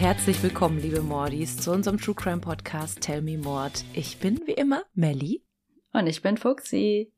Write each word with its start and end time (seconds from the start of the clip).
Und 0.00 0.06
herzlich 0.06 0.42
willkommen, 0.42 0.80
liebe 0.80 1.02
Mordis, 1.02 1.58
zu 1.58 1.72
unserem 1.72 2.00
True 2.00 2.14
Crime 2.14 2.40
Podcast 2.40 3.02
Tell 3.02 3.20
Me 3.20 3.36
Mord. 3.36 3.84
Ich 3.92 4.16
bin 4.16 4.40
wie 4.46 4.52
immer 4.52 4.82
Melly. 4.94 5.44
Und 5.92 6.06
ich 6.06 6.22
bin 6.22 6.38
Fuxi. 6.38 7.12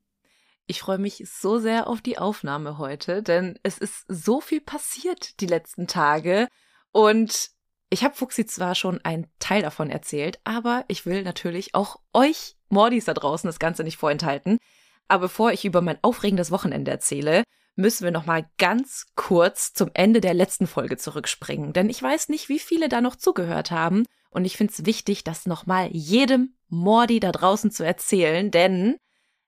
Ich 0.66 0.80
freue 0.80 0.98
mich 0.98 1.22
so 1.32 1.60
sehr 1.60 1.86
auf 1.86 2.00
die 2.00 2.18
Aufnahme 2.18 2.78
heute, 2.78 3.22
denn 3.22 3.56
es 3.62 3.78
ist 3.78 4.04
so 4.08 4.40
viel 4.40 4.60
passiert 4.60 5.38
die 5.38 5.46
letzten 5.46 5.86
Tage. 5.86 6.48
Und 6.90 7.50
ich 7.88 8.02
habe 8.02 8.16
Fuxi 8.16 8.46
zwar 8.46 8.74
schon 8.74 8.98
einen 9.04 9.28
Teil 9.38 9.62
davon 9.62 9.88
erzählt, 9.88 10.40
aber 10.42 10.84
ich 10.88 11.06
will 11.06 11.23
natürlich 11.23 11.76
auch 11.76 12.01
euch 12.12 12.56
Mordis 12.68 13.04
da 13.04 13.14
draußen 13.14 13.46
das 13.46 13.60
Ganze 13.60 13.84
nicht 13.84 13.96
vorenthalten. 13.96 14.59
Aber 15.06 15.26
bevor 15.26 15.52
ich 15.52 15.64
über 15.64 15.82
mein 15.82 16.02
aufregendes 16.02 16.51
Wochenende 16.51 16.90
erzähle, 16.90 17.45
müssen 17.74 18.04
wir 18.04 18.10
noch 18.10 18.26
mal 18.26 18.48
ganz 18.58 19.06
kurz 19.14 19.72
zum 19.72 19.90
Ende 19.94 20.20
der 20.20 20.34
letzten 20.34 20.66
Folge 20.66 20.96
zurückspringen, 20.96 21.72
denn 21.72 21.88
ich 21.88 22.02
weiß 22.02 22.28
nicht, 22.28 22.48
wie 22.48 22.58
viele 22.58 22.88
da 22.88 23.00
noch 23.00 23.16
zugehört 23.16 23.70
haben 23.70 24.04
und 24.30 24.45
ich 24.45 24.56
finde 24.56 24.72
es 24.72 24.86
wichtig, 24.86 25.24
das 25.24 25.46
noch 25.46 25.66
mal 25.66 25.88
jedem 25.92 26.54
Mordi 26.68 27.20
da 27.20 27.32
draußen 27.32 27.70
zu 27.70 27.84
erzählen, 27.84 28.50
denn 28.50 28.96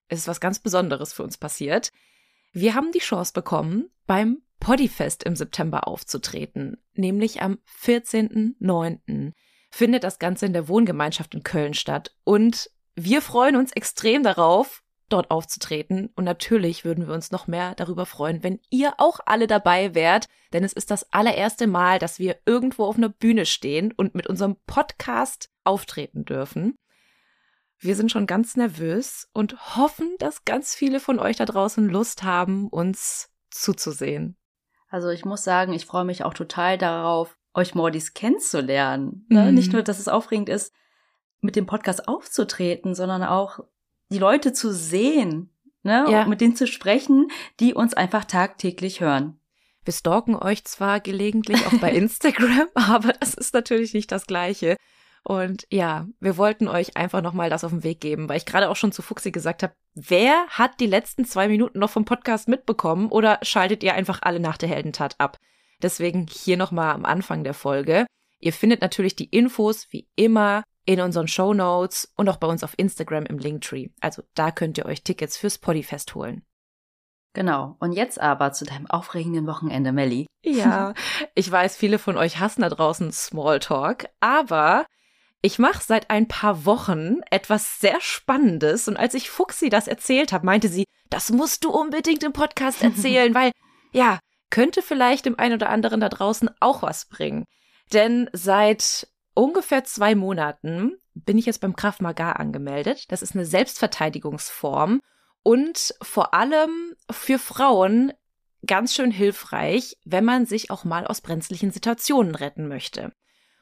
es 0.08 0.20
ist 0.20 0.28
was 0.28 0.40
ganz 0.40 0.58
Besonderes 0.58 1.12
für 1.12 1.22
uns 1.22 1.38
passiert. 1.38 1.90
Wir 2.52 2.74
haben 2.74 2.92
die 2.92 2.98
Chance 2.98 3.32
bekommen, 3.32 3.90
beim 4.06 4.42
Podifest 4.60 5.24
im 5.24 5.36
September 5.36 5.88
aufzutreten, 5.88 6.82
nämlich 6.94 7.42
am 7.42 7.58
14.09. 7.82 9.32
findet 9.70 10.04
das 10.04 10.18
Ganze 10.18 10.46
in 10.46 10.52
der 10.52 10.68
Wohngemeinschaft 10.68 11.34
in 11.34 11.42
Köln 11.42 11.74
statt 11.74 12.14
und 12.24 12.70
wir 12.94 13.22
freuen 13.22 13.56
uns 13.56 13.72
extrem 13.72 14.22
darauf, 14.22 14.83
dort 15.08 15.30
aufzutreten. 15.30 16.10
Und 16.16 16.24
natürlich 16.24 16.84
würden 16.84 17.06
wir 17.06 17.14
uns 17.14 17.30
noch 17.30 17.46
mehr 17.46 17.74
darüber 17.74 18.06
freuen, 18.06 18.42
wenn 18.42 18.60
ihr 18.70 18.94
auch 18.98 19.20
alle 19.26 19.46
dabei 19.46 19.94
wärt, 19.94 20.28
denn 20.52 20.64
es 20.64 20.72
ist 20.72 20.90
das 20.90 21.12
allererste 21.12 21.66
Mal, 21.66 21.98
dass 21.98 22.18
wir 22.18 22.38
irgendwo 22.46 22.84
auf 22.84 22.96
einer 22.96 23.08
Bühne 23.08 23.46
stehen 23.46 23.92
und 23.92 24.14
mit 24.14 24.26
unserem 24.26 24.56
Podcast 24.66 25.50
auftreten 25.64 26.24
dürfen. 26.24 26.76
Wir 27.78 27.96
sind 27.96 28.10
schon 28.10 28.26
ganz 28.26 28.56
nervös 28.56 29.28
und 29.32 29.76
hoffen, 29.76 30.14
dass 30.18 30.44
ganz 30.44 30.74
viele 30.74 31.00
von 31.00 31.18
euch 31.18 31.36
da 31.36 31.44
draußen 31.44 31.86
Lust 31.88 32.22
haben, 32.22 32.68
uns 32.68 33.30
zuzusehen. 33.50 34.36
Also 34.88 35.08
ich 35.08 35.24
muss 35.24 35.44
sagen, 35.44 35.72
ich 35.72 35.86
freue 35.86 36.04
mich 36.04 36.24
auch 36.24 36.34
total 36.34 36.78
darauf, 36.78 37.36
euch 37.52 37.74
Mordis 37.74 38.14
kennenzulernen. 38.14 39.26
Ne? 39.28 39.44
Mhm. 39.44 39.54
Nicht 39.54 39.72
nur, 39.72 39.82
dass 39.82 39.98
es 39.98 40.08
aufregend 40.08 40.48
ist, 40.48 40.72
mit 41.40 41.56
dem 41.56 41.66
Podcast 41.66 42.08
aufzutreten, 42.08 42.94
sondern 42.94 43.22
auch 43.22 43.60
die 44.14 44.20
Leute 44.20 44.52
zu 44.52 44.72
sehen, 44.72 45.50
ne, 45.82 46.06
ja. 46.08 46.22
und 46.22 46.28
mit 46.28 46.40
denen 46.40 46.56
zu 46.56 46.66
sprechen, 46.66 47.28
die 47.60 47.74
uns 47.74 47.94
einfach 47.94 48.24
tagtäglich 48.24 49.00
hören. 49.00 49.40
Wir 49.84 49.92
stalken 49.92 50.36
euch 50.36 50.64
zwar 50.64 51.00
gelegentlich 51.00 51.66
auch 51.66 51.78
bei 51.80 51.90
Instagram, 51.92 52.68
aber 52.74 53.12
das 53.12 53.34
ist 53.34 53.52
natürlich 53.52 53.92
nicht 53.92 54.10
das 54.12 54.26
Gleiche. 54.26 54.76
Und 55.24 55.66
ja, 55.70 56.06
wir 56.20 56.36
wollten 56.36 56.68
euch 56.68 56.96
einfach 56.96 57.22
nochmal 57.22 57.50
das 57.50 57.64
auf 57.64 57.70
den 57.70 57.82
Weg 57.82 58.00
geben, 58.00 58.28
weil 58.28 58.36
ich 58.36 58.46
gerade 58.46 58.68
auch 58.68 58.76
schon 58.76 58.92
zu 58.92 59.02
Fuxi 59.02 59.32
gesagt 59.32 59.62
habe, 59.62 59.74
wer 59.94 60.46
hat 60.48 60.80
die 60.80 60.86
letzten 60.86 61.24
zwei 61.24 61.48
Minuten 61.48 61.78
noch 61.78 61.90
vom 61.90 62.04
Podcast 62.04 62.46
mitbekommen 62.46 63.08
oder 63.08 63.38
schaltet 63.42 63.82
ihr 63.82 63.94
einfach 63.94 64.20
alle 64.22 64.38
nach 64.38 64.58
der 64.58 64.68
Heldentat 64.68 65.16
ab? 65.18 65.38
Deswegen 65.82 66.26
hier 66.30 66.56
nochmal 66.56 66.94
am 66.94 67.04
Anfang 67.04 67.42
der 67.42 67.54
Folge. 67.54 68.06
Ihr 68.38 68.52
findet 68.52 68.80
natürlich 68.80 69.16
die 69.16 69.24
Infos 69.24 69.86
wie 69.90 70.06
immer 70.14 70.62
in 70.84 71.00
unseren 71.00 71.28
Show 71.28 71.54
Notes 71.54 72.12
und 72.16 72.28
auch 72.28 72.36
bei 72.36 72.46
uns 72.46 72.62
auf 72.62 72.74
Instagram 72.76 73.26
im 73.26 73.38
Linktree. 73.38 73.88
Also 74.00 74.22
da 74.34 74.50
könnt 74.50 74.78
ihr 74.78 74.86
euch 74.86 75.02
Tickets 75.02 75.36
fürs 75.36 75.58
Podifest 75.58 76.14
holen. 76.14 76.44
Genau. 77.32 77.76
Und 77.80 77.92
jetzt 77.92 78.20
aber 78.20 78.52
zu 78.52 78.64
deinem 78.64 78.86
aufregenden 78.86 79.46
Wochenende, 79.46 79.92
Melly. 79.92 80.26
Ja, 80.44 80.94
ich 81.34 81.50
weiß, 81.50 81.76
viele 81.76 81.98
von 81.98 82.16
euch 82.16 82.38
hassen 82.38 82.62
da 82.62 82.68
draußen 82.68 83.12
Smalltalk, 83.12 84.06
aber 84.20 84.86
ich 85.42 85.58
mache 85.58 85.82
seit 85.82 86.10
ein 86.10 86.28
paar 86.28 86.64
Wochen 86.64 87.16
etwas 87.30 87.80
sehr 87.80 88.00
Spannendes 88.00 88.88
und 88.88 88.96
als 88.96 89.14
ich 89.14 89.30
Fuxi 89.30 89.68
das 89.68 89.88
erzählt 89.88 90.32
habe, 90.32 90.46
meinte 90.46 90.68
sie, 90.68 90.84
das 91.10 91.30
musst 91.30 91.64
du 91.64 91.70
unbedingt 91.70 92.22
im 92.22 92.32
Podcast 92.32 92.82
erzählen, 92.82 93.34
weil 93.34 93.50
ja, 93.92 94.20
könnte 94.50 94.82
vielleicht 94.82 95.26
dem 95.26 95.38
einen 95.38 95.54
oder 95.54 95.70
anderen 95.70 96.00
da 96.00 96.08
draußen 96.08 96.48
auch 96.60 96.82
was 96.82 97.06
bringen. 97.06 97.44
Denn 97.92 98.30
seit 98.32 99.08
ungefähr 99.34 99.84
zwei 99.84 100.14
Monaten 100.14 100.96
bin 101.14 101.38
ich 101.38 101.46
jetzt 101.46 101.60
beim 101.60 101.76
Krav 101.76 102.00
Maga 102.00 102.32
angemeldet. 102.32 103.10
Das 103.12 103.22
ist 103.22 103.34
eine 103.34 103.46
Selbstverteidigungsform 103.46 105.00
und 105.42 105.94
vor 106.02 106.34
allem 106.34 106.94
für 107.10 107.38
Frauen 107.38 108.12
ganz 108.66 108.94
schön 108.94 109.10
hilfreich, 109.10 109.96
wenn 110.04 110.24
man 110.24 110.46
sich 110.46 110.70
auch 110.70 110.84
mal 110.84 111.06
aus 111.06 111.20
brenzlichen 111.20 111.70
Situationen 111.70 112.34
retten 112.34 112.66
möchte. 112.66 113.12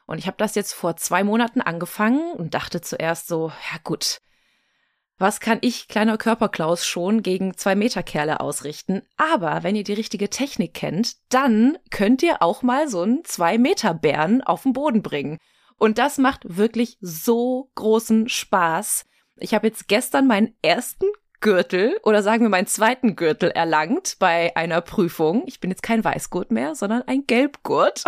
Und 0.06 0.18
ich 0.18 0.26
habe 0.26 0.36
das 0.36 0.54
jetzt 0.54 0.72
vor 0.72 0.96
zwei 0.96 1.24
Monaten 1.24 1.60
angefangen 1.60 2.32
und 2.32 2.54
dachte 2.54 2.80
zuerst 2.80 3.28
so, 3.28 3.48
ja 3.48 3.78
gut, 3.82 4.20
was 5.18 5.38
kann 5.38 5.58
ich, 5.60 5.86
kleiner 5.86 6.18
Körperklaus, 6.18 6.84
schon 6.84 7.22
gegen 7.22 7.56
zwei 7.56 7.76
Meter 7.76 8.02
Kerle 8.02 8.40
ausrichten? 8.40 9.02
Aber 9.16 9.62
wenn 9.62 9.76
ihr 9.76 9.84
die 9.84 9.92
richtige 9.92 10.30
Technik 10.30 10.74
kennt, 10.74 11.16
dann 11.28 11.78
könnt 11.90 12.22
ihr 12.22 12.42
auch 12.42 12.62
mal 12.62 12.88
so 12.88 13.02
einen 13.02 13.24
zwei 13.24 13.56
Meter 13.58 13.94
Bären 13.94 14.42
auf 14.42 14.64
den 14.64 14.72
Boden 14.72 15.02
bringen. 15.02 15.38
Und 15.82 15.98
das 15.98 16.16
macht 16.16 16.42
wirklich 16.44 16.96
so 17.00 17.68
großen 17.74 18.28
Spaß. 18.28 19.04
Ich 19.38 19.52
habe 19.52 19.66
jetzt 19.66 19.88
gestern 19.88 20.28
meinen 20.28 20.54
ersten 20.62 21.06
Gürtel 21.40 21.98
oder 22.04 22.22
sagen 22.22 22.44
wir 22.44 22.50
meinen 22.50 22.68
zweiten 22.68 23.16
Gürtel 23.16 23.50
erlangt 23.50 24.14
bei 24.20 24.54
einer 24.54 24.80
Prüfung. 24.80 25.42
Ich 25.46 25.58
bin 25.58 25.70
jetzt 25.70 25.82
kein 25.82 26.04
Weißgurt 26.04 26.52
mehr, 26.52 26.76
sondern 26.76 27.02
ein 27.08 27.26
Gelbgurt. 27.26 28.04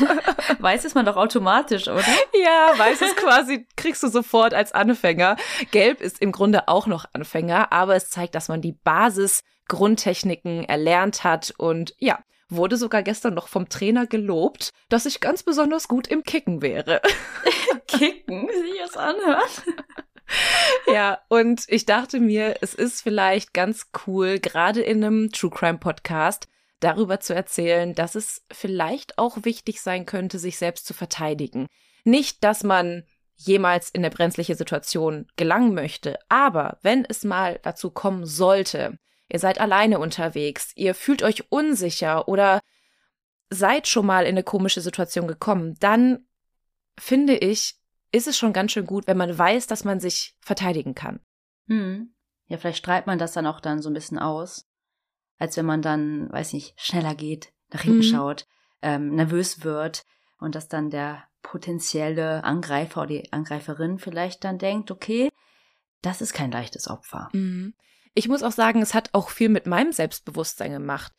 Weiß 0.58 0.86
ist 0.86 0.94
man 0.94 1.04
doch 1.04 1.16
automatisch, 1.16 1.86
oder? 1.88 2.02
Ja, 2.42 2.78
weiß 2.78 3.02
ist 3.02 3.16
quasi, 3.18 3.66
kriegst 3.76 4.02
du 4.02 4.08
sofort 4.08 4.54
als 4.54 4.72
Anfänger. 4.72 5.36
Gelb 5.70 6.00
ist 6.00 6.22
im 6.22 6.32
Grunde 6.32 6.66
auch 6.66 6.86
noch 6.86 7.04
Anfänger, 7.12 7.74
aber 7.74 7.94
es 7.94 8.08
zeigt, 8.08 8.36
dass 8.36 8.48
man 8.48 8.62
die 8.62 8.72
Basis-Grundtechniken 8.72 10.64
erlernt 10.64 11.24
hat 11.24 11.52
und 11.58 11.94
ja, 11.98 12.20
wurde 12.48 12.76
sogar 12.76 13.02
gestern 13.02 13.34
noch 13.34 13.48
vom 13.48 13.68
Trainer 13.68 14.06
gelobt, 14.06 14.72
dass 14.88 15.06
ich 15.06 15.20
ganz 15.20 15.42
besonders 15.42 15.88
gut 15.88 16.06
im 16.06 16.22
Kicken 16.22 16.62
wäre. 16.62 17.00
Kicken, 17.86 18.48
wie 18.48 18.70
sich 18.70 18.80
das 18.80 18.96
anhört. 18.96 19.62
ja, 20.86 21.18
und 21.28 21.64
ich 21.68 21.86
dachte 21.86 22.20
mir, 22.20 22.56
es 22.60 22.74
ist 22.74 23.02
vielleicht 23.02 23.54
ganz 23.54 23.88
cool, 24.06 24.38
gerade 24.38 24.80
in 24.80 25.04
einem 25.04 25.30
True 25.32 25.50
Crime 25.50 25.78
Podcast, 25.78 26.48
darüber 26.80 27.20
zu 27.20 27.34
erzählen, 27.34 27.94
dass 27.94 28.14
es 28.14 28.44
vielleicht 28.52 29.18
auch 29.18 29.44
wichtig 29.44 29.80
sein 29.80 30.06
könnte, 30.06 30.38
sich 30.38 30.58
selbst 30.58 30.86
zu 30.86 30.94
verteidigen. 30.94 31.66
Nicht, 32.04 32.44
dass 32.44 32.62
man 32.62 33.04
jemals 33.34 33.90
in 33.90 34.04
eine 34.04 34.14
brenzliche 34.14 34.54
Situation 34.54 35.26
gelangen 35.36 35.74
möchte, 35.74 36.18
aber 36.28 36.78
wenn 36.82 37.04
es 37.04 37.24
mal 37.24 37.60
dazu 37.62 37.90
kommen 37.90 38.26
sollte, 38.26 38.98
ihr 39.28 39.38
seid 39.38 39.60
alleine 39.60 39.98
unterwegs, 39.98 40.72
ihr 40.74 40.94
fühlt 40.94 41.22
euch 41.22 41.50
unsicher 41.50 42.28
oder 42.28 42.60
seid 43.50 43.88
schon 43.88 44.06
mal 44.06 44.24
in 44.24 44.30
eine 44.30 44.42
komische 44.42 44.80
Situation 44.80 45.26
gekommen, 45.26 45.76
dann 45.80 46.26
finde 46.98 47.36
ich, 47.36 47.76
ist 48.12 48.26
es 48.26 48.38
schon 48.38 48.52
ganz 48.52 48.72
schön 48.72 48.86
gut, 48.86 49.06
wenn 49.06 49.16
man 49.16 49.36
weiß, 49.36 49.66
dass 49.66 49.84
man 49.84 50.00
sich 50.00 50.34
verteidigen 50.40 50.94
kann. 50.94 51.20
Hm. 51.66 52.14
Ja, 52.46 52.56
vielleicht 52.56 52.78
strahlt 52.78 53.06
man 53.06 53.18
das 53.18 53.32
dann 53.32 53.46
auch 53.46 53.60
dann 53.60 53.82
so 53.82 53.90
ein 53.90 53.94
bisschen 53.94 54.18
aus, 54.18 54.66
als 55.38 55.56
wenn 55.56 55.66
man 55.66 55.82
dann, 55.82 56.30
weiß 56.32 56.54
nicht, 56.54 56.74
schneller 56.80 57.14
geht, 57.14 57.52
nach 57.70 57.82
hinten 57.82 57.98
mhm. 57.98 58.10
schaut, 58.10 58.46
ähm, 58.80 59.14
nervös 59.14 59.64
wird 59.64 60.04
und 60.38 60.54
dass 60.54 60.68
dann 60.68 60.88
der 60.88 61.24
potenzielle 61.42 62.44
Angreifer 62.44 63.02
oder 63.02 63.08
die 63.08 63.32
Angreiferin 63.32 63.98
vielleicht 63.98 64.44
dann 64.44 64.58
denkt, 64.58 64.90
okay, 64.90 65.30
das 66.00 66.20
ist 66.20 66.32
kein 66.32 66.50
leichtes 66.50 66.88
Opfer. 66.88 67.28
Mhm. 67.32 67.74
Ich 68.18 68.26
muss 68.26 68.42
auch 68.42 68.50
sagen, 68.50 68.82
es 68.82 68.94
hat 68.94 69.10
auch 69.12 69.30
viel 69.30 69.48
mit 69.48 69.68
meinem 69.68 69.92
Selbstbewusstsein 69.92 70.72
gemacht. 70.72 71.12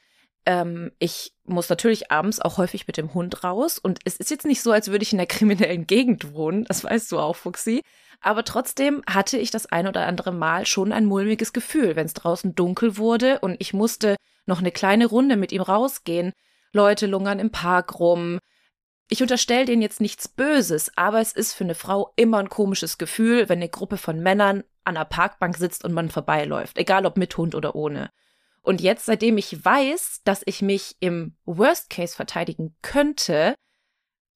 Ähm, 0.45 0.91
ich 0.99 1.33
muss 1.45 1.69
natürlich 1.69 2.11
abends 2.11 2.41
auch 2.41 2.57
häufig 2.57 2.87
mit 2.87 2.97
dem 2.97 3.13
Hund 3.13 3.41
raus 3.41 3.79
und 3.79 3.99
es 4.03 4.17
ist 4.17 4.29
jetzt 4.29 4.45
nicht 4.45 4.61
so, 4.61 4.73
als 4.73 4.89
würde 4.89 5.03
ich 5.03 5.13
in 5.13 5.17
der 5.17 5.25
kriminellen 5.25 5.87
Gegend 5.87 6.33
wohnen, 6.33 6.65
das 6.65 6.83
weißt 6.83 7.09
du 7.13 7.19
auch, 7.19 7.37
Fuxi. 7.37 7.83
Aber 8.19 8.43
trotzdem 8.43 9.01
hatte 9.09 9.37
ich 9.37 9.49
das 9.49 9.65
ein 9.65 9.87
oder 9.87 10.07
andere 10.07 10.33
Mal 10.33 10.65
schon 10.65 10.91
ein 10.91 11.05
mulmiges 11.05 11.53
Gefühl, 11.53 11.95
wenn 11.95 12.05
es 12.05 12.13
draußen 12.15 12.53
dunkel 12.53 12.97
wurde 12.97 13.39
und 13.39 13.55
ich 13.59 13.71
musste 13.71 14.17
noch 14.45 14.59
eine 14.59 14.73
kleine 14.73 15.05
Runde 15.05 15.37
mit 15.37 15.53
ihm 15.53 15.61
rausgehen. 15.61 16.33
Leute 16.73 17.07
lungern 17.07 17.39
im 17.39 17.49
Park 17.49 17.97
rum. 17.97 18.39
Ich 19.07 19.21
unterstelle 19.21 19.63
denen 19.63 19.81
jetzt 19.81 20.01
nichts 20.01 20.27
Böses, 20.27 20.91
aber 20.97 21.21
es 21.21 21.31
ist 21.31 21.53
für 21.53 21.63
eine 21.63 21.75
Frau 21.75 22.11
immer 22.17 22.39
ein 22.39 22.49
komisches 22.49 22.97
Gefühl, 22.97 23.47
wenn 23.47 23.59
eine 23.59 23.69
Gruppe 23.69 23.95
von 23.95 24.19
Männern 24.19 24.65
an 24.89 24.95
der 24.95 25.05
Parkbank 25.05 25.57
sitzt 25.57 25.85
und 25.85 25.93
man 25.93 26.09
vorbeiläuft, 26.09 26.77
egal 26.77 27.05
ob 27.05 27.17
mit 27.17 27.35
Hund 27.37 27.55
oder 27.55 27.75
ohne. 27.75 28.11
Und 28.61 28.81
jetzt, 28.81 29.05
seitdem 29.05 29.37
ich 29.37 29.63
weiß, 29.63 30.21
dass 30.25 30.43
ich 30.45 30.61
mich 30.61 30.97
im 30.99 31.35
Worst 31.45 31.89
Case 31.89 32.15
verteidigen 32.15 32.75
könnte, 32.81 33.55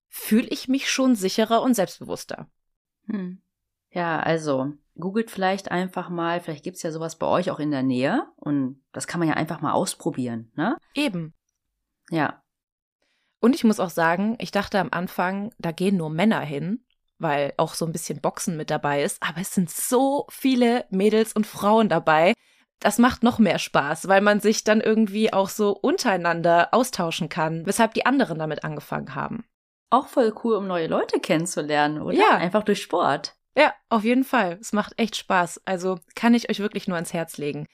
fühle 0.08 0.48
ich 0.48 0.68
mich 0.68 0.90
schon 0.90 1.16
sicherer 1.16 1.62
und 1.62 1.74
selbstbewusster. 1.74 2.48
Hm. 3.08 3.42
Ja, 3.90 4.20
also 4.20 4.74
googelt 4.96 5.32
vielleicht 5.32 5.72
einfach 5.72 6.10
mal, 6.10 6.40
vielleicht 6.40 6.64
gibt's 6.64 6.84
ja 6.84 6.92
sowas 6.92 7.18
bei 7.18 7.28
euch 7.28 7.52
auch 7.52 7.60
in 7.60 7.72
der 7.72 7.84
Nähe 7.84 8.28
und 8.36 8.82
das 8.92 9.08
kann 9.08 9.20
man 9.20 9.28
ja 9.28 9.36
einfach 9.36 9.62
mal 9.62 9.74
ausprobieren, 9.74 10.52
ne? 10.56 10.78
Eben. 10.94 11.34
Ja. 12.10 12.44
Und 13.40 13.56
ich 13.56 13.64
muss 13.64 13.80
auch 13.80 13.90
sagen, 13.90 14.36
ich 14.40 14.52
dachte 14.52 14.80
am 14.80 14.90
Anfang, 14.92 15.54
da 15.58 15.72
gehen 15.72 15.98
nur 15.98 16.10
Männer 16.10 16.42
hin, 16.42 16.86
weil 17.24 17.54
auch 17.58 17.74
so 17.74 17.86
ein 17.86 17.92
bisschen 17.92 18.22
Boxen 18.22 18.56
mit 18.56 18.70
dabei 18.70 19.02
ist. 19.02 19.18
Aber 19.24 19.42
es 19.42 19.54
sind 19.54 19.72
so 19.72 20.28
viele 20.30 20.86
Mädels 20.92 21.34
und 21.34 21.48
Frauen 21.48 21.90
dabei. 21.90 22.34
Das 22.80 23.00
macht 23.00 23.24
noch 23.24 23.40
mehr 23.40 23.58
Spaß, 23.58 24.08
weil 24.08 24.22
man 24.22 24.42
sich 24.42 24.64
dann 24.64 24.82
irgendwie 24.82 25.34
auch 25.34 25.50
so 25.50 25.72
untereinander 25.72 26.70
austauschen 26.74 27.30
kann, 27.30 27.66
weshalb 27.66 27.94
die 27.94 28.06
anderen 28.06 28.38
damit 28.38 28.64
angefangen 28.64 29.16
haben. 29.16 29.46
Auch 29.90 30.08
voll 30.08 30.34
cool, 30.44 30.56
um 30.56 30.68
neue 30.68 30.88
Leute 30.88 31.20
kennenzulernen, 31.20 32.02
oder? 32.02 32.18
Ja. 32.18 32.38
Einfach 32.38 32.64
durch 32.64 32.82
Sport. 32.82 33.36
Ja, 33.56 33.74
auf 33.90 34.04
jeden 34.04 34.24
Fall. 34.24 34.58
Es 34.60 34.74
macht 34.74 34.94
echt 34.98 35.16
Spaß. 35.16 35.62
Also 35.66 36.00
kann 36.16 36.34
ich 36.34 36.50
euch 36.50 36.60
wirklich 36.60 36.88
nur 36.88 36.96
ans 36.96 37.14
Herz 37.14 37.38
legen. 37.38 37.68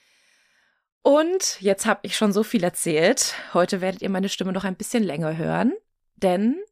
Und 1.02 1.60
jetzt 1.60 1.86
habe 1.86 2.00
ich 2.02 2.16
schon 2.16 2.32
so 2.32 2.42
viel 2.42 2.62
erzählt. 2.62 3.34
Heute 3.54 3.80
werdet 3.80 4.02
ihr 4.02 4.10
meine 4.10 4.28
Stimme 4.28 4.52
noch 4.52 4.64
ein 4.64 4.76
bisschen 4.76 5.02
länger 5.02 5.36
hören, 5.36 5.72
denn 6.16 6.62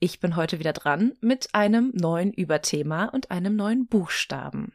ich 0.00 0.18
bin 0.18 0.34
heute 0.34 0.58
wieder 0.58 0.72
dran 0.72 1.12
mit 1.20 1.54
einem 1.54 1.92
neuen 1.94 2.32
Überthema 2.32 3.04
und 3.04 3.30
einem 3.30 3.54
neuen 3.54 3.86
Buchstaben. 3.86 4.72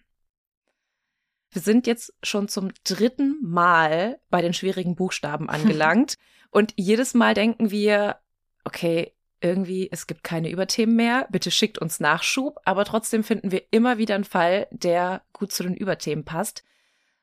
Wir 1.49 1.61
sind 1.61 1.87
jetzt 1.87 2.13
schon 2.21 2.47
zum 2.47 2.71
dritten 2.83 3.39
Mal 3.41 4.19
bei 4.29 4.41
den 4.41 4.53
schwierigen 4.53 4.95
Buchstaben 4.95 5.49
angelangt 5.49 6.15
und 6.51 6.73
jedes 6.77 7.15
Mal 7.15 7.33
denken 7.33 7.71
wir, 7.71 8.19
okay, 8.63 9.13
irgendwie, 9.41 9.89
es 9.91 10.07
gibt 10.07 10.23
keine 10.23 10.49
Überthemen 10.49 10.95
mehr, 10.95 11.27
bitte 11.29 11.51
schickt 11.51 11.79
uns 11.79 11.99
Nachschub, 11.99 12.59
aber 12.63 12.85
trotzdem 12.85 13.23
finden 13.23 13.51
wir 13.51 13.63
immer 13.71 13.97
wieder 13.97 14.15
einen 14.15 14.23
Fall, 14.23 14.67
der 14.71 15.23
gut 15.33 15.51
zu 15.51 15.63
den 15.63 15.75
Überthemen 15.75 16.23
passt, 16.23 16.63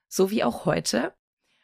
so 0.09 0.31
wie 0.31 0.45
auch 0.45 0.67
heute. 0.67 1.15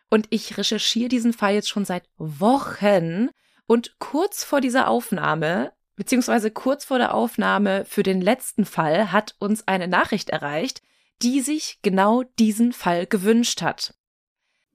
Und 0.08 0.26
ich 0.30 0.56
recherchiere 0.56 1.08
diesen 1.08 1.32
Fall 1.32 1.54
jetzt 1.54 1.68
schon 1.68 1.84
seit 1.84 2.08
Wochen. 2.16 3.28
Und 3.66 3.98
kurz 3.98 4.42
vor 4.42 4.62
dieser 4.62 4.88
Aufnahme, 4.88 5.72
beziehungsweise 5.98 6.50
kurz 6.50 6.84
vor 6.84 6.98
der 6.98 7.12
Aufnahme 7.12 7.84
für 7.84 8.02
den 8.02 8.22
letzten 8.22 8.64
Fall, 8.64 9.12
hat 9.12 9.34
uns 9.40 9.66
eine 9.66 9.88
Nachricht 9.88 10.30
erreicht, 10.30 10.80
die 11.22 11.40
sich 11.40 11.80
genau 11.82 12.22
diesen 12.38 12.72
Fall 12.72 13.06
gewünscht 13.06 13.62
hat. 13.62 13.94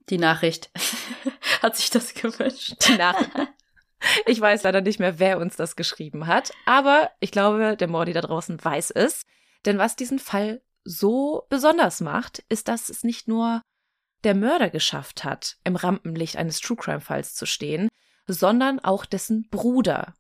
Die 0.10 0.18
Nachricht 0.18 0.70
hat 1.64 1.78
sich 1.78 1.90
das 1.90 2.14
gewünscht. 2.14 2.76
Die 2.88 2.98
Nachricht. 2.98 3.32
Ich 4.26 4.42
weiß 4.42 4.64
leider 4.64 4.82
nicht 4.82 5.00
mehr, 5.00 5.18
wer 5.18 5.40
uns 5.40 5.56
das 5.56 5.78
geschrieben 5.78 6.28
hat, 6.28 6.52
aber 6.66 7.12
ich 7.22 7.32
glaube, 7.32 7.78
der 7.78 7.88
Mordi 7.88 8.12
da 8.12 8.20
draußen 8.20 8.62
weiß 8.62 8.92
es. 8.92 9.24
Denn 9.66 9.78
was 9.78 9.96
diesen 9.96 10.20
Fall 10.20 10.62
so 10.84 11.46
besonders 11.48 12.02
macht, 12.02 12.44
ist, 12.50 12.68
dass 12.68 12.90
es 12.90 13.06
nicht 13.06 13.30
nur 13.30 13.62
der 14.26 14.36
Mörder 14.36 14.70
geschafft 14.70 15.24
hat, 15.24 15.56
im 15.64 15.78
Rampenlicht 15.78 16.36
eines 16.36 16.60
True 16.60 16.76
Crime 16.76 17.00
Falls 17.00 17.34
zu 17.34 17.46
stehen, 17.46 17.88
sondern 18.28 18.82
auch 18.82 19.06
dessen 19.06 19.48
Bruder 19.50 20.14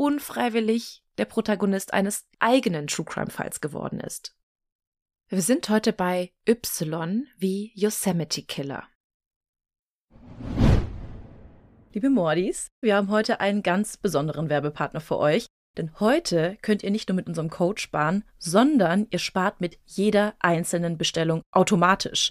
unfreiwillig 0.00 1.04
der 1.18 1.26
Protagonist 1.26 1.92
eines 1.92 2.26
eigenen 2.38 2.86
True 2.86 3.04
Crime 3.04 3.28
Falls 3.30 3.60
geworden 3.60 4.00
ist. 4.00 4.34
Wir 5.28 5.42
sind 5.42 5.68
heute 5.68 5.92
bei 5.92 6.32
Y 6.48 7.26
wie 7.36 7.70
Yosemite 7.74 8.42
Killer. 8.44 8.88
Liebe 11.92 12.08
Mordis, 12.08 12.68
wir 12.80 12.96
haben 12.96 13.10
heute 13.10 13.40
einen 13.40 13.62
ganz 13.62 13.98
besonderen 13.98 14.48
Werbepartner 14.48 15.02
für 15.02 15.18
euch, 15.18 15.44
denn 15.76 16.00
heute 16.00 16.56
könnt 16.62 16.82
ihr 16.82 16.90
nicht 16.90 17.10
nur 17.10 17.16
mit 17.16 17.26
unserem 17.26 17.50
Code 17.50 17.78
sparen, 17.78 18.24
sondern 18.38 19.06
ihr 19.10 19.18
spart 19.18 19.60
mit 19.60 19.78
jeder 19.84 20.34
einzelnen 20.38 20.96
Bestellung 20.96 21.42
automatisch. 21.52 22.30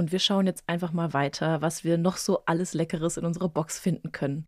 Und 0.00 0.12
wir 0.12 0.18
schauen 0.18 0.46
jetzt 0.46 0.66
einfach 0.66 0.92
mal 0.92 1.12
weiter, 1.12 1.60
was 1.60 1.84
wir 1.84 1.98
noch 1.98 2.16
so 2.16 2.42
alles 2.46 2.72
Leckeres 2.72 3.18
in 3.18 3.26
unserer 3.26 3.50
Box 3.50 3.78
finden 3.78 4.12
können. 4.12 4.46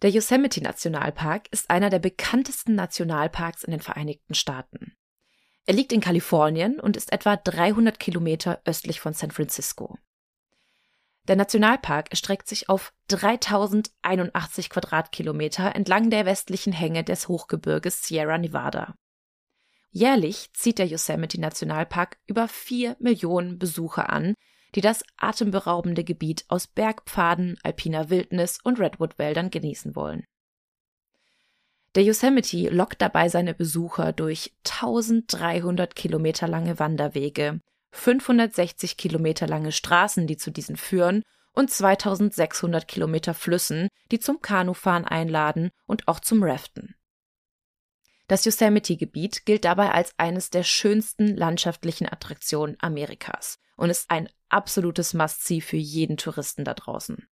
Der 0.00 0.08
Yosemite 0.08 0.62
Nationalpark 0.62 1.48
ist 1.50 1.68
einer 1.68 1.90
der 1.90 1.98
bekanntesten 1.98 2.74
Nationalparks 2.74 3.62
in 3.62 3.72
den 3.72 3.80
Vereinigten 3.80 4.32
Staaten. 4.32 4.96
Er 5.66 5.74
liegt 5.74 5.92
in 5.92 6.00
Kalifornien 6.00 6.80
und 6.80 6.96
ist 6.96 7.12
etwa 7.12 7.36
300 7.36 8.00
Kilometer 8.00 8.62
östlich 8.64 8.98
von 8.98 9.12
San 9.12 9.30
Francisco. 9.30 9.98
Der 11.24 11.36
Nationalpark 11.36 12.08
erstreckt 12.08 12.48
sich 12.48 12.70
auf 12.70 12.94
3081 13.08 14.70
Quadratkilometer 14.70 15.76
entlang 15.76 16.08
der 16.08 16.24
westlichen 16.24 16.72
Hänge 16.72 17.04
des 17.04 17.28
Hochgebirges 17.28 18.02
Sierra 18.04 18.38
Nevada. 18.38 18.94
Jährlich 19.90 20.50
zieht 20.52 20.78
der 20.78 20.86
Yosemite 20.86 21.40
Nationalpark 21.40 22.18
über 22.26 22.48
vier 22.48 22.96
Millionen 23.00 23.58
Besucher 23.58 24.10
an, 24.10 24.34
die 24.74 24.80
das 24.80 25.02
atemberaubende 25.16 26.04
Gebiet 26.04 26.44
aus 26.48 26.66
Bergpfaden, 26.66 27.58
alpiner 27.62 28.10
Wildnis 28.10 28.58
und 28.62 28.78
Redwood-Wäldern 28.78 29.50
genießen 29.50 29.96
wollen. 29.96 30.24
Der 31.94 32.04
Yosemite 32.04 32.68
lockt 32.68 33.00
dabei 33.00 33.28
seine 33.28 33.54
Besucher 33.54 34.12
durch 34.12 34.52
1300 34.64 35.94
Kilometer 35.94 36.46
lange 36.46 36.78
Wanderwege, 36.78 37.60
560 37.92 38.98
Kilometer 38.98 39.46
lange 39.46 39.72
Straßen, 39.72 40.26
die 40.26 40.36
zu 40.36 40.50
diesen 40.50 40.76
führen, 40.76 41.22
und 41.54 41.70
2600 41.70 42.86
Kilometer 42.86 43.34
Flüssen, 43.34 43.88
die 44.12 44.20
zum 44.20 44.40
Kanufahren 44.40 45.06
einladen 45.06 45.70
und 45.86 46.06
auch 46.06 46.20
zum 46.20 46.42
Raften. 46.42 46.94
Das 48.28 48.44
Yosemite-Gebiet 48.44 49.46
gilt 49.46 49.64
dabei 49.64 49.90
als 49.90 50.12
eines 50.18 50.50
der 50.50 50.62
schönsten 50.62 51.34
landschaftlichen 51.34 52.06
Attraktionen 52.06 52.76
Amerikas 52.78 53.58
und 53.76 53.88
ist 53.88 54.10
ein 54.10 54.28
absolutes 54.50 55.14
Must-See 55.14 55.62
für 55.62 55.78
jeden 55.78 56.18
Touristen 56.18 56.64
da 56.64 56.74
draußen. 56.74 57.26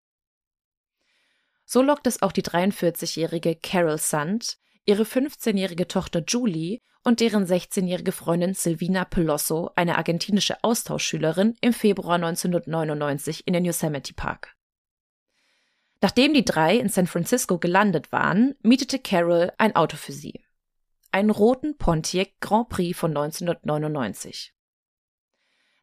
So 1.67 1.83
lockt 1.83 2.07
es 2.07 2.23
auch 2.23 2.33
die 2.33 2.43
43-jährige 2.43 3.57
Carol 3.57 3.99
Sand, 3.99 4.57
ihre 4.87 5.03
15-jährige 5.03 5.87
Tochter 5.87 6.25
Julie 6.27 6.81
und 7.05 7.21
deren 7.21 7.45
16-jährige 7.45 8.13
Freundin 8.13 8.55
Silvina 8.55 9.05
Pelosso, 9.05 9.71
eine 9.77 9.99
argentinische 9.99 10.63
Austauschschülerin, 10.65 11.57
im 11.61 11.75
Februar 11.75 12.15
1999 12.15 13.47
in 13.47 13.53
den 13.53 13.65
Yosemite 13.67 14.15
Park. 14.15 14.55
Nachdem 16.01 16.33
die 16.33 16.45
drei 16.45 16.77
in 16.77 16.89
San 16.89 17.07
Francisco 17.07 17.59
gelandet 17.59 18.13
waren, 18.13 18.55
mietete 18.63 18.99
Carol 18.99 19.53
ein 19.59 19.77
Auto 19.77 19.97
für 19.97 20.13
sie. 20.13 20.46
Einen 21.17 21.31
roten 21.31 21.79
Pontiac 21.79 22.33
Grand 22.41 22.69
Prix 22.69 22.95
von 22.99 23.17
1999. 23.17 24.53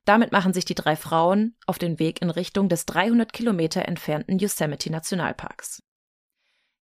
Damit 0.06 0.32
machen 0.32 0.54
sich 0.54 0.64
die 0.64 0.76
drei 0.76 0.96
Frauen 0.96 1.56
auf 1.66 1.80
den 1.80 1.98
Weg 1.98 2.22
in 2.22 2.30
Richtung 2.30 2.70
des 2.70 2.86
300 2.86 3.34
Kilometer 3.34 3.88
entfernten 3.88 4.38
Yosemite 4.38 4.92
Nationalparks. 4.92 5.82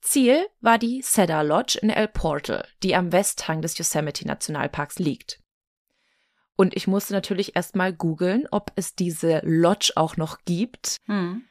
Ziel 0.00 0.46
war 0.60 0.78
die 0.78 1.02
Cedar 1.02 1.42
Lodge 1.42 1.76
in 1.82 1.90
El 1.90 2.06
Portal, 2.06 2.64
die 2.84 2.94
am 2.94 3.10
Westhang 3.10 3.62
des 3.62 3.78
Yosemite 3.78 4.24
Nationalparks 4.24 5.00
liegt. 5.00 5.40
Und 6.54 6.76
ich 6.76 6.86
musste 6.86 7.14
natürlich 7.14 7.56
erstmal 7.56 7.92
googeln, 7.92 8.46
ob 8.52 8.70
es 8.76 8.94
diese 8.94 9.40
Lodge 9.42 9.90
auch 9.96 10.16
noch 10.16 10.44
gibt. 10.44 10.98
Hm. 11.06 11.42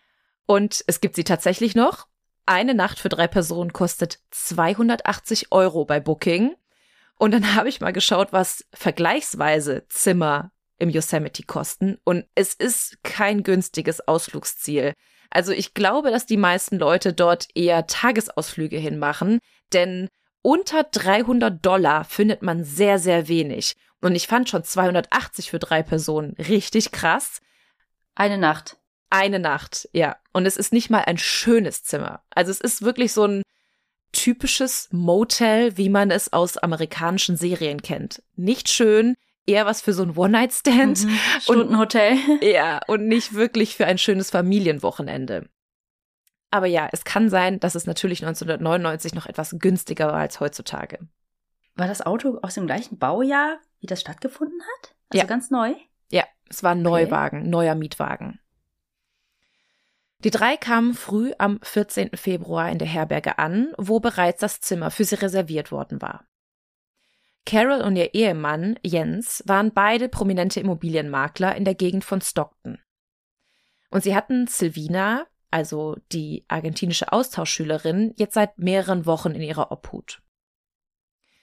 Und 0.46 0.82
es 0.88 1.02
gibt 1.02 1.18
sie 1.18 1.26
tatsächlich 1.26 1.76
noch. 1.76 2.08
Eine 2.46 2.74
Nacht 2.74 3.00
für 3.00 3.10
drei 3.10 3.28
Personen 3.28 3.74
kostet 3.74 4.20
280 4.32 5.52
Euro 5.52 5.84
bei 5.84 6.00
Booking. 6.00 6.56
Und 7.18 7.32
dann 7.32 7.56
habe 7.56 7.70
ich 7.70 7.82
mal 7.82 7.94
geschaut, 7.94 8.32
was 8.32 8.66
vergleichsweise 8.74 9.86
Zimmer 9.90 10.52
im 10.78 10.90
Yosemite 10.90 11.44
kosten. 11.44 11.98
Und 12.04 12.26
es 12.36 12.54
ist 12.54 13.02
kein 13.04 13.44
günstiges 13.44 14.06
Ausflugsziel. 14.08 14.94
Also 15.30 15.52
ich 15.52 15.74
glaube, 15.74 16.12
dass 16.12 16.26
die 16.26 16.38
meisten 16.38 16.78
Leute 16.78 17.14
dort 17.14 17.48
eher 17.56 17.88
Tagesausflüge 17.88 18.78
hinmachen, 18.78 19.40
denn 19.74 20.10
unter 20.42 20.84
300 20.84 21.66
Dollar 21.66 22.04
findet 22.04 22.42
man 22.42 22.64
sehr, 22.64 23.00
sehr 23.00 23.28
wenig. 23.28 23.76
Und 24.02 24.16
ich 24.16 24.28
fand 24.28 24.50
schon 24.50 24.64
280 24.64 25.50
für 25.50 25.58
drei 25.58 25.82
Personen 25.82 26.36
richtig 26.38 26.92
krass. 26.92 27.42
Eine 28.14 28.38
Nacht. 28.38 28.78
Eine 29.10 29.40
Nacht, 29.40 29.90
ja. 29.94 30.18
Und 30.34 30.46
es 30.46 30.58
ist 30.58 30.72
nicht 30.72 30.90
mal 30.90 31.04
ein 31.06 31.18
schönes 31.18 31.84
Zimmer. 31.84 32.24
Also 32.30 32.52
es 32.52 32.62
ist 32.62 32.84
wirklich 32.84 33.14
so 33.14 33.26
ein 33.26 33.42
typisches 34.16 34.90
Motel, 34.92 35.78
wie 35.78 35.90
man 35.90 36.10
es 36.10 36.34
aus 36.34 36.58
amerikanischen 36.58 37.38
Serien 37.38 37.82
kennt. 37.82 38.24
Nicht 38.36 38.70
schön, 38.70 39.16
eher 39.46 39.66
was 39.66 39.82
für 39.82 39.94
so 39.94 40.04
ein 40.04 40.18
One-Night-Stand. 40.18 41.06
Mhm, 41.06 41.20
Stundenhotel. 41.42 42.18
Und, 42.30 42.44
ja, 42.44 42.80
und 42.88 43.08
nicht 43.08 43.34
wirklich 43.34 43.76
für 43.76 43.86
ein 43.86 43.98
schönes 43.98 44.32
Familienwochenende. 44.32 45.48
Aber 46.52 46.68
ja, 46.68 46.88
es 46.92 47.04
kann 47.04 47.30
sein, 47.30 47.60
dass 47.60 47.76
es 47.76 47.86
natürlich 47.86 48.24
1999 48.24 49.14
noch 49.14 49.26
etwas 49.26 49.56
günstiger 49.60 50.08
war 50.08 50.20
als 50.20 50.40
heutzutage. 50.40 51.00
War 51.76 51.88
das 51.88 52.06
Auto 52.06 52.40
aus 52.42 52.56
dem 52.56 52.66
gleichen 52.66 52.98
Baujahr, 52.98 53.60
wie 53.82 53.88
das 53.88 54.00
stattgefunden 54.00 54.62
hat? 54.62 54.96
Also 55.10 55.22
ja. 55.22 55.26
ganz 55.26 55.52
neu? 55.52 55.74
Ja, 56.10 56.24
es 56.50 56.64
war 56.64 56.72
ein 56.72 56.82
Neuwagen, 56.82 57.42
okay. 57.42 57.50
neuer 57.50 57.76
Mietwagen. 57.76 58.40
Die 60.24 60.32
drei 60.32 60.58
kamen 60.58 60.94
früh 60.94 61.34
am 61.38 61.60
14. 61.62 62.12
Februar 62.16 62.72
in 62.72 62.80
der 62.80 62.88
Herberge 62.88 63.38
an, 63.38 63.74
wo 63.78 64.00
bereits 64.00 64.40
das 64.40 64.60
Zimmer 64.62 64.90
für 64.92 65.04
sie 65.04 65.16
reserviert 65.16 65.72
worden 65.72 66.02
war. 66.02 66.26
Carol 67.46 67.82
und 67.82 67.96
ihr 67.96 68.16
Ehemann 68.16 68.80
Jens 68.84 69.44
waren 69.46 69.72
beide 69.72 70.10
prominente 70.10 70.60
Immobilienmakler 70.60 71.56
in 71.56 71.64
der 71.64 71.76
Gegend 71.76 72.04
von 72.04 72.22
Stockton. 72.22 72.80
Und 73.92 74.04
sie 74.04 74.16
hatten 74.16 74.48
Silvina, 74.48 75.28
also 75.52 75.98
die 76.12 76.44
argentinische 76.48 77.12
Austauschschülerin, 77.12 78.14
jetzt 78.18 78.34
seit 78.34 78.58
mehreren 78.58 79.06
Wochen 79.06 79.32
in 79.32 79.42
ihrer 79.42 79.72
Obhut. 79.72 80.24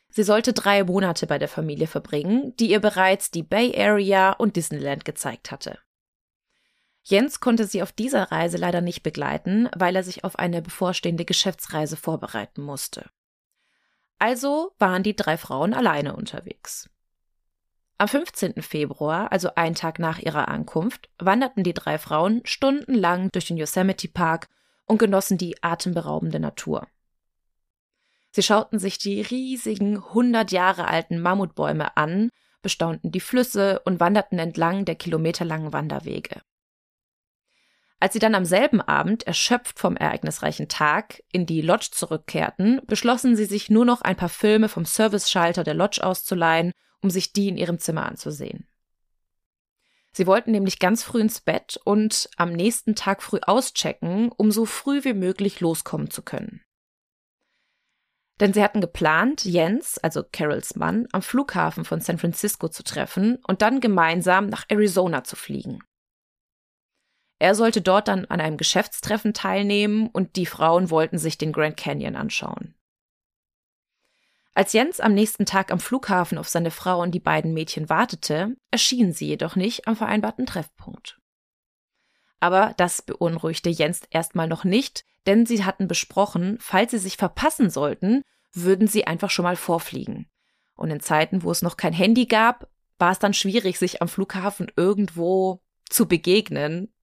Sie 0.09 0.25
sollte 0.25 0.53
drei 0.53 0.85
Monate 0.85 1.27
bei 1.27 1.39
der 1.39 1.49
Familie 1.49 1.87
verbringen, 1.87 2.55
die 2.57 2.71
ihr 2.71 2.81
bereits 2.81 3.31
die 3.31 3.43
Bay 3.45 3.73
Area 3.75 4.33
und 4.33 4.57
Disneyland 4.57 5.05
gezeigt 5.05 5.51
hatte. 5.51 5.79
Jens 7.05 7.41
konnte 7.41 7.67
sie 7.67 7.83
auf 7.83 7.93
dieser 7.93 8.31
Reise 8.31 8.57
leider 8.57 8.81
nicht 8.81 9.03
begleiten, 9.03 9.69
weil 9.77 9.97
er 9.97 10.05
sich 10.05 10.25
auf 10.25 10.39
eine 10.39 10.63
bevorstehende 10.63 11.25
Geschäftsreise 11.25 11.97
vorbereiten 11.97 12.63
musste. 12.63 13.11
Also 14.19 14.73
waren 14.79 15.03
die 15.03 15.17
drei 15.17 15.37
Frauen 15.37 15.75
alleine 15.75 16.15
unterwegs. 16.15 16.89
Am 17.99 18.09
15. 18.09 18.63
Februar, 18.63 19.31
also 19.33 19.55
einen 19.55 19.75
Tag 19.75 19.99
nach 19.99 20.19
ihrer 20.19 20.49
Ankunft, 20.49 21.09
wanderten 21.19 21.65
die 21.65 21.75
drei 21.75 21.99
Frauen 21.99 22.41
stundenlang 22.45 23.31
durch 23.33 23.47
den 23.47 23.57
Yosemite 23.57 24.09
Park 24.09 24.49
und 24.87 24.99
genossen 24.99 25.39
die 25.39 25.61
atemberaubende 25.63 26.41
Natur. 26.41 26.87
Sie 28.31 28.43
schauten 28.43 28.79
sich 28.79 28.99
die 28.99 29.21
riesigen, 29.21 30.03
hundert 30.15 30.53
Jahre 30.53 30.89
alten 30.89 31.21
Mammutbäume 31.21 31.97
an, 31.97 32.31
bestaunten 32.63 33.13
die 33.13 33.21
Flüsse 33.21 33.81
und 33.85 34.01
wanderten 34.01 34.39
entlang 34.39 34.85
der 34.85 34.95
kilometerlangen 34.95 35.73
Wanderwege. 35.73 36.41
Als 38.03 38.15
sie 38.15 38.19
dann 38.19 38.35
am 38.35 38.45
selben 38.45 38.81
Abend, 38.81 39.29
erschöpft 39.29 39.79
vom 39.79 39.97
ereignisreichen 39.97 40.67
Tag, 40.67 41.23
in 41.31 41.47
die 41.47 41.61
Lodge 41.61 41.91
zurückkehrten, 41.93 42.81
beschlossen 42.89 43.37
sie 43.37 43.45
sich 43.45 43.71
nur 43.71 43.85
noch 43.85 44.03
ein 44.03 44.17
paar 44.17 44.29
Filme 44.29 44.69
vom 44.69 44.85
Service-Schalter 44.85 45.63
der 45.63 45.75
Lodge 45.75 46.03
auszuleihen, 46.03 46.73
um 47.01 47.11
sich 47.11 47.33
die 47.33 47.47
in 47.47 47.57
ihrem 47.57 47.79
Zimmer 47.79 48.05
anzusehen. 48.07 48.67
Sie 50.11 50.27
wollten 50.27 50.51
nämlich 50.51 50.81
ganz 50.81 51.05
früh 51.05 51.21
ins 51.21 51.41
Bett 51.41 51.79
und 51.85 52.29
am 52.37 52.53
nächsten 52.53 52.97
Tag 52.97 53.23
früh 53.23 53.39
auschecken, 53.41 54.33
um 54.33 54.51
so 54.51 54.67
früh 54.67 55.05
wie 55.05 55.15
möglich 55.15 55.61
loskommen 55.61 56.11
zu 56.11 56.23
können. 56.23 56.61
Denn 58.41 58.53
sie 58.53 58.65
hatten 58.65 58.81
geplant, 58.81 59.45
Jens, 59.45 59.99
also 59.99 60.25
Carols 60.25 60.75
Mann, 60.75 61.07
am 61.13 61.23
Flughafen 61.23 61.85
von 61.85 62.01
San 62.01 62.19
Francisco 62.19 62.69
zu 62.69 62.83
treffen 62.83 63.39
und 63.47 63.63
dann 63.63 63.79
gemeinsam 63.79 64.49
nach 64.49 64.65
Arizona 64.69 65.23
zu 65.23 65.37
fliegen. 65.37 65.85
Er 67.43 67.57
sollte 67.57 67.83
dort 67.83 68.07
dann 68.07 68.25
an 68.27 68.41
einem 68.41 68.57
Geschäftstreffen 68.57 69.35
teilnehmen 69.35 70.07
und 70.07 70.37
die 70.37 70.47
Frauen 70.47 70.91
wollten 70.91 71.19
sich 71.19 71.39
den 71.39 71.51
Grand 71.51 71.77
Canyon 71.77 72.15
anschauen. 72.15 72.77
Als 74.55 74.73
Jens 74.73 75.01
am 75.01 75.13
nächsten 75.13 75.45
Tag 75.45 75.73
am 75.73 75.81
Flughafen 75.81 76.39
auf 76.39 76.49
seine 76.49 76.71
Frau 76.71 77.03
und 77.03 77.11
die 77.11 77.19
beiden 77.19 77.53
Mädchen 77.53 77.89
wartete, 77.89 78.55
erschienen 78.71 79.13
sie 79.13 79.27
jedoch 79.27 79.57
nicht 79.57 79.89
am 79.89 79.97
vereinbarten 79.97 80.47
Treffpunkt. 80.47 81.19
Aber 82.39 82.75
das 82.77 83.03
beunruhigte 83.03 83.71
Jens 83.71 84.03
erstmal 84.11 84.47
noch 84.47 84.63
nicht, 84.63 85.05
denn 85.27 85.45
sie 85.45 85.65
hatten 85.65 85.89
besprochen, 85.89 86.59
falls 86.61 86.93
sie 86.93 86.99
sich 86.99 87.17
verpassen 87.17 87.71
sollten, 87.71 88.23
würden 88.53 88.87
sie 88.87 89.09
einfach 89.09 89.31
schon 89.31 89.43
mal 89.43 89.57
vorfliegen. 89.57 90.31
Und 90.77 90.93
in 90.93 91.01
Zeiten, 91.01 91.43
wo 91.43 91.51
es 91.51 91.63
noch 91.63 91.77
kein 91.77 91.93
Handy 91.93 92.27
gab, 92.27 92.71
war 93.01 93.11
es 93.11 93.19
dann 93.19 93.35
schwierig, 93.35 93.81
sich 93.81 94.01
am 94.01 94.07
Flughafen 94.07 94.71
irgendwo 94.77 95.61
zu 95.91 96.07
begegnen. 96.07 96.95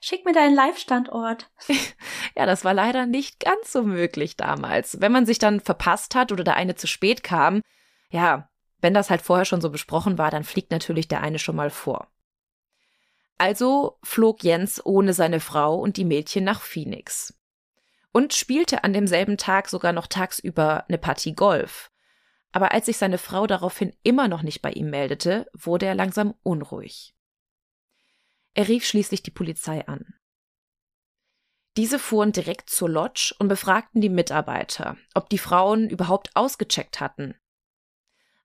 Schick 0.00 0.24
mir 0.24 0.32
deinen 0.32 0.54
Live-Standort. 0.54 1.50
ja, 2.36 2.46
das 2.46 2.64
war 2.64 2.74
leider 2.74 3.06
nicht 3.06 3.40
ganz 3.40 3.72
so 3.72 3.82
möglich 3.82 4.36
damals. 4.36 5.00
Wenn 5.00 5.12
man 5.12 5.26
sich 5.26 5.38
dann 5.38 5.60
verpasst 5.60 6.14
hat 6.14 6.32
oder 6.32 6.44
der 6.44 6.56
eine 6.56 6.74
zu 6.74 6.86
spät 6.86 7.22
kam, 7.22 7.62
ja, 8.10 8.48
wenn 8.80 8.94
das 8.94 9.10
halt 9.10 9.22
vorher 9.22 9.44
schon 9.44 9.60
so 9.60 9.70
besprochen 9.70 10.18
war, 10.18 10.30
dann 10.30 10.44
fliegt 10.44 10.70
natürlich 10.70 11.08
der 11.08 11.20
eine 11.22 11.38
schon 11.38 11.56
mal 11.56 11.70
vor. 11.70 12.08
Also 13.38 13.98
flog 14.02 14.42
Jens 14.42 14.84
ohne 14.84 15.12
seine 15.12 15.40
Frau 15.40 15.76
und 15.76 15.96
die 15.96 16.04
Mädchen 16.04 16.44
nach 16.44 16.60
Phoenix. 16.60 17.34
Und 18.12 18.34
spielte 18.34 18.84
an 18.84 18.92
demselben 18.92 19.36
Tag 19.36 19.68
sogar 19.68 19.92
noch 19.92 20.06
tagsüber 20.06 20.84
eine 20.88 20.98
Partie 20.98 21.34
Golf. 21.34 21.90
Aber 22.52 22.72
als 22.72 22.86
sich 22.86 22.96
seine 22.96 23.18
Frau 23.18 23.46
daraufhin 23.46 23.94
immer 24.02 24.26
noch 24.26 24.42
nicht 24.42 24.62
bei 24.62 24.72
ihm 24.72 24.90
meldete, 24.90 25.46
wurde 25.52 25.86
er 25.86 25.94
langsam 25.94 26.34
unruhig. 26.42 27.14
Er 28.58 28.66
rief 28.66 28.84
schließlich 28.84 29.22
die 29.22 29.30
Polizei 29.30 29.86
an. 29.86 30.14
Diese 31.76 31.98
fuhren 31.98 32.32
direkt 32.32 32.70
zur 32.70 32.88
Lodge 32.88 33.34
und 33.38 33.46
befragten 33.46 34.00
die 34.00 34.08
Mitarbeiter, 34.08 34.96
ob 35.14 35.28
die 35.30 35.38
Frauen 35.38 35.88
überhaupt 35.88 36.34
ausgecheckt 36.34 37.00
hatten 37.00 37.36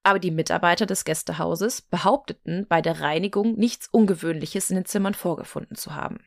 aber 0.04 0.20
die 0.20 0.32
Mitarbeiter 0.32 0.86
des 0.86 1.06
Gästehauses 1.06 1.82
behaupteten 1.82 2.68
bei 2.68 2.82
der 2.82 3.00
Reinigung 3.00 3.56
nichts 3.56 3.88
Ungewöhnliches 3.88 4.70
in 4.70 4.76
den 4.76 4.86
Zimmern 4.86 5.14
vorgefunden 5.14 5.78
zu 5.78 5.96
haben. 5.96 6.20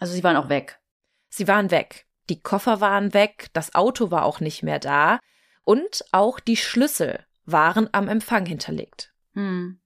Also 0.00 0.12
sie 0.12 0.24
waren 0.24 0.36
auch 0.36 0.48
weg. 0.48 0.80
Sie 1.28 1.48
waren 1.48 1.70
weg. 1.70 2.06
Die 2.28 2.40
Koffer 2.42 2.80
waren 2.80 3.14
weg, 3.14 3.48
das 3.54 3.74
Auto 3.74 4.10
war 4.10 4.24
auch 4.24 4.40
nicht 4.40 4.62
mehr 4.62 4.78
da 4.78 5.18
und 5.62 6.04
auch 6.12 6.40
die 6.40 6.56
Schlüssel 6.56 7.24
waren 7.46 7.88
am 7.92 8.06
Empfang 8.06 8.44
hinterlegt. 8.44 9.14
Hm. 9.32 9.80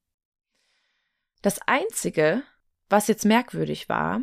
Das 1.43 1.61
Einzige, 1.67 2.43
was 2.93 3.09
jetzt 3.09 3.25
merkwürdig 3.25 3.89
war, 3.89 4.21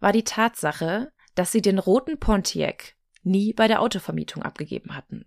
war 0.00 0.12
die 0.12 0.24
Tatsache, 0.24 1.12
dass 1.34 1.52
sie 1.52 1.60
den 1.60 1.78
roten 1.78 2.18
Pontiac 2.18 2.94
nie 3.22 3.52
bei 3.52 3.68
der 3.68 3.82
Autovermietung 3.82 4.42
abgegeben 4.42 4.96
hatten. 4.96 5.26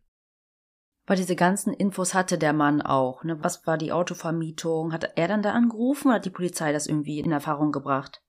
Weil 1.06 1.18
diese 1.18 1.36
ganzen 1.36 1.74
Infos 1.74 2.14
hatte 2.14 2.38
der 2.38 2.54
Mann 2.54 2.82
auch. 2.82 3.24
Ne? 3.24 3.42
Was 3.42 3.66
war 3.66 3.78
die 3.78 3.92
Autovermietung? 3.92 4.92
Hat 4.92 5.12
er 5.16 5.28
dann 5.28 5.42
da 5.42 5.54
angerufen 5.54 6.08
oder 6.08 6.16
hat 6.16 6.26
die 6.26 6.32
Polizei 6.32 6.74
das 6.74 6.88
irgendwie 6.88 7.20
in 7.20 7.32
Erfahrung 7.32 7.72
gebracht? 7.72 8.22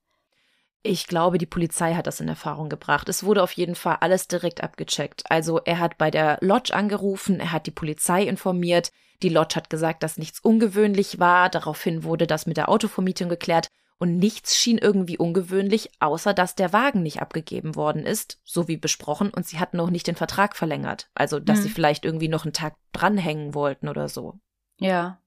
Ich 0.81 1.07
glaube, 1.07 1.37
die 1.37 1.45
Polizei 1.45 1.93
hat 1.93 2.07
das 2.07 2.21
in 2.21 2.29
Erfahrung 2.29 2.69
gebracht. 2.69 3.09
Es 3.09 3.23
wurde 3.25 3.43
auf 3.43 3.51
jeden 3.51 3.75
Fall 3.75 3.97
alles 3.99 4.29
direkt 4.29 4.63
abgecheckt. 4.63 5.23
Also 5.29 5.59
er 5.65 5.79
hat 5.79 5.97
bei 5.97 6.09
der 6.09 6.37
Lodge 6.39 6.73
angerufen, 6.73 7.41
er 7.41 7.51
hat 7.51 7.67
die 7.67 7.71
Polizei 7.71 8.23
informiert, 8.23 8.91
die 9.21 9.29
Lodge 9.29 9.55
hat 9.55 9.69
gesagt, 9.69 10.03
dass 10.03 10.17
nichts 10.17 10.39
ungewöhnlich 10.39 11.19
war, 11.19 11.49
daraufhin 11.49 12.05
wurde 12.05 12.27
das 12.27 12.45
mit 12.45 12.55
der 12.55 12.69
Autovermietung 12.69 13.27
geklärt 13.27 13.67
und 13.99 14.17
nichts 14.17 14.57
schien 14.57 14.77
irgendwie 14.77 15.17
ungewöhnlich, 15.17 15.91
außer 15.99 16.33
dass 16.33 16.55
der 16.55 16.71
Wagen 16.71 17.03
nicht 17.03 17.21
abgegeben 17.21 17.75
worden 17.75 18.05
ist, 18.05 18.39
so 18.45 18.67
wie 18.69 18.77
besprochen, 18.77 19.29
und 19.29 19.45
sie 19.45 19.59
hatten 19.59 19.77
noch 19.77 19.89
nicht 19.89 20.07
den 20.07 20.15
Vertrag 20.15 20.55
verlängert. 20.55 21.09
Also, 21.13 21.39
dass 21.39 21.57
hm. 21.57 21.63
sie 21.63 21.69
vielleicht 21.69 22.05
irgendwie 22.05 22.29
noch 22.29 22.45
einen 22.45 22.53
Tag 22.53 22.77
dranhängen 22.93 23.53
wollten 23.53 23.89
oder 23.89 24.07
so. 24.07 24.39
Ja. 24.79 25.21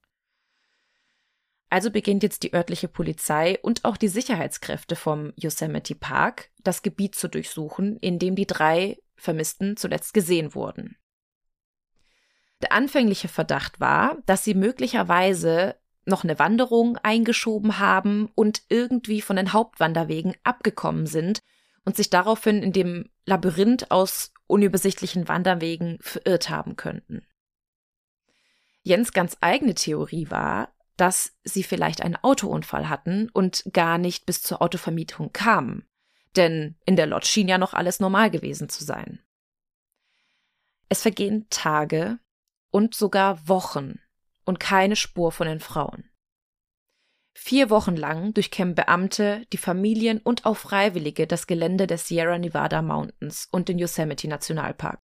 Also 1.69 1.91
beginnt 1.91 2.23
jetzt 2.23 2.43
die 2.43 2.53
örtliche 2.53 2.87
Polizei 2.87 3.59
und 3.61 3.85
auch 3.85 3.97
die 3.97 4.07
Sicherheitskräfte 4.07 4.95
vom 4.95 5.33
Yosemite 5.35 5.95
Park, 5.95 6.49
das 6.63 6.81
Gebiet 6.81 7.15
zu 7.15 7.27
durchsuchen, 7.27 7.97
in 7.97 8.19
dem 8.19 8.35
die 8.35 8.47
drei 8.47 8.97
Vermissten 9.15 9.77
zuletzt 9.77 10.13
gesehen 10.13 10.55
wurden. 10.55 10.97
Der 12.61 12.71
anfängliche 12.71 13.27
Verdacht 13.27 13.79
war, 13.79 14.17
dass 14.25 14.43
sie 14.43 14.53
möglicherweise 14.53 15.75
noch 16.05 16.23
eine 16.23 16.39
Wanderung 16.39 16.97
eingeschoben 16.97 17.79
haben 17.79 18.29
und 18.35 18.63
irgendwie 18.69 19.21
von 19.21 19.35
den 19.35 19.53
Hauptwanderwegen 19.53 20.35
abgekommen 20.43 21.07
sind 21.07 21.39
und 21.85 21.95
sich 21.95 22.09
daraufhin 22.09 22.61
in 22.61 22.73
dem 22.73 23.09
Labyrinth 23.25 23.91
aus 23.91 24.33
unübersichtlichen 24.47 25.27
Wanderwegen 25.27 25.97
verirrt 26.01 26.49
haben 26.49 26.75
könnten. 26.75 27.25
Jens 28.81 29.13
ganz 29.13 29.37
eigene 29.39 29.75
Theorie 29.75 30.29
war, 30.29 30.73
dass 30.97 31.33
sie 31.43 31.63
vielleicht 31.63 32.01
einen 32.01 32.17
Autounfall 32.17 32.89
hatten 32.89 33.29
und 33.29 33.63
gar 33.71 33.97
nicht 33.97 34.25
bis 34.25 34.43
zur 34.43 34.61
Autovermietung 34.61 35.31
kamen. 35.31 35.87
Denn 36.35 36.75
in 36.85 36.95
der 36.95 37.07
Lodge 37.07 37.27
schien 37.27 37.47
ja 37.47 37.57
noch 37.57 37.73
alles 37.73 37.99
normal 37.99 38.29
gewesen 38.29 38.69
zu 38.69 38.83
sein. 38.83 39.19
Es 40.89 41.01
vergehen 41.01 41.47
Tage 41.49 42.19
und 42.69 42.93
sogar 42.93 43.47
Wochen, 43.47 43.99
und 44.45 44.59
keine 44.59 44.95
Spur 44.95 45.31
von 45.31 45.47
den 45.47 45.59
Frauen. 45.59 46.09
Vier 47.33 47.69
Wochen 47.69 47.95
lang 47.95 48.33
durchkämmen 48.33 48.75
Beamte, 48.75 49.45
die 49.51 49.57
Familien 49.57 50.19
und 50.19 50.45
auch 50.45 50.57
Freiwillige 50.57 51.25
das 51.25 51.47
Gelände 51.47 51.87
der 51.87 51.97
Sierra 51.97 52.37
Nevada 52.37 52.81
Mountains 52.81 53.47
und 53.51 53.69
den 53.69 53.79
Yosemite 53.79 54.27
Nationalpark. 54.27 54.99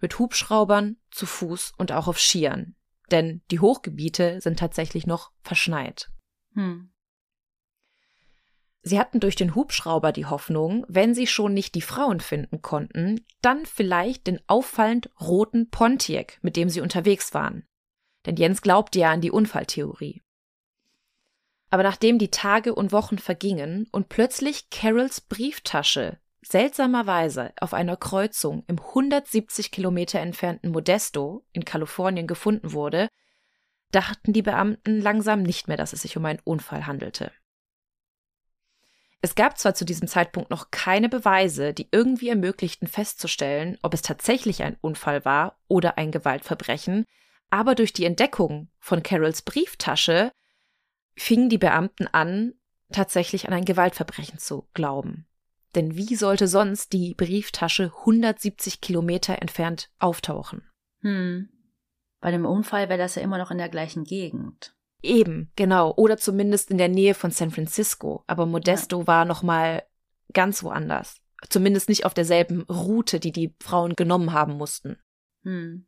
Mit 0.00 0.18
Hubschraubern, 0.18 0.98
zu 1.10 1.24
Fuß 1.24 1.72
und 1.78 1.90
auch 1.90 2.06
auf 2.06 2.20
Skiern, 2.20 2.76
denn 3.10 3.42
die 3.50 3.60
Hochgebiete 3.60 4.40
sind 4.42 4.58
tatsächlich 4.58 5.06
noch 5.06 5.32
verschneit. 5.42 6.10
Hm. 6.52 6.92
Sie 8.82 9.00
hatten 9.00 9.18
durch 9.18 9.34
den 9.34 9.56
Hubschrauber 9.56 10.12
die 10.12 10.26
Hoffnung, 10.26 10.86
wenn 10.88 11.12
sie 11.12 11.26
schon 11.26 11.54
nicht 11.54 11.74
die 11.74 11.82
Frauen 11.82 12.20
finden 12.20 12.62
konnten, 12.62 13.24
dann 13.40 13.66
vielleicht 13.66 14.28
den 14.28 14.40
auffallend 14.46 15.10
roten 15.20 15.70
Pontiac, 15.70 16.38
mit 16.42 16.56
dem 16.56 16.68
sie 16.68 16.80
unterwegs 16.80 17.34
waren. 17.34 17.65
Denn 18.26 18.36
Jens 18.36 18.60
glaubte 18.60 18.98
ja 18.98 19.12
an 19.12 19.20
die 19.20 19.30
Unfalltheorie. 19.30 20.22
Aber 21.70 21.82
nachdem 21.82 22.18
die 22.18 22.30
Tage 22.30 22.74
und 22.74 22.92
Wochen 22.92 23.18
vergingen 23.18 23.88
und 23.92 24.08
plötzlich 24.08 24.70
Carols 24.70 25.20
Brieftasche 25.20 26.18
seltsamerweise 26.42 27.52
auf 27.60 27.74
einer 27.74 27.96
Kreuzung 27.96 28.62
im 28.68 28.78
170 28.78 29.72
Kilometer 29.72 30.20
entfernten 30.20 30.70
Modesto 30.70 31.44
in 31.52 31.64
Kalifornien 31.64 32.28
gefunden 32.28 32.72
wurde, 32.72 33.08
dachten 33.90 34.32
die 34.32 34.42
Beamten 34.42 35.00
langsam 35.00 35.42
nicht 35.42 35.66
mehr, 35.66 35.76
dass 35.76 35.92
es 35.92 36.02
sich 36.02 36.16
um 36.16 36.24
einen 36.24 36.40
Unfall 36.44 36.86
handelte. 36.86 37.32
Es 39.22 39.34
gab 39.34 39.58
zwar 39.58 39.74
zu 39.74 39.84
diesem 39.84 40.06
Zeitpunkt 40.06 40.50
noch 40.50 40.70
keine 40.70 41.08
Beweise, 41.08 41.74
die 41.74 41.88
irgendwie 41.90 42.28
ermöglichten 42.28 42.86
festzustellen, 42.86 43.76
ob 43.82 43.92
es 43.92 44.02
tatsächlich 44.02 44.62
ein 44.62 44.76
Unfall 44.80 45.24
war 45.24 45.58
oder 45.66 45.98
ein 45.98 46.12
Gewaltverbrechen, 46.12 47.06
aber 47.50 47.74
durch 47.74 47.92
die 47.92 48.04
Entdeckung 48.04 48.68
von 48.78 49.02
Carols 49.02 49.42
Brieftasche 49.42 50.32
fingen 51.16 51.48
die 51.48 51.58
Beamten 51.58 52.06
an, 52.06 52.54
tatsächlich 52.92 53.48
an 53.48 53.54
ein 53.54 53.64
Gewaltverbrechen 53.64 54.38
zu 54.38 54.68
glauben. 54.74 55.26
Denn 55.74 55.96
wie 55.96 56.16
sollte 56.16 56.48
sonst 56.48 56.92
die 56.92 57.14
Brieftasche 57.14 57.92
170 57.98 58.80
Kilometer 58.80 59.42
entfernt 59.42 59.90
auftauchen? 59.98 60.62
Hm. 61.00 61.50
Bei 62.20 62.30
dem 62.30 62.46
Unfall 62.46 62.88
wäre 62.88 62.98
das 62.98 63.14
ja 63.14 63.22
immer 63.22 63.38
noch 63.38 63.50
in 63.50 63.58
der 63.58 63.68
gleichen 63.68 64.04
Gegend. 64.04 64.74
Eben, 65.02 65.52
genau. 65.54 65.92
Oder 65.94 66.16
zumindest 66.16 66.70
in 66.70 66.78
der 66.78 66.88
Nähe 66.88 67.14
von 67.14 67.30
San 67.30 67.50
Francisco. 67.50 68.24
Aber 68.26 68.46
Modesto 68.46 69.00
ja. 69.00 69.06
war 69.06 69.24
noch 69.24 69.42
mal 69.42 69.82
ganz 70.32 70.62
woanders. 70.62 71.20
Zumindest 71.48 71.88
nicht 71.88 72.04
auf 72.06 72.14
derselben 72.14 72.62
Route, 72.62 73.20
die 73.20 73.32
die 73.32 73.54
Frauen 73.60 73.94
genommen 73.94 74.32
haben 74.32 74.54
mussten. 74.56 74.98
Hm. 75.44 75.86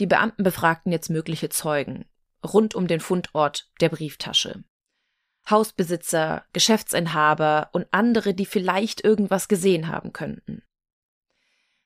Die 0.00 0.06
Beamten 0.06 0.42
befragten 0.42 0.92
jetzt 0.92 1.10
mögliche 1.10 1.48
Zeugen 1.48 2.06
rund 2.44 2.74
um 2.74 2.86
den 2.86 3.00
Fundort 3.00 3.70
der 3.80 3.88
Brieftasche. 3.88 4.64
Hausbesitzer, 5.48 6.44
Geschäftsinhaber 6.52 7.70
und 7.72 7.86
andere, 7.90 8.34
die 8.34 8.46
vielleicht 8.46 9.04
irgendwas 9.04 9.48
gesehen 9.48 9.88
haben 9.88 10.12
könnten. 10.12 10.62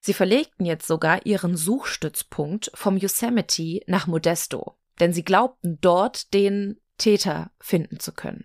Sie 0.00 0.14
verlegten 0.14 0.64
jetzt 0.64 0.86
sogar 0.86 1.26
ihren 1.26 1.56
Suchstützpunkt 1.56 2.70
vom 2.74 2.96
Yosemite 2.96 3.80
nach 3.86 4.06
Modesto, 4.06 4.78
denn 5.00 5.12
sie 5.12 5.24
glaubten 5.24 5.78
dort 5.80 6.32
den 6.34 6.80
Täter 6.98 7.50
finden 7.60 7.98
zu 7.98 8.12
können. 8.12 8.44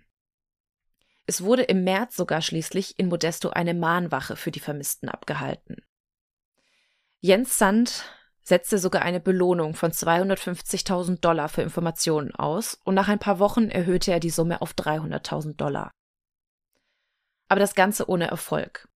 Es 1.25 1.43
wurde 1.43 1.63
im 1.63 1.83
März 1.83 2.15
sogar 2.15 2.41
schließlich 2.41 2.99
in 2.99 3.07
Modesto 3.07 3.49
eine 3.49 3.73
Mahnwache 3.73 4.35
für 4.35 4.51
die 4.51 4.59
Vermissten 4.59 5.09
abgehalten. 5.09 5.77
Jens 7.19 7.57
Sand 7.57 8.03
setzte 8.43 8.77
sogar 8.77 9.01
eine 9.01 9.19
Belohnung 9.19 9.73
von 9.73 9.91
250.000 9.91 11.21
Dollar 11.21 11.49
für 11.49 11.61
Informationen 11.61 12.35
aus 12.35 12.77
und 12.83 12.93
nach 12.93 13.07
ein 13.07 13.19
paar 13.19 13.39
Wochen 13.39 13.69
erhöhte 13.69 14.11
er 14.11 14.19
die 14.19 14.29
Summe 14.29 14.61
auf 14.61 14.73
300.000 14.73 15.55
Dollar. 15.55 15.91
Aber 17.47 17.59
das 17.59 17.75
Ganze 17.75 18.09
ohne 18.09 18.27
Erfolg. 18.27 18.87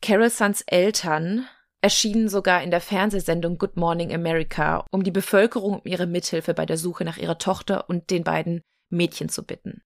Carol 0.00 0.30
Suns 0.30 0.62
Eltern 0.62 1.46
erschienen 1.80 2.28
sogar 2.28 2.62
in 2.62 2.70
der 2.70 2.80
Fernsehsendung 2.80 3.58
Good 3.58 3.76
Morning 3.76 4.12
America, 4.14 4.84
um 4.90 5.02
die 5.02 5.10
Bevölkerung 5.10 5.80
um 5.80 5.82
ihre 5.84 6.06
Mithilfe 6.06 6.54
bei 6.54 6.64
der 6.64 6.76
Suche 6.78 7.04
nach 7.04 7.18
ihrer 7.18 7.38
Tochter 7.38 7.88
und 7.88 8.10
den 8.10 8.24
beiden 8.24 8.62
Mädchen 8.88 9.28
zu 9.28 9.44
bitten. 9.44 9.82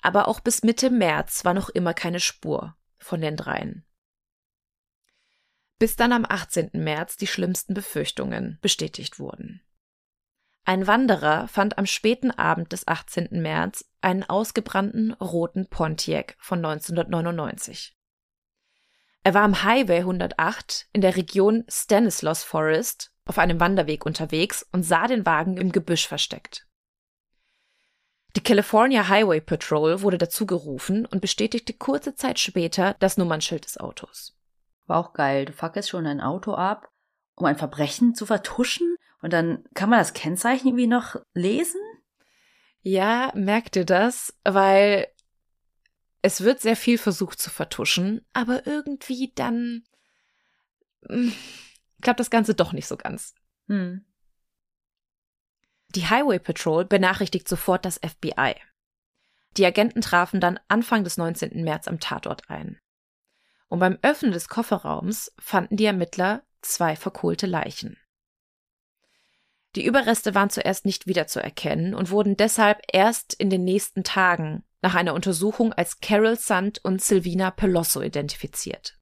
Aber 0.00 0.28
auch 0.28 0.40
bis 0.40 0.62
Mitte 0.62 0.90
März 0.90 1.44
war 1.44 1.54
noch 1.54 1.68
immer 1.68 1.94
keine 1.94 2.20
Spur 2.20 2.74
von 2.98 3.20
den 3.20 3.36
dreien 3.36 3.84
bis 5.84 5.96
dann 5.96 6.14
am 6.14 6.24
18. 6.26 6.70
März 6.72 7.18
die 7.18 7.26
schlimmsten 7.26 7.74
Befürchtungen 7.74 8.56
bestätigt 8.62 9.18
wurden. 9.18 9.60
Ein 10.64 10.86
Wanderer 10.86 11.46
fand 11.46 11.76
am 11.76 11.84
späten 11.84 12.30
Abend 12.30 12.72
des 12.72 12.88
18. 12.88 13.28
März 13.32 13.84
einen 14.00 14.22
ausgebrannten 14.22 15.12
roten 15.12 15.66
Pontiac 15.68 16.36
von 16.38 16.64
1999. 16.64 17.94
Er 19.24 19.34
war 19.34 19.42
am 19.42 19.62
Highway 19.62 19.98
108 19.98 20.88
in 20.94 21.02
der 21.02 21.16
Region 21.16 21.64
Stanislaus 21.68 22.42
Forest 22.44 23.12
auf 23.26 23.36
einem 23.36 23.60
Wanderweg 23.60 24.06
unterwegs 24.06 24.66
und 24.72 24.84
sah 24.84 25.06
den 25.06 25.26
Wagen 25.26 25.58
im 25.58 25.70
Gebüsch 25.70 26.08
versteckt. 26.08 26.66
Die 28.36 28.42
California 28.42 29.06
Highway 29.06 29.42
Patrol 29.42 30.00
wurde 30.00 30.16
dazu 30.16 30.46
gerufen 30.46 31.04
und 31.04 31.20
bestätigte 31.20 31.74
kurze 31.74 32.14
Zeit 32.14 32.38
später 32.38 32.96
das 33.00 33.18
Nummernschild 33.18 33.66
des 33.66 33.76
Autos. 33.76 34.34
War 34.86 34.98
auch 34.98 35.12
geil. 35.12 35.46
Du 35.46 35.52
fackelst 35.52 35.88
schon 35.88 36.06
ein 36.06 36.20
Auto 36.20 36.54
ab, 36.54 36.90
um 37.34 37.46
ein 37.46 37.56
Verbrechen 37.56 38.14
zu 38.14 38.26
vertuschen 38.26 38.96
und 39.20 39.32
dann 39.32 39.64
kann 39.74 39.88
man 39.88 39.98
das 39.98 40.12
Kennzeichen 40.12 40.68
irgendwie 40.68 40.86
noch 40.86 41.16
lesen? 41.32 41.80
Ja, 42.82 43.32
merkt 43.34 43.76
ihr 43.76 43.86
das? 43.86 44.38
Weil 44.44 45.08
es 46.20 46.42
wird 46.42 46.60
sehr 46.60 46.76
viel 46.76 46.98
versucht 46.98 47.40
zu 47.40 47.48
vertuschen, 47.48 48.26
aber 48.34 48.66
irgendwie 48.66 49.32
dann 49.34 49.84
hm, 51.08 51.32
klappt 52.02 52.20
das 52.20 52.30
Ganze 52.30 52.54
doch 52.54 52.72
nicht 52.72 52.86
so 52.86 52.96
ganz. 52.96 53.34
Hm. 53.68 54.04
Die 55.94 56.06
Highway 56.08 56.38
Patrol 56.38 56.84
benachrichtigt 56.84 57.48
sofort 57.48 57.84
das 57.84 57.98
FBI. 57.98 58.56
Die 59.56 59.64
Agenten 59.64 60.00
trafen 60.00 60.40
dann 60.40 60.60
Anfang 60.68 61.04
des 61.04 61.16
19. 61.16 61.62
März 61.62 61.88
am 61.88 62.00
Tatort 62.00 62.50
ein. 62.50 62.80
Und 63.68 63.78
beim 63.78 63.98
Öffnen 64.02 64.32
des 64.32 64.48
Kofferraums 64.48 65.32
fanden 65.38 65.76
die 65.76 65.86
Ermittler 65.86 66.42
zwei 66.62 66.96
verkohlte 66.96 67.46
Leichen. 67.46 67.98
Die 69.74 69.84
Überreste 69.84 70.34
waren 70.34 70.50
zuerst 70.50 70.86
nicht 70.86 71.06
wiederzuerkennen 71.06 71.94
und 71.94 72.10
wurden 72.10 72.36
deshalb 72.36 72.80
erst 72.92 73.34
in 73.34 73.50
den 73.50 73.64
nächsten 73.64 74.04
Tagen 74.04 74.64
nach 74.82 74.94
einer 74.94 75.14
Untersuchung 75.14 75.72
als 75.72 76.00
Carol 76.00 76.36
Sand 76.36 76.84
und 76.84 77.02
Silvina 77.02 77.50
Pelosso 77.50 78.00
identifiziert. 78.00 78.98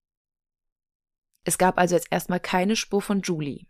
Es 1.44 1.58
gab 1.58 1.78
also 1.78 1.94
jetzt 1.94 2.08
erstmal 2.10 2.40
keine 2.40 2.76
Spur 2.76 3.02
von 3.02 3.20
Julie. 3.20 3.66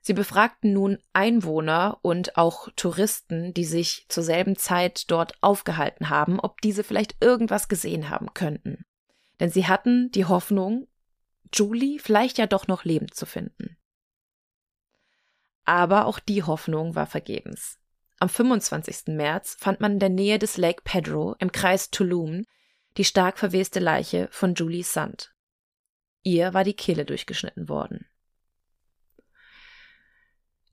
Sie 0.00 0.14
befragten 0.14 0.72
nun 0.72 0.98
Einwohner 1.12 1.98
und 2.02 2.36
auch 2.36 2.68
Touristen, 2.76 3.52
die 3.52 3.64
sich 3.64 4.06
zur 4.08 4.22
selben 4.22 4.56
Zeit 4.56 5.10
dort 5.10 5.34
aufgehalten 5.42 6.08
haben, 6.08 6.38
ob 6.38 6.60
diese 6.60 6.84
vielleicht 6.84 7.20
irgendwas 7.20 7.68
gesehen 7.68 8.08
haben 8.08 8.32
könnten. 8.32 8.84
Denn 9.40 9.50
sie 9.50 9.66
hatten 9.66 10.10
die 10.10 10.24
Hoffnung, 10.24 10.88
Julie 11.52 11.98
vielleicht 11.98 12.38
ja 12.38 12.46
doch 12.46 12.66
noch 12.66 12.84
lebend 12.84 13.14
zu 13.14 13.26
finden. 13.26 13.76
Aber 15.64 16.06
auch 16.06 16.18
die 16.18 16.42
Hoffnung 16.42 16.94
war 16.94 17.06
vergebens. 17.06 17.78
Am 18.18 18.28
25. 18.28 19.08
März 19.08 19.56
fand 19.58 19.80
man 19.80 19.92
in 19.92 19.98
der 19.98 20.08
Nähe 20.08 20.38
des 20.38 20.56
Lake 20.56 20.82
Pedro 20.84 21.34
im 21.38 21.52
Kreis 21.52 21.90
Tulum 21.90 22.44
die 22.96 23.04
stark 23.04 23.38
verweste 23.38 23.78
Leiche 23.78 24.28
von 24.30 24.54
Julie 24.54 24.84
Sand. 24.84 25.34
Ihr 26.22 26.54
war 26.54 26.64
die 26.64 26.74
Kehle 26.74 27.04
durchgeschnitten 27.04 27.68
worden. 27.68 28.06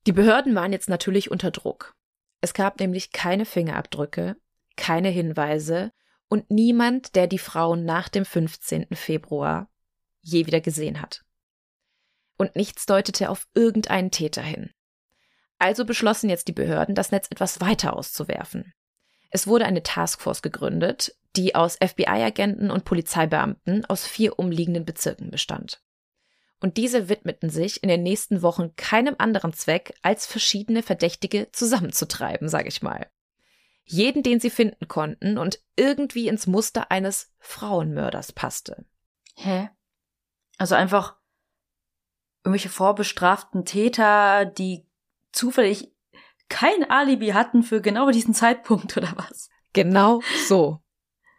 Die 0.08 0.13
Behörden 0.13 0.56
waren 0.56 0.71
jetzt 0.71 0.89
natürlich 0.89 1.32
unter 1.32 1.52
Druck. 1.52 1.95
Es 2.41 2.54
gab 2.54 2.80
nämlich 2.80 3.12
keine 3.12 3.45
Fingerabdrücke, 3.45 4.36
keine 4.76 5.10
Hinweise 5.10 5.91
und 6.34 6.50
niemand, 6.50 7.13
der 7.13 7.28
die 7.28 7.38
Frauen 7.38 7.86
nach 7.86 8.10
dem 8.10 8.26
15. 8.26 8.88
Februar 8.93 9.69
je 10.22 10.48
wieder 10.48 10.62
gesehen 10.62 11.00
hat. 11.00 11.24
Und 12.39 12.56
nichts 12.56 12.88
deutete 12.88 13.30
auf 13.30 13.48
irgendeinen 13.54 14.10
Täter 14.10 14.41
hin. 14.41 14.72
Also 15.60 15.86
beschlossen 15.86 16.32
jetzt 16.32 16.48
die 16.48 16.54
Behörden, 16.54 16.96
das 16.96 17.12
Netz 17.12 17.28
etwas 17.30 17.62
weiter 17.62 17.96
auszuwerfen. 17.96 18.74
Es 19.30 19.46
wurde 19.46 19.65
eine 19.65 19.84
Taskforce 19.84 20.41
gegründet, 20.41 21.15
die 21.36 21.54
aus 21.54 21.76
FBI-Agenten 21.76 22.72
und 22.72 22.84
Polizeibeamten 22.84 23.86
aus 23.86 24.08
vier 24.08 24.39
umliegenden 24.39 24.86
Bezirken 24.86 25.30
bestand 25.30 25.84
und 26.63 26.78
diese 26.78 27.10
widmeten 27.10 27.52
sich 27.52 27.84
in 27.84 27.89
den 27.89 28.02
nächsten 28.02 28.41
Wochen 28.41 28.74
keinem 28.76 29.15
anderen 29.19 29.52
Zweck, 29.54 29.93
als 30.02 30.26
verschiedene 30.26 30.82
Verdächtige 30.82 31.50
zusammenzutreiben, 31.52 32.48
sage 32.48 32.69
ich 32.69 32.82
mal. 32.82 33.12
Jeden, 33.86 34.24
den 34.24 34.39
sie 34.39 34.50
finden 34.50 34.88
konnten 34.88 35.38
und 35.38 35.60
irgendwie 35.76 36.28
ins 36.28 36.48
Muster 36.48 36.91
eines 36.91 37.32
Frauenmörders 37.39 38.32
passte. 38.32 38.86
Hä? 39.36 39.69
Also 40.58 40.76
einfach 40.76 41.17
irgendwelche 42.43 42.69
vorbestraften 42.69 43.65
Täter, 43.65 44.46
die 44.46 44.86
zufällig 45.32 45.91
kein 46.50 46.89
Alibi 46.89 47.30
hatten 47.30 47.63
für 47.63 47.82
genau 47.82 48.12
diesen 48.12 48.34
Zeitpunkt 48.34 48.96
oder 48.98 49.13
was? 49.15 49.50
Genau 49.74 50.22
so. 50.48 50.80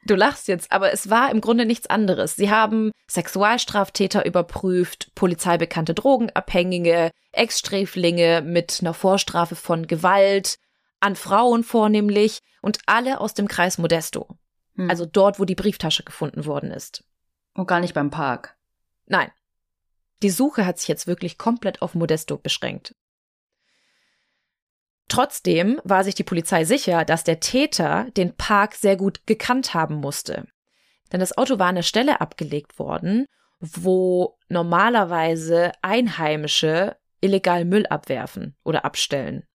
Du 0.06 0.14
lachst 0.14 0.48
jetzt, 0.48 0.70
aber 0.70 0.92
es 0.92 1.08
war 1.08 1.30
im 1.30 1.40
Grunde 1.40 1.64
nichts 1.64 1.88
anderes. 1.88 2.36
Sie 2.36 2.50
haben 2.50 2.90
Sexualstraftäter 3.08 4.26
überprüft, 4.26 5.14
polizeibekannte 5.14 5.94
Drogenabhängige, 5.94 7.10
Ex-Sträflinge 7.32 8.42
mit 8.42 8.78
einer 8.80 8.92
Vorstrafe 8.92 9.56
von 9.56 9.86
Gewalt, 9.86 10.56
an 11.04 11.16
Frauen 11.16 11.64
vornehmlich 11.64 12.40
und 12.62 12.78
alle 12.86 13.20
aus 13.20 13.34
dem 13.34 13.46
Kreis 13.46 13.76
Modesto. 13.76 14.38
Hm. 14.76 14.88
Also 14.88 15.04
dort, 15.04 15.38
wo 15.38 15.44
die 15.44 15.54
Brieftasche 15.54 16.02
gefunden 16.02 16.46
worden 16.46 16.70
ist. 16.70 17.04
Und 17.52 17.66
gar 17.66 17.80
nicht 17.80 17.92
beim 17.92 18.10
Park. 18.10 18.56
Nein. 19.06 19.30
Die 20.22 20.30
Suche 20.30 20.64
hat 20.64 20.78
sich 20.78 20.88
jetzt 20.88 21.06
wirklich 21.06 21.36
komplett 21.36 21.82
auf 21.82 21.94
Modesto 21.94 22.38
beschränkt. 22.38 22.94
Trotzdem 25.08 25.78
war 25.84 26.02
sich 26.02 26.14
die 26.14 26.24
Polizei 26.24 26.64
sicher, 26.64 27.04
dass 27.04 27.22
der 27.22 27.38
Täter 27.38 28.06
den 28.16 28.34
Park 28.34 28.74
sehr 28.74 28.96
gut 28.96 29.26
gekannt 29.26 29.74
haben 29.74 29.96
musste. 29.96 30.46
Denn 31.12 31.20
das 31.20 31.36
Auto 31.36 31.58
war 31.58 31.66
an 31.66 31.74
der 31.74 31.82
Stelle 31.82 32.22
abgelegt 32.22 32.78
worden, 32.78 33.26
wo 33.60 34.38
normalerweise 34.48 35.72
Einheimische 35.82 36.96
illegal 37.20 37.66
Müll 37.66 37.86
abwerfen 37.86 38.56
oder 38.64 38.86
abstellen. 38.86 39.46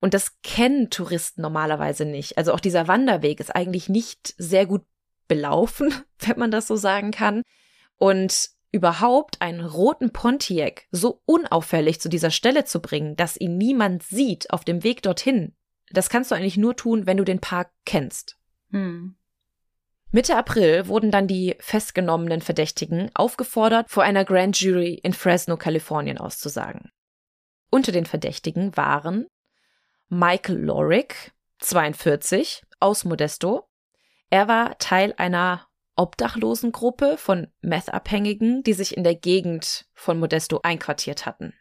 Und 0.00 0.14
das 0.14 0.40
kennen 0.42 0.90
Touristen 0.90 1.42
normalerweise 1.42 2.04
nicht. 2.04 2.38
Also 2.38 2.52
auch 2.52 2.60
dieser 2.60 2.86
Wanderweg 2.88 3.40
ist 3.40 3.54
eigentlich 3.54 3.88
nicht 3.88 4.34
sehr 4.36 4.66
gut 4.66 4.84
belaufen, 5.28 5.94
wenn 6.18 6.38
man 6.38 6.50
das 6.50 6.66
so 6.66 6.76
sagen 6.76 7.10
kann. 7.10 7.42
Und 7.96 8.50
überhaupt 8.72 9.40
einen 9.40 9.64
roten 9.64 10.12
Pontiac 10.12 10.86
so 10.90 11.22
unauffällig 11.24 12.00
zu 12.00 12.08
dieser 12.08 12.30
Stelle 12.30 12.64
zu 12.64 12.80
bringen, 12.80 13.16
dass 13.16 13.40
ihn 13.40 13.56
niemand 13.56 14.02
sieht 14.02 14.50
auf 14.50 14.64
dem 14.64 14.84
Weg 14.84 15.02
dorthin, 15.02 15.54
das 15.90 16.08
kannst 16.08 16.30
du 16.30 16.34
eigentlich 16.34 16.56
nur 16.56 16.76
tun, 16.76 17.06
wenn 17.06 17.16
du 17.16 17.24
den 17.24 17.40
Park 17.40 17.70
kennst. 17.84 18.38
Hm. 18.70 19.16
Mitte 20.10 20.36
April 20.36 20.88
wurden 20.88 21.10
dann 21.10 21.26
die 21.26 21.56
festgenommenen 21.58 22.40
Verdächtigen 22.40 23.10
aufgefordert, 23.14 23.90
vor 23.90 24.02
einer 24.02 24.24
Grand 24.24 24.60
Jury 24.60 24.94
in 24.94 25.12
Fresno, 25.12 25.56
Kalifornien 25.56 26.18
auszusagen. 26.18 26.90
Unter 27.70 27.92
den 27.92 28.06
Verdächtigen 28.06 28.76
waren 28.76 29.26
Michael 30.08 30.58
Lorick, 30.58 31.32
42, 31.58 32.62
aus 32.78 33.04
Modesto. 33.04 33.68
Er 34.30 34.46
war 34.46 34.78
Teil 34.78 35.14
einer 35.16 35.66
Obdachlosengruppe 35.96 37.16
von 37.16 37.48
Meth-Abhängigen, 37.60 38.62
die 38.62 38.74
sich 38.74 38.96
in 38.96 39.02
der 39.02 39.14
Gegend 39.14 39.86
von 39.94 40.18
Modesto 40.20 40.60
einquartiert 40.62 41.26
hatten. 41.26 41.54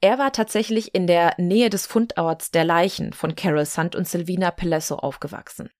Er 0.00 0.18
war 0.18 0.32
tatsächlich 0.32 0.94
in 0.94 1.06
der 1.06 1.34
Nähe 1.38 1.70
des 1.70 1.86
Fundorts 1.86 2.50
der 2.50 2.64
Leichen 2.64 3.12
von 3.12 3.36
Carol 3.36 3.64
Sand 3.64 3.94
und 3.94 4.08
Silvina 4.08 4.50
Pelesso 4.50 4.96
aufgewachsen. 4.96 5.70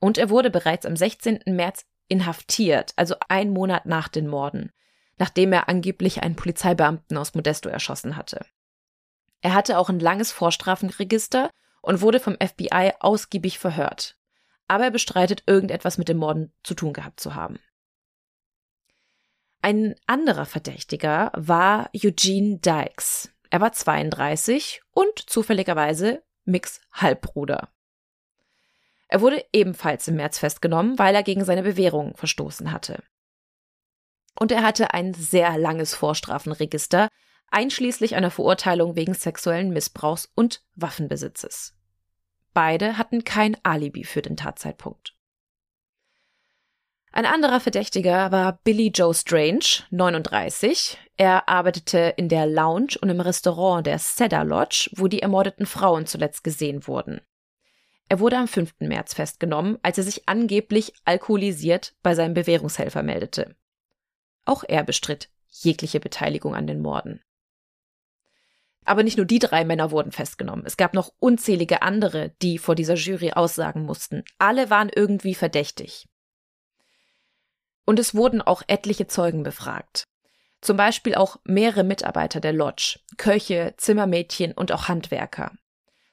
Und 0.00 0.18
er 0.18 0.30
wurde 0.30 0.50
bereits 0.50 0.86
am 0.86 0.96
16. 0.96 1.40
März 1.46 1.84
inhaftiert, 2.08 2.92
also 2.96 3.16
ein 3.28 3.50
Monat 3.50 3.86
nach 3.86 4.08
den 4.08 4.28
Morden, 4.28 4.72
nachdem 5.18 5.52
er 5.52 5.68
angeblich 5.68 6.22
einen 6.22 6.36
Polizeibeamten 6.36 7.16
aus 7.16 7.34
Modesto 7.34 7.68
erschossen 7.68 8.16
hatte. 8.16 8.46
Er 9.40 9.54
hatte 9.54 9.78
auch 9.78 9.88
ein 9.88 10.00
langes 10.00 10.32
Vorstrafenregister 10.32 11.50
und 11.82 12.00
wurde 12.00 12.20
vom 12.20 12.36
FBI 12.40 12.92
ausgiebig 13.00 13.58
verhört 13.58 14.16
aber 14.68 14.84
er 14.84 14.90
bestreitet, 14.90 15.42
irgendetwas 15.46 15.98
mit 15.98 16.08
dem 16.08 16.18
Morden 16.18 16.52
zu 16.62 16.74
tun 16.74 16.92
gehabt 16.92 17.20
zu 17.20 17.34
haben. 17.34 17.58
Ein 19.62 19.96
anderer 20.06 20.46
Verdächtiger 20.46 21.32
war 21.34 21.90
Eugene 21.94 22.58
Dykes. 22.58 23.32
Er 23.50 23.60
war 23.60 23.72
32 23.72 24.82
und 24.92 25.18
zufälligerweise 25.18 26.22
Micks 26.44 26.80
Halbbruder. 26.92 27.70
Er 29.08 29.20
wurde 29.20 29.44
ebenfalls 29.52 30.08
im 30.08 30.16
März 30.16 30.38
festgenommen, 30.38 30.98
weil 30.98 31.14
er 31.14 31.22
gegen 31.22 31.44
seine 31.44 31.62
Bewährung 31.62 32.16
verstoßen 32.16 32.72
hatte. 32.72 33.02
Und 34.38 34.52
er 34.52 34.62
hatte 34.62 34.92
ein 34.94 35.14
sehr 35.14 35.56
langes 35.56 35.94
Vorstrafenregister, 35.94 37.08
einschließlich 37.50 38.14
einer 38.14 38.30
Verurteilung 38.30 38.96
wegen 38.96 39.14
sexuellen 39.14 39.70
Missbrauchs 39.70 40.30
und 40.34 40.62
Waffenbesitzes. 40.74 41.74
Beide 42.52 42.98
hatten 42.98 43.24
kein 43.24 43.56
Alibi 43.62 44.04
für 44.04 44.22
den 44.22 44.36
Tatzeitpunkt. 44.36 45.14
Ein 47.12 47.24
anderer 47.24 47.60
Verdächtiger 47.60 48.30
war 48.30 48.60
Billy 48.62 48.88
Joe 48.94 49.14
Strange, 49.14 49.84
39. 49.90 50.98
Er 51.16 51.48
arbeitete 51.48 52.12
in 52.18 52.28
der 52.28 52.46
Lounge 52.46 52.98
und 53.00 53.08
im 53.08 53.20
Restaurant 53.20 53.86
der 53.86 53.98
Cedar 53.98 54.44
Lodge, 54.44 54.90
wo 54.96 55.08
die 55.08 55.22
ermordeten 55.22 55.64
Frauen 55.64 56.06
zuletzt 56.06 56.44
gesehen 56.44 56.86
wurden. 56.86 57.22
Er 58.08 58.20
wurde 58.20 58.36
am 58.36 58.46
5. 58.46 58.74
März 58.80 59.14
festgenommen, 59.14 59.78
als 59.82 59.98
er 59.98 60.04
sich 60.04 60.28
angeblich 60.28 60.92
alkoholisiert 61.04 61.94
bei 62.02 62.14
seinem 62.14 62.34
Bewährungshelfer 62.34 63.02
meldete. 63.02 63.56
Auch 64.44 64.62
er 64.62 64.84
bestritt 64.84 65.30
jegliche 65.48 66.00
Beteiligung 66.00 66.54
an 66.54 66.66
den 66.66 66.82
Morden. 66.82 67.20
Aber 68.86 69.02
nicht 69.02 69.16
nur 69.16 69.26
die 69.26 69.40
drei 69.40 69.64
Männer 69.64 69.90
wurden 69.90 70.12
festgenommen. 70.12 70.64
Es 70.64 70.76
gab 70.76 70.94
noch 70.94 71.12
unzählige 71.18 71.82
andere, 71.82 72.30
die 72.40 72.56
vor 72.56 72.76
dieser 72.76 72.94
Jury 72.94 73.32
aussagen 73.32 73.82
mussten. 73.82 74.24
Alle 74.38 74.70
waren 74.70 74.90
irgendwie 74.94 75.34
verdächtig. 75.34 76.08
Und 77.84 77.98
es 77.98 78.14
wurden 78.14 78.40
auch 78.40 78.62
etliche 78.68 79.08
Zeugen 79.08 79.42
befragt. 79.42 80.04
Zum 80.60 80.76
Beispiel 80.76 81.16
auch 81.16 81.36
mehrere 81.44 81.84
Mitarbeiter 81.84 82.40
der 82.40 82.52
Lodge, 82.52 83.00
Köche, 83.18 83.74
Zimmermädchen 83.76 84.52
und 84.52 84.72
auch 84.72 84.88
Handwerker. 84.88 85.52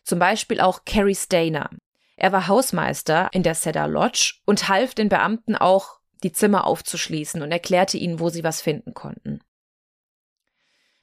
Zum 0.03 0.19
Beispiel 0.19 0.59
auch 0.59 0.83
Carrie 0.85 1.15
Stainer. 1.15 1.69
Er 2.17 2.31
war 2.31 2.47
Hausmeister 2.47 3.29
in 3.33 3.43
der 3.43 3.55
Cedar 3.55 3.87
Lodge 3.87 4.35
und 4.45 4.67
half 4.67 4.95
den 4.95 5.09
Beamten 5.09 5.55
auch, 5.55 5.99
die 6.23 6.31
Zimmer 6.31 6.65
aufzuschließen 6.65 7.41
und 7.41 7.51
erklärte 7.51 7.97
ihnen, 7.97 8.19
wo 8.19 8.29
sie 8.29 8.43
was 8.43 8.61
finden 8.61 8.93
konnten. 8.93 9.41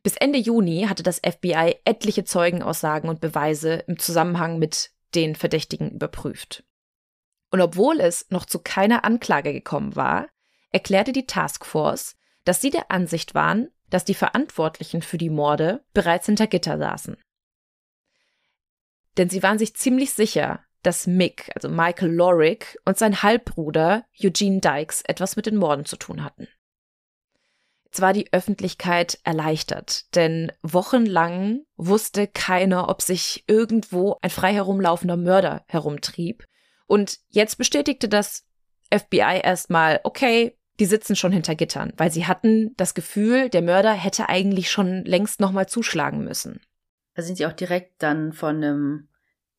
Bis 0.02 0.16
Ende 0.16 0.38
Juni 0.38 0.86
hatte 0.88 1.02
das 1.02 1.18
FBI 1.18 1.76
etliche 1.84 2.24
Zeugenaussagen 2.24 3.10
und 3.10 3.20
Beweise 3.20 3.84
im 3.86 3.98
Zusammenhang 3.98 4.58
mit 4.58 4.90
den 5.14 5.34
Verdächtigen 5.36 5.90
überprüft. 5.90 6.64
Und 7.50 7.60
obwohl 7.60 8.00
es 8.00 8.30
noch 8.30 8.46
zu 8.46 8.60
keiner 8.60 9.04
Anklage 9.04 9.52
gekommen 9.52 9.96
war, 9.96 10.28
erklärte 10.70 11.12
die 11.12 11.26
Taskforce, 11.26 12.16
dass 12.44 12.60
sie 12.60 12.70
der 12.70 12.90
Ansicht 12.90 13.34
waren, 13.34 13.68
dass 13.90 14.04
die 14.04 14.14
Verantwortlichen 14.14 15.02
für 15.02 15.18
die 15.18 15.30
Morde 15.30 15.84
bereits 15.92 16.26
hinter 16.26 16.46
Gitter 16.46 16.78
saßen. 16.78 17.16
Denn 19.16 19.28
sie 19.28 19.42
waren 19.42 19.58
sich 19.58 19.74
ziemlich 19.74 20.12
sicher, 20.12 20.64
dass 20.82 21.06
Mick, 21.06 21.50
also 21.54 21.68
Michael 21.68 22.12
Lorick 22.12 22.78
und 22.84 22.96
sein 22.96 23.22
Halbbruder 23.22 24.06
Eugene 24.18 24.60
Dykes 24.60 25.02
etwas 25.02 25.36
mit 25.36 25.46
den 25.46 25.56
Morden 25.56 25.84
zu 25.84 25.96
tun 25.96 26.24
hatten. 26.24 26.48
Jetzt 27.90 28.02
war 28.02 28.12
die 28.12 28.32
Öffentlichkeit 28.32 29.18
erleichtert, 29.24 30.14
denn 30.14 30.52
wochenlang 30.62 31.62
wusste 31.76 32.28
keiner, 32.28 32.88
ob 32.88 33.02
sich 33.02 33.42
irgendwo 33.48 34.16
ein 34.22 34.30
frei 34.30 34.52
herumlaufender 34.54 35.16
Mörder 35.16 35.64
herumtrieb. 35.66 36.46
Und 36.86 37.18
jetzt 37.30 37.58
bestätigte 37.58 38.08
das 38.08 38.46
FBI 38.92 39.40
erstmal, 39.42 39.98
okay, 40.04 40.56
die 40.78 40.86
sitzen 40.86 41.16
schon 41.16 41.32
hinter 41.32 41.56
Gittern, 41.56 41.92
weil 41.96 42.12
sie 42.12 42.28
hatten 42.28 42.76
das 42.76 42.94
Gefühl, 42.94 43.48
der 43.48 43.62
Mörder 43.62 43.92
hätte 43.92 44.28
eigentlich 44.28 44.70
schon 44.70 45.04
längst 45.04 45.40
nochmal 45.40 45.68
zuschlagen 45.68 46.22
müssen. 46.22 46.60
Da 47.14 47.22
sind 47.22 47.38
sie 47.38 47.46
auch 47.46 47.52
direkt 47.52 48.00
dann 48.04 48.32
von 48.32 48.56
einem 48.56 49.08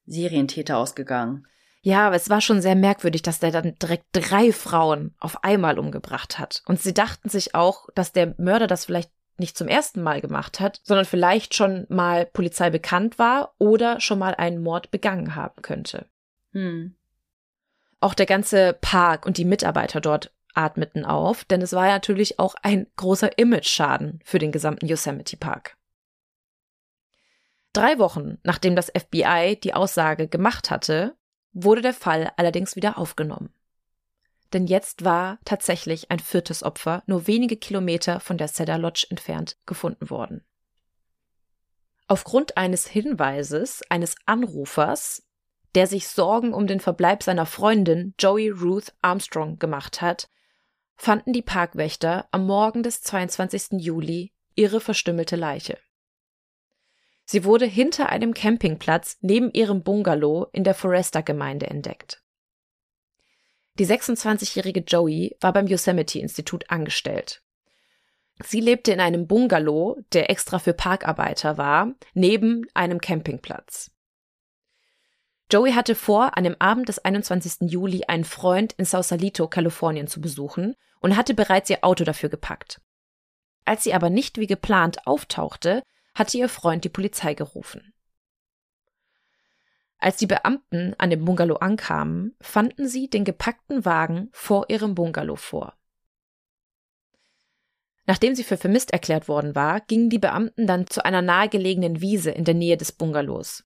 Serientäter 0.06 0.78
ausgegangen. 0.78 1.48
Ja, 1.84 2.08
aber 2.08 2.16
es 2.16 2.30
war 2.30 2.42
schon 2.42 2.62
sehr 2.62 2.76
merkwürdig, 2.76 3.24
dass 3.24 3.40
der 3.40 3.52
dann 3.52 3.76
direkt 3.82 4.06
drei 4.12 4.52
Frauen 4.52 5.16
auf 5.20 5.44
einmal 5.44 5.80
umgebracht 5.80 6.38
hat. 6.38 6.62
Und 6.68 6.80
sie 6.80 6.94
dachten 6.94 7.28
sich 7.28 7.56
auch, 7.56 7.90
dass 7.96 8.12
der 8.12 8.36
Mörder 8.38 8.68
das 8.68 8.86
vielleicht 8.86 9.12
nicht 9.38 9.58
zum 9.58 9.68
ersten 9.68 10.04
Mal 10.04 10.22
gemacht 10.22 10.60
hat, 10.60 10.80
sondern 10.84 11.06
vielleicht 11.06 11.56
schon 11.56 11.88
mal 11.90 12.28
Polizei 12.28 12.70
bekannt 12.70 13.18
war 13.18 13.56
oder 13.58 14.00
schon 14.00 14.20
mal 14.20 14.36
einen 14.36 14.62
Mord 14.62 14.92
begangen 14.92 15.36
haben 15.36 15.62
könnte. 15.64 16.06
Hm. 16.52 16.96
Auch 18.00 18.14
der 18.14 18.28
ganze 18.28 18.74
Park 18.80 19.26
und 19.26 19.38
die 19.38 19.46
Mitarbeiter 19.46 20.00
dort 20.02 20.32
atmeten 20.54 21.06
auf, 21.06 21.46
denn 21.46 21.62
es 21.62 21.74
war 21.74 21.88
ja 21.88 21.94
natürlich 21.94 22.38
auch 22.38 22.56
ein 22.62 22.88
großer 22.98 23.38
Image-Schaden 23.38 24.20
für 24.24 24.38
den 24.38 24.52
gesamten 24.52 24.86
Yosemite 24.86 25.38
Park. 25.38 25.78
Drei 27.74 27.98
Wochen 28.00 28.38
nachdem 28.44 28.76
das 28.76 28.92
FBI 28.92 29.60
die 29.64 29.74
Aussage 29.74 30.28
gemacht 30.28 30.70
hatte, 30.70 31.16
wurde 31.54 31.82
der 31.82 31.94
Fall 31.94 32.32
allerdings 32.38 32.76
wieder 32.76 32.98
aufgenommen. 32.98 33.54
Denn 34.54 34.68
jetzt 34.68 35.06
war 35.06 35.40
tatsächlich 35.46 36.12
ein 36.12 36.20
viertes 36.20 36.64
Opfer 36.64 37.04
nur 37.06 37.28
wenige 37.28 37.56
Kilometer 37.56 38.20
von 38.20 38.38
der 38.38 38.48
Cedar 38.48 38.78
Lodge 38.78 39.08
entfernt 39.10 39.58
gefunden 39.66 40.10
worden. 40.10 40.44
Aufgrund 42.08 42.58
eines 42.58 42.88
Hinweises 42.88 43.82
eines 43.90 44.16
Anrufers, 44.26 45.24
der 45.76 45.88
sich 45.88 46.10
Sorgen 46.10 46.54
um 46.54 46.68
den 46.68 46.82
Verbleib 46.82 47.24
seiner 47.24 47.46
Freundin 47.46 48.14
Joey 48.20 48.50
Ruth 48.50 48.94
Armstrong 49.02 49.58
gemacht 49.60 50.02
hat, 50.02 50.30
fanden 50.98 51.32
die 51.32 51.42
Parkwächter 51.42 52.28
am 52.32 52.46
Morgen 52.46 52.84
des 52.84 53.02
22. 53.02 53.82
Juli 53.82 54.34
ihre 54.56 54.82
verstümmelte 54.82 55.38
Leiche. 55.38 55.78
Sie 57.32 57.46
wurde 57.46 57.66
hinter 57.66 58.10
einem 58.10 58.34
Campingplatz 58.34 59.18
neben 59.22 59.54
ihrem 59.54 59.84
Bungalow 59.84 60.48
in 60.52 60.66
der 60.66 60.74
Forester-Gemeinde 60.74 61.68
entdeckt. 61.68 62.22
Die 63.80 63.88
26-jährige 63.88 64.82
Joey 64.82 65.38
war 65.40 65.54
beim 65.54 65.66
Yosemite-Institut 65.66 66.70
angestellt. 66.70 67.42
Sie 68.44 68.60
lebte 68.60 68.92
in 68.92 69.00
einem 69.00 69.28
Bungalow, 69.28 69.98
der 70.12 70.30
extra 70.30 70.60
für 70.60 70.74
Parkarbeiter 70.74 71.58
war, 71.58 71.94
neben 72.14 72.66
einem 72.74 73.00
Campingplatz. 73.00 73.92
Joey 75.50 75.72
hatte 75.72 75.96
vor, 75.96 76.38
an 76.38 76.44
dem 76.44 76.58
Abend 76.60 76.90
des 76.90 77.00
21. 77.00 77.72
Juli 77.72 78.04
einen 78.10 78.26
Freund 78.26 78.74
in 78.74 78.84
Sausalito, 78.84 79.48
Kalifornien 79.48 80.08
zu 80.08 80.20
besuchen 80.20 80.76
und 81.00 81.16
hatte 81.16 81.34
bereits 81.34 81.70
ihr 81.70 81.86
Auto 81.86 82.04
dafür 82.04 82.28
gepackt. 82.28 82.82
Als 83.64 83.86
sie 83.86 83.94
aber 83.94 84.10
nicht 84.10 84.38
wie 84.38 84.48
geplant 84.48 85.08
auftauchte, 85.08 85.82
hatte 86.22 86.38
ihr 86.38 86.50
Freund 86.50 86.84
die 86.84 86.90
Polizei 86.90 87.34
gerufen. 87.34 87.94
Als 89.98 90.18
die 90.18 90.28
Beamten 90.28 90.94
an 91.00 91.10
dem 91.10 91.26
Bungalow 91.26 91.56
ankamen, 91.56 92.36
fanden 92.40 92.88
sie 92.88 93.10
den 93.10 93.26
gepackten 93.26 93.86
Wagen 93.86 94.30
vor 94.32 94.70
ihrem 94.70 94.94
Bungalow 94.94 95.36
vor. 95.36 95.74
Nachdem 98.06 98.36
sie 98.36 98.44
für 98.44 98.58
vermisst 98.58 98.92
erklärt 98.92 99.28
worden 99.28 99.56
war, 99.56 99.82
gingen 99.82 100.12
die 100.12 100.20
Beamten 100.20 100.68
dann 100.68 100.86
zu 100.86 101.04
einer 101.04 101.24
nahegelegenen 101.24 102.02
Wiese 102.02 102.30
in 102.30 102.46
der 102.46 102.54
Nähe 102.54 102.78
des 102.78 102.92
Bungalows. 102.92 103.64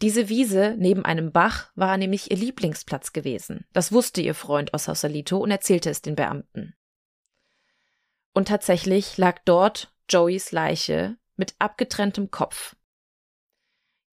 Diese 0.00 0.28
Wiese 0.28 0.74
neben 0.76 1.04
einem 1.04 1.30
Bach 1.30 1.70
war 1.76 1.96
nämlich 1.98 2.32
ihr 2.32 2.36
Lieblingsplatz 2.36 3.12
gewesen. 3.12 3.64
Das 3.72 3.92
wusste 3.92 4.22
ihr 4.22 4.34
Freund 4.34 4.74
aus 4.74 4.84
Sausalito 4.84 5.38
und 5.38 5.52
erzählte 5.52 5.88
es 5.90 6.02
den 6.02 6.16
Beamten. 6.16 6.74
Und 8.32 8.48
tatsächlich 8.48 9.18
lag 9.18 9.38
dort 9.44 9.94
Joeys 10.08 10.50
Leiche 10.50 11.16
mit 11.42 11.56
abgetrenntem 11.58 12.30
Kopf. 12.30 12.76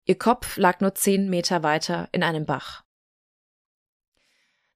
Ihr 0.07 0.17
Kopf 0.17 0.57
lag 0.57 0.81
nur 0.81 0.95
zehn 0.95 1.29
Meter 1.29 1.63
weiter 1.63 2.09
in 2.13 2.23
einem 2.23 2.47
Bach. 2.47 2.85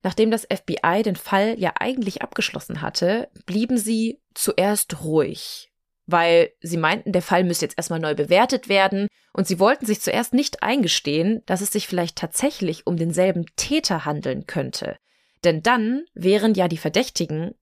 Nachdem 0.02 0.30
das 0.30 0.46
FBI 0.52 1.02
den 1.02 1.16
Fall 1.16 1.58
ja 1.58 1.72
eigentlich 1.80 2.20
abgeschlossen 2.20 2.82
hatte, 2.82 3.30
blieben 3.46 3.78
sie 3.78 4.20
zuerst 4.34 5.02
ruhig, 5.02 5.72
weil 6.04 6.52
sie 6.60 6.76
meinten, 6.76 7.12
der 7.12 7.22
Fall 7.22 7.42
müsse 7.42 7.64
jetzt 7.64 7.78
erstmal 7.78 8.00
neu 8.00 8.14
bewertet 8.14 8.68
werden 8.68 9.08
und 9.32 9.46
sie 9.46 9.58
wollten 9.58 9.86
sich 9.86 10.02
zuerst 10.02 10.34
nicht 10.34 10.62
eingestehen, 10.62 11.42
dass 11.46 11.62
es 11.62 11.72
sich 11.72 11.88
vielleicht 11.88 12.18
tatsächlich 12.18 12.86
um 12.86 12.98
denselben 12.98 13.46
Täter 13.56 14.04
handeln 14.04 14.46
könnte. 14.46 14.98
Denn 15.42 15.62
dann 15.62 16.04
wären 16.12 16.52
ja 16.52 16.68
die 16.68 16.76
Verdächtigen 16.76 17.54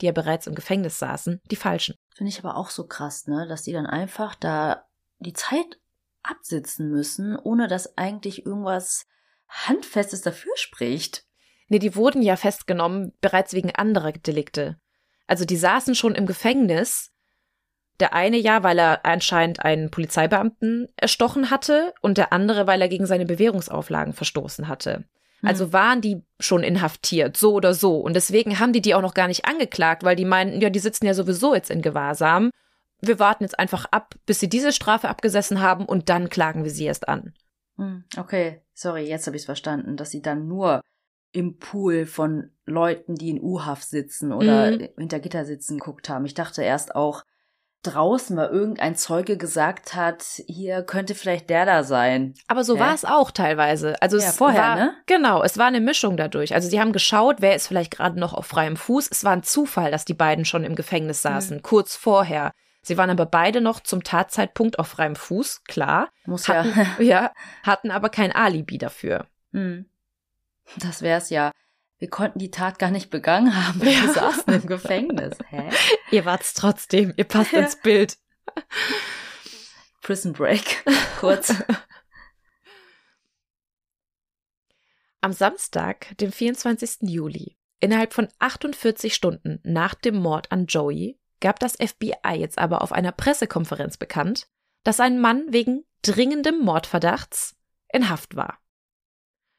die 0.00 0.06
ja 0.06 0.12
bereits 0.12 0.46
im 0.46 0.54
Gefängnis 0.54 0.98
saßen, 0.98 1.40
die 1.50 1.56
falschen. 1.56 1.96
Finde 2.14 2.30
ich 2.30 2.38
aber 2.38 2.56
auch 2.56 2.70
so 2.70 2.86
krass, 2.86 3.26
ne, 3.26 3.46
dass 3.46 3.62
die 3.62 3.72
dann 3.72 3.86
einfach 3.86 4.34
da 4.34 4.84
die 5.18 5.32
Zeit 5.32 5.78
absitzen 6.22 6.90
müssen, 6.90 7.36
ohne 7.36 7.68
dass 7.68 7.96
eigentlich 7.96 8.44
irgendwas 8.44 9.06
Handfestes 9.48 10.22
dafür 10.22 10.52
spricht. 10.56 11.24
Nee, 11.68 11.78
die 11.78 11.96
wurden 11.96 12.22
ja 12.22 12.36
festgenommen 12.36 13.12
bereits 13.20 13.52
wegen 13.52 13.74
anderer 13.74 14.12
Delikte. 14.12 14.78
Also 15.26 15.44
die 15.44 15.56
saßen 15.56 15.94
schon 15.94 16.14
im 16.14 16.26
Gefängnis. 16.26 17.12
Der 17.98 18.12
eine 18.12 18.36
ja, 18.36 18.62
weil 18.62 18.78
er 18.78 19.06
anscheinend 19.06 19.64
einen 19.64 19.90
Polizeibeamten 19.90 20.88
erstochen 20.96 21.50
hatte 21.50 21.94
und 22.02 22.18
der 22.18 22.32
andere, 22.32 22.66
weil 22.66 22.82
er 22.82 22.88
gegen 22.88 23.06
seine 23.06 23.24
Bewährungsauflagen 23.24 24.12
verstoßen 24.12 24.68
hatte. 24.68 25.04
Also 25.42 25.66
hm. 25.66 25.72
waren 25.72 26.00
die 26.00 26.22
schon 26.40 26.62
inhaftiert, 26.62 27.36
so 27.36 27.54
oder 27.54 27.74
so. 27.74 27.98
Und 27.98 28.14
deswegen 28.14 28.58
haben 28.58 28.72
die 28.72 28.80
die 28.80 28.94
auch 28.94 29.02
noch 29.02 29.14
gar 29.14 29.28
nicht 29.28 29.44
angeklagt, 29.44 30.02
weil 30.04 30.16
die 30.16 30.24
meinten, 30.24 30.60
ja, 30.60 30.70
die 30.70 30.78
sitzen 30.78 31.06
ja 31.06 31.14
sowieso 31.14 31.54
jetzt 31.54 31.70
in 31.70 31.82
Gewahrsam. 31.82 32.50
Wir 33.00 33.18
warten 33.18 33.44
jetzt 33.44 33.58
einfach 33.58 33.86
ab, 33.90 34.14
bis 34.24 34.40
sie 34.40 34.48
diese 34.48 34.72
Strafe 34.72 35.08
abgesessen 35.08 35.60
haben 35.60 35.84
und 35.84 36.08
dann 36.08 36.30
klagen 36.30 36.64
wir 36.64 36.70
sie 36.70 36.84
erst 36.84 37.08
an. 37.08 37.34
Hm, 37.76 38.04
okay, 38.16 38.62
sorry, 38.72 39.06
jetzt 39.06 39.26
habe 39.26 39.36
ich 39.36 39.42
es 39.42 39.46
verstanden, 39.46 39.96
dass 39.96 40.10
sie 40.10 40.22
dann 40.22 40.48
nur 40.48 40.80
im 41.32 41.58
Pool 41.58 42.06
von 42.06 42.50
Leuten, 42.64 43.14
die 43.14 43.28
in 43.28 43.42
U-Haft 43.42 43.88
sitzen 43.88 44.32
oder 44.32 44.70
mhm. 44.72 44.88
hinter 44.96 45.20
Gitter 45.20 45.44
sitzen, 45.44 45.78
geguckt 45.78 46.08
haben. 46.08 46.24
Ich 46.24 46.34
dachte 46.34 46.62
erst 46.62 46.94
auch, 46.94 47.24
draußen 47.86 48.34
mal 48.36 48.48
irgendein 48.48 48.96
Zeuge 48.96 49.36
gesagt 49.36 49.94
hat, 49.94 50.22
hier 50.46 50.82
könnte 50.82 51.14
vielleicht 51.14 51.48
der 51.50 51.64
da 51.66 51.84
sein. 51.84 52.34
Aber 52.48 52.64
so 52.64 52.76
Hä? 52.76 52.80
war 52.80 52.94
es 52.94 53.04
auch 53.04 53.30
teilweise. 53.30 54.00
Also 54.02 54.18
Ja, 54.18 54.28
es 54.28 54.36
vorher, 54.36 54.60
war, 54.62 54.76
ne? 54.76 54.94
Genau, 55.06 55.42
es 55.42 55.58
war 55.58 55.66
eine 55.66 55.80
Mischung 55.80 56.16
dadurch. 56.16 56.54
Also 56.54 56.68
sie 56.68 56.80
haben 56.80 56.92
geschaut, 56.92 57.36
wer 57.40 57.54
ist 57.54 57.68
vielleicht 57.68 57.90
gerade 57.92 58.18
noch 58.18 58.34
auf 58.34 58.46
freiem 58.46 58.76
Fuß. 58.76 59.08
Es 59.10 59.24
war 59.24 59.32
ein 59.32 59.42
Zufall, 59.42 59.90
dass 59.90 60.04
die 60.04 60.14
beiden 60.14 60.44
schon 60.44 60.64
im 60.64 60.74
Gefängnis 60.74 61.22
Mhm. 61.24 61.28
saßen, 61.28 61.62
kurz 61.62 61.96
vorher. 61.96 62.52
Sie 62.82 62.96
waren 62.96 63.10
aber 63.10 63.26
beide 63.26 63.60
noch 63.60 63.80
zum 63.80 64.04
Tatzeitpunkt 64.04 64.78
auf 64.78 64.88
freiem 64.88 65.16
Fuß, 65.16 65.64
klar. 65.64 66.08
Muss 66.24 66.48
Hatten, 66.48 66.72
ja. 66.98 67.02
ja, 67.02 67.32
hatten 67.64 67.90
aber 67.90 68.10
kein 68.10 68.30
Alibi 68.32 68.78
dafür. 68.78 69.26
Hm. 69.52 69.86
Das 70.78 71.02
wär's 71.02 71.30
ja. 71.30 71.50
Wir 71.98 72.08
konnten 72.10 72.38
die 72.38 72.50
Tat 72.50 72.78
gar 72.78 72.90
nicht 72.90 73.08
begangen 73.10 73.54
haben. 73.66 73.80
Wir 73.80 73.92
Ja. 73.92 74.12
saßen 74.12 74.52
im 74.52 74.66
Gefängnis. 74.66 75.38
Hä? 75.48 75.70
Ihr 76.10 76.24
wart's 76.24 76.52
trotzdem, 76.54 77.12
ihr 77.16 77.24
passt 77.24 77.52
Ja. 77.52 77.60
ins 77.60 77.76
Bild. 77.80 78.18
Prison 80.02 80.32
Break. 80.34 80.84
Kurz. 81.20 81.54
Am 85.20 85.32
Samstag, 85.32 86.16
dem 86.18 86.30
24. 86.30 86.98
Juli, 87.10 87.56
innerhalb 87.80 88.12
von 88.12 88.28
48 88.38 89.14
Stunden 89.14 89.58
nach 89.64 89.94
dem 89.94 90.16
Mord 90.16 90.52
an 90.52 90.66
Joey, 90.66 91.18
gab 91.40 91.58
das 91.58 91.74
FBI 91.76 92.34
jetzt 92.38 92.58
aber 92.58 92.82
auf 92.82 92.92
einer 92.92 93.12
Pressekonferenz 93.12 93.96
bekannt, 93.96 94.48
dass 94.84 95.00
ein 95.00 95.18
Mann 95.20 95.52
wegen 95.52 95.84
dringendem 96.02 96.60
Mordverdachts 96.60 97.56
in 97.92 98.08
Haft 98.08 98.36
war. 98.36 98.58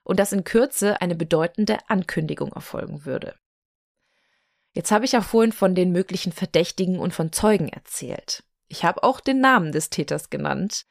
Und 0.08 0.22
dass 0.22 0.32
in 0.32 0.46
Kürze 0.46 1.02
eine 1.02 1.15
bedeutende 1.15 1.80
Ankündigung 1.89 2.54
erfolgen 2.54 3.04
würde. 3.04 3.36
Jetzt 4.72 4.89
habe 4.89 5.04
ich 5.04 5.12
ja 5.12 5.20
vorhin 5.20 5.52
von 5.52 5.76
den 5.76 5.91
möglichen 5.91 6.32
Verdächtigen 6.32 6.98
und 6.98 7.13
von 7.13 7.34
Zeugen 7.34 7.67
erzählt. 7.67 8.46
Ich 8.70 8.86
habe 8.86 9.04
auch 9.04 9.20
den 9.20 9.41
Namen 9.41 9.74
des 9.74 9.89
Täters 9.89 10.30
genannt. 10.30 10.86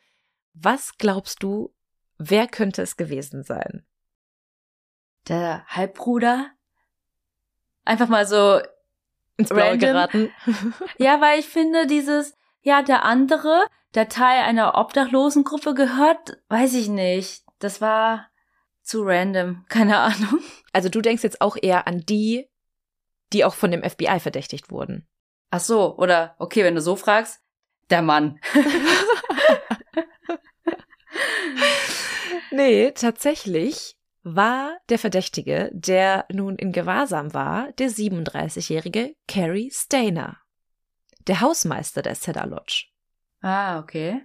Was 0.53 0.99
glaubst 0.99 1.43
du, 1.43 1.75
wer 2.19 2.47
könnte 2.47 2.83
es 2.83 2.99
gewesen 2.99 3.43
sein? 3.43 3.87
Der 5.29 5.65
Halbbruder. 5.67 6.51
Einfach 7.87 8.09
mal 8.09 8.27
so. 8.27 8.61
ins 9.39 9.49
Blaue 9.49 9.71
Random. 9.71 9.79
geraten. 9.81 10.31
Ja, 10.99 11.23
weil 11.23 11.41
ich 11.41 11.47
finde, 11.47 11.87
dieses, 11.87 12.35
ja, 12.61 12.83
der 12.83 13.07
andere, 13.07 13.65
der 13.95 14.11
Teil 14.11 14.43
einer 14.43 14.75
Obdachlosengruppe 14.75 15.73
gehört, 15.73 16.37
weiß 16.51 16.75
ich 16.75 16.89
nicht. 16.89 17.47
Das 17.61 17.81
war 17.81 18.29
zu 18.87 19.03
random. 19.03 19.65
Keine 19.69 19.99
Ahnung. 19.99 20.41
Also 20.73 20.89
du 20.89 21.01
denkst 21.01 21.23
jetzt 21.23 21.41
auch 21.41 21.57
eher 21.61 21.87
an 21.87 22.01
die, 22.01 22.49
die 23.33 23.45
auch 23.45 23.55
von 23.55 23.71
dem 23.71 23.83
FBI 23.83 24.21
verdächtigt 24.21 24.71
wurden. 24.71 25.07
Ach 25.51 25.61
so, 25.61 25.97
oder, 25.97 26.35
okay, 26.39 26.65
wenn 26.65 26.75
du 26.75 26.81
so 26.81 26.97
fragst, 26.97 27.41
der 27.91 28.03
Mann. 28.03 28.41
Nee, 32.57 32.93
tatsächlich 32.93 33.97
war 34.23 34.79
der 34.89 34.99
Verdächtige, 34.99 35.71
der 35.75 36.25
nun 36.33 36.57
in 36.57 36.73
Gewahrsam 36.73 37.35
war, 37.35 37.71
der 37.73 37.91
37-jährige 37.91 39.15
Carrie 39.29 39.71
Stainer, 39.71 40.39
der 41.27 41.43
Hausmeister 41.43 42.01
der 42.01 42.15
Cedar 42.15 42.47
Lodge. 42.47 42.87
Ah, 43.43 43.79
okay. 43.79 44.23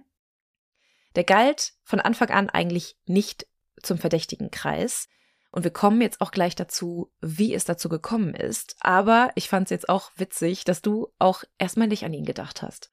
Der 1.14 1.24
galt 1.24 1.74
von 1.82 2.00
Anfang 2.00 2.30
an 2.30 2.48
eigentlich 2.48 2.96
nicht 3.04 3.46
zum 3.82 3.98
verdächtigen 3.98 4.50
Kreis. 4.50 5.08
Und 5.50 5.64
wir 5.64 5.70
kommen 5.70 6.00
jetzt 6.00 6.20
auch 6.20 6.30
gleich 6.30 6.54
dazu, 6.54 7.12
wie 7.20 7.54
es 7.54 7.64
dazu 7.64 7.88
gekommen 7.88 8.34
ist. 8.34 8.76
Aber 8.80 9.30
ich 9.34 9.48
fand 9.48 9.66
es 9.66 9.70
jetzt 9.70 9.88
auch 9.88 10.10
witzig, 10.16 10.64
dass 10.64 10.80
du 10.80 11.12
auch 11.18 11.44
erstmal 11.58 11.88
nicht 11.88 12.04
an 12.04 12.14
ihn 12.14 12.24
gedacht 12.24 12.62
hast. 12.62 12.90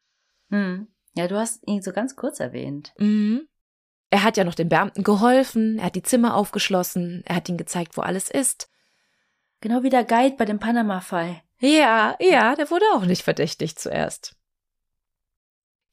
Hm. 0.49 0.88
Ja, 1.13 1.28
du 1.28 1.38
hast 1.38 1.65
ihn 1.67 1.82
so 1.82 1.91
ganz 1.91 2.15
kurz 2.15 2.39
erwähnt. 2.39 2.93
Mhm. 2.97 3.47
Er 4.10 4.23
hat 4.23 4.38
ja 4.38 4.43
noch 4.43 4.56
den 4.56 4.69
Beamten 4.69 5.04
geholfen, 5.04 5.78
er 5.78 5.86
hat 5.86 5.95
die 5.95 6.04
Zimmer 6.04 6.36
aufgeschlossen, 6.36 7.23
er 7.25 7.36
hat 7.36 7.47
ihnen 7.47 7.58
gezeigt, 7.58 7.95
wo 7.95 8.02
alles 8.02 8.30
ist. 8.30 8.69
Genau 9.62 9.84
wie 9.84 9.89
der 9.89 10.04
Guide 10.04 10.36
bei 10.36 10.45
dem 10.45 10.60
Panama-Fall. 10.60 11.41
Ja, 11.60 12.15
ja, 12.19 12.56
der 12.56 12.71
wurde 12.71 12.86
auch 12.93 13.06
nicht 13.06 13.21
verdächtigt 13.21 13.80
zuerst. 13.80 14.36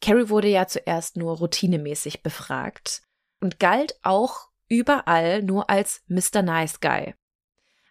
Carrie 0.00 0.28
wurde 0.28 0.48
ja 0.48 0.66
zuerst 0.66 1.16
nur 1.16 1.36
routinemäßig 1.36 2.22
befragt 2.22 3.02
und 3.40 3.58
galt 3.58 3.98
auch 4.02 4.48
überall 4.68 5.42
nur 5.42 5.70
als 5.70 6.02
Mr. 6.08 6.42
Nice 6.42 6.80
Guy. 6.80 7.14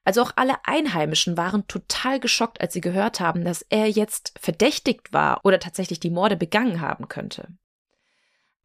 Also 0.03 0.21
auch 0.21 0.31
alle 0.35 0.63
Einheimischen 0.65 1.35
waren 1.35 1.67
total 1.67 2.19
geschockt, 2.19 2.61
als 2.61 2.73
sie 2.73 2.81
gehört 2.81 3.19
haben, 3.19 3.43
dass 3.43 3.63
er 3.63 3.89
jetzt 3.89 4.37
verdächtigt 4.39 5.13
war 5.13 5.43
oder 5.43 5.59
tatsächlich 5.59 5.99
die 5.99 6.11
Morde 6.11 6.37
begangen 6.37 6.79
haben 6.79 7.07
könnte. 7.07 7.47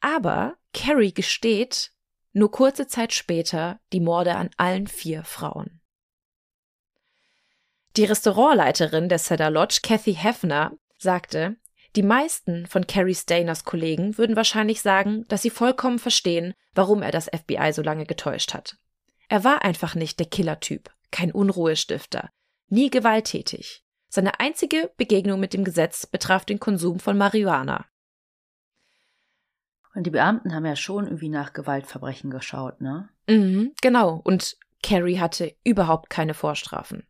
Aber 0.01 0.57
Carrie 0.75 1.15
gesteht 1.15 1.93
nur 2.33 2.51
kurze 2.51 2.87
Zeit 2.87 3.13
später 3.13 3.81
die 3.93 4.01
Morde 4.01 4.37
an 4.37 4.51
allen 4.57 4.87
vier 4.87 5.25
Frauen. 5.25 5.81
Die 7.97 8.05
Restaurantleiterin 8.05 9.09
der 9.09 9.19
Cedar 9.19 9.51
Lodge, 9.51 9.81
Kathy 9.83 10.15
Hefner, 10.15 10.73
sagte, 10.97 11.57
die 11.97 12.03
meisten 12.03 12.67
von 12.67 12.87
Carrie 12.87 13.15
Stainers 13.15 13.65
Kollegen 13.65 14.17
würden 14.17 14.37
wahrscheinlich 14.37 14.81
sagen, 14.81 15.25
dass 15.29 15.43
sie 15.43 15.51
vollkommen 15.51 15.99
verstehen, 15.99 16.55
warum 16.75 17.03
er 17.03 17.11
das 17.11 17.27
FBI 17.27 17.73
so 17.73 17.83
lange 17.83 18.07
getäuscht 18.07 18.55
hat. 18.55 18.77
Er 19.29 19.45
war 19.45 19.63
einfach 19.65 19.95
nicht 19.95 20.19
der 20.19 20.27
Killertyp, 20.27 20.91
kein 21.11 21.33
Unruhestifter, 21.33 22.31
nie 22.69 22.91
gewalttätig. 22.91 23.85
Seine 24.09 24.41
einzige 24.41 24.91
Begegnung 24.97 25.39
mit 25.41 25.53
dem 25.53 25.65
Gesetz 25.65 26.07
betraf 26.07 26.45
den 26.45 26.59
Konsum 26.59 26.99
von 26.99 27.17
Marihuana. 27.17 27.87
Und 29.95 30.05
die 30.05 30.11
Beamten 30.11 30.55
haben 30.55 30.67
ja 30.67 30.77
schon 30.77 31.05
irgendwie 31.05 31.29
nach 31.29 31.53
Gewaltverbrechen 31.53 32.31
geschaut, 32.31 32.81
ne? 32.81 33.09
Mhm, 33.29 33.73
genau. 33.83 34.21
Und 34.23 34.57
Carrie 34.83 35.19
hatte 35.19 35.55
überhaupt 35.65 36.11
keine 36.11 36.35
Vorstrafen. 36.35 37.07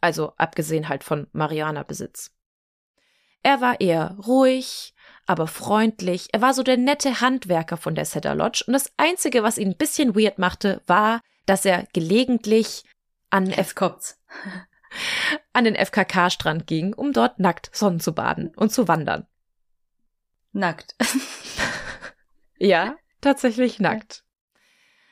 Also 0.00 0.32
abgesehen 0.36 0.88
halt 0.88 1.04
von 1.04 1.28
Marihuana-Besitz. 1.32 2.32
Er 3.42 3.60
war 3.60 3.80
eher 3.80 4.16
ruhig, 4.26 4.94
aber 5.26 5.46
freundlich. 5.46 6.28
Er 6.32 6.40
war 6.40 6.54
so 6.54 6.62
der 6.62 6.76
nette 6.76 7.20
Handwerker 7.20 7.76
von 7.76 7.94
der 7.94 8.04
Cedar 8.04 8.34
Lodge. 8.34 8.64
Und 8.66 8.72
das 8.72 8.92
Einzige, 8.96 9.42
was 9.42 9.58
ihn 9.58 9.70
ein 9.70 9.76
bisschen 9.76 10.14
weird 10.14 10.38
machte, 10.38 10.82
war, 10.86 11.20
dass 11.46 11.64
er 11.64 11.86
gelegentlich 11.92 12.84
an, 13.30 13.50
F 13.50 13.74
kommt's. 13.74 14.20
an 15.52 15.64
den 15.64 15.74
FKK-Strand 15.74 16.66
ging, 16.66 16.92
um 16.92 17.12
dort 17.12 17.38
nackt 17.38 17.74
Sonnen 17.74 18.00
zu 18.00 18.14
baden 18.14 18.52
und 18.56 18.72
zu 18.72 18.88
wandern. 18.88 19.26
Nackt. 20.52 20.94
Ja, 22.62 22.94
tatsächlich 23.20 23.80
nackt. 23.80 24.22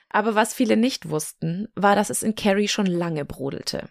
Aber 0.09 0.37
was 0.37 0.55
viele 0.55 0.77
nicht 0.77 1.11
wussten, 1.11 1.67
war, 1.75 1.97
dass 1.97 2.09
es 2.09 2.23
in 2.23 2.37
Carrie 2.37 2.69
schon 2.69 2.87
lange 2.87 3.25
brodelte. 3.25 3.89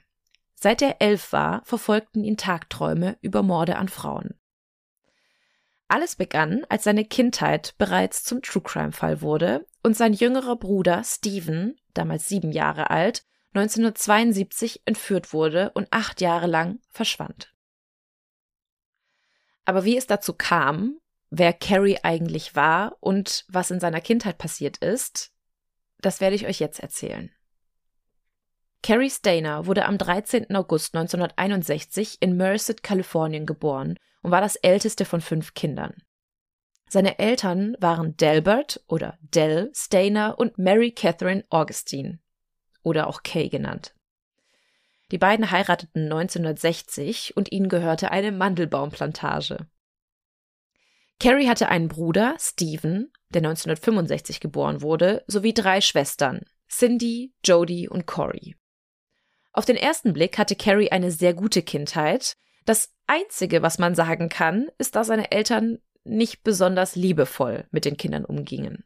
Seit 0.62 0.82
er 0.82 1.02
elf 1.02 1.32
war, 1.32 1.64
verfolgten 1.64 2.24
ihn 2.24 2.36
Tagträume 2.36 3.18
über 3.22 3.44
Morde 3.44 3.78
an 3.78 3.88
Frauen. 3.88 4.38
Alles 5.88 6.18
begann, 6.18 6.66
als 6.68 6.84
seine 6.84 7.06
Kindheit 7.06 7.76
bereits 7.78 8.24
zum 8.24 8.42
True 8.42 8.62
Crime 8.62 8.92
Fall 8.92 9.22
wurde 9.22 9.66
und 9.84 9.96
sein 9.96 10.12
jüngerer 10.12 10.58
Bruder 10.58 11.04
Steven, 11.06 11.80
damals 11.94 12.28
sieben 12.28 12.52
Jahre 12.52 12.90
alt, 12.90 13.24
1972 13.54 14.82
entführt 14.86 15.34
wurde 15.34 15.72
und 15.72 15.88
acht 15.92 16.20
Jahre 16.20 16.46
lang 16.46 16.80
verschwand. 16.90 17.56
Aber 19.64 19.86
wie 19.86 19.98
es 19.98 20.08
dazu 20.08 20.34
kam, 20.34 21.00
wer 21.30 21.54
Carrie 21.54 22.00
eigentlich 22.04 22.56
war 22.56 22.98
und 23.00 23.46
was 23.48 23.72
in 23.72 23.80
seiner 23.80 24.02
Kindheit 24.02 24.38
passiert 24.38 24.78
ist, 24.78 25.32
das 26.00 26.20
werde 26.22 26.36
ich 26.36 26.46
euch 26.46 26.60
jetzt 26.60 26.80
erzählen. 26.82 27.32
Carrie 28.82 29.10
Stainer 29.10 29.66
wurde 29.66 29.86
am 29.86 29.98
13. 29.98 30.56
August 30.56 30.96
1961 30.96 32.18
in 32.22 32.38
Merced, 32.38 32.82
Kalifornien 32.82 33.46
geboren 33.46 33.98
und 34.22 34.32
war 34.32 34.42
das 34.42 34.56
älteste 34.56 35.06
von 35.06 35.22
fünf 35.22 35.54
Kindern. 35.54 35.94
Seine 36.90 37.20
Eltern 37.20 37.76
waren 37.80 38.18
Delbert 38.18 38.84
oder 38.88 39.20
Del 39.22 39.72
Stainer 39.76 40.40
und 40.40 40.58
Mary 40.58 40.92
Catherine 40.92 41.46
Augustine 41.50 42.20
oder 42.82 43.08
auch 43.08 43.22
Kay 43.22 43.50
genannt. 43.50 43.94
Die 45.12 45.18
beiden 45.18 45.52
heirateten 45.52 46.04
1960 46.04 47.36
und 47.36 47.52
ihnen 47.52 47.70
gehörte 47.70 48.12
eine 48.12 48.32
Mandelbaumplantage. 48.32 49.68
Carrie 51.20 51.48
hatte 51.48 51.70
einen 51.70 51.90
Bruder, 51.90 52.36
Stephen, 52.40 53.12
der 53.30 53.42
1965 53.42 54.40
geboren 54.40 54.82
wurde, 54.82 55.24
sowie 55.28 55.54
drei 55.54 55.82
Schwestern, 55.82 56.42
Cindy, 56.70 57.34
Jodie 57.44 57.90
und 57.90 58.06
Corey. 58.06 58.56
Auf 59.52 59.66
den 59.66 59.76
ersten 59.76 60.14
Blick 60.14 60.38
hatte 60.38 60.56
Carrie 60.56 60.92
eine 60.92 61.12
sehr 61.12 61.34
gute 61.34 61.62
Kindheit. 61.62 62.38
Das 62.66 62.94
Einzige, 63.08 63.62
was 63.62 63.80
man 63.80 63.96
sagen 63.96 64.30
kann, 64.30 64.70
ist, 64.78 64.96
dass 64.96 65.08
seine 65.08 65.32
Eltern 65.32 65.80
nicht 66.04 66.44
besonders 66.44 66.96
liebevoll 66.96 67.68
mit 67.72 67.86
den 67.86 67.98
Kindern 67.98 68.26
umgingen. 68.26 68.84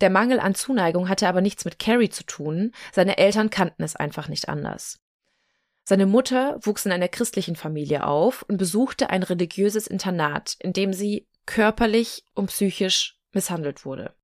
Der 0.00 0.10
Mangel 0.10 0.40
an 0.40 0.54
Zuneigung 0.54 1.08
hatte 1.08 1.28
aber 1.28 1.40
nichts 1.40 1.64
mit 1.64 1.78
Carrie 1.78 2.08
zu 2.08 2.24
tun, 2.24 2.72
seine 2.92 3.18
Eltern 3.18 3.50
kannten 3.50 3.82
es 3.82 3.96
einfach 3.96 4.28
nicht 4.28 4.48
anders. 4.48 4.98
Seine 5.84 6.06
Mutter 6.06 6.58
wuchs 6.62 6.86
in 6.86 6.92
einer 6.92 7.08
christlichen 7.08 7.56
Familie 7.56 8.06
auf 8.06 8.42
und 8.42 8.56
besuchte 8.56 9.10
ein 9.10 9.22
religiöses 9.22 9.86
Internat, 9.86 10.56
in 10.60 10.72
dem 10.72 10.92
sie 10.92 11.26
körperlich 11.46 12.24
und 12.34 12.46
psychisch 12.46 13.18
misshandelt 13.32 13.84
wurde. 13.84 14.14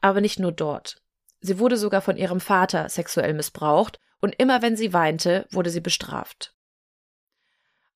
Aber 0.00 0.20
nicht 0.20 0.38
nur 0.38 0.52
dort. 0.52 1.02
Sie 1.40 1.58
wurde 1.58 1.76
sogar 1.76 2.00
von 2.00 2.16
ihrem 2.16 2.40
Vater 2.40 2.88
sexuell 2.88 3.34
missbraucht 3.34 3.98
und 4.20 4.34
immer 4.38 4.62
wenn 4.62 4.76
sie 4.76 4.92
weinte, 4.92 5.46
wurde 5.50 5.70
sie 5.70 5.80
bestraft. 5.80 6.54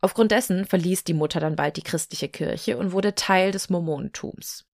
Aufgrund 0.01 0.31
dessen 0.31 0.65
verließ 0.65 1.05
die 1.05 1.15
Mutter 1.15 1.41
dann 1.41 1.57
bald 1.57 1.77
die 1.77 1.83
christliche 1.83 2.29
Kirche 2.29 2.79
und 2.79 2.93
wurde 2.93 3.15
Teil 3.15 3.51
des 3.53 3.69
Mormonentums. 3.69 4.67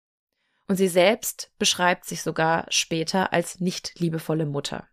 Und 0.68 0.76
sie 0.78 0.88
selbst 0.88 1.52
beschreibt 1.58 2.06
sich 2.06 2.22
sogar 2.22 2.66
später 2.70 3.34
als 3.34 3.60
nicht 3.60 4.00
liebevolle 4.00 4.46
Mutter. 4.46 4.88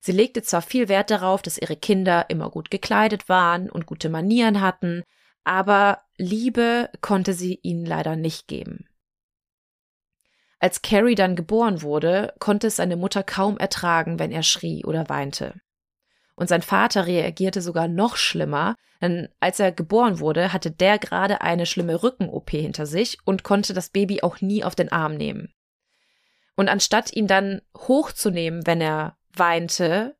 Sie 0.00 0.12
legte 0.12 0.42
zwar 0.42 0.62
viel 0.62 0.88
Wert 0.88 1.10
darauf, 1.10 1.42
dass 1.42 1.58
ihre 1.58 1.76
Kinder 1.76 2.30
immer 2.30 2.50
gut 2.50 2.70
gekleidet 2.70 3.28
waren 3.28 3.68
und 3.68 3.86
gute 3.86 4.08
Manieren 4.08 4.60
hatten, 4.60 5.02
aber 5.44 6.02
Liebe 6.16 6.90
konnte 7.00 7.32
sie 7.34 7.58
ihnen 7.62 7.84
leider 7.84 8.16
nicht 8.16 8.48
geben. 8.48 8.87
Als 10.60 10.82
Carrie 10.82 11.14
dann 11.14 11.36
geboren 11.36 11.82
wurde, 11.82 12.34
konnte 12.38 12.66
es 12.66 12.76
seine 12.76 12.96
Mutter 12.96 13.22
kaum 13.22 13.58
ertragen, 13.58 14.18
wenn 14.18 14.32
er 14.32 14.42
schrie 14.42 14.84
oder 14.84 15.08
weinte. 15.08 15.54
Und 16.34 16.48
sein 16.48 16.62
Vater 16.62 17.06
reagierte 17.06 17.62
sogar 17.62 17.88
noch 17.88 18.16
schlimmer, 18.16 18.76
denn 19.00 19.28
als 19.40 19.60
er 19.60 19.72
geboren 19.72 20.20
wurde, 20.20 20.52
hatte 20.52 20.70
der 20.70 20.98
gerade 20.98 21.40
eine 21.40 21.66
schlimme 21.66 22.02
Rücken-OP 22.02 22.50
hinter 22.50 22.86
sich 22.86 23.18
und 23.24 23.44
konnte 23.44 23.74
das 23.74 23.90
Baby 23.90 24.22
auch 24.22 24.40
nie 24.40 24.64
auf 24.64 24.74
den 24.74 24.90
Arm 24.90 25.16
nehmen. 25.16 25.52
Und 26.56 26.68
anstatt 26.68 27.12
ihn 27.14 27.28
dann 27.28 27.60
hochzunehmen, 27.76 28.66
wenn 28.66 28.80
er 28.80 29.16
weinte, 29.32 30.16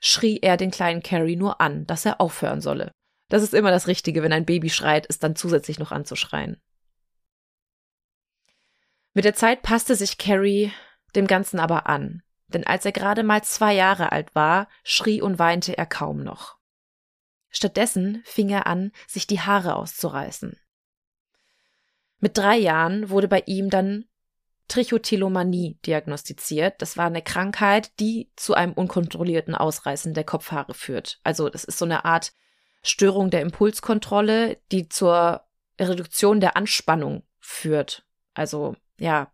schrie 0.00 0.38
er 0.40 0.56
den 0.56 0.70
kleinen 0.70 1.02
Carrie 1.02 1.36
nur 1.36 1.60
an, 1.60 1.86
dass 1.86 2.04
er 2.04 2.20
aufhören 2.20 2.60
solle. 2.60 2.92
Das 3.28 3.42
ist 3.42 3.54
immer 3.54 3.70
das 3.70 3.86
Richtige, 3.86 4.22
wenn 4.22 4.32
ein 4.32 4.44
Baby 4.44 4.68
schreit, 4.68 5.06
es 5.08 5.18
dann 5.18 5.36
zusätzlich 5.36 5.78
noch 5.78 5.92
anzuschreien. 5.92 6.60
Mit 9.14 9.24
der 9.24 9.34
Zeit 9.34 9.62
passte 9.62 9.94
sich 9.94 10.18
Carrie 10.18 10.72
dem 11.14 11.26
Ganzen 11.26 11.60
aber 11.60 11.86
an, 11.86 12.22
denn 12.48 12.66
als 12.66 12.84
er 12.86 12.92
gerade 12.92 13.22
mal 13.22 13.42
zwei 13.42 13.74
Jahre 13.74 14.12
alt 14.12 14.34
war, 14.34 14.68
schrie 14.82 15.20
und 15.20 15.38
weinte 15.38 15.76
er 15.76 15.86
kaum 15.86 16.22
noch. 16.22 16.56
Stattdessen 17.50 18.22
fing 18.24 18.48
er 18.48 18.66
an, 18.66 18.92
sich 19.06 19.26
die 19.26 19.40
Haare 19.40 19.76
auszureißen. 19.76 20.58
Mit 22.18 22.38
drei 22.38 22.56
Jahren 22.56 23.10
wurde 23.10 23.28
bei 23.28 23.42
ihm 23.46 23.68
dann 23.68 24.06
Trichotillomanie 24.68 25.78
diagnostiziert. 25.84 26.80
Das 26.80 26.96
war 26.96 27.06
eine 27.06 27.20
Krankheit, 27.20 27.90
die 28.00 28.30
zu 28.36 28.54
einem 28.54 28.72
unkontrollierten 28.72 29.54
Ausreißen 29.54 30.14
der 30.14 30.24
Kopfhaare 30.24 30.72
führt. 30.72 31.20
Also 31.24 31.50
das 31.50 31.64
ist 31.64 31.78
so 31.78 31.84
eine 31.84 32.06
Art 32.06 32.32
Störung 32.82 33.28
der 33.28 33.42
Impulskontrolle, 33.42 34.58
die 34.70 34.88
zur 34.88 35.42
Reduktion 35.78 36.40
der 36.40 36.56
Anspannung 36.56 37.22
führt. 37.38 38.06
Also 38.34 38.76
ja, 38.98 39.32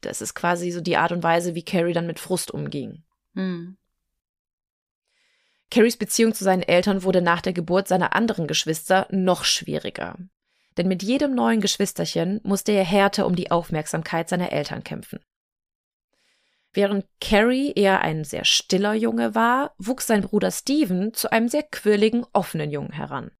das 0.00 0.20
ist 0.20 0.34
quasi 0.34 0.70
so 0.70 0.80
die 0.80 0.96
Art 0.96 1.12
und 1.12 1.22
Weise, 1.22 1.54
wie 1.54 1.64
Carrie 1.64 1.92
dann 1.92 2.06
mit 2.06 2.20
Frust 2.20 2.50
umging. 2.50 3.04
Mhm. 3.34 3.76
Carries 5.70 5.96
Beziehung 5.96 6.32
zu 6.32 6.44
seinen 6.44 6.62
Eltern 6.62 7.02
wurde 7.02 7.20
nach 7.20 7.42
der 7.42 7.52
Geburt 7.52 7.88
seiner 7.88 8.14
anderen 8.14 8.46
Geschwister 8.46 9.06
noch 9.10 9.44
schwieriger. 9.44 10.16
Denn 10.76 10.88
mit 10.88 11.02
jedem 11.02 11.34
neuen 11.34 11.60
Geschwisterchen 11.60 12.40
musste 12.42 12.72
er 12.72 12.84
härter 12.84 13.26
um 13.26 13.34
die 13.34 13.50
Aufmerksamkeit 13.50 14.28
seiner 14.28 14.52
Eltern 14.52 14.82
kämpfen. 14.84 15.20
Während 16.72 17.06
Carrie 17.20 17.72
eher 17.74 18.00
ein 18.02 18.24
sehr 18.24 18.44
stiller 18.44 18.94
Junge 18.94 19.34
war, 19.34 19.74
wuchs 19.78 20.06
sein 20.06 20.22
Bruder 20.22 20.50
Steven 20.50 21.12
zu 21.12 21.32
einem 21.32 21.48
sehr 21.48 21.64
quirligen, 21.64 22.24
offenen 22.32 22.70
Jungen 22.70 22.92
heran. 22.92 23.30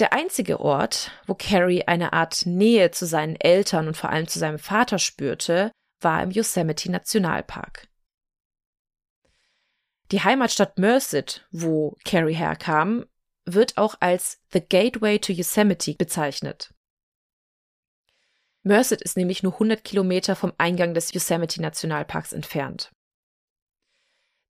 Der 0.00 0.14
einzige 0.14 0.60
Ort, 0.60 1.10
wo 1.26 1.34
Carrie 1.34 1.84
eine 1.86 2.14
Art 2.14 2.46
Nähe 2.46 2.90
zu 2.90 3.04
seinen 3.04 3.36
Eltern 3.36 3.86
und 3.86 3.98
vor 3.98 4.08
allem 4.08 4.26
zu 4.26 4.38
seinem 4.38 4.58
Vater 4.58 4.98
spürte, 4.98 5.72
war 6.00 6.22
im 6.22 6.30
Yosemite 6.30 6.90
Nationalpark. 6.90 7.86
Die 10.10 10.22
Heimatstadt 10.22 10.78
Merced, 10.78 11.46
wo 11.50 11.98
Carrie 12.06 12.34
herkam, 12.34 13.04
wird 13.44 13.76
auch 13.76 13.94
als 14.00 14.40
The 14.52 14.60
Gateway 14.60 15.18
to 15.18 15.34
Yosemite 15.34 15.94
bezeichnet. 15.94 16.72
Merced 18.62 19.02
ist 19.02 19.18
nämlich 19.18 19.42
nur 19.42 19.52
100 19.52 19.84
Kilometer 19.84 20.34
vom 20.34 20.54
Eingang 20.56 20.94
des 20.94 21.12
Yosemite 21.12 21.60
Nationalparks 21.60 22.32
entfernt. 22.32 22.90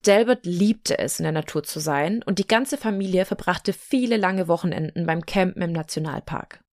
Delbert 0.06 0.46
liebte 0.46 0.98
es, 0.98 1.20
in 1.20 1.24
der 1.24 1.32
Natur 1.32 1.62
zu 1.62 1.78
sein, 1.78 2.22
und 2.22 2.38
die 2.38 2.46
ganze 2.46 2.78
Familie 2.78 3.24
verbrachte 3.26 3.72
viele 3.72 4.16
lange 4.16 4.48
Wochenenden 4.48 5.06
beim 5.06 5.26
Campen 5.26 5.62
im 5.62 5.72
Nationalpark. 5.72 6.64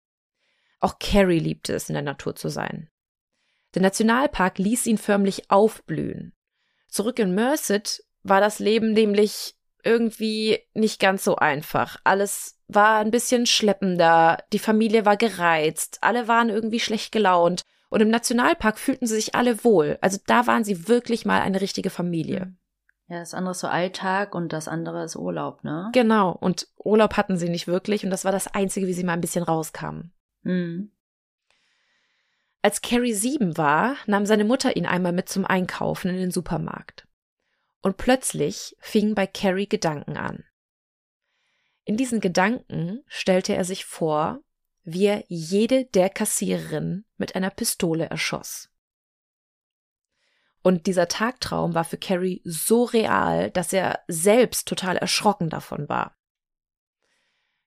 Auch 0.79 0.99
Carrie 1.01 1.41
liebte 1.41 1.75
es, 1.75 1.89
in 1.89 1.95
der 1.95 2.03
Natur 2.03 2.37
zu 2.37 2.49
sein. 2.49 2.89
Der 3.75 3.83
Nationalpark 3.83 4.59
ließ 4.59 4.87
ihn 4.87 4.99
förmlich 4.99 5.51
aufblühen. 5.51 6.35
Zurück 6.89 7.19
in 7.19 7.35
Merced 7.35 8.05
war 8.23 8.41
das 8.41 8.59
Leben 8.59 8.93
nämlich 8.93 9.55
irgendwie 9.85 10.61
nicht 10.75 11.01
ganz 11.01 11.25
so 11.25 11.37
einfach. 11.37 11.97
Alles 12.05 12.59
war 12.69 12.99
ein 12.99 13.11
bisschen 13.11 13.47
schleppender, 13.47 14.39
die 14.53 14.59
Familie 14.59 15.05
war 15.05 15.17
gereizt, 15.17 15.99
alle 16.01 16.27
waren 16.27 16.49
irgendwie 16.49 16.81
schlecht 16.81 17.13
gelaunt 17.13 17.63
und 17.91 18.01
im 18.01 18.09
Nationalpark 18.09 18.79
fühlten 18.79 19.07
sie 19.07 19.15
sich 19.15 19.35
alle 19.35 19.63
wohl. 19.65 19.99
Also 20.01 20.19
da 20.27 20.47
waren 20.47 20.65
sie 20.65 20.89
wirklich 20.89 21.25
mal 21.25 21.41
eine 21.41 21.61
richtige 21.61 21.91
Familie. 21.91 22.55
Ja, 23.09 23.21
das 23.21 23.35
andere 23.35 23.53
ist 23.53 23.61
so 23.61 23.69
Alltag 23.69 24.35
und 24.35 24.53
das 24.53 24.67
andere 24.67 25.05
ist 25.05 25.15
Urlaub, 25.15 25.63
ne? 25.63 25.91
Genau. 25.93 26.33
Und 26.33 26.69
Urlaub 26.77 27.17
hatten 27.17 27.37
sie 27.37 27.49
nicht 27.49 27.69
wirklich 27.69 28.05
und 28.05 28.11
das 28.11 28.25
war 28.25 28.33
das 28.33 28.49
Einzige, 28.49 28.87
wie 28.87 28.93
sie 28.93 29.05
mal 29.05 29.13
ein 29.13 29.21
bisschen 29.21 29.45
rauskamen. 29.45 30.13
Mhm. 30.43 30.91
Als 32.63 32.83
Carrie 32.83 33.13
sieben 33.13 33.57
war, 33.57 33.95
nahm 34.07 34.27
seine 34.27 34.45
Mutter 34.45 34.77
ihn 34.77 34.87
einmal 34.87 35.13
mit 35.13 35.29
zum 35.29 35.45
Einkaufen 35.45 36.11
in 36.11 36.17
den 36.17 36.31
Supermarkt. 36.33 37.07
Und 37.81 37.97
plötzlich 37.97 38.77
fingen 38.81 39.15
bei 39.15 39.29
Carrie 39.29 39.69
Gedanken 39.69 40.17
an. 40.17 40.43
In 41.85 41.97
diesen 41.97 42.21
Gedanken 42.21 43.05
stellte 43.07 43.55
er 43.55 43.65
sich 43.65 43.85
vor, 43.85 44.41
wie 44.83 45.07
er 45.07 45.25
jede 45.29 45.85
der 45.85 46.11
Kassiererinnen 46.11 47.05
mit 47.17 47.37
einer 47.37 47.51
Pistole 47.51 48.07
erschoss. 48.07 48.69
Und 50.67 50.89
dieser 50.89 51.07
Tagtraum 51.07 51.77
war 51.77 51.85
für 51.85 51.97
Carrie 51.97 52.43
so 52.43 52.83
real, 52.83 53.53
dass 53.53 53.73
er 53.73 54.01
selbst 54.09 54.67
total 54.67 54.97
erschrocken 54.97 55.49
davon 55.49 55.89
war. 55.89 56.17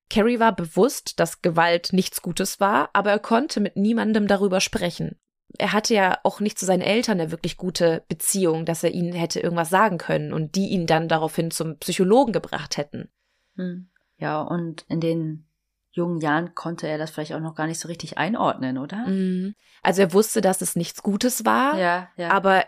Carrie 0.09 0.41
war 0.41 0.53
bewusst, 0.53 1.17
dass 1.17 1.41
Gewalt 1.41 1.93
nichts 1.93 2.21
Gutes 2.21 2.59
war, 2.59 2.89
aber 2.91 3.11
er 3.11 3.19
konnte 3.19 3.61
mit 3.61 3.77
niemandem 3.77 4.27
darüber 4.27 4.59
sprechen. 4.59 5.17
Er 5.57 5.71
hatte 5.71 5.93
ja 5.93 6.19
auch 6.25 6.41
nicht 6.41 6.59
zu 6.59 6.65
seinen 6.65 6.81
Eltern 6.81 7.21
eine 7.21 7.31
wirklich 7.31 7.55
gute 7.55 8.03
Beziehung, 8.09 8.65
dass 8.65 8.83
er 8.83 8.91
ihnen 8.91 9.13
hätte 9.13 9.39
irgendwas 9.39 9.69
sagen 9.69 9.97
können 9.97 10.33
und 10.33 10.55
die 10.55 10.67
ihn 10.67 10.85
dann 10.85 11.07
daraufhin 11.07 11.51
zum 11.51 11.77
Psychologen 11.77 12.33
gebracht 12.33 12.75
hätten. 12.75 13.09
Hm. 13.55 13.89
Ja, 14.17 14.41
und 14.41 14.83
in 14.89 14.99
den 14.99 15.47
jungen 15.91 16.19
Jahren 16.19 16.53
konnte 16.53 16.85
er 16.85 16.97
das 16.97 17.11
vielleicht 17.11 17.33
auch 17.33 17.39
noch 17.39 17.55
gar 17.55 17.67
nicht 17.67 17.79
so 17.79 17.87
richtig 17.87 18.17
einordnen, 18.17 18.77
oder? 18.77 19.07
Mhm. 19.07 19.55
Also 19.83 20.01
er 20.01 20.11
wusste, 20.11 20.41
dass 20.41 20.61
es 20.61 20.75
nichts 20.75 21.01
Gutes 21.01 21.45
war, 21.45 21.79
ja, 21.79 22.09
ja. 22.17 22.31
aber 22.31 22.65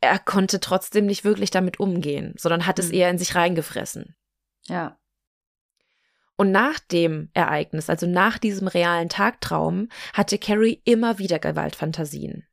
er 0.00 0.18
konnte 0.18 0.60
trotzdem 0.60 1.06
nicht 1.06 1.24
wirklich 1.24 1.50
damit 1.50 1.80
umgehen, 1.80 2.34
sondern 2.36 2.66
hat 2.66 2.78
es 2.78 2.88
mhm. 2.88 2.94
eher 2.94 3.10
in 3.10 3.18
sich 3.18 3.34
reingefressen. 3.34 4.16
Ja. 4.66 4.98
Und 6.36 6.50
nach 6.50 6.78
dem 6.78 7.30
Ereignis, 7.32 7.88
also 7.88 8.06
nach 8.06 8.38
diesem 8.38 8.68
realen 8.68 9.08
Tagtraum, 9.08 9.88
hatte 10.12 10.38
Carrie 10.38 10.82
immer 10.84 11.18
wieder 11.18 11.38
Gewaltfantasien. 11.38 12.46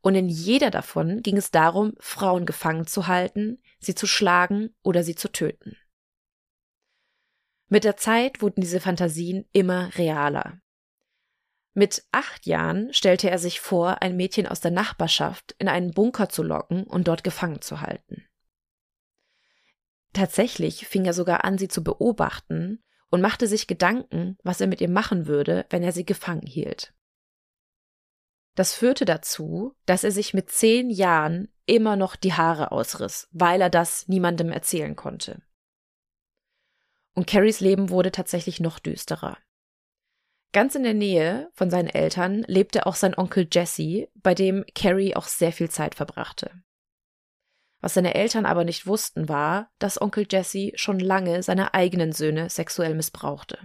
Und 0.00 0.14
in 0.14 0.28
jeder 0.28 0.70
davon 0.70 1.22
ging 1.22 1.36
es 1.36 1.50
darum, 1.50 1.94
Frauen 1.98 2.46
gefangen 2.46 2.86
zu 2.86 3.08
halten, 3.08 3.60
sie 3.80 3.96
zu 3.96 4.06
schlagen 4.06 4.74
oder 4.82 5.02
sie 5.02 5.16
zu 5.16 5.30
töten. 5.32 5.76
Mit 7.68 7.84
der 7.84 7.96
Zeit 7.96 8.40
wurden 8.40 8.60
diese 8.60 8.80
Fantasien 8.80 9.46
immer 9.52 9.90
realer. 9.96 10.60
Mit 11.78 12.02
acht 12.10 12.44
Jahren 12.44 12.92
stellte 12.92 13.30
er 13.30 13.38
sich 13.38 13.60
vor, 13.60 14.02
ein 14.02 14.16
Mädchen 14.16 14.48
aus 14.48 14.58
der 14.58 14.72
Nachbarschaft 14.72 15.54
in 15.60 15.68
einen 15.68 15.92
Bunker 15.92 16.28
zu 16.28 16.42
locken 16.42 16.82
und 16.82 17.06
dort 17.06 17.22
gefangen 17.22 17.62
zu 17.62 17.80
halten. 17.80 18.26
Tatsächlich 20.12 20.88
fing 20.88 21.04
er 21.04 21.12
sogar 21.12 21.44
an, 21.44 21.56
sie 21.56 21.68
zu 21.68 21.84
beobachten 21.84 22.82
und 23.10 23.20
machte 23.20 23.46
sich 23.46 23.68
Gedanken, 23.68 24.36
was 24.42 24.60
er 24.60 24.66
mit 24.66 24.80
ihr 24.80 24.90
machen 24.90 25.28
würde, 25.28 25.66
wenn 25.70 25.84
er 25.84 25.92
sie 25.92 26.04
gefangen 26.04 26.48
hielt. 26.48 26.94
Das 28.56 28.74
führte 28.74 29.04
dazu, 29.04 29.76
dass 29.86 30.02
er 30.02 30.10
sich 30.10 30.34
mit 30.34 30.50
zehn 30.50 30.90
Jahren 30.90 31.46
immer 31.64 31.94
noch 31.94 32.16
die 32.16 32.32
Haare 32.32 32.72
ausriss, 32.72 33.28
weil 33.30 33.60
er 33.60 33.70
das 33.70 34.08
niemandem 34.08 34.50
erzählen 34.50 34.96
konnte. 34.96 35.42
Und 37.14 37.28
Carries 37.28 37.60
Leben 37.60 37.90
wurde 37.90 38.10
tatsächlich 38.10 38.58
noch 38.58 38.80
düsterer. 38.80 39.38
Ganz 40.52 40.74
in 40.74 40.82
der 40.82 40.94
Nähe 40.94 41.50
von 41.52 41.70
seinen 41.70 41.88
Eltern 41.88 42.42
lebte 42.46 42.86
auch 42.86 42.94
sein 42.94 43.16
Onkel 43.16 43.46
Jesse, 43.50 44.08
bei 44.14 44.34
dem 44.34 44.64
Carrie 44.74 45.14
auch 45.14 45.26
sehr 45.26 45.52
viel 45.52 45.68
Zeit 45.68 45.94
verbrachte. 45.94 46.50
Was 47.80 47.94
seine 47.94 48.14
Eltern 48.14 48.46
aber 48.46 48.64
nicht 48.64 48.86
wussten, 48.86 49.28
war, 49.28 49.70
dass 49.78 50.00
Onkel 50.00 50.26
Jesse 50.28 50.72
schon 50.74 50.98
lange 50.98 51.42
seine 51.42 51.74
eigenen 51.74 52.12
Söhne 52.12 52.50
sexuell 52.50 52.94
missbrauchte. 52.94 53.58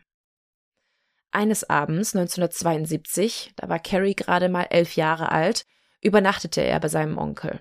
Eines 1.32 1.68
Abends 1.68 2.16
1972, 2.16 3.54
da 3.56 3.70
war 3.70 3.80
Carrie 3.80 4.14
gerade 4.14 4.50
mal 4.50 4.68
elf 4.70 4.96
Jahre 4.96 5.32
alt, 5.32 5.66
übernachtete 6.02 6.62
er 6.62 6.80
bei 6.80 6.90
seinem 6.90 7.18
Onkel. 7.18 7.60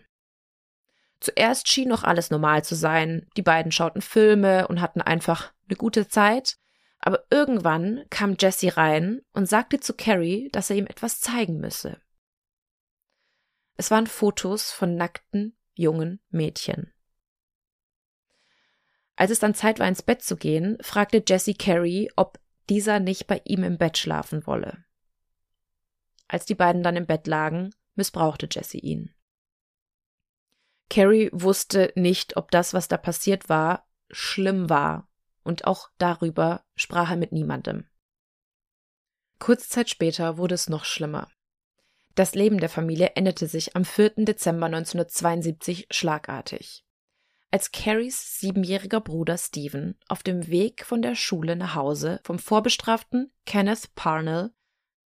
Zuerst 1.21 1.69
schien 1.69 1.89
noch 1.89 2.03
alles 2.03 2.31
normal 2.31 2.65
zu 2.65 2.75
sein, 2.75 3.31
die 3.37 3.43
beiden 3.43 3.71
schauten 3.73 4.03
Filme 4.03 4.67
und 4.67 4.81
hatten 4.81 5.01
einfach 5.01 5.53
eine 5.69 5.77
gute 5.77 6.09
Zeit, 6.09 6.59
aber 7.03 7.27
irgendwann 7.31 8.05
kam 8.11 8.37
Jesse 8.39 8.77
rein 8.77 9.23
und 9.33 9.47
sagte 9.47 9.81
zu 9.81 9.93
Carrie, 9.93 10.49
dass 10.53 10.71
er 10.71 10.77
ihm 10.77 10.87
etwas 10.87 11.21
zeigen 11.21 11.59
müsse. 11.59 12.01
Es 13.77 13.91
waren 13.91 14.07
Fotos 14.07 14.71
von 14.71 14.95
nackten, 14.95 15.59
jungen 15.75 16.21
Mädchen. 16.31 16.93
Als 19.17 19.33
es 19.33 19.41
dann 19.41 19.55
Zeit 19.55 19.81
war, 19.81 19.89
ins 19.89 20.03
Bett 20.03 20.23
zu 20.23 20.37
gehen, 20.37 20.79
fragte 20.81 21.23
Jesse 21.27 21.55
Carrie, 21.55 22.11
ob 22.15 22.39
dieser 22.69 23.01
nicht 23.01 23.27
bei 23.27 23.43
ihm 23.45 23.65
im 23.65 23.79
Bett 23.79 23.99
schlafen 23.99 24.47
wolle. 24.47 24.85
Als 26.29 26.47
die 26.47 26.55
beiden 26.55 26.85
dann 26.85 26.97
im 26.97 27.07
Bett 27.07 27.27
lagen, 27.27 27.75
missbrauchte 27.97 28.49
Jesse 28.51 28.79
ihn. 28.79 29.13
Carrie 30.89 31.31
wusste 31.33 31.93
nicht, 31.97 32.37
ob 32.37 32.53
das, 32.53 32.75
was 32.75 32.87
da 32.87 32.97
passiert 32.97 33.49
war, 33.49 33.89
schlimm 34.11 34.71
war, 34.71 35.09
und 35.45 35.67
auch 35.67 35.91
darüber 35.99 36.65
sprach 36.77 37.11
er 37.11 37.17
mit 37.17 37.33
niemandem. 37.33 37.87
Kurze 39.39 39.69
Zeit 39.69 39.91
später 39.91 40.39
wurde 40.39 40.55
es 40.55 40.69
noch 40.69 40.85
schlimmer. 40.85 41.29
Das 42.15 42.35
Leben 42.35 42.59
der 42.59 42.69
Familie 42.69 43.13
änderte 43.17 43.47
sich 43.47 43.75
am 43.75 43.85
4. 43.85 44.25
Dezember 44.25 44.67
1972 44.67 45.89
schlagartig. 45.91 46.85
Als 47.51 47.73
Carries 47.73 48.39
siebenjähriger 48.39 49.01
Bruder 49.01 49.37
Stephen 49.37 49.99
auf 50.09 50.23
dem 50.23 50.47
Weg 50.49 50.85
von 50.87 51.03
der 51.03 51.15
Schule 51.15 51.57
nach 51.57 51.75
Hause 51.75 52.21
vom 52.25 52.39
vorbestraften 52.39 53.33
Kenneth 53.45 53.95
Parnell 53.95 54.53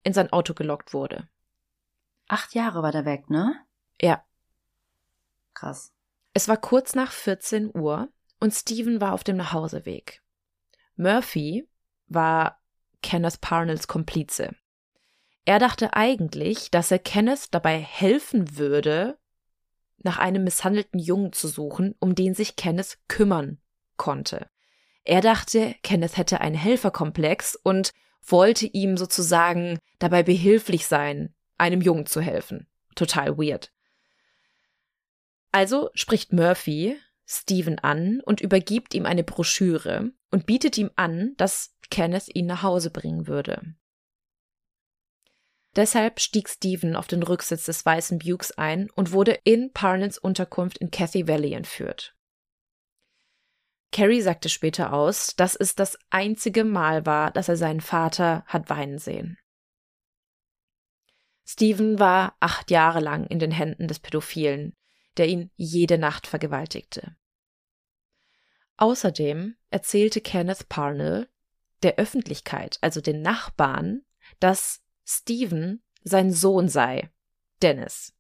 in 0.04 0.14
sein 0.14 0.32
Auto 0.32 0.54
gelockt 0.54 0.94
wurde. 0.94 1.28
Acht 2.28 2.56
Jahre 2.56 2.82
war 2.82 2.92
der 2.92 3.06
weg, 3.06 3.30
ne? 3.30 3.56
Ja. 4.02 4.24
Krass. 5.54 5.94
Es 6.34 6.48
war 6.48 6.58
kurz 6.58 6.96
nach 6.96 7.12
14 7.12 7.76
Uhr 7.76 8.10
und 8.40 8.54
Stephen 8.54 9.02
war 9.02 9.14
auf 9.14 9.24
dem 9.24 9.38
Nachhauseweg. 9.38 10.21
Murphy 11.02 11.68
war 12.08 12.62
Kenneth 13.02 13.42
Parnells 13.42 13.88
Komplize. 13.88 14.52
Er 15.46 15.58
dachte 15.58 15.94
eigentlich, 15.94 16.70
dass 16.70 16.92
er 16.92 17.00
Kenneth 17.00 17.48
dabei 17.56 17.80
helfen 17.80 18.56
würde, 18.58 19.18
nach 19.98 20.20
einem 20.20 20.44
misshandelten 20.44 21.00
Jungen 21.00 21.34
zu 21.34 21.48
suchen, 21.48 21.96
um 22.00 22.14
den 22.14 22.36
sich 22.36 22.56
Kenneth 22.56 23.00
kümmern 23.08 23.60
konnte. 23.98 24.48
Er 25.04 25.22
dachte, 25.22 25.74
Kenneth 25.82 26.18
hätte 26.18 26.40
einen 26.40 26.56
Helferkomplex 26.56 27.56
und 27.56 27.94
wollte 28.22 28.68
ihm 28.68 28.96
sozusagen 28.96 29.80
dabei 29.98 30.22
behilflich 30.22 30.86
sein, 30.86 31.34
einem 31.58 31.82
Jungen 31.82 32.06
zu 32.06 32.22
helfen. 32.22 32.68
Total 32.94 33.40
weird. 33.40 33.72
Also 35.52 35.90
spricht 35.96 36.32
Murphy 36.32 36.96
Stephen 37.26 37.80
an 37.80 38.22
und 38.24 38.40
übergibt 38.40 38.94
ihm 38.94 39.08
eine 39.08 39.24
Broschüre 39.24 40.12
und 40.32 40.46
bietet 40.46 40.78
ihm 40.78 40.90
an, 40.96 41.34
dass 41.38 41.76
Kenneth 41.90 42.34
ihn 42.34 42.48
nach 42.48 42.64
Hause 42.64 42.90
bringen 42.90 43.28
würde. 43.28 43.76
Deshalb 45.76 46.20
stieg 46.20 46.50
Stephen 46.50 46.96
auf 46.96 47.08
den 47.08 47.24
Rücksitz 47.24 47.66
des 47.66 47.86
weißen 47.86 48.20
Bukes 48.20 48.52
ein 48.58 48.90
und 48.92 49.12
wurde 49.12 49.40
in 49.44 49.72
Parnells 49.72 50.18
Unterkunft 50.18 50.78
in 50.80 50.92
Cathy 50.92 51.28
Valley 51.28 51.54
entführt. 51.54 52.14
Carrie 53.94 54.22
sagte 54.22 54.50
später 54.50 54.94
aus, 54.94 55.36
dass 55.36 55.56
es 55.56 55.76
das 55.76 55.98
einzige 56.10 56.64
Mal 56.64 57.06
war, 57.06 57.32
dass 57.32 57.50
er 57.50 57.58
seinen 57.58 57.82
Vater 57.82 58.44
hat 58.48 58.70
weinen 58.70 59.00
sehen. 59.00 59.38
Stephen 61.46 62.00
war 62.00 62.36
acht 62.40 62.72
Jahre 62.72 63.02
lang 63.02 63.26
in 63.26 63.40
den 63.40 63.52
Händen 63.52 63.88
des 63.88 64.00
Pädophilen, 64.00 64.74
der 65.18 65.28
ihn 65.28 65.52
jede 65.56 65.98
Nacht 65.98 66.28
vergewaltigte. 66.28 67.16
Außerdem 68.78 69.56
erzählte 69.70 70.22
Kenneth 70.22 70.70
Parnell 70.70 71.28
der 71.84 71.98
Öffentlichkeit, 71.98 72.78
also 72.82 73.02
den 73.02 73.22
Nachbarn, 73.22 74.04
dass 74.40 74.82
Stephen 75.06 75.84
sein 76.04 76.32
Sohn 76.32 76.68
sei, 76.68 77.10
Dennis. 77.62 78.14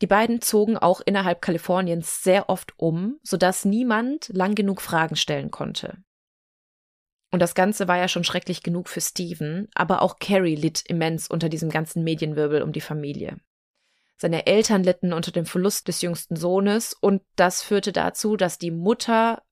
Die 0.00 0.06
beiden 0.06 0.42
zogen 0.42 0.76
auch 0.76 1.00
innerhalb 1.00 1.40
Kaliforniens 1.40 2.22
sehr 2.22 2.48
oft 2.48 2.74
um, 2.78 3.18
sodass 3.22 3.64
niemand 3.64 4.28
lang 4.28 4.54
genug 4.54 4.82
Fragen 4.82 5.16
stellen 5.16 5.50
konnte. 5.50 5.98
Und 7.30 7.40
das 7.40 7.54
Ganze 7.54 7.88
war 7.88 7.96
ja 7.96 8.06
schon 8.06 8.24
schrecklich 8.24 8.62
genug 8.62 8.88
für 8.88 9.00
Stephen, 9.00 9.68
aber 9.74 10.02
auch 10.02 10.18
Carrie 10.18 10.56
litt 10.56 10.82
immens 10.86 11.28
unter 11.28 11.48
diesem 11.48 11.70
ganzen 11.70 12.04
Medienwirbel 12.04 12.62
um 12.62 12.72
die 12.72 12.80
Familie. 12.80 13.38
Seine 14.16 14.46
Eltern 14.46 14.84
litten 14.84 15.12
unter 15.12 15.32
dem 15.32 15.46
Verlust 15.46 15.88
des 15.88 16.00
jüngsten 16.02 16.36
Sohnes 16.36 16.94
und 16.94 17.22
das 17.36 17.62
führte 17.62 17.92
dazu, 17.92 18.36
dass 18.36 18.58
die 18.58 18.70
Mutter 18.70 19.42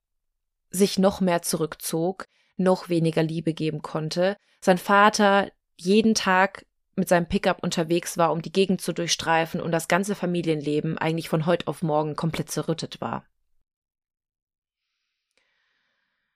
sich 0.69 0.97
noch 0.97 1.21
mehr 1.21 1.41
zurückzog, 1.41 2.27
noch 2.57 2.89
weniger 2.89 3.23
Liebe 3.23 3.53
geben 3.53 3.81
konnte. 3.81 4.37
Sein 4.61 4.77
Vater 4.77 5.51
jeden 5.75 6.15
Tag 6.15 6.65
mit 6.95 7.09
seinem 7.09 7.27
Pickup 7.27 7.61
unterwegs 7.61 8.17
war, 8.17 8.31
um 8.31 8.41
die 8.41 8.51
Gegend 8.51 8.81
zu 8.81 8.93
durchstreifen 8.93 9.59
und 9.59 9.71
das 9.71 9.87
ganze 9.87 10.15
Familienleben 10.15 10.97
eigentlich 10.97 11.29
von 11.29 11.45
heute 11.45 11.67
auf 11.67 11.81
morgen 11.81 12.15
komplett 12.15 12.51
zerrüttet 12.51 13.01
war. 13.01 13.25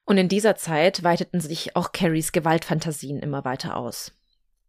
Und 0.06 0.18
in 0.18 0.30
dieser 0.30 0.56
Zeit 0.56 1.04
weiteten 1.04 1.42
sich 1.42 1.76
auch 1.76 1.92
Carries 1.92 2.32
Gewaltfantasien 2.32 3.20
immer 3.20 3.44
weiter 3.44 3.76
aus. 3.76 4.17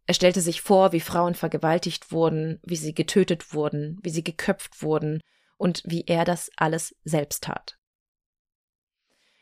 Er 0.09 0.15
stellte 0.15 0.41
sich 0.41 0.63
vor, 0.63 0.91
wie 0.91 1.01
Frauen 1.01 1.35
vergewaltigt 1.35 2.11
wurden, 2.11 2.59
wie 2.63 2.77
sie 2.77 2.95
getötet 2.95 3.53
wurden, 3.53 3.99
wie 4.01 4.09
sie 4.09 4.23
geköpft 4.23 4.81
wurden 4.81 5.21
und 5.55 5.83
wie 5.85 6.05
er 6.07 6.25
das 6.25 6.49
alles 6.57 6.95
selbst 7.03 7.43
tat. 7.43 7.77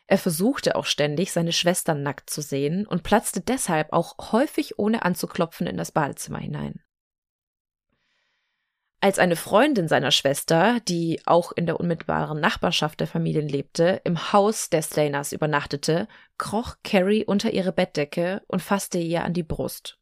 Er 0.07 0.17
versuchte 0.17 0.75
auch 0.75 0.85
ständig, 0.85 1.31
seine 1.31 1.53
Schwestern 1.53 2.03
nackt 2.03 2.29
zu 2.29 2.41
sehen 2.41 2.85
und 2.85 3.03
platzte 3.03 3.39
deshalb 3.39 3.93
auch 3.93 4.33
häufig 4.33 4.77
ohne 4.77 5.05
anzuklopfen 5.05 5.67
in 5.67 5.77
das 5.77 5.93
Badezimmer 5.93 6.39
hinein. 6.39 6.83
Als 8.99 9.19
eine 9.19 9.37
Freundin 9.37 9.87
seiner 9.87 10.11
Schwester, 10.11 10.81
die 10.81 11.21
auch 11.25 11.53
in 11.53 11.65
der 11.65 11.79
unmittelbaren 11.79 12.41
Nachbarschaft 12.41 12.99
der 12.99 13.07
Familien 13.07 13.47
lebte, 13.47 14.01
im 14.03 14.33
Haus 14.33 14.69
der 14.69 14.81
Slaners 14.81 15.31
übernachtete, 15.31 16.09
kroch 16.37 16.75
Carrie 16.83 17.23
unter 17.23 17.51
ihre 17.51 17.71
Bettdecke 17.71 18.41
und 18.47 18.61
fasste 18.61 18.97
ihr 18.97 19.23
an 19.23 19.31
die 19.31 19.43
Brust. 19.43 19.96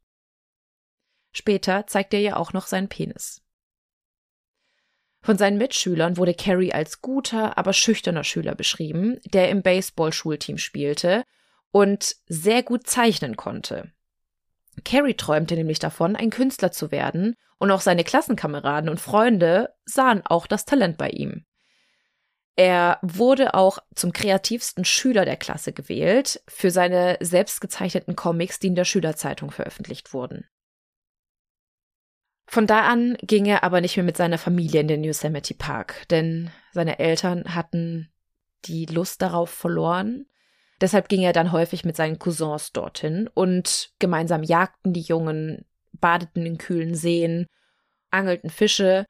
Später 1.38 1.86
zeigte 1.86 2.16
er 2.16 2.24
ihr 2.24 2.38
auch 2.38 2.54
noch 2.54 2.66
seinen 2.66 2.88
Penis. 2.88 3.42
Von 5.22 5.38
seinen 5.38 5.58
Mitschülern 5.58 6.16
wurde 6.16 6.34
Carey 6.34 6.72
als 6.72 7.02
guter, 7.02 7.58
aber 7.58 7.74
schüchterner 7.74 8.24
Schüler 8.24 8.56
beschrieben, 8.56 9.20
der 9.26 9.50
im 9.50 9.62
Baseball-Schulteam 9.62 10.58
spielte 10.58 11.26
und 11.72 12.16
sehr 12.28 12.64
gut 12.64 12.88
zeichnen 12.88 13.36
konnte. 13.36 13.92
Carey 14.86 15.16
träumte 15.16 15.56
nämlich 15.56 15.80
davon, 15.80 16.16
ein 16.16 16.30
Künstler 16.30 16.72
zu 16.72 16.92
werden, 16.92 17.36
und 17.58 17.72
auch 17.72 17.82
seine 17.82 18.04
Klassenkameraden 18.04 18.90
und 18.90 19.00
Freunde 19.00 19.74
sahen 19.86 20.22
auch 20.26 20.48
das 20.48 20.64
Talent 20.64 20.98
bei 20.98 21.10
ihm. 21.10 21.46
Er 22.56 23.00
wurde 23.02 23.56
auch 23.56 23.80
zum 23.94 24.14
kreativsten 24.14 24.86
Schüler 24.86 25.26
der 25.26 25.38
Klasse 25.38 25.74
gewählt 25.74 26.42
für 26.48 26.72
seine 26.72 27.18
selbstgezeichneten 27.20 28.16
Comics, 28.16 28.60
die 28.60 28.68
in 28.68 28.76
der 28.76 28.86
Schülerzeitung 28.86 29.52
veröffentlicht 29.52 30.14
wurden. 30.14 30.48
Von 32.48 32.68
da 32.68 32.82
an 32.82 33.18
ging 33.22 33.46
er 33.46 33.64
aber 33.64 33.82
nicht 33.82 33.98
mehr 33.98 34.04
mit 34.04 34.18
seiner 34.18 34.38
Familie 34.38 34.82
in 34.82 34.88
den 34.88 35.04
Yosemite 35.04 35.56
Park, 35.56 36.08
denn 36.10 36.52
seine 36.72 37.00
Eltern 37.00 37.56
hatten 37.56 38.12
die 38.66 38.86
Lust 38.86 39.22
darauf 39.22 39.50
verloren. 39.50 40.28
Deshalb 40.82 41.10
ging 41.10 41.22
er 41.22 41.34
dann 41.34 41.52
häufig 41.52 41.86
mit 41.86 41.96
seinen 41.96 42.20
Cousins 42.20 42.72
dorthin 42.72 43.30
und 43.34 43.94
gemeinsam 44.00 44.44
jagten 44.44 44.94
die 44.94 45.02
Jungen, 45.02 45.66
badeten 45.94 46.46
in 46.46 46.58
kühlen 46.58 46.96
Seen, 46.96 47.48
angelten 48.12 48.50
Fische 48.50 49.06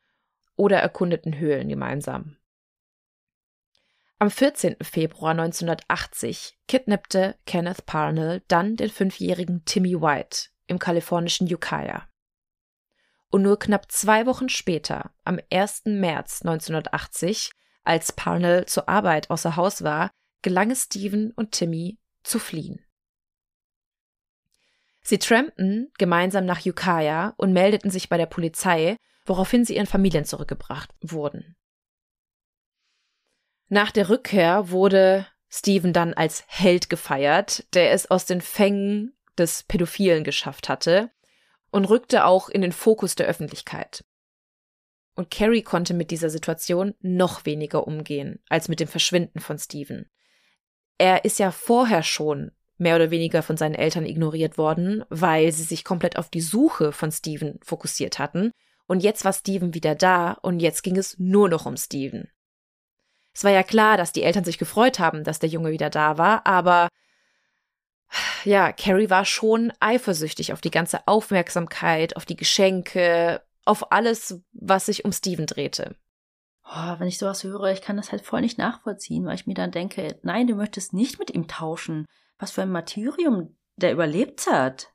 oder 0.56 0.78
erkundeten 0.78 1.38
Höhlen 1.38 1.68
gemeinsam. 1.68 2.38
Am 4.18 4.32
14. 4.32 4.78
Februar 4.82 5.32
1980 5.32 6.58
kidnappte 6.68 7.36
Kenneth 7.46 7.86
Parnell 7.86 8.44
dann 8.48 8.78
den 8.78 8.90
fünfjährigen 8.90 9.66
Timmy 9.66 10.00
White 10.02 10.50
im 10.68 10.80
kalifornischen 10.80 11.54
Ukiah. 11.54 12.08
Und 13.30 13.42
nur 13.42 13.60
knapp 13.60 13.92
zwei 13.92 14.26
Wochen 14.26 14.50
später, 14.50 15.12
am 15.24 15.40
1. 15.52 15.84
März 15.86 16.42
1980, 16.44 17.52
als 17.84 18.12
Parnell 18.12 18.66
zur 18.66 18.88
Arbeit 18.90 19.30
außer 19.30 19.56
Haus 19.56 19.84
war, 19.84 20.12
gelang 20.42 20.72
es 20.72 20.84
Stephen 20.84 21.32
und 21.32 21.52
Timmy 21.52 22.00
zu 22.24 22.40
fliehen. 22.40 22.86
Sie 25.02 25.20
trampten 25.20 25.92
gemeinsam 25.98 26.46
nach 26.46 26.66
Ukiah 26.66 27.34
und 27.38 27.54
meldeten 27.54 27.92
sich 27.92 28.10
bei 28.10 28.18
der 28.18 28.26
Polizei, 28.26 28.98
woraufhin 29.26 29.66
sie 29.66 29.76
ihren 29.76 29.86
Familien 29.86 30.26
zurückgebracht 30.26 30.90
wurden. 31.02 31.56
Nach 33.68 33.92
der 33.92 34.10
Rückkehr 34.10 34.70
wurde 34.70 35.28
Steven 35.50 35.94
dann 35.94 36.14
als 36.14 36.44
Held 36.48 36.90
gefeiert, 36.90 37.66
der 37.74 37.92
es 37.92 38.10
aus 38.10 38.26
den 38.26 38.42
Fängen 38.42 39.16
des 39.38 39.64
Pädophilen 39.64 40.24
geschafft 40.24 40.70
hatte 40.70 41.12
und 41.76 41.90
rückte 41.90 42.24
auch 42.24 42.48
in 42.48 42.62
den 42.62 42.72
Fokus 42.72 43.16
der 43.16 43.28
Öffentlichkeit. 43.28 44.06
Und 45.14 45.30
Carrie 45.30 45.62
konnte 45.62 45.94
mit 45.94 46.10
dieser 46.10 46.30
Situation 46.30 46.96
noch 47.02 47.46
weniger 47.46 47.86
umgehen 47.86 48.40
als 48.48 48.70
mit 48.70 48.80
dem 48.80 48.88
Verschwinden 48.88 49.42
von 49.42 49.60
Steven. 49.60 50.10
Er 50.98 51.26
ist 51.26 51.38
ja 51.38 51.52
vorher 51.52 52.02
schon 52.02 52.52
mehr 52.78 52.96
oder 52.96 53.12
weniger 53.12 53.44
von 53.44 53.58
seinen 53.58 53.76
Eltern 53.76 54.06
ignoriert 54.06 54.58
worden, 54.58 55.04
weil 55.10 55.52
sie 55.52 55.64
sich 55.64 55.84
komplett 55.84 56.18
auf 56.18 56.30
die 56.30 56.40
Suche 56.40 56.94
von 56.94 57.12
Steven 57.12 57.60
fokussiert 57.62 58.20
hatten. 58.20 58.52
Und 58.88 59.04
jetzt 59.04 59.26
war 59.26 59.34
Steven 59.34 59.74
wieder 59.74 59.96
da 59.96 60.32
und 60.32 60.62
jetzt 60.62 60.82
ging 60.82 60.96
es 60.96 61.20
nur 61.20 61.50
noch 61.50 61.66
um 61.66 61.76
Steven. 61.76 62.30
Es 63.34 63.44
war 63.44 63.52
ja 63.52 63.64
klar, 63.64 63.98
dass 63.98 64.14
die 64.14 64.24
Eltern 64.24 64.46
sich 64.46 64.58
gefreut 64.58 65.00
haben, 65.00 65.26
dass 65.26 65.40
der 65.40 65.50
Junge 65.50 65.72
wieder 65.72 65.90
da 65.90 66.18
war, 66.18 66.48
aber 66.48 66.88
ja, 68.44 68.72
Carrie 68.72 69.10
war 69.10 69.26
schon 69.26 69.74
eifersüchtig 69.80 70.54
auf 70.54 70.62
die 70.62 70.72
ganze 70.72 71.08
Aufmerksamkeit, 71.08 72.16
auf 72.16 72.26
die 72.26 72.36
Geschenke, 72.36 73.42
auf 73.66 73.92
alles, 73.92 74.42
was 74.54 74.86
sich 74.86 75.06
um 75.06 75.12
Steven 75.12 75.46
drehte. 75.46 75.96
Oh, 76.66 77.00
wenn 77.00 77.08
ich 77.08 77.20
sowas 77.20 77.44
höre, 77.44 77.72
ich 77.72 77.82
kann 77.82 77.98
das 77.98 78.12
halt 78.12 78.26
voll 78.26 78.42
nicht 78.42 78.58
nachvollziehen, 78.58 79.26
weil 79.26 79.36
ich 79.36 79.46
mir 79.46 79.54
dann 79.54 79.72
denke, 79.72 80.20
nein, 80.24 80.48
du 80.48 80.56
möchtest 80.56 80.94
nicht 80.94 81.20
mit 81.20 81.32
ihm 81.32 81.48
tauschen. 81.48 82.06
Was 82.38 82.52
für 82.52 82.64
ein 82.64 82.72
Martyrium 82.72 83.56
der 83.78 83.92
überlebt 83.92 84.48
hat. 84.48 84.92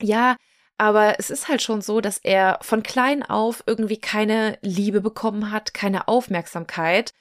Ja, 0.00 0.36
aber 0.78 1.18
es 1.18 1.30
ist 1.30 1.48
halt 1.48 1.62
schon 1.62 1.82
so, 1.82 2.00
dass 2.00 2.18
er 2.18 2.58
von 2.62 2.82
klein 2.82 3.22
auf 3.22 3.62
irgendwie 3.66 3.98
keine 3.98 4.58
Liebe 4.62 5.00
bekommen 5.00 5.50
hat, 5.50 5.74
keine 5.74 6.08
Aufmerksamkeit. 6.08 7.12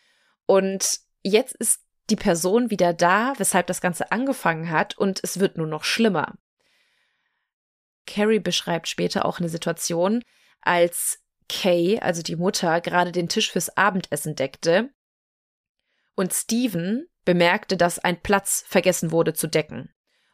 Und 0.46 1.00
jetzt 1.24 1.56
ist 1.56 1.82
die 2.10 2.16
Person 2.16 2.70
wieder 2.70 2.94
da, 2.94 3.34
weshalb 3.38 3.68
das 3.68 3.82
Ganze 3.82 4.12
angefangen 4.12 4.70
hat, 4.70 4.98
und 4.98 5.20
es 5.24 5.40
wird 5.40 5.58
nur 5.58 5.68
noch 5.68 5.84
schlimmer. 5.84 6.36
Carrie 8.06 8.40
beschreibt 8.40 8.88
später 8.88 9.26
auch 9.26 9.40
eine 9.40 9.50
Situation, 9.50 10.24
als 10.62 11.20
Kay, 11.48 12.00
also 12.00 12.22
die 12.22 12.36
Mutter, 12.36 12.82
gerade 12.82 13.12
den 13.12 13.30
Tisch 13.30 13.52
fürs 13.52 13.76
Abendessen 13.76 14.36
deckte 14.36 14.90
und 16.20 16.34
Steven 16.34 17.08
bemerkte, 17.24 17.78
dass 17.78 17.98
ein 17.98 18.22
Platz 18.22 18.66
vergessen 18.68 19.14
wurde 19.14 19.34
zu 19.34 19.48
decken. 19.48 19.90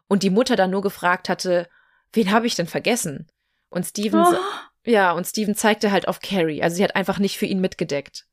Und 0.07 0.23
die 0.23 0.31
Mutter 0.31 0.55
dann 0.55 0.71
nur 0.71 0.81
gefragt 0.81 1.29
hatte, 1.29 1.69
wen 2.11 2.31
habe 2.31 2.47
ich 2.47 2.55
denn 2.55 2.65
vergessen? 2.65 3.27
Und 3.69 3.85
Steven, 3.85 4.21
oh. 4.21 4.35
ja, 4.83 5.11
und 5.11 5.27
Steven 5.27 5.53
zeigte 5.53 5.91
halt 5.91 6.07
auf 6.07 6.21
Carrie. 6.21 6.63
Also 6.63 6.77
sie 6.77 6.83
hat 6.83 6.95
einfach 6.95 7.19
nicht 7.19 7.37
für 7.37 7.45
ihn 7.45 7.61
mitgedeckt. 7.61 8.25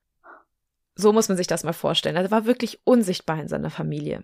So 0.95 1.13
muss 1.13 1.29
man 1.29 1.37
sich 1.37 1.47
das 1.47 1.65
mal 1.65 1.73
vorstellen. 1.73 2.17
Also 2.17 2.29
er 2.29 2.33
war 2.33 2.45
wirklich 2.47 2.81
unsichtbar 2.85 3.41
in 3.41 3.49
seiner 3.49 3.71
Familie. 3.71 4.23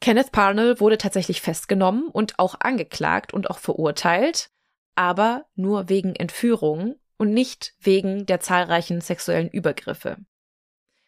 Kenneth 0.00 0.32
Parnell 0.32 0.80
wurde 0.80 0.98
tatsächlich 0.98 1.40
festgenommen 1.40 2.08
und 2.08 2.38
auch 2.38 2.56
angeklagt 2.60 3.34
und 3.34 3.50
auch 3.50 3.58
verurteilt 3.58 4.50
aber 4.98 5.46
nur 5.54 5.88
wegen 5.88 6.16
Entführung 6.16 6.96
und 7.18 7.32
nicht 7.32 7.72
wegen 7.78 8.26
der 8.26 8.40
zahlreichen 8.40 9.00
sexuellen 9.00 9.48
Übergriffe. 9.48 10.16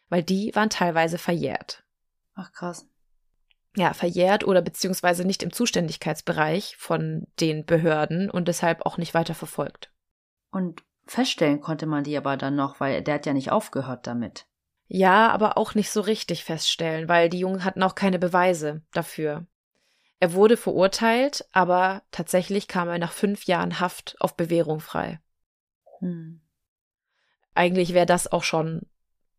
Weil 0.07 0.23
die 0.23 0.55
waren 0.55 0.69
teilweise 0.69 1.17
verjährt. 1.17 1.83
Ach 2.33 2.53
krass. 2.53 2.87
Ja, 3.75 3.93
verjährt 3.93 4.45
oder 4.45 4.61
beziehungsweise 4.61 5.25
nicht 5.25 5.43
im 5.43 5.51
Zuständigkeitsbereich 5.51 6.77
von 6.77 7.27
den 7.41 7.65
Behörden 7.65 8.29
und 8.29 8.47
deshalb 8.47 8.85
auch 8.85 8.97
nicht 8.97 9.13
weiter 9.13 9.35
verfolgt. 9.35 9.91
Und 10.51 10.83
feststellen 11.05 11.61
konnte 11.61 11.85
man 11.85 12.03
die 12.03 12.17
aber 12.17 12.37
dann 12.37 12.55
noch, 12.55 12.79
weil 12.79 13.01
der 13.01 13.15
hat 13.15 13.25
ja 13.25 13.33
nicht 13.33 13.51
aufgehört 13.51 14.07
damit. 14.07 14.45
Ja, 14.87 15.29
aber 15.29 15.57
auch 15.57 15.73
nicht 15.73 15.89
so 15.89 16.01
richtig 16.01 16.43
feststellen, 16.43 17.07
weil 17.07 17.29
die 17.29 17.39
Jungen 17.39 17.63
hatten 17.63 17.81
auch 17.83 17.95
keine 17.95 18.19
Beweise 18.19 18.81
dafür. 18.91 19.45
Er 20.19 20.33
wurde 20.33 20.57
verurteilt, 20.57 21.45
aber 21.51 22.03
tatsächlich 22.11 22.67
kam 22.67 22.89
er 22.89 22.99
nach 22.99 23.13
fünf 23.13 23.45
Jahren 23.45 23.79
Haft 23.79 24.15
auf 24.19 24.35
Bewährung 24.35 24.79
frei. 24.79 25.19
Hm. 25.99 26.41
Eigentlich 27.55 27.93
wäre 27.93 28.05
das 28.05 28.31
auch 28.31 28.43
schon 28.43 28.81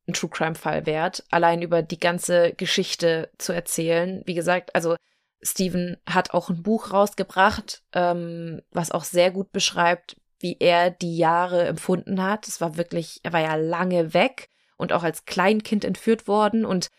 ein 0.09 0.15
True 0.15 0.31
Crime 0.31 0.55
Fall 0.55 0.87
wert, 0.87 1.25
allein 1.31 1.63
über 1.63 1.83
die 1.83 2.01
ganze 2.01 2.53
Geschichte 2.55 3.31
zu 3.39 3.53
erzählen. 3.53 4.23
Wie 4.27 4.35
gesagt, 4.35 4.75
also 4.75 4.97
Steven 5.43 5.97
hat 6.09 6.33
auch 6.33 6.51
ein 6.51 6.63
Buch 6.63 6.93
rausgebracht, 6.93 7.83
ähm, 7.93 8.63
was 8.71 8.91
auch 8.91 9.05
sehr 9.05 9.31
gut 9.31 9.53
beschreibt, 9.53 10.17
wie 10.43 10.57
er 10.61 10.91
die 10.91 11.17
Jahre 11.17 11.67
empfunden 11.67 12.23
hat. 12.23 12.49
Es 12.49 12.61
war 12.61 12.77
wirklich, 12.77 13.21
er 13.23 13.33
war 13.33 13.41
ja 13.41 13.55
lange 13.55 14.15
weg 14.15 14.49
und 14.77 14.93
auch 14.93 15.03
als 15.03 15.25
Kleinkind 15.25 15.85
entführt 15.85 16.27
worden 16.27 16.65
und 16.65 16.91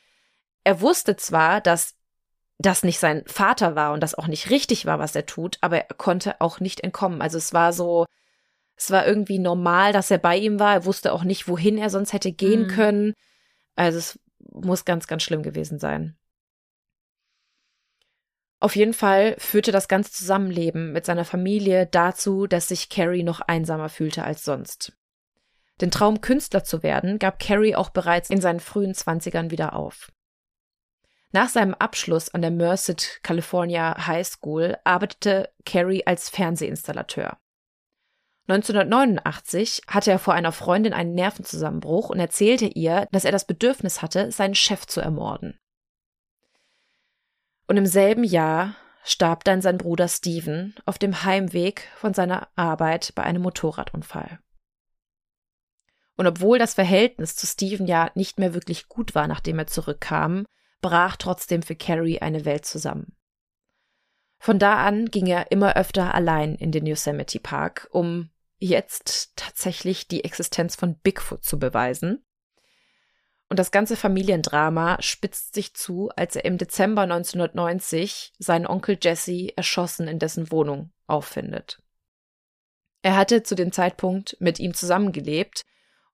er 0.63 0.81
wusste 0.81 1.15
zwar, 1.17 1.61
dass 1.61 1.95
das 2.57 2.83
nicht 2.83 2.99
sein 2.99 3.23
Vater 3.25 3.75
war 3.75 3.93
und 3.93 4.01
das 4.01 4.15
auch 4.15 4.27
nicht 4.27 4.49
richtig 4.49 4.85
war, 4.85 4.99
was 4.99 5.15
er 5.15 5.25
tut, 5.25 5.57
aber 5.61 5.77
er 5.77 5.95
konnte 5.95 6.39
auch 6.39 6.59
nicht 6.59 6.81
entkommen. 6.81 7.21
Also 7.21 7.37
es 7.37 7.53
war 7.53 7.73
so, 7.73 8.05
es 8.75 8.89
war 8.91 9.05
irgendwie 9.05 9.39
normal, 9.39 9.91
dass 9.91 10.11
er 10.11 10.17
bei 10.17 10.37
ihm 10.37 10.59
war. 10.59 10.73
Er 10.73 10.85
wusste 10.85 11.11
auch 11.11 11.23
nicht, 11.23 11.47
wohin 11.47 11.77
er 11.77 11.89
sonst 11.89 12.13
hätte 12.13 12.31
gehen 12.31 12.63
mhm. 12.63 12.67
können. 12.67 13.13
Also 13.75 13.97
es 13.97 14.19
muss 14.51 14.85
ganz, 14.85 15.07
ganz 15.07 15.23
schlimm 15.23 15.43
gewesen 15.43 15.79
sein. 15.79 16.15
Auf 18.63 18.77
jeden 18.77 18.93
Fall 18.93 19.35
führte 19.39 19.73
das 19.73 19.89
ganze 19.89 20.13
Zusammenleben 20.13 20.93
mit 20.93 21.05
seiner 21.05 21.25
Familie 21.25 21.85
dazu, 21.85 22.47
dass 22.47 22.69
sich 22.69 22.87
Carrie 22.87 23.23
noch 23.23 23.41
einsamer 23.41 23.89
fühlte 23.89 24.23
als 24.23 24.45
sonst. 24.45 24.93
Den 25.81 25.91
Traum, 25.91 26.21
Künstler 26.21 26.63
zu 26.63 26.81
werden, 26.81 27.19
gab 27.19 27.39
Carrie 27.39 27.75
auch 27.75 27.89
bereits 27.89 28.29
in 28.29 28.39
seinen 28.39 28.61
frühen 28.61 28.93
Zwanzigern 28.93 29.51
wieder 29.51 29.73
auf. 29.73 30.13
Nach 31.33 31.49
seinem 31.49 31.73
Abschluss 31.73 32.33
an 32.33 32.41
der 32.41 32.51
Merced 32.51 33.19
California 33.21 34.07
High 34.07 34.25
School 34.25 34.77
arbeitete 34.85 35.49
Carey 35.65 36.03
als 36.05 36.29
Fernsehinstallateur. 36.29 37.37
1989 38.47 39.81
hatte 39.89 40.11
er 40.11 40.19
vor 40.19 40.35
einer 40.35 40.53
Freundin 40.53 40.93
einen 40.93 41.15
Nervenzusammenbruch 41.15 42.09
und 42.09 42.19
erzählte 42.19 42.67
ihr, 42.67 43.09
dass 43.11 43.25
er 43.25 43.33
das 43.33 43.45
Bedürfnis 43.45 44.01
hatte, 44.01 44.31
seinen 44.31 44.55
Chef 44.55 44.85
zu 44.85 45.01
ermorden. 45.01 45.59
Und 47.73 47.77
im 47.77 47.87
selben 47.87 48.23
Jahr 48.23 48.75
starb 49.03 49.45
dann 49.45 49.63
sein 49.63 49.79
Bruder 49.79 50.07
Steven 50.07 50.75
auf 50.85 50.99
dem 50.99 51.23
Heimweg 51.23 51.89
von 51.95 52.13
seiner 52.13 52.47
Arbeit 52.55 53.13
bei 53.15 53.23
einem 53.23 53.41
Motorradunfall. 53.41 54.37
Und 56.15 56.27
obwohl 56.27 56.59
das 56.59 56.75
Verhältnis 56.75 57.35
zu 57.35 57.47
Steven 57.47 57.87
ja 57.87 58.11
nicht 58.13 58.37
mehr 58.37 58.53
wirklich 58.53 58.89
gut 58.89 59.15
war, 59.15 59.27
nachdem 59.27 59.57
er 59.57 59.65
zurückkam, 59.65 60.45
brach 60.81 61.15
trotzdem 61.15 61.63
für 61.63 61.75
Carrie 61.75 62.19
eine 62.19 62.45
Welt 62.45 62.65
zusammen. 62.65 63.15
Von 64.37 64.59
da 64.59 64.85
an 64.85 65.09
ging 65.09 65.25
er 65.25 65.49
immer 65.49 65.75
öfter 65.75 66.13
allein 66.13 66.53
in 66.53 66.71
den 66.71 66.85
Yosemite 66.85 67.39
Park, 67.39 67.87
um 67.89 68.29
jetzt 68.59 69.35
tatsächlich 69.35 70.07
die 70.07 70.23
Existenz 70.23 70.75
von 70.75 70.99
Bigfoot 70.99 71.43
zu 71.43 71.57
beweisen. 71.57 72.23
Und 73.53 73.59
das 73.59 73.69
ganze 73.69 73.95
Familiendrama 73.95 74.99
spitzt 74.99 75.53
sich 75.53 75.75
zu, 75.75 76.09
als 76.15 76.35
er 76.35 76.43
im 76.43 76.57
Dezember 76.57 77.03
1990 77.03 78.33
seinen 78.39 78.65
Onkel 78.65 78.97
Jesse 78.99 79.55
erschossen 79.55 80.07
in 80.07 80.17
dessen 80.17 80.49
Wohnung 80.49 80.91
auffindet. 81.05 81.79
Er 83.03 83.15
hatte 83.15 83.43
zu 83.43 83.53
dem 83.53 83.71
Zeitpunkt 83.71 84.37
mit 84.39 84.57
ihm 84.57 84.73
zusammengelebt 84.73 85.61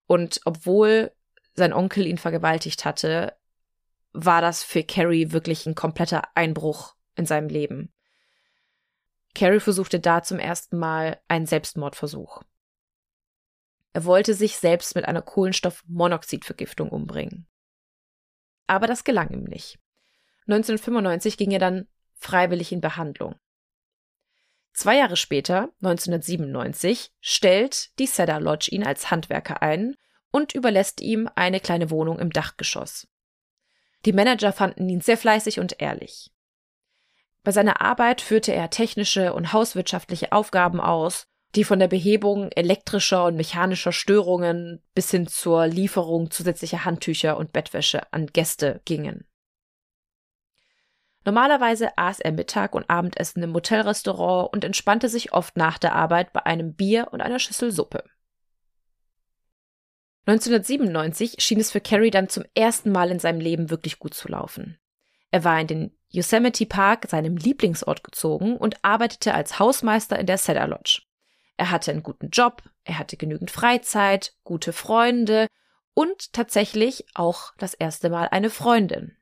und 0.06 0.42
obwohl 0.44 1.14
sein 1.54 1.72
Onkel 1.72 2.08
ihn 2.08 2.18
vergewaltigt 2.18 2.84
hatte, 2.84 3.38
war 4.12 4.42
das 4.42 4.62
für 4.62 4.84
Carrie 4.84 5.32
wirklich 5.32 5.66
ein 5.66 5.76
kompletter 5.76 6.24
Einbruch 6.36 6.96
in 7.16 7.26
seinem 7.26 7.48
Leben. 7.48 7.94
Carrie 9.34 9.62
versuchte 9.62 10.02
da 10.02 10.24
zum 10.24 10.40
ersten 10.40 10.78
Mal 10.78 11.22
einen 11.30 11.46
Selbstmordversuch. 11.46 12.42
Er 13.94 14.06
wollte 14.06 14.34
sich 14.34 14.58
selbst 14.58 14.96
mit 14.96 15.06
einer 15.06 15.22
Kohlenstoffmonoxidvergiftung 15.22 16.90
umbringen. 16.90 17.48
Aber 18.68 18.88
das 18.88 19.04
gelang 19.04 19.30
ihm 19.32 19.44
nicht. 19.44 19.80
1995 20.48 21.38
ging 21.38 21.52
er 21.52 21.60
dann 21.60 21.88
freiwillig 22.14 22.72
in 22.72 22.82
Behandlung. 22.82 23.36
Zwei 24.74 24.98
Jahre 24.98 25.18
später, 25.18 25.70
1997, 25.82 27.12
stellt 27.20 27.98
die 28.00 28.06
Cedar 28.06 28.40
Lodge 28.40 28.70
ihn 28.72 28.86
als 28.86 29.12
Handwerker 29.12 29.62
ein 29.62 29.96
und 30.32 30.54
überlässt 30.54 31.02
ihm 31.02 31.30
eine 31.36 31.60
kleine 31.60 31.90
Wohnung 31.90 32.20
im 32.20 32.30
Dachgeschoss. 32.30 33.08
Die 34.06 34.14
Manager 34.14 34.54
fanden 34.54 34.88
ihn 34.88 35.02
sehr 35.02 35.18
fleißig 35.18 35.60
und 35.60 35.82
ehrlich. 35.82 36.32
Bei 37.44 37.52
seiner 37.52 37.82
Arbeit 37.82 38.22
führte 38.22 38.54
er 38.54 38.70
technische 38.70 39.34
und 39.34 39.54
hauswirtschaftliche 39.54 40.32
Aufgaben 40.32 40.80
aus, 40.80 41.28
die 41.56 41.64
von 41.64 41.80
der 41.80 41.88
Behebung 41.88 42.52
elektrischer 42.52 43.26
und 43.26 43.36
mechanischer 43.36 43.92
Störungen 43.92 44.82
bis 44.94 45.10
hin 45.12 45.28
zur 45.28 45.68
Lieferung 45.68 46.30
zusätzlicher 46.30 46.86
Handtücher 46.86 47.38
und 47.38 47.52
Bettwäsche 47.52 48.12
an 48.14 48.28
Gäste 48.28 48.82
gingen. 48.86 49.26
Normalerweise 51.26 51.98
aß 51.98 52.20
er 52.22 52.32
Mittag 52.32 52.76
und 52.76 52.90
Abendessen 52.90 53.44
im 53.44 53.54
Hotelrestaurant 53.54 54.54
und 54.54 54.64
entspannte 54.64 55.10
sich 55.10 55.34
oft 55.34 55.58
nach 55.58 55.78
der 55.78 55.94
Arbeit 55.96 56.34
bei 56.34 56.46
einem 56.46 56.76
Bier 56.76 57.10
und 57.12 57.22
einer 57.22 57.40
Schüssel 57.40 57.72
Suppe. 57.72 58.04
1997 60.26 61.36
schien 61.40 61.60
es 61.60 61.72
für 61.72 61.82
Carrie 61.82 62.12
dann 62.12 62.30
zum 62.30 62.46
ersten 62.54 62.92
Mal 62.92 63.10
in 63.10 63.20
seinem 63.20 63.42
Leben 63.42 63.70
wirklich 63.70 64.00
gut 64.00 64.14
zu 64.14 64.28
laufen. 64.28 64.78
Er 65.32 65.44
war 65.44 65.60
in 65.60 65.68
den 65.68 65.98
Yosemite 66.10 66.66
Park, 66.66 67.08
seinem 67.08 67.38
Lieblingsort, 67.38 68.04
gezogen 68.04 68.58
und 68.58 68.84
arbeitete 68.84 69.34
als 69.34 69.60
Hausmeister 69.60 70.18
in 70.18 70.26
der 70.26 70.38
Cedar 70.38 70.68
Lodge. 70.68 71.02
Er 71.60 71.72
hatte 71.72 71.92
einen 71.92 72.04
guten 72.04 72.30
Job, 72.30 72.64
er 72.86 73.00
hatte 73.00 73.18
genügend 73.18 73.52
Freizeit, 73.52 74.34
gute 74.46 74.72
Freunde 74.72 75.48
und 75.94 76.32
tatsächlich 76.32 77.06
auch 77.16 77.54
das 77.58 77.74
erste 77.74 78.10
Mal 78.10 78.30
eine 78.30 78.50
Freundin. 78.50 79.18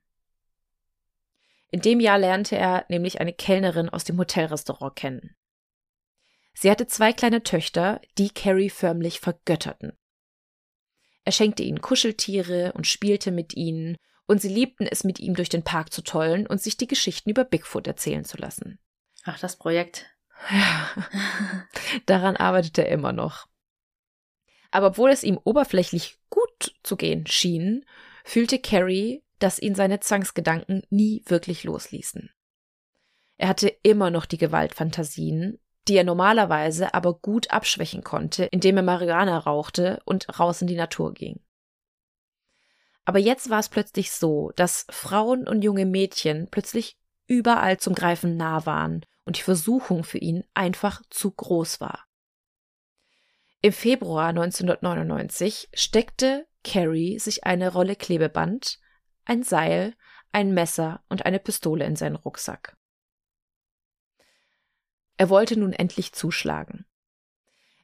In 1.72 1.82
dem 1.82 2.00
Jahr 2.00 2.20
lernte 2.20 2.56
er 2.56 2.86
nämlich 2.90 3.20
eine 3.20 3.34
Kellnerin 3.34 3.90
aus 3.90 4.04
dem 4.04 4.20
Hotelrestaurant 4.20 4.96
kennen. 4.96 5.36
Sie 6.54 6.70
hatte 6.70 6.86
zwei 6.86 7.12
kleine 7.12 7.42
Töchter, 7.42 8.02
die 8.20 8.30
Carrie 8.30 8.70
förmlich 8.70 9.20
vergötterten. 9.20 9.98
Er 11.24 11.32
schenkte 11.32 11.64
ihnen 11.64 11.82
Kuscheltiere 11.82 12.72
und 12.74 12.86
spielte 12.86 13.32
mit 13.32 13.56
ihnen, 13.56 13.98
und 14.28 14.44
sie 14.44 14.50
liebten 14.50 14.86
es, 14.86 15.04
mit 15.04 15.20
ihm 15.20 15.34
durch 15.34 15.50
den 15.50 15.64
Park 15.64 15.92
zu 15.92 16.04
tollen 16.04 16.46
und 16.46 16.62
sich 16.62 16.78
die 16.78 16.88
Geschichten 16.88 17.32
über 17.32 17.46
Bigfoot 17.46 17.88
erzählen 17.88 18.26
zu 18.26 18.38
lassen. 18.38 18.78
Ach, 19.24 19.40
das 19.40 19.56
Projekt. 19.56 20.06
Ja, 20.50 20.90
daran 22.06 22.38
arbeitet 22.38 22.78
er 22.78 22.90
immer 22.90 23.12
noch. 23.12 23.48
Aber 24.72 24.88
obwohl 24.88 25.12
es 25.12 25.24
ihm 25.24 25.40
oberflächlich 25.44 26.20
gut 26.30 26.76
zu 26.84 26.98
gehen 26.98 27.26
schien, 27.28 27.86
fühlte 28.24 28.60
Carrie, 28.60 29.24
dass 29.40 29.60
ihn 29.60 29.76
seine 29.76 30.00
Zwangsgedanken 30.00 30.84
nie 30.90 31.24
wirklich 31.26 31.64
losließen. 31.64 32.30
Er 33.38 33.48
hatte 33.48 33.70
immer 33.84 34.10
noch 34.10 34.26
die 34.26 34.38
Gewaltfantasien, 34.38 35.60
die 35.88 35.96
er 35.96 36.04
normalerweise 36.04 36.94
aber 36.94 37.14
gut 37.14 37.52
abschwächen 37.52 38.04
konnte, 38.04 38.46
indem 38.46 38.78
er 38.78 38.84
Marihuana 38.84 39.38
rauchte 39.38 40.02
und 40.06 40.40
raus 40.40 40.62
in 40.62 40.68
die 40.68 40.76
Natur 40.76 41.14
ging. 41.14 41.40
Aber 43.06 43.20
jetzt 43.20 43.50
war 43.50 43.60
es 43.60 43.70
plötzlich 43.70 44.12
so, 44.12 44.52
dass 44.58 44.86
Frauen 44.90 45.48
und 45.48 45.62
junge 45.62 45.86
Mädchen 45.86 46.50
plötzlich 46.52 46.98
überall 47.28 47.78
zum 47.78 47.96
Greifen 47.96 48.36
nah 48.36 48.66
waren 48.66 49.06
und 49.28 49.38
die 49.38 49.44
Versuchung 49.44 50.06
für 50.06 50.18
ihn 50.18 50.46
einfach 50.54 51.02
zu 51.10 51.32
groß 51.32 51.82
war. 51.82 52.08
Im 53.62 53.74
Februar 53.74 54.30
1999 54.30 55.70
steckte 55.74 56.48
Carrie 56.64 57.20
sich 57.20 57.44
eine 57.44 57.74
Rolle 57.74 57.98
Klebeband, 57.98 58.80
ein 59.26 59.44
Seil, 59.44 59.96
ein 60.32 60.54
Messer 60.54 61.04
und 61.10 61.26
eine 61.26 61.40
Pistole 61.40 61.86
in 61.86 61.98
seinen 61.98 62.16
Rucksack. 62.16 62.78
Er 65.18 65.30
wollte 65.30 65.60
nun 65.60 65.74
endlich 65.74 66.14
zuschlagen. 66.14 66.86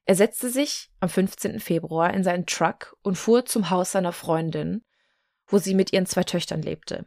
Er 0.05 0.15
setzte 0.15 0.49
sich 0.49 0.91
am 1.01 1.09
15. 1.09 1.59
Februar 1.59 2.13
in 2.13 2.23
seinen 2.23 2.45
Truck 2.45 2.95
und 3.01 3.17
fuhr 3.17 3.45
zum 3.45 3.69
Haus 3.69 3.91
seiner 3.91 4.13
Freundin, 4.13 4.85
wo 5.47 5.57
sie 5.57 5.75
mit 5.75 5.91
ihren 5.91 6.05
zwei 6.05 6.23
Töchtern 6.23 6.61
lebte. 6.61 7.05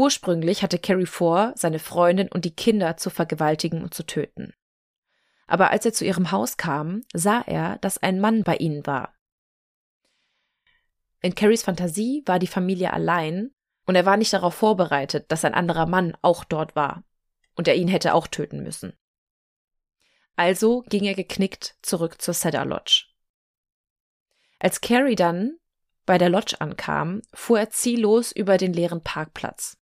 Ursprünglich 0.00 0.62
hatte 0.62 0.78
Carrie 0.78 1.04
vor, 1.04 1.52
seine 1.56 1.78
Freundin 1.78 2.32
und 2.32 2.46
die 2.46 2.56
Kinder 2.56 2.96
zu 2.96 3.10
vergewaltigen 3.10 3.82
und 3.82 3.92
zu 3.92 4.02
töten. 4.02 4.54
Aber 5.46 5.72
als 5.72 5.84
er 5.84 5.92
zu 5.92 6.06
ihrem 6.06 6.30
Haus 6.30 6.56
kam, 6.56 7.02
sah 7.12 7.42
er, 7.42 7.76
dass 7.82 7.98
ein 7.98 8.18
Mann 8.18 8.42
bei 8.42 8.56
ihnen 8.56 8.86
war. 8.86 9.12
In 11.20 11.34
Carries 11.34 11.64
Fantasie 11.64 12.22
war 12.24 12.38
die 12.38 12.46
Familie 12.46 12.94
allein 12.94 13.50
und 13.84 13.94
er 13.94 14.06
war 14.06 14.16
nicht 14.16 14.32
darauf 14.32 14.54
vorbereitet, 14.54 15.30
dass 15.30 15.44
ein 15.44 15.52
anderer 15.52 15.84
Mann 15.84 16.16
auch 16.22 16.44
dort 16.44 16.74
war 16.74 17.04
und 17.54 17.68
er 17.68 17.74
ihn 17.74 17.88
hätte 17.88 18.14
auch 18.14 18.26
töten 18.26 18.62
müssen. 18.62 18.96
Also 20.34 20.80
ging 20.88 21.04
er 21.04 21.14
geknickt 21.14 21.76
zurück 21.82 22.22
zur 22.22 22.32
Cedar 22.32 22.64
Lodge. 22.64 23.04
Als 24.60 24.80
Carrie 24.80 25.14
dann 25.14 25.58
bei 26.06 26.16
der 26.16 26.30
Lodge 26.30 26.58
ankam, 26.58 27.20
fuhr 27.34 27.58
er 27.58 27.68
ziellos 27.68 28.32
über 28.32 28.56
den 28.56 28.72
leeren 28.72 29.02
Parkplatz. 29.02 29.76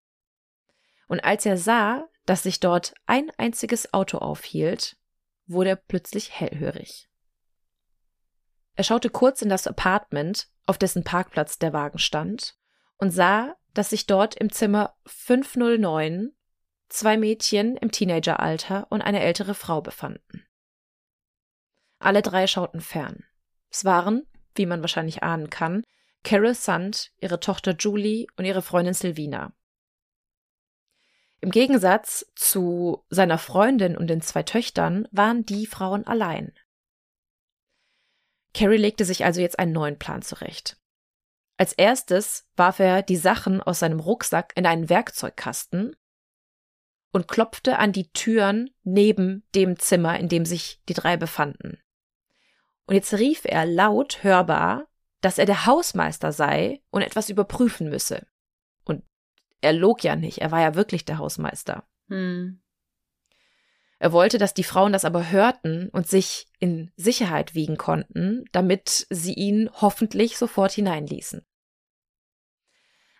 Und 1.08 1.24
als 1.24 1.44
er 1.46 1.56
sah, 1.56 2.08
dass 2.26 2.44
sich 2.44 2.60
dort 2.60 2.94
ein 3.06 3.30
einziges 3.38 3.92
Auto 3.92 4.18
aufhielt, 4.18 4.96
wurde 5.46 5.70
er 5.70 5.76
plötzlich 5.76 6.38
hellhörig. 6.38 7.08
Er 8.74 8.84
schaute 8.84 9.10
kurz 9.10 9.42
in 9.42 9.48
das 9.48 9.66
Apartment, 9.66 10.48
auf 10.66 10.78
dessen 10.78 11.02
Parkplatz 11.02 11.58
der 11.58 11.72
Wagen 11.72 11.98
stand, 11.98 12.56
und 12.98 13.10
sah, 13.10 13.56
dass 13.74 13.90
sich 13.90 14.06
dort 14.06 14.34
im 14.36 14.52
Zimmer 14.52 14.94
509 15.06 16.32
zwei 16.88 17.16
Mädchen 17.16 17.76
im 17.76 17.90
Teenageralter 17.90 18.86
und 18.90 19.02
eine 19.02 19.20
ältere 19.20 19.54
Frau 19.54 19.80
befanden. 19.80 20.46
Alle 21.98 22.22
drei 22.22 22.46
schauten 22.46 22.80
fern. 22.80 23.24
Es 23.70 23.84
waren, 23.84 24.26
wie 24.54 24.66
man 24.66 24.80
wahrscheinlich 24.80 25.22
ahnen 25.22 25.50
kann, 25.50 25.84
Carol 26.24 26.54
Sand, 26.54 27.12
ihre 27.20 27.40
Tochter 27.40 27.74
Julie 27.78 28.26
und 28.36 28.44
ihre 28.44 28.62
Freundin 28.62 28.94
Silvina. 28.94 29.52
Im 31.40 31.50
Gegensatz 31.50 32.26
zu 32.34 33.04
seiner 33.10 33.38
Freundin 33.38 33.96
und 33.96 34.08
den 34.08 34.20
zwei 34.20 34.42
Töchtern 34.42 35.06
waren 35.12 35.44
die 35.44 35.66
Frauen 35.66 36.06
allein. 36.06 36.52
Carrie 38.54 38.76
legte 38.76 39.04
sich 39.04 39.24
also 39.24 39.40
jetzt 39.40 39.58
einen 39.58 39.72
neuen 39.72 39.98
Plan 39.98 40.22
zurecht. 40.22 40.76
Als 41.56 41.72
erstes 41.72 42.46
warf 42.56 42.80
er 42.80 43.02
die 43.02 43.16
Sachen 43.16 43.60
aus 43.60 43.78
seinem 43.80 44.00
Rucksack 44.00 44.52
in 44.56 44.66
einen 44.66 44.88
Werkzeugkasten 44.88 45.96
und 47.12 47.28
klopfte 47.28 47.78
an 47.78 47.92
die 47.92 48.10
Türen 48.12 48.70
neben 48.82 49.44
dem 49.54 49.78
Zimmer, 49.78 50.18
in 50.18 50.28
dem 50.28 50.44
sich 50.44 50.80
die 50.88 50.94
drei 50.94 51.16
befanden. 51.16 51.78
Und 52.86 52.94
jetzt 52.94 53.14
rief 53.14 53.42
er 53.44 53.66
laut 53.66 54.22
hörbar, 54.22 54.88
dass 55.20 55.38
er 55.38 55.46
der 55.46 55.66
Hausmeister 55.66 56.32
sei 56.32 56.80
und 56.90 57.02
etwas 57.02 57.28
überprüfen 57.28 57.88
müsse. 57.88 58.26
Er 59.60 59.72
log 59.72 60.04
ja 60.04 60.16
nicht, 60.16 60.38
er 60.38 60.50
war 60.50 60.60
ja 60.60 60.74
wirklich 60.74 61.04
der 61.04 61.18
Hausmeister. 61.18 61.84
Hm. 62.08 62.60
Er 63.98 64.12
wollte, 64.12 64.38
dass 64.38 64.54
die 64.54 64.64
Frauen 64.64 64.92
das 64.92 65.04
aber 65.04 65.30
hörten 65.30 65.88
und 65.88 66.06
sich 66.06 66.46
in 66.60 66.92
Sicherheit 66.96 67.54
wiegen 67.54 67.76
konnten, 67.76 68.44
damit 68.52 69.06
sie 69.10 69.34
ihn 69.34 69.68
hoffentlich 69.72 70.38
sofort 70.38 70.72
hineinließen. 70.72 71.44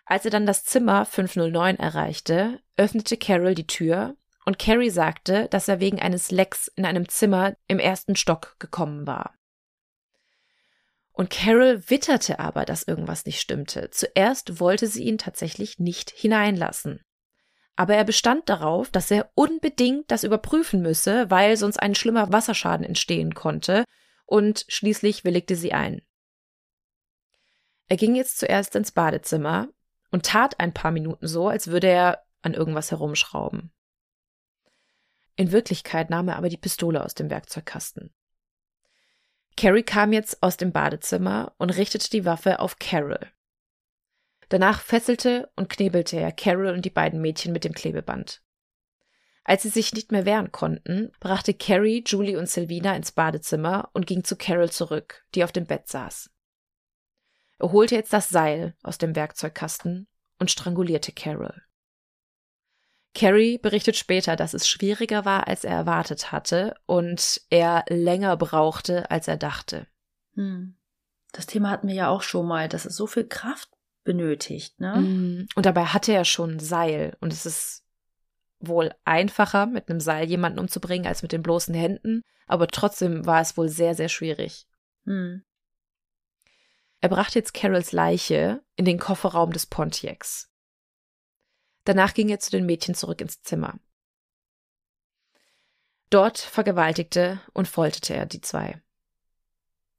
Als 0.05 0.25
er 0.25 0.31
dann 0.31 0.45
das 0.45 0.63
Zimmer 0.63 1.05
509 1.05 1.77
erreichte, 1.77 2.61
öffnete 2.77 3.17
Carol 3.17 3.53
die 3.53 3.67
Tür 3.67 4.15
und 4.45 4.57
Carrie 4.57 4.89
sagte, 4.89 5.47
dass 5.49 5.67
er 5.67 5.79
wegen 5.79 5.99
eines 5.99 6.31
Lecks 6.31 6.67
in 6.75 6.85
einem 6.85 7.07
Zimmer 7.09 7.55
im 7.67 7.77
ersten 7.77 8.15
Stock 8.15 8.55
gekommen 8.57 9.05
war. 9.05 9.35
Und 11.19 11.29
Carol 11.29 11.89
witterte 11.89 12.39
aber, 12.39 12.63
dass 12.63 12.83
irgendwas 12.83 13.25
nicht 13.25 13.41
stimmte. 13.41 13.89
Zuerst 13.89 14.61
wollte 14.61 14.87
sie 14.87 15.03
ihn 15.03 15.17
tatsächlich 15.17 15.77
nicht 15.77 16.11
hineinlassen. 16.11 17.01
Aber 17.75 17.93
er 17.93 18.05
bestand 18.05 18.47
darauf, 18.47 18.89
dass 18.89 19.11
er 19.11 19.29
unbedingt 19.35 20.09
das 20.11 20.23
überprüfen 20.23 20.81
müsse, 20.81 21.29
weil 21.29 21.57
sonst 21.57 21.75
ein 21.75 21.93
schlimmer 21.93 22.31
Wasserschaden 22.31 22.85
entstehen 22.85 23.35
konnte, 23.35 23.83
und 24.27 24.63
schließlich 24.69 25.25
willigte 25.25 25.57
sie 25.57 25.73
ein. 25.73 26.01
Er 27.89 27.97
ging 27.97 28.15
jetzt 28.15 28.39
zuerst 28.39 28.73
ins 28.77 28.93
Badezimmer, 28.93 29.67
und 30.11 30.25
tat 30.25 30.61
ein 30.61 30.73
paar 30.73 30.91
Minuten 30.91 31.27
so, 31.27 31.49
als 31.49 31.67
würde 31.67 31.87
er 31.87 32.23
an 32.43 32.53
irgendwas 32.53 32.91
herumschrauben. 32.91 33.73
In 35.35 35.51
Wirklichkeit 35.51 36.09
nahm 36.09 36.29
er 36.29 36.37
aber 36.37 36.47
die 36.47 36.55
Pistole 36.55 37.03
aus 37.03 37.13
dem 37.13 37.29
Werkzeugkasten. 37.29 38.13
Carrie 39.57 39.83
kam 39.83 40.13
jetzt 40.13 40.41
aus 40.41 40.57
dem 40.57 40.71
Badezimmer 40.71 41.53
und 41.57 41.71
richtete 41.71 42.09
die 42.09 42.25
Waffe 42.25 42.59
auf 42.59 42.79
Carol. 42.79 43.19
Danach 44.49 44.81
fesselte 44.81 45.51
und 45.55 45.69
knebelte 45.69 46.17
er 46.17 46.31
Carol 46.31 46.73
und 46.73 46.83
die 46.83 46.89
beiden 46.89 47.21
Mädchen 47.21 47.53
mit 47.53 47.63
dem 47.63 47.73
Klebeband. 47.73 48.41
Als 49.43 49.63
sie 49.63 49.69
sich 49.69 49.93
nicht 49.93 50.11
mehr 50.11 50.25
wehren 50.25 50.51
konnten, 50.51 51.11
brachte 51.19 51.53
Carrie, 51.53 52.03
Julie 52.05 52.37
und 52.37 52.49
Silvina 52.49 52.95
ins 52.95 53.11
Badezimmer 53.11 53.89
und 53.93 54.07
ging 54.07 54.23
zu 54.23 54.35
Carol 54.35 54.69
zurück, 54.69 55.25
die 55.33 55.43
auf 55.43 55.51
dem 55.51 55.65
Bett 55.65 55.87
saß. 55.87 56.29
Er 57.59 57.71
holte 57.71 57.95
jetzt 57.95 58.13
das 58.13 58.29
Seil 58.29 58.75
aus 58.83 58.97
dem 58.97 59.15
Werkzeugkasten 59.15 60.07
und 60.39 60.51
strangulierte 60.51 61.11
Carol. 61.11 61.63
Carrie 63.15 63.57
berichtet 63.57 63.95
später, 63.97 64.35
dass 64.35 64.53
es 64.53 64.67
schwieriger 64.67 65.25
war, 65.25 65.47
als 65.47 65.63
er 65.63 65.75
erwartet 65.75 66.31
hatte 66.31 66.75
und 66.85 67.41
er 67.49 67.83
länger 67.89 68.37
brauchte, 68.37 69.09
als 69.09 69.27
er 69.27 69.37
dachte. 69.37 69.87
Hm. 70.35 70.75
Das 71.31 71.45
Thema 71.45 71.69
hatten 71.69 71.87
wir 71.87 71.95
ja 71.95 72.09
auch 72.09 72.21
schon 72.21 72.47
mal, 72.47 72.69
dass 72.69 72.85
es 72.85 72.95
so 72.95 73.07
viel 73.07 73.27
Kraft 73.27 73.69
benötigt, 74.03 74.79
ne? 74.79 74.95
Hm. 74.95 75.47
Und 75.55 75.65
dabei 75.65 75.85
hatte 75.85 76.13
er 76.13 76.25
schon 76.25 76.55
ein 76.55 76.59
Seil 76.59 77.17
und 77.19 77.33
es 77.33 77.45
ist 77.45 77.83
wohl 78.59 78.93
einfacher, 79.05 79.65
mit 79.65 79.89
einem 79.89 79.99
Seil 79.99 80.27
jemanden 80.27 80.59
umzubringen, 80.59 81.07
als 81.07 81.21
mit 81.21 81.31
den 81.31 81.43
bloßen 81.43 81.73
Händen, 81.73 82.23
aber 82.45 82.67
trotzdem 82.67 83.25
war 83.25 83.41
es 83.41 83.57
wohl 83.57 83.69
sehr, 83.69 83.95
sehr 83.95 84.09
schwierig. 84.09 84.67
Hm. 85.05 85.43
Er 87.01 87.09
brachte 87.09 87.39
jetzt 87.39 87.53
Carols 87.53 87.91
Leiche 87.91 88.61
in 88.75 88.85
den 88.85 88.99
Kofferraum 88.99 89.53
des 89.53 89.65
Pontiacs. 89.65 90.48
Danach 91.89 92.13
ging 92.13 92.29
er 92.29 92.37
zu 92.37 92.51
den 92.51 92.67
Mädchen 92.67 92.93
zurück 92.93 93.19
ins 93.19 93.41
Zimmer. 93.41 93.79
Dort 96.11 96.37
vergewaltigte 96.37 97.41
und 97.51 97.67
folterte 97.67 98.13
er 98.13 98.27
die 98.27 98.41
zwei. 98.41 98.79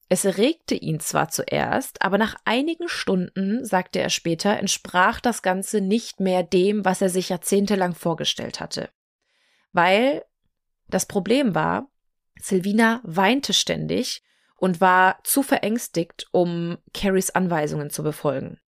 Es 0.09 0.24
erregte 0.24 0.76
ihn 0.76 1.01
zwar 1.01 1.30
zuerst, 1.30 2.01
aber 2.01 2.16
nach 2.16 2.36
einigen 2.45 2.88
Stunden, 2.88 3.64
sagte 3.64 3.99
er 3.99 4.09
später, 4.09 4.57
entsprach 4.57 5.18
das 5.18 5.43
Ganze 5.43 5.80
nicht 5.80 6.20
mehr 6.20 6.45
dem, 6.45 6.84
was 6.84 7.03
er 7.03 7.09
sich 7.09 7.30
jahrzehntelang 7.30 7.97
vorgestellt 7.97 8.61
hatte. 8.61 8.88
Weil 9.72 10.24
das 10.86 11.07
Problem 11.07 11.57
war, 11.57 11.91
Silvina 12.38 13.01
weinte 13.03 13.53
ständig 13.53 14.22
und 14.55 14.80
war 14.80 15.18
zu 15.24 15.43
verängstigt, 15.43 16.28
um 16.30 16.78
Carries 16.95 17.30
Anweisungen 17.30 17.91
zu 17.91 18.05
befolgen. 18.05 18.61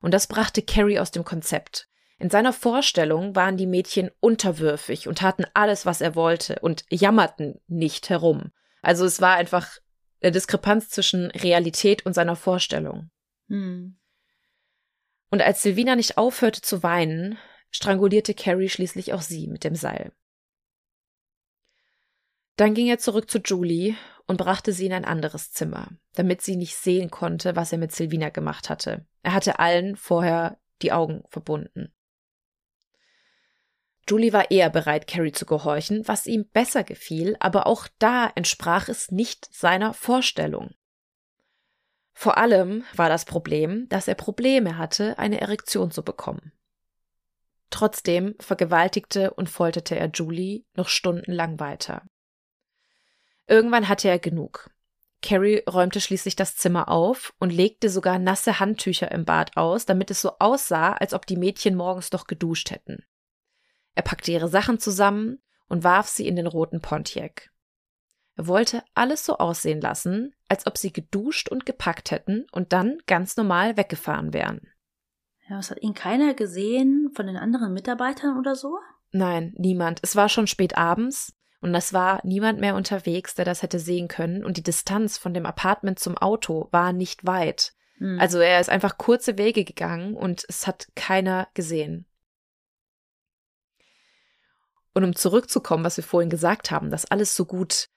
Und 0.00 0.14
das 0.14 0.28
brachte 0.28 0.62
Carrie 0.62 1.00
aus 1.00 1.10
dem 1.10 1.24
Konzept. 1.24 1.88
In 2.20 2.28
seiner 2.28 2.52
Vorstellung 2.52 3.34
waren 3.34 3.56
die 3.56 3.66
Mädchen 3.66 4.10
unterwürfig 4.20 5.08
und 5.08 5.18
taten 5.18 5.46
alles, 5.54 5.86
was 5.86 6.02
er 6.02 6.14
wollte 6.14 6.58
und 6.60 6.84
jammerten 6.90 7.58
nicht 7.66 8.10
herum. 8.10 8.52
Also 8.82 9.06
es 9.06 9.22
war 9.22 9.36
einfach 9.36 9.78
eine 10.20 10.30
Diskrepanz 10.30 10.90
zwischen 10.90 11.30
Realität 11.30 12.04
und 12.04 12.12
seiner 12.12 12.36
Vorstellung. 12.36 13.10
Hm. 13.48 13.98
Und 15.30 15.40
als 15.40 15.62
Silvina 15.62 15.96
nicht 15.96 16.18
aufhörte 16.18 16.60
zu 16.60 16.82
weinen, 16.82 17.38
strangulierte 17.70 18.34
Carrie 18.34 18.68
schließlich 18.68 19.14
auch 19.14 19.22
sie 19.22 19.46
mit 19.46 19.64
dem 19.64 19.74
Seil. 19.74 20.12
Dann 22.56 22.74
ging 22.74 22.88
er 22.88 22.98
zurück 22.98 23.30
zu 23.30 23.38
Julie 23.38 23.96
und 24.26 24.36
brachte 24.36 24.74
sie 24.74 24.84
in 24.84 24.92
ein 24.92 25.06
anderes 25.06 25.52
Zimmer, 25.52 25.88
damit 26.12 26.42
sie 26.42 26.56
nicht 26.56 26.76
sehen 26.76 27.10
konnte, 27.10 27.56
was 27.56 27.72
er 27.72 27.78
mit 27.78 27.92
Silvina 27.92 28.28
gemacht 28.28 28.68
hatte. 28.68 29.06
Er 29.22 29.32
hatte 29.32 29.58
allen 29.58 29.96
vorher 29.96 30.60
die 30.82 30.92
Augen 30.92 31.24
verbunden. 31.30 31.94
Julie 34.10 34.32
war 34.32 34.50
eher 34.50 34.70
bereit, 34.70 35.06
Carrie 35.06 35.30
zu 35.30 35.46
gehorchen, 35.46 36.02
was 36.08 36.26
ihm 36.26 36.44
besser 36.44 36.82
gefiel, 36.82 37.36
aber 37.38 37.68
auch 37.68 37.86
da 38.00 38.28
entsprach 38.34 38.88
es 38.88 39.12
nicht 39.12 39.48
seiner 39.54 39.94
Vorstellung. 39.94 40.74
Vor 42.12 42.36
allem 42.36 42.82
war 42.96 43.08
das 43.08 43.24
Problem, 43.24 43.88
dass 43.88 44.08
er 44.08 44.16
Probleme 44.16 44.76
hatte, 44.76 45.16
eine 45.20 45.40
Erektion 45.40 45.92
zu 45.92 46.02
bekommen. 46.02 46.50
Trotzdem 47.70 48.34
vergewaltigte 48.40 49.32
und 49.32 49.48
folterte 49.48 49.96
er 49.96 50.10
Julie 50.12 50.64
noch 50.74 50.88
stundenlang 50.88 51.60
weiter. 51.60 52.02
Irgendwann 53.46 53.88
hatte 53.88 54.08
er 54.08 54.18
genug. 54.18 54.70
Carrie 55.22 55.62
räumte 55.70 56.00
schließlich 56.00 56.34
das 56.34 56.56
Zimmer 56.56 56.88
auf 56.88 57.32
und 57.38 57.50
legte 57.50 57.88
sogar 57.88 58.18
nasse 58.18 58.58
Handtücher 58.58 59.12
im 59.12 59.24
Bad 59.24 59.56
aus, 59.56 59.86
damit 59.86 60.10
es 60.10 60.20
so 60.20 60.32
aussah, 60.40 60.94
als 60.94 61.14
ob 61.14 61.26
die 61.26 61.36
Mädchen 61.36 61.76
morgens 61.76 62.10
doch 62.10 62.26
geduscht 62.26 62.72
hätten. 62.72 63.04
Er 63.94 64.02
packte 64.02 64.32
ihre 64.32 64.48
Sachen 64.48 64.78
zusammen 64.78 65.40
und 65.68 65.84
warf 65.84 66.08
sie 66.08 66.26
in 66.26 66.36
den 66.36 66.46
roten 66.46 66.80
Pontiac. 66.80 67.50
Er 68.36 68.46
wollte 68.46 68.82
alles 68.94 69.24
so 69.26 69.38
aussehen 69.38 69.80
lassen, 69.80 70.34
als 70.48 70.66
ob 70.66 70.78
sie 70.78 70.92
geduscht 70.92 71.48
und 71.48 71.66
gepackt 71.66 72.10
hätten 72.10 72.46
und 72.52 72.72
dann 72.72 72.98
ganz 73.06 73.36
normal 73.36 73.76
weggefahren 73.76 74.32
wären. 74.32 74.62
Ja, 75.48 75.58
was 75.58 75.70
hat 75.70 75.82
ihn 75.82 75.94
keiner 75.94 76.34
gesehen 76.34 77.10
von 77.14 77.26
den 77.26 77.36
anderen 77.36 77.74
Mitarbeitern 77.74 78.38
oder 78.38 78.54
so? 78.54 78.78
Nein, 79.12 79.52
niemand. 79.56 79.98
Es 80.02 80.16
war 80.16 80.28
schon 80.28 80.46
spät 80.46 80.78
abends 80.78 81.34
und 81.60 81.74
es 81.74 81.92
war 81.92 82.20
niemand 82.24 82.60
mehr 82.60 82.76
unterwegs, 82.76 83.34
der 83.34 83.44
das 83.44 83.62
hätte 83.62 83.78
sehen 83.78 84.08
können 84.08 84.44
und 84.44 84.56
die 84.56 84.62
Distanz 84.62 85.18
von 85.18 85.34
dem 85.34 85.46
Apartment 85.46 85.98
zum 85.98 86.16
Auto 86.16 86.68
war 86.70 86.92
nicht 86.92 87.26
weit. 87.26 87.74
Hm. 87.98 88.18
Also 88.18 88.38
er 88.38 88.60
ist 88.60 88.70
einfach 88.70 88.96
kurze 88.96 89.36
Wege 89.36 89.64
gegangen 89.64 90.14
und 90.14 90.44
es 90.48 90.66
hat 90.66 90.88
keiner 90.94 91.48
gesehen. 91.54 92.06
Und 94.94 95.04
um 95.04 95.14
zurückzukommen, 95.14 95.84
was 95.84 95.96
wir 95.96 96.04
vorhin 96.04 96.30
gesagt 96.30 96.70
haben, 96.70 96.90
dass 96.90 97.10
alles 97.10 97.36
so 97.36 97.44
gut 97.44 97.88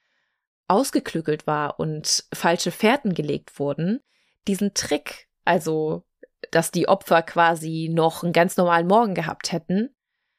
ausgeklügelt 0.67 1.47
war 1.47 1.79
und 1.79 2.25
falsche 2.33 2.71
Fährten 2.71 3.13
gelegt 3.13 3.59
wurden, 3.59 3.99
diesen 4.47 4.73
Trick, 4.73 5.27
also 5.45 6.03
dass 6.51 6.71
die 6.71 6.87
Opfer 6.87 7.21
quasi 7.21 7.89
noch 7.91 8.23
einen 8.23 8.33
ganz 8.33 8.57
normalen 8.57 8.87
Morgen 8.87 9.15
gehabt 9.15 9.51
hätten, 9.51 9.95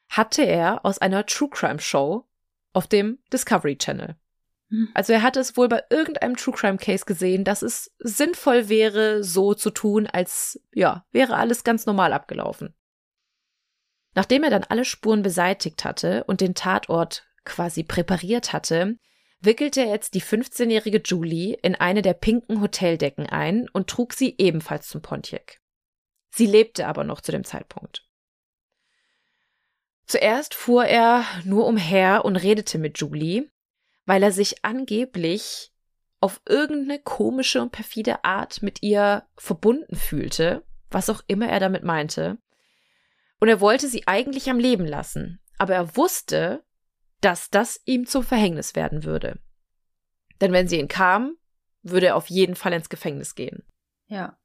hatte 0.09 0.43
er 0.43 0.85
aus 0.85 0.99
einer 0.99 1.25
True 1.25 1.49
Crime 1.49 1.79
Show 1.79 2.27
auf 2.73 2.87
dem 2.87 3.19
Discovery 3.33 3.77
Channel. 3.77 4.15
Hm. 4.69 4.89
Also 4.93 5.13
er 5.13 5.23
hatte 5.23 5.39
es 5.39 5.57
wohl 5.57 5.67
bei 5.67 5.83
irgendeinem 5.89 6.35
True 6.35 6.53
Crime 6.53 6.77
Case 6.77 7.05
gesehen, 7.05 7.43
dass 7.43 7.61
es 7.61 7.91
sinnvoll 7.99 8.69
wäre, 8.69 9.23
so 9.23 9.53
zu 9.53 9.71
tun, 9.71 10.07
als 10.07 10.59
ja, 10.73 11.05
wäre 11.11 11.35
alles 11.37 11.63
ganz 11.63 11.85
normal 11.85 12.13
abgelaufen. 12.13 12.73
Nachdem 14.15 14.43
er 14.43 14.49
dann 14.49 14.63
alle 14.63 14.85
Spuren 14.85 15.21
beseitigt 15.21 15.83
hatte 15.83 16.23
und 16.23 16.41
den 16.41 16.55
Tatort 16.55 17.27
quasi 17.43 17.83
präpariert 17.83 18.53
hatte, 18.53 18.97
wickelte 19.41 19.81
er 19.81 19.89
jetzt 19.89 20.13
die 20.15 20.21
15-jährige 20.21 21.01
Julie 21.03 21.53
in 21.61 21.75
eine 21.75 22.01
der 22.01 22.13
pinken 22.13 22.61
Hoteldecken 22.61 23.27
ein 23.27 23.69
und 23.69 23.89
trug 23.89 24.13
sie 24.13 24.35
ebenfalls 24.37 24.87
zum 24.87 25.01
Pontiac. 25.01 25.59
Sie 26.31 26.47
lebte 26.47 26.87
aber 26.87 27.03
noch 27.03 27.21
zu 27.21 27.31
dem 27.31 27.43
Zeitpunkt. 27.43 28.07
Zuerst 30.07 30.53
fuhr 30.53 30.85
er 30.85 31.25
nur 31.43 31.65
umher 31.65 32.25
und 32.25 32.35
redete 32.37 32.77
mit 32.77 32.99
Julie, 32.99 33.49
weil 34.05 34.23
er 34.23 34.31
sich 34.31 34.63
angeblich 34.63 35.71
auf 36.21 36.41
irgendeine 36.47 36.99
komische 36.99 37.61
und 37.61 37.71
perfide 37.71 38.23
Art 38.23 38.61
mit 38.61 38.81
ihr 38.81 39.27
verbunden 39.35 39.95
fühlte, 39.95 40.63
was 40.89 41.09
auch 41.09 41.21
immer 41.27 41.49
er 41.49 41.59
damit 41.59 41.83
meinte, 41.83 42.37
und 43.39 43.47
er 43.47 43.59
wollte 43.59 43.87
sie 43.87 44.07
eigentlich 44.07 44.49
am 44.49 44.59
Leben 44.59 44.85
lassen, 44.85 45.41
aber 45.57 45.75
er 45.75 45.95
wusste, 45.95 46.63
dass 47.21 47.49
das 47.49 47.81
ihm 47.85 48.05
zum 48.05 48.23
Verhängnis 48.23 48.75
werden 48.75 49.03
würde. 49.03 49.39
Denn 50.41 50.51
wenn 50.51 50.67
sie 50.67 50.79
ihn 50.79 50.87
kam, 50.87 51.37
würde 51.81 52.07
er 52.07 52.15
auf 52.15 52.29
jeden 52.29 52.55
Fall 52.55 52.73
ins 52.73 52.89
Gefängnis 52.89 53.35
gehen. 53.35 53.63
Ja. 54.07 54.37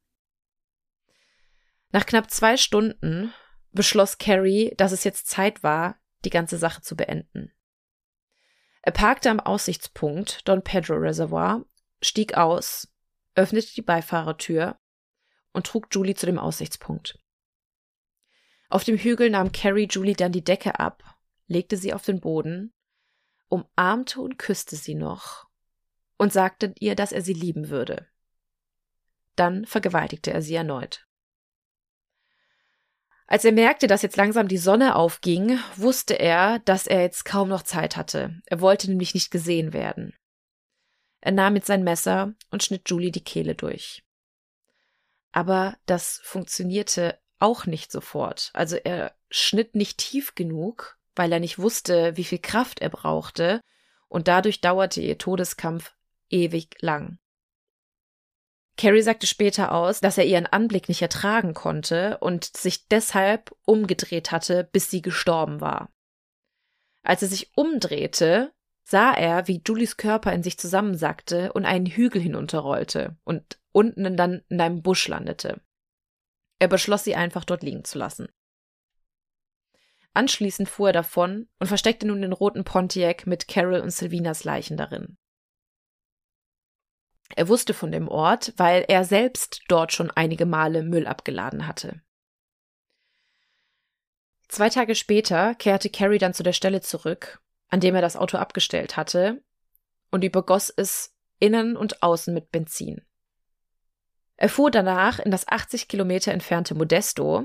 Nach 1.91 2.07
knapp 2.07 2.31
zwei 2.31 2.57
Stunden 2.57 3.33
beschloss 3.73 4.19
Carrie, 4.19 4.73
dass 4.77 4.93
es 4.93 5.05
jetzt 5.05 5.29
Zeit 5.29 5.63
war, 5.63 5.97
die 6.25 6.31
ganze 6.31 6.59
Sache 6.59 6.83
zu 6.83 6.97
beenden. 6.97 7.53
Er 8.83 8.93
parkte 8.93 9.31
am 9.31 9.41
Aussichtspunkt 9.41 10.49
Don 10.49 10.63
Pedro 10.63 10.95
Reservoir, 10.95 11.65
stieg 12.01 12.35
aus, 12.37 12.89
öffnete 13.35 13.75
die 13.75 13.83
Beifahrertür 13.83 14.79
und 15.53 15.67
trug 15.67 15.89
Julie 15.91 16.15
zu 16.15 16.27
dem 16.27 16.39
Aussichtspunkt. 16.39 17.19
Auf 18.71 18.85
dem 18.85 18.97
Hügel 18.97 19.31
nahm 19.31 19.51
Carrie 19.51 19.89
Julie 19.91 20.15
dann 20.15 20.31
die 20.31 20.45
Decke 20.45 20.79
ab, 20.79 21.03
legte 21.49 21.77
sie 21.77 21.93
auf 21.93 22.05
den 22.05 22.21
Boden, 22.21 22.73
umarmte 23.49 24.21
und 24.21 24.39
küsste 24.39 24.77
sie 24.77 24.95
noch 24.95 25.49
und 26.17 26.33
sagte 26.33 26.73
ihr, 26.79 26.95
dass 26.95 27.11
er 27.11 27.21
sie 27.21 27.33
lieben 27.33 27.69
würde. 27.69 28.07
Dann 29.35 29.67
vergewaltigte 29.67 30.33
er 30.33 30.41
sie 30.41 30.55
erneut. 30.55 31.07
Als 33.27 33.45
er 33.45 33.53
merkte, 33.53 33.89
dass 33.89 34.03
jetzt 34.03 34.17
langsam 34.17 34.47
die 34.47 34.59
Sonne 34.59 34.95
aufging, 34.95 35.59
wusste 35.77 36.15
er, 36.15 36.61
dass 36.61 36.87
er 36.87 37.03
jetzt 37.03 37.25
kaum 37.25 37.49
noch 37.49 37.63
Zeit 37.63 37.97
hatte. 37.97 38.41
Er 38.47 38.61
wollte 38.61 38.89
nämlich 38.89 39.15
nicht 39.15 39.31
gesehen 39.31 39.73
werden. 39.73 40.15
Er 41.21 41.33
nahm 41.33 41.57
jetzt 41.57 41.67
sein 41.67 41.85
Messer 41.85 42.35
und 42.51 42.63
schnitt 42.63 42.89
Julie 42.89 43.13
die 43.13 43.25
Kehle 43.25 43.55
durch. 43.55 44.05
Aber 45.33 45.77
das 45.87 46.21
funktionierte 46.23 47.19
auch 47.41 47.67
nicht 47.67 47.91
sofort. 47.91 48.51
Also 48.53 48.77
er 48.77 49.15
schnitt 49.31 49.75
nicht 49.75 49.99
tief 49.99 50.35
genug, 50.35 50.99
weil 51.15 51.33
er 51.33 51.41
nicht 51.41 51.59
wusste, 51.59 52.17
wie 52.17 52.25
viel 52.25 52.39
Kraft 52.39 52.81
er 52.81 52.91
brauchte, 52.91 53.61
und 54.09 54.29
dadurch 54.29 54.61
dauerte 54.61 55.01
ihr 55.01 55.19
Todeskampf 55.19 55.95
ewig 56.31 56.77
lang. 56.81 57.19
Carrie 58.77 59.03
sagte 59.03 59.27
später 59.27 59.73
aus, 59.73 60.01
dass 60.01 60.17
er 60.17 60.25
ihren 60.25 60.47
Anblick 60.47 60.89
nicht 60.89 61.03
ertragen 61.03 61.55
konnte 61.55 62.19
und 62.19 62.45
sich 62.57 62.89
deshalb 62.89 63.55
umgedreht 63.65 64.33
hatte, 64.33 64.69
bis 64.73 64.91
sie 64.91 65.03
gestorben 65.03 65.61
war. 65.61 65.91
Als 67.03 67.23
er 67.23 67.29
sich 67.29 67.53
umdrehte, 67.57 68.53
sah 68.83 69.13
er, 69.13 69.47
wie 69.49 69.63
Julies 69.67 69.97
Körper 69.97 70.33
in 70.33 70.43
sich 70.43 70.59
zusammensackte 70.59 71.53
und 71.53 71.65
einen 71.65 71.87
Hügel 71.87 72.21
hinunterrollte 72.21 73.17
und 73.25 73.61
unten 73.73 74.17
dann 74.17 74.43
in 74.49 74.61
einem 74.61 74.83
Busch 74.83 75.07
landete. 75.09 75.61
Er 76.61 76.69
beschloss, 76.69 77.03
sie 77.03 77.17
einfach 77.17 77.45
dort 77.45 77.65
liegen 77.65 77.85
zu 77.85 77.99
lassen. 77.99 78.29
Anschließend 80.13 80.69
fuhr 80.69 80.91
er 80.91 80.93
davon 80.93 81.49
und 81.59 81.67
versteckte 81.67 82.07
nun 82.07 82.21
den 82.21 82.33
roten 82.33 82.65
Pontiac 82.65 83.27
mit 83.27 83.49
Carol 83.49 83.81
und 83.81 83.91
Sylvinas 83.91 84.45
Leichen 84.45 84.77
darin. 84.77 85.17
Er 87.37 87.49
wusste 87.49 87.75
von 87.75 87.93
dem 87.93 88.09
Ort, 88.09 88.53
weil 88.57 88.85
er 88.89 89.05
selbst 89.05 89.63
dort 89.69 89.93
schon 89.93 90.11
einige 90.11 90.47
Male 90.47 90.83
Müll 90.83 91.07
abgeladen 91.07 91.67
hatte. 91.67 92.03
Zwei 94.49 94.69
Tage 94.69 94.97
später 94.97 95.55
kehrte 95.55 95.91
Carrie 95.91 96.19
dann 96.19 96.35
zu 96.35 96.43
der 96.43 96.53
Stelle 96.53 96.81
zurück, 96.81 97.41
an 97.69 97.81
dem 97.81 97.95
er 97.95 98.03
das 98.03 98.17
Auto 98.17 98.37
abgestellt 98.37 98.97
hatte, 98.97 99.43
und 100.11 100.25
übergoss 100.25 100.71
es 100.71 101.15
innen 101.39 101.77
und 101.77 102.03
außen 102.03 102.35
mit 102.35 102.51
Benzin. 102.51 103.07
Er 104.41 104.49
fuhr 104.49 104.71
danach 104.71 105.19
in 105.19 105.31
das 105.31 105.47
80 105.47 105.87
Kilometer 105.87 106.33
entfernte 106.33 106.75
Modesto 106.75 107.45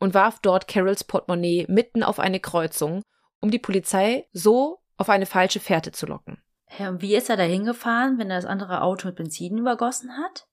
und 0.00 0.12
warf 0.12 0.40
dort 0.42 0.66
Carols 0.66 1.04
Portemonnaie 1.04 1.66
mitten 1.68 2.02
auf 2.02 2.18
eine 2.18 2.40
Kreuzung, 2.40 3.02
um 3.38 3.52
die 3.52 3.60
Polizei 3.60 4.26
so 4.32 4.80
auf 4.96 5.08
eine 5.08 5.26
falsche 5.26 5.60
Fährte 5.60 5.92
zu 5.92 6.04
locken. 6.04 6.42
Ja, 6.80 6.88
und 6.88 7.00
wie 7.00 7.14
ist 7.14 7.30
er 7.30 7.36
da 7.36 7.44
hingefahren, 7.44 8.18
wenn 8.18 8.28
er 8.28 8.38
das 8.38 8.44
andere 8.44 8.82
Auto 8.82 9.06
mit 9.06 9.14
Benzin 9.14 9.56
übergossen 9.56 10.18
hat? 10.18 10.48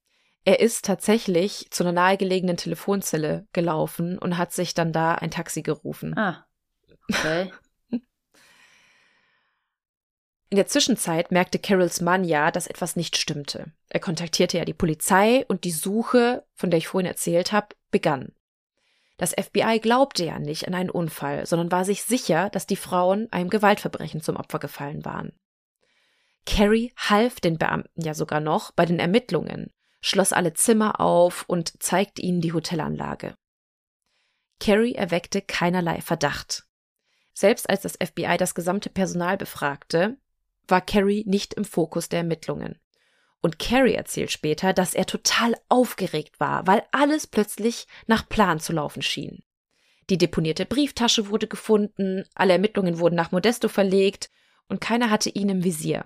Er 0.46 0.60
ist 0.60 0.86
tatsächlich 0.86 1.72
zu 1.72 1.84
einer 1.84 1.92
nahegelegenen 1.92 2.56
Telefonzelle 2.58 3.48
gelaufen 3.52 4.20
und 4.20 4.38
hat 4.38 4.52
sich 4.52 4.76
dann 4.76 4.94
da 4.94 5.16
ein 5.16 5.32
Taxi 5.32 5.64
gerufen. 5.64 6.16
Ah. 6.16 6.46
Okay. 7.10 7.52
In 10.54 10.58
der 10.58 10.68
Zwischenzeit 10.68 11.32
merkte 11.32 11.58
Carols 11.58 12.00
Mann 12.00 12.24
ja, 12.24 12.52
dass 12.52 12.68
etwas 12.68 12.96
nicht 12.96 13.18
stimmte. 13.18 13.72
Er 13.90 14.00
kontaktierte 14.00 14.60
ja 14.60 14.66
die 14.66 14.76
Polizei 14.76 15.46
und 15.48 15.64
die 15.64 15.72
Suche, 15.72 16.46
von 16.54 16.70
der 16.70 16.78
ich 16.78 16.90
vorhin 16.90 17.08
erzählt 17.08 17.52
habe, 17.52 17.70
begann. 17.90 18.34
Das 19.18 19.32
FBI 19.32 19.80
glaubte 19.82 20.24
ja 20.24 20.38
nicht 20.38 20.68
an 20.68 20.76
einen 20.76 20.92
Unfall, 20.92 21.48
sondern 21.48 21.72
war 21.72 21.86
sich 21.86 22.04
sicher, 22.04 22.52
dass 22.52 22.68
die 22.68 22.76
Frauen 22.76 23.30
einem 23.32 23.50
Gewaltverbrechen 23.50 24.22
zum 24.22 24.36
Opfer 24.36 24.60
gefallen 24.60 25.04
waren. 25.06 25.34
Carrie 26.46 26.94
half 26.98 27.40
den 27.40 27.58
Beamten 27.58 28.04
ja 28.04 28.14
sogar 28.14 28.40
noch 28.40 28.70
bei 28.74 28.86
den 28.86 29.00
Ermittlungen, 29.00 29.72
schloss 30.02 30.34
alle 30.34 30.54
Zimmer 30.54 31.00
auf 31.00 31.46
und 31.48 31.82
zeigte 31.82 32.22
ihnen 32.22 32.42
die 32.42 32.54
Hotelanlage. 32.54 33.34
Carrie 34.60 34.94
erweckte 34.94 35.42
keinerlei 35.42 36.00
Verdacht. 36.02 36.68
Selbst 37.34 37.68
als 37.72 37.82
das 37.82 37.94
FBI 37.94 38.38
das 38.38 38.54
gesamte 38.54 38.92
Personal 38.92 39.36
befragte, 39.38 40.20
war 40.68 40.82
Carrie 40.82 41.24
nicht 41.28 41.54
im 41.54 41.66
Fokus 41.66 42.10
der 42.10 42.20
Ermittlungen. 42.20 42.80
Und 43.42 43.60
Carrie 43.60 43.94
erzählt 43.94 44.32
später, 44.32 44.72
dass 44.72 44.94
er 44.94 45.06
total 45.06 45.56
aufgeregt 45.68 46.40
war, 46.40 46.66
weil 46.66 46.84
alles 46.92 47.28
plötzlich 47.28 47.88
nach 48.08 48.28
Plan 48.30 48.60
zu 48.60 48.72
laufen 48.72 49.02
schien. 49.02 49.44
Die 50.10 50.18
deponierte 50.18 50.66
Brieftasche 50.66 51.30
wurde 51.30 51.48
gefunden, 51.48 52.24
alle 52.36 52.54
Ermittlungen 52.54 53.00
wurden 53.00 53.16
nach 53.16 53.32
Modesto 53.32 53.68
verlegt 53.68 54.30
und 54.68 54.82
keiner 54.82 55.10
hatte 55.10 55.30
ihn 55.30 55.50
im 55.50 55.64
Visier. 55.64 56.06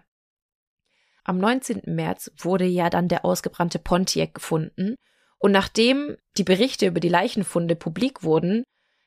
Am 1.24 1.38
19. 1.40 1.82
März 1.86 2.32
wurde 2.38 2.66
ja 2.66 2.90
dann 2.90 3.08
der 3.08 3.26
ausgebrannte 3.26 3.80
Pontiac 3.80 4.34
gefunden 4.34 4.96
und 5.40 5.52
nachdem 5.52 6.18
die 6.38 6.44
Berichte 6.44 6.88
über 6.88 7.00
die 7.00 7.10
Leichenfunde 7.10 7.76
publik 7.76 8.24
wurden, 8.24 8.64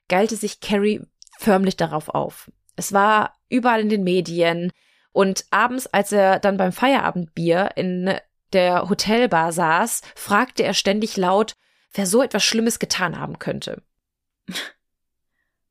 geilte 0.08 0.36
sich 0.36 0.60
Carrie 0.60 1.00
förmlich 1.38 1.76
darauf 1.76 2.08
auf. 2.08 2.50
Es 2.76 2.92
war 2.92 3.38
überall 3.48 3.80
in 3.80 3.88
den 3.88 4.04
Medien, 4.04 4.70
und 5.12 5.44
abends, 5.50 5.86
als 5.86 6.12
er 6.12 6.38
dann 6.38 6.56
beim 6.56 6.72
Feierabendbier 6.72 7.70
in 7.76 8.14
der 8.52 8.88
Hotelbar 8.88 9.52
saß, 9.52 10.02
fragte 10.14 10.62
er 10.62 10.74
ständig 10.74 11.16
laut, 11.16 11.54
wer 11.92 12.06
so 12.06 12.22
etwas 12.22 12.44
Schlimmes 12.44 12.78
getan 12.78 13.18
haben 13.18 13.38
könnte. 13.38 13.82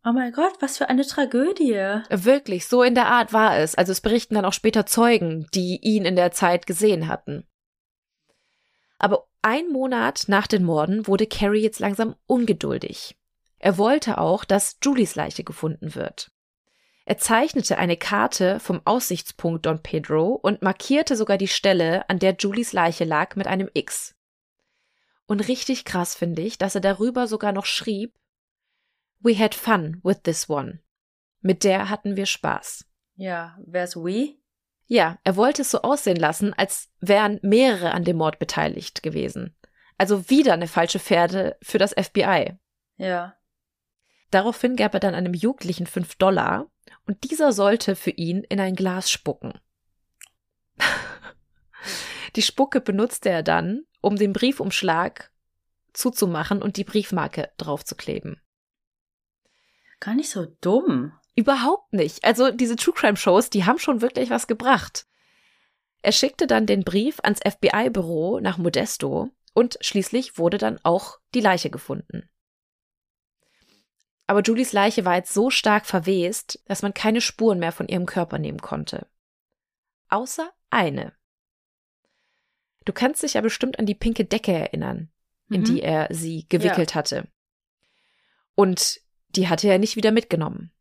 Oh 0.05 0.13
mein 0.13 0.31
Gott, 0.31 0.53
was 0.61 0.77
für 0.77 0.87
eine 0.87 1.05
Tragödie. 1.05 2.01
Wirklich, 2.09 2.67
so 2.67 2.83
in 2.83 2.95
der 2.95 3.07
Art 3.07 3.33
war 3.33 3.57
es. 3.57 3.75
Also 3.75 3.91
es 3.91 3.99
berichten 3.99 4.35
dann 4.35 4.45
auch 4.45 4.53
später 4.53 4.85
Zeugen, 4.85 5.45
die 5.53 5.77
ihn 5.81 6.05
in 6.05 6.15
der 6.15 6.31
Zeit 6.31 6.65
gesehen 6.65 7.09
hatten. 7.09 7.45
Aber 8.97 9.27
ein 9.41 9.67
Monat 9.69 10.23
nach 10.27 10.47
den 10.47 10.63
Morden 10.63 11.05
wurde 11.05 11.27
Carrie 11.27 11.61
jetzt 11.61 11.79
langsam 11.79 12.15
ungeduldig. 12.27 13.17
Er 13.57 13.77
wollte 13.77 14.17
auch, 14.19 14.45
dass 14.45 14.77
Julies 14.81 15.15
Leiche 15.15 15.43
gefunden 15.43 15.95
wird. 15.95 16.31
Er 17.09 17.17
zeichnete 17.17 17.79
eine 17.79 17.97
Karte 17.97 18.59
vom 18.59 18.83
Aussichtspunkt 18.85 19.65
Don 19.65 19.81
Pedro 19.81 20.33
und 20.33 20.61
markierte 20.61 21.15
sogar 21.15 21.39
die 21.39 21.47
Stelle, 21.47 22.07
an 22.07 22.19
der 22.19 22.35
Julies 22.37 22.71
Leiche 22.71 23.03
lag, 23.03 23.35
mit 23.35 23.47
einem 23.47 23.67
X. 23.73 24.15
Und 25.25 25.47
richtig 25.47 25.85
krass 25.85 26.13
finde 26.13 26.43
ich, 26.43 26.59
dass 26.59 26.75
er 26.75 26.81
darüber 26.81 27.25
sogar 27.25 27.51
noch 27.51 27.65
schrieb, 27.65 28.13
We 29.21 29.35
had 29.35 29.55
fun 29.55 29.99
with 30.03 30.17
this 30.21 30.51
one. 30.51 30.81
Mit 31.41 31.63
der 31.63 31.89
hatten 31.89 32.15
wir 32.15 32.27
Spaß. 32.27 32.85
Ja, 33.15 33.57
wär's 33.65 33.95
we? 33.95 34.35
Ja, 34.85 35.17
er 35.23 35.35
wollte 35.35 35.63
es 35.63 35.71
so 35.71 35.81
aussehen 35.81 36.15
lassen, 36.15 36.53
als 36.53 36.91
wären 36.99 37.39
mehrere 37.41 37.91
an 37.91 38.03
dem 38.03 38.17
Mord 38.17 38.37
beteiligt 38.37 39.01
gewesen. 39.01 39.57
Also 39.97 40.29
wieder 40.29 40.53
eine 40.53 40.67
falsche 40.67 40.99
Pferde 40.99 41.57
für 41.63 41.79
das 41.79 41.93
FBI. 41.93 42.53
Ja. 42.97 43.35
Daraufhin 44.29 44.75
gab 44.75 44.93
er 44.93 44.99
dann 44.99 45.15
einem 45.15 45.33
Jugendlichen 45.33 45.87
fünf 45.87 46.13
Dollar 46.13 46.69
und 47.09 47.23
dieser 47.23 47.53
sollte 47.53 47.95
für 47.95 48.11
ihn 48.11 48.43
in 48.43 48.59
ein 48.59 48.75
Glas 48.75 49.09
spucken. 49.09 49.59
Die 52.35 52.43
Spucke 52.43 52.81
benutzte 52.81 53.29
er 53.29 53.41
dann, 53.41 53.87
um 53.99 54.15
den 54.15 54.31
Briefumschlag 54.31 55.31
zuzumachen 55.91 56.61
und 56.61 56.77
die 56.77 56.83
Briefmarke 56.83 57.49
draufzukleben. 57.57 58.39
Gar 59.99 60.13
nicht 60.13 60.29
so 60.29 60.55
dumm. 60.61 61.11
Überhaupt 61.33 61.93
nicht. 61.93 62.23
Also 62.23 62.51
diese 62.51 62.75
True 62.75 62.93
Crime 62.93 63.17
Shows, 63.17 63.49
die 63.49 63.65
haben 63.65 63.79
schon 63.79 64.01
wirklich 64.01 64.29
was 64.29 64.45
gebracht. 64.45 65.07
Er 66.03 66.11
schickte 66.11 66.45
dann 66.45 66.67
den 66.67 66.83
Brief 66.83 67.19
ans 67.23 67.39
FBI-Büro 67.39 68.39
nach 68.39 68.59
Modesto 68.59 69.31
und 69.55 69.79
schließlich 69.81 70.37
wurde 70.37 70.59
dann 70.59 70.79
auch 70.83 71.17
die 71.33 71.41
Leiche 71.41 71.71
gefunden. 71.71 72.29
Aber 74.29 74.43
Julies 74.43 74.73
Leiche 74.73 75.05
war 75.05 75.15
jetzt 75.15 75.33
so 75.33 75.49
stark 75.49 75.87
verwest, 75.87 76.61
dass 76.67 76.83
man 76.83 76.93
keine 76.93 77.19
Spuren 77.19 77.57
mehr 77.57 77.71
von 77.71 77.87
ihrem 77.87 78.05
Körper 78.05 78.37
nehmen 78.37 78.59
konnte. 78.61 79.07
Außer 80.07 80.51
eine. 80.69 81.13
Du 82.85 82.93
kannst 82.93 83.23
dich 83.23 83.33
ja 83.33 83.41
bestimmt 83.41 83.79
an 83.79 83.87
die 83.87 83.95
pinke 83.95 84.25
Decke 84.25 84.51
erinnern, 84.51 85.09
in 85.49 85.61
mhm. 85.61 85.65
die 85.65 85.81
er 85.81 86.09
sie 86.11 86.45
gewickelt 86.47 86.91
ja. 86.91 86.95
hatte. 86.95 87.27
Und 88.53 89.01
die 89.29 89.47
hatte 89.47 89.67
er 89.67 89.79
nicht 89.79 89.95
wieder 89.95 90.11
mitgenommen. 90.11 90.71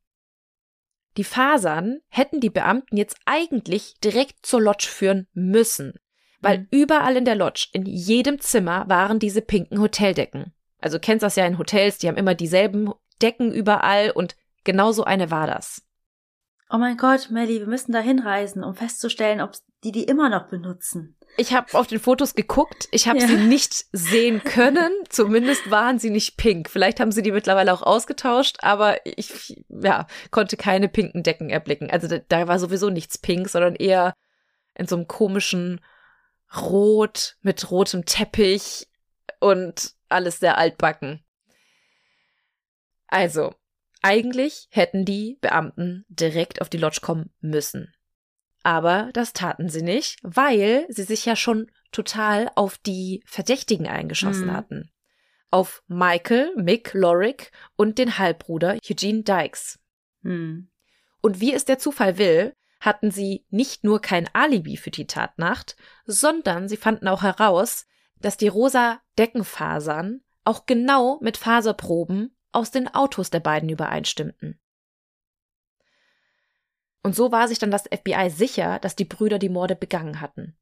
Die 1.16 1.24
Fasern 1.24 2.00
hätten 2.08 2.40
die 2.40 2.50
Beamten 2.50 2.98
jetzt 2.98 3.16
eigentlich 3.24 3.98
direkt 4.04 4.44
zur 4.44 4.60
Lodge 4.60 4.88
führen 4.90 5.26
müssen, 5.32 5.94
weil 6.40 6.58
mhm. 6.58 6.66
überall 6.70 7.16
in 7.16 7.24
der 7.24 7.36
Lodge, 7.36 7.68
in 7.72 7.86
jedem 7.86 8.40
Zimmer 8.40 8.90
waren 8.90 9.18
diese 9.18 9.40
pinken 9.40 9.80
Hoteldecken. 9.80 10.52
Also 10.80 10.98
kennst 10.98 11.22
das 11.22 11.36
ja 11.36 11.46
in 11.46 11.56
Hotels, 11.56 11.96
die 11.96 12.08
haben 12.08 12.18
immer 12.18 12.34
dieselben 12.34 12.92
Decken 13.22 13.52
überall 13.52 14.10
und 14.10 14.36
genau 14.64 14.92
so 14.92 15.04
eine 15.04 15.30
war 15.30 15.46
das. 15.46 15.82
Oh 16.70 16.76
mein 16.76 16.98
Gott, 16.98 17.30
Melly, 17.30 17.60
wir 17.60 17.66
müssen 17.66 17.92
da 17.92 18.00
hinreisen, 18.00 18.62
um 18.62 18.74
festzustellen, 18.74 19.40
ob 19.40 19.52
die 19.84 19.92
die 19.92 20.04
immer 20.04 20.28
noch 20.28 20.48
benutzen. 20.48 21.16
Ich 21.36 21.54
habe 21.54 21.78
auf 21.78 21.86
den 21.86 22.00
Fotos 22.00 22.34
geguckt, 22.34 22.88
ich 22.90 23.08
habe 23.08 23.20
ja. 23.20 23.26
sie 23.26 23.36
nicht 23.36 23.86
sehen 23.92 24.42
können, 24.42 24.92
zumindest 25.08 25.70
waren 25.70 25.98
sie 25.98 26.10
nicht 26.10 26.36
pink. 26.36 26.68
Vielleicht 26.68 27.00
haben 27.00 27.12
sie 27.12 27.22
die 27.22 27.32
mittlerweile 27.32 27.72
auch 27.72 27.82
ausgetauscht, 27.82 28.58
aber 28.60 28.98
ich 29.06 29.62
ja, 29.68 30.06
konnte 30.30 30.56
keine 30.56 30.88
pinken 30.88 31.22
Decken 31.22 31.48
erblicken. 31.48 31.90
Also 31.90 32.08
da, 32.08 32.18
da 32.18 32.48
war 32.48 32.58
sowieso 32.58 32.90
nichts 32.90 33.18
pink, 33.18 33.48
sondern 33.48 33.76
eher 33.76 34.14
in 34.74 34.86
so 34.86 34.96
einem 34.96 35.06
komischen 35.06 35.80
Rot 36.54 37.36
mit 37.40 37.70
rotem 37.70 38.04
Teppich 38.04 38.88
und 39.40 39.92
alles 40.08 40.40
sehr 40.40 40.58
altbacken. 40.58 41.22
Also, 43.08 43.54
eigentlich 44.02 44.68
hätten 44.70 45.04
die 45.04 45.38
Beamten 45.40 46.04
direkt 46.08 46.60
auf 46.60 46.68
die 46.68 46.78
Lodge 46.78 47.00
kommen 47.02 47.30
müssen. 47.40 47.92
Aber 48.62 49.10
das 49.12 49.32
taten 49.32 49.68
sie 49.68 49.82
nicht, 49.82 50.18
weil 50.22 50.86
sie 50.88 51.04
sich 51.04 51.24
ja 51.24 51.36
schon 51.36 51.70
total 51.90 52.50
auf 52.54 52.78
die 52.78 53.22
Verdächtigen 53.26 53.86
eingeschossen 53.86 54.48
mhm. 54.48 54.52
hatten. 54.52 54.90
Auf 55.50 55.82
Michael, 55.88 56.52
Mick 56.56 56.92
Lorick 56.92 57.50
und 57.76 57.98
den 57.98 58.18
Halbbruder 58.18 58.76
Eugene 58.88 59.22
Dykes. 59.22 59.78
Mhm. 60.20 60.70
Und 61.20 61.40
wie 61.40 61.54
es 61.54 61.64
der 61.64 61.78
Zufall 61.78 62.18
will, 62.18 62.54
hatten 62.80 63.10
sie 63.10 63.46
nicht 63.50 63.84
nur 63.84 64.00
kein 64.00 64.28
Alibi 64.34 64.76
für 64.76 64.90
die 64.90 65.06
Tatnacht, 65.06 65.76
sondern 66.04 66.68
sie 66.68 66.76
fanden 66.76 67.08
auch 67.08 67.22
heraus, 67.22 67.86
dass 68.20 68.36
die 68.36 68.48
rosa 68.48 69.00
Deckenfasern 69.18 70.20
auch 70.44 70.66
genau 70.66 71.18
mit 71.20 71.36
Faserproben 71.36 72.36
aus 72.52 72.70
den 72.70 72.92
Autos 72.92 73.30
der 73.30 73.40
beiden 73.40 73.68
übereinstimmten. 73.68 74.60
Und 77.02 77.14
so 77.14 77.32
war 77.32 77.48
sich 77.48 77.58
dann 77.58 77.70
das 77.70 77.84
FBI 77.84 78.30
sicher, 78.30 78.78
dass 78.80 78.96
die 78.96 79.04
Brüder 79.04 79.38
die 79.38 79.48
Morde 79.48 79.76
begangen 79.76 80.20
hatten. 80.20 80.56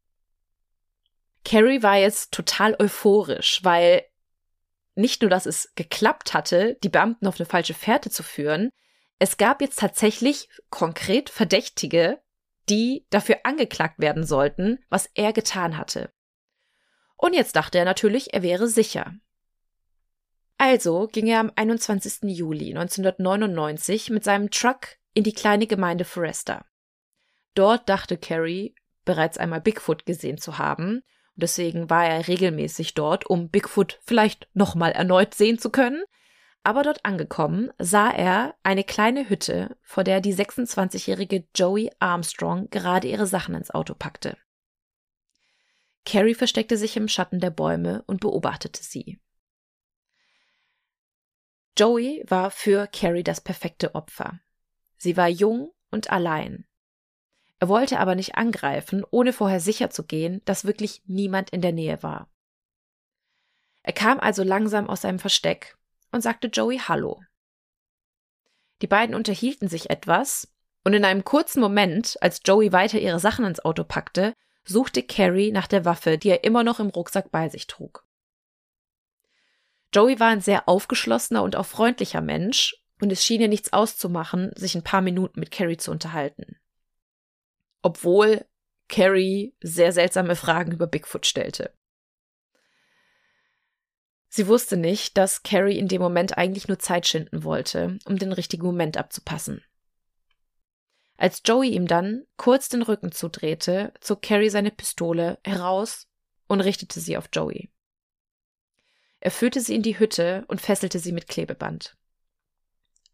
Carrie 1.44 1.82
war 1.82 1.96
jetzt 1.96 2.32
total 2.32 2.76
euphorisch, 2.78 3.60
weil 3.62 4.04
nicht 4.94 5.22
nur, 5.22 5.30
dass 5.30 5.46
es 5.46 5.72
geklappt 5.74 6.34
hatte, 6.34 6.76
die 6.82 6.88
Beamten 6.88 7.26
auf 7.26 7.38
eine 7.38 7.46
falsche 7.46 7.74
Fährte 7.74 8.10
zu 8.10 8.22
führen, 8.22 8.70
es 9.18 9.36
gab 9.36 9.60
jetzt 9.60 9.78
tatsächlich 9.78 10.48
konkret 10.70 11.30
Verdächtige, 11.30 12.20
die 12.68 13.06
dafür 13.10 13.40
angeklagt 13.44 13.98
werden 13.98 14.24
sollten, 14.24 14.84
was 14.88 15.08
er 15.14 15.32
getan 15.32 15.78
hatte. 15.78 16.10
Und 17.16 17.34
jetzt 17.34 17.56
dachte 17.56 17.78
er 17.78 17.84
natürlich, 17.84 18.34
er 18.34 18.42
wäre 18.42 18.68
sicher. 18.68 19.14
Also 20.58 21.06
ging 21.06 21.26
er 21.26 21.40
am 21.40 21.52
21. 21.54 22.22
Juli 22.24 22.70
1999 22.70 24.10
mit 24.10 24.24
seinem 24.24 24.50
Truck 24.50 24.96
in 25.12 25.22
die 25.22 25.34
kleine 25.34 25.66
Gemeinde 25.66 26.04
Foresta. 26.04 26.64
Dort 27.54 27.88
dachte 27.88 28.16
Carrie 28.16 28.74
bereits 29.04 29.38
einmal 29.38 29.60
Bigfoot 29.60 30.04
gesehen 30.06 30.38
zu 30.38 30.58
haben, 30.58 30.96
und 31.36 31.42
deswegen 31.42 31.90
war 31.90 32.06
er 32.06 32.28
regelmäßig 32.28 32.94
dort, 32.94 33.26
um 33.26 33.50
Bigfoot 33.50 34.00
vielleicht 34.04 34.48
nochmal 34.54 34.92
erneut 34.92 35.34
sehen 35.34 35.58
zu 35.58 35.70
können. 35.70 36.02
Aber 36.62 36.82
dort 36.82 37.04
angekommen 37.04 37.70
sah 37.78 38.10
er 38.10 38.54
eine 38.62 38.84
kleine 38.84 39.28
Hütte, 39.28 39.76
vor 39.82 40.02
der 40.02 40.20
die 40.20 40.34
26-jährige 40.34 41.46
Joey 41.54 41.90
Armstrong 41.98 42.68
gerade 42.70 43.06
ihre 43.06 43.26
Sachen 43.26 43.54
ins 43.54 43.70
Auto 43.70 43.94
packte. 43.94 44.36
Carrie 46.04 46.34
versteckte 46.34 46.76
sich 46.76 46.96
im 46.96 47.08
Schatten 47.08 47.38
der 47.38 47.50
Bäume 47.50 48.02
und 48.06 48.20
beobachtete 48.20 48.82
sie. 48.82 49.20
Joey 51.78 52.24
war 52.26 52.50
für 52.50 52.86
Carrie 52.86 53.22
das 53.22 53.42
perfekte 53.42 53.94
Opfer. 53.94 54.40
Sie 54.96 55.16
war 55.16 55.28
jung 55.28 55.72
und 55.90 56.10
allein. 56.10 56.66
Er 57.58 57.68
wollte 57.68 57.98
aber 58.00 58.14
nicht 58.14 58.34
angreifen, 58.34 59.04
ohne 59.10 59.32
vorher 59.32 59.60
sicher 59.60 59.90
zu 59.90 60.04
gehen, 60.04 60.42
dass 60.44 60.64
wirklich 60.64 61.02
niemand 61.06 61.50
in 61.50 61.60
der 61.60 61.72
Nähe 61.72 62.02
war. 62.02 62.30
Er 63.82 63.92
kam 63.92 64.18
also 64.20 64.42
langsam 64.42 64.88
aus 64.88 65.02
seinem 65.02 65.18
Versteck 65.18 65.76
und 66.12 66.22
sagte 66.22 66.48
Joey 66.48 66.78
Hallo. 66.78 67.22
Die 68.82 68.86
beiden 68.86 69.14
unterhielten 69.14 69.68
sich 69.68 69.90
etwas, 69.90 70.52
und 70.82 70.94
in 70.94 71.04
einem 71.04 71.24
kurzen 71.24 71.60
Moment, 71.60 72.16
als 72.20 72.40
Joey 72.44 72.72
weiter 72.72 72.98
ihre 72.98 73.18
Sachen 73.18 73.44
ins 73.44 73.64
Auto 73.64 73.84
packte, 73.84 74.34
suchte 74.64 75.02
Carrie 75.02 75.50
nach 75.50 75.66
der 75.66 75.84
Waffe, 75.84 76.16
die 76.16 76.30
er 76.30 76.44
immer 76.44 76.62
noch 76.62 76.80
im 76.80 76.88
Rucksack 76.88 77.30
bei 77.30 77.48
sich 77.48 77.66
trug. 77.66 78.05
Joey 79.96 80.20
war 80.20 80.28
ein 80.28 80.42
sehr 80.42 80.68
aufgeschlossener 80.68 81.42
und 81.42 81.56
auch 81.56 81.64
freundlicher 81.64 82.20
Mensch, 82.20 82.76
und 83.00 83.10
es 83.10 83.24
schien 83.24 83.40
ihr 83.40 83.48
nichts 83.48 83.72
auszumachen, 83.72 84.52
sich 84.54 84.74
ein 84.74 84.82
paar 84.82 85.00
Minuten 85.00 85.40
mit 85.40 85.50
Carrie 85.50 85.78
zu 85.78 85.90
unterhalten. 85.90 86.58
Obwohl 87.80 88.44
Carrie 88.88 89.56
sehr 89.62 89.92
seltsame 89.92 90.36
Fragen 90.36 90.72
über 90.72 90.86
Bigfoot 90.86 91.24
stellte. 91.24 91.72
Sie 94.28 94.48
wusste 94.48 94.76
nicht, 94.76 95.16
dass 95.16 95.42
Carrie 95.42 95.78
in 95.78 95.88
dem 95.88 96.02
Moment 96.02 96.36
eigentlich 96.36 96.68
nur 96.68 96.78
Zeit 96.78 97.06
schinden 97.06 97.42
wollte, 97.42 97.98
um 98.04 98.18
den 98.18 98.32
richtigen 98.32 98.66
Moment 98.66 98.98
abzupassen. 98.98 99.64
Als 101.16 101.40
Joey 101.42 101.70
ihm 101.70 101.86
dann 101.86 102.26
kurz 102.36 102.68
den 102.68 102.82
Rücken 102.82 103.12
zudrehte, 103.12 103.94
zog 104.02 104.20
Carrie 104.20 104.50
seine 104.50 104.72
Pistole 104.72 105.38
heraus 105.42 106.06
und 106.48 106.60
richtete 106.60 107.00
sie 107.00 107.16
auf 107.16 107.30
Joey. 107.32 107.70
Er 109.26 109.32
führte 109.32 109.60
sie 109.60 109.74
in 109.74 109.82
die 109.82 109.98
Hütte 109.98 110.44
und 110.46 110.60
fesselte 110.60 111.00
sie 111.00 111.10
mit 111.10 111.26
Klebeband. 111.26 111.96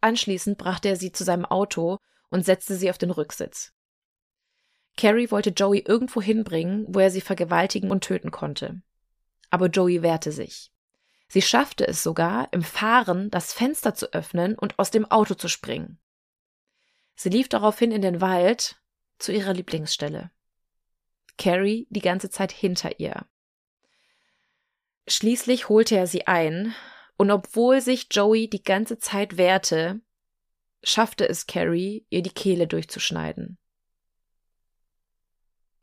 Anschließend 0.03 0.59
brachte 0.59 0.91
er 0.91 0.97
sie 0.97 1.11
zu 1.11 1.25
seinem 1.25 1.47
Auto 1.47 1.97
und 2.29 2.45
setzte 2.45 2.77
sie 2.77 2.91
auf 2.91 2.99
den 2.99 3.11
Rücksitz. 3.11 3.73
Carrie 4.99 5.31
wollte 5.31 5.55
Joey 5.57 5.79
irgendwo 5.79 6.21
hinbringen, 6.21 6.85
wo 6.87 6.99
er 6.99 7.11
sie 7.11 7.23
vergewaltigen 7.23 7.91
und 7.91 8.05
töten 8.05 8.31
konnte. 8.31 8.83
Aber 9.49 9.69
Joey 9.69 10.03
wehrte 10.03 10.33
sich. 10.33 10.71
Sie 11.29 11.41
schaffte 11.41 11.89
es 11.89 12.03
sogar, 12.03 12.53
im 12.53 12.63
Fahren 12.63 13.31
das 13.31 13.55
Fenster 13.55 13.95
zu 13.95 14.13
öffnen 14.13 14.59
und 14.59 14.79
aus 14.79 14.91
dem 14.91 15.11
Auto 15.11 15.33
zu 15.33 15.49
springen. 15.49 15.99
Sie 17.15 17.31
lief 17.31 17.49
daraufhin 17.49 17.91
in 17.91 18.03
den 18.03 18.21
Wald 18.21 18.83
zu 19.19 19.33
ihrer 19.33 19.55
Lieblingsstelle. 19.55 20.31
Carrie 21.39 21.87
die 21.89 22.03
ganze 22.03 22.29
Zeit 22.29 22.53
hinter 22.53 23.01
ihr. 23.01 23.25
Schließlich 25.09 25.69
holte 25.69 25.97
er 25.97 26.07
sie 26.07 26.27
ein, 26.27 26.75
und 27.17 27.31
obwohl 27.31 27.81
sich 27.81 28.09
Joey 28.11 28.49
die 28.49 28.63
ganze 28.63 28.99
Zeit 28.99 29.37
wehrte, 29.37 30.01
schaffte 30.83 31.29
es 31.29 31.47
Carrie, 31.47 32.07
ihr 32.11 32.23
die 32.23 32.31
Kehle 32.31 32.67
durchzuschneiden. 32.67 33.59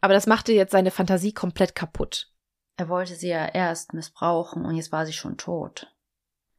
Aber 0.01 0.13
das 0.13 0.27
machte 0.27 0.51
jetzt 0.51 0.71
seine 0.71 0.91
Fantasie 0.91 1.33
komplett 1.33 1.75
kaputt. 1.75 2.31
Er 2.77 2.89
wollte 2.89 3.15
sie 3.15 3.29
ja 3.29 3.45
erst 3.45 3.93
missbrauchen 3.93 4.65
und 4.65 4.75
jetzt 4.75 4.91
war 4.91 5.05
sie 5.05 5.13
schon 5.13 5.37
tot. 5.37 5.93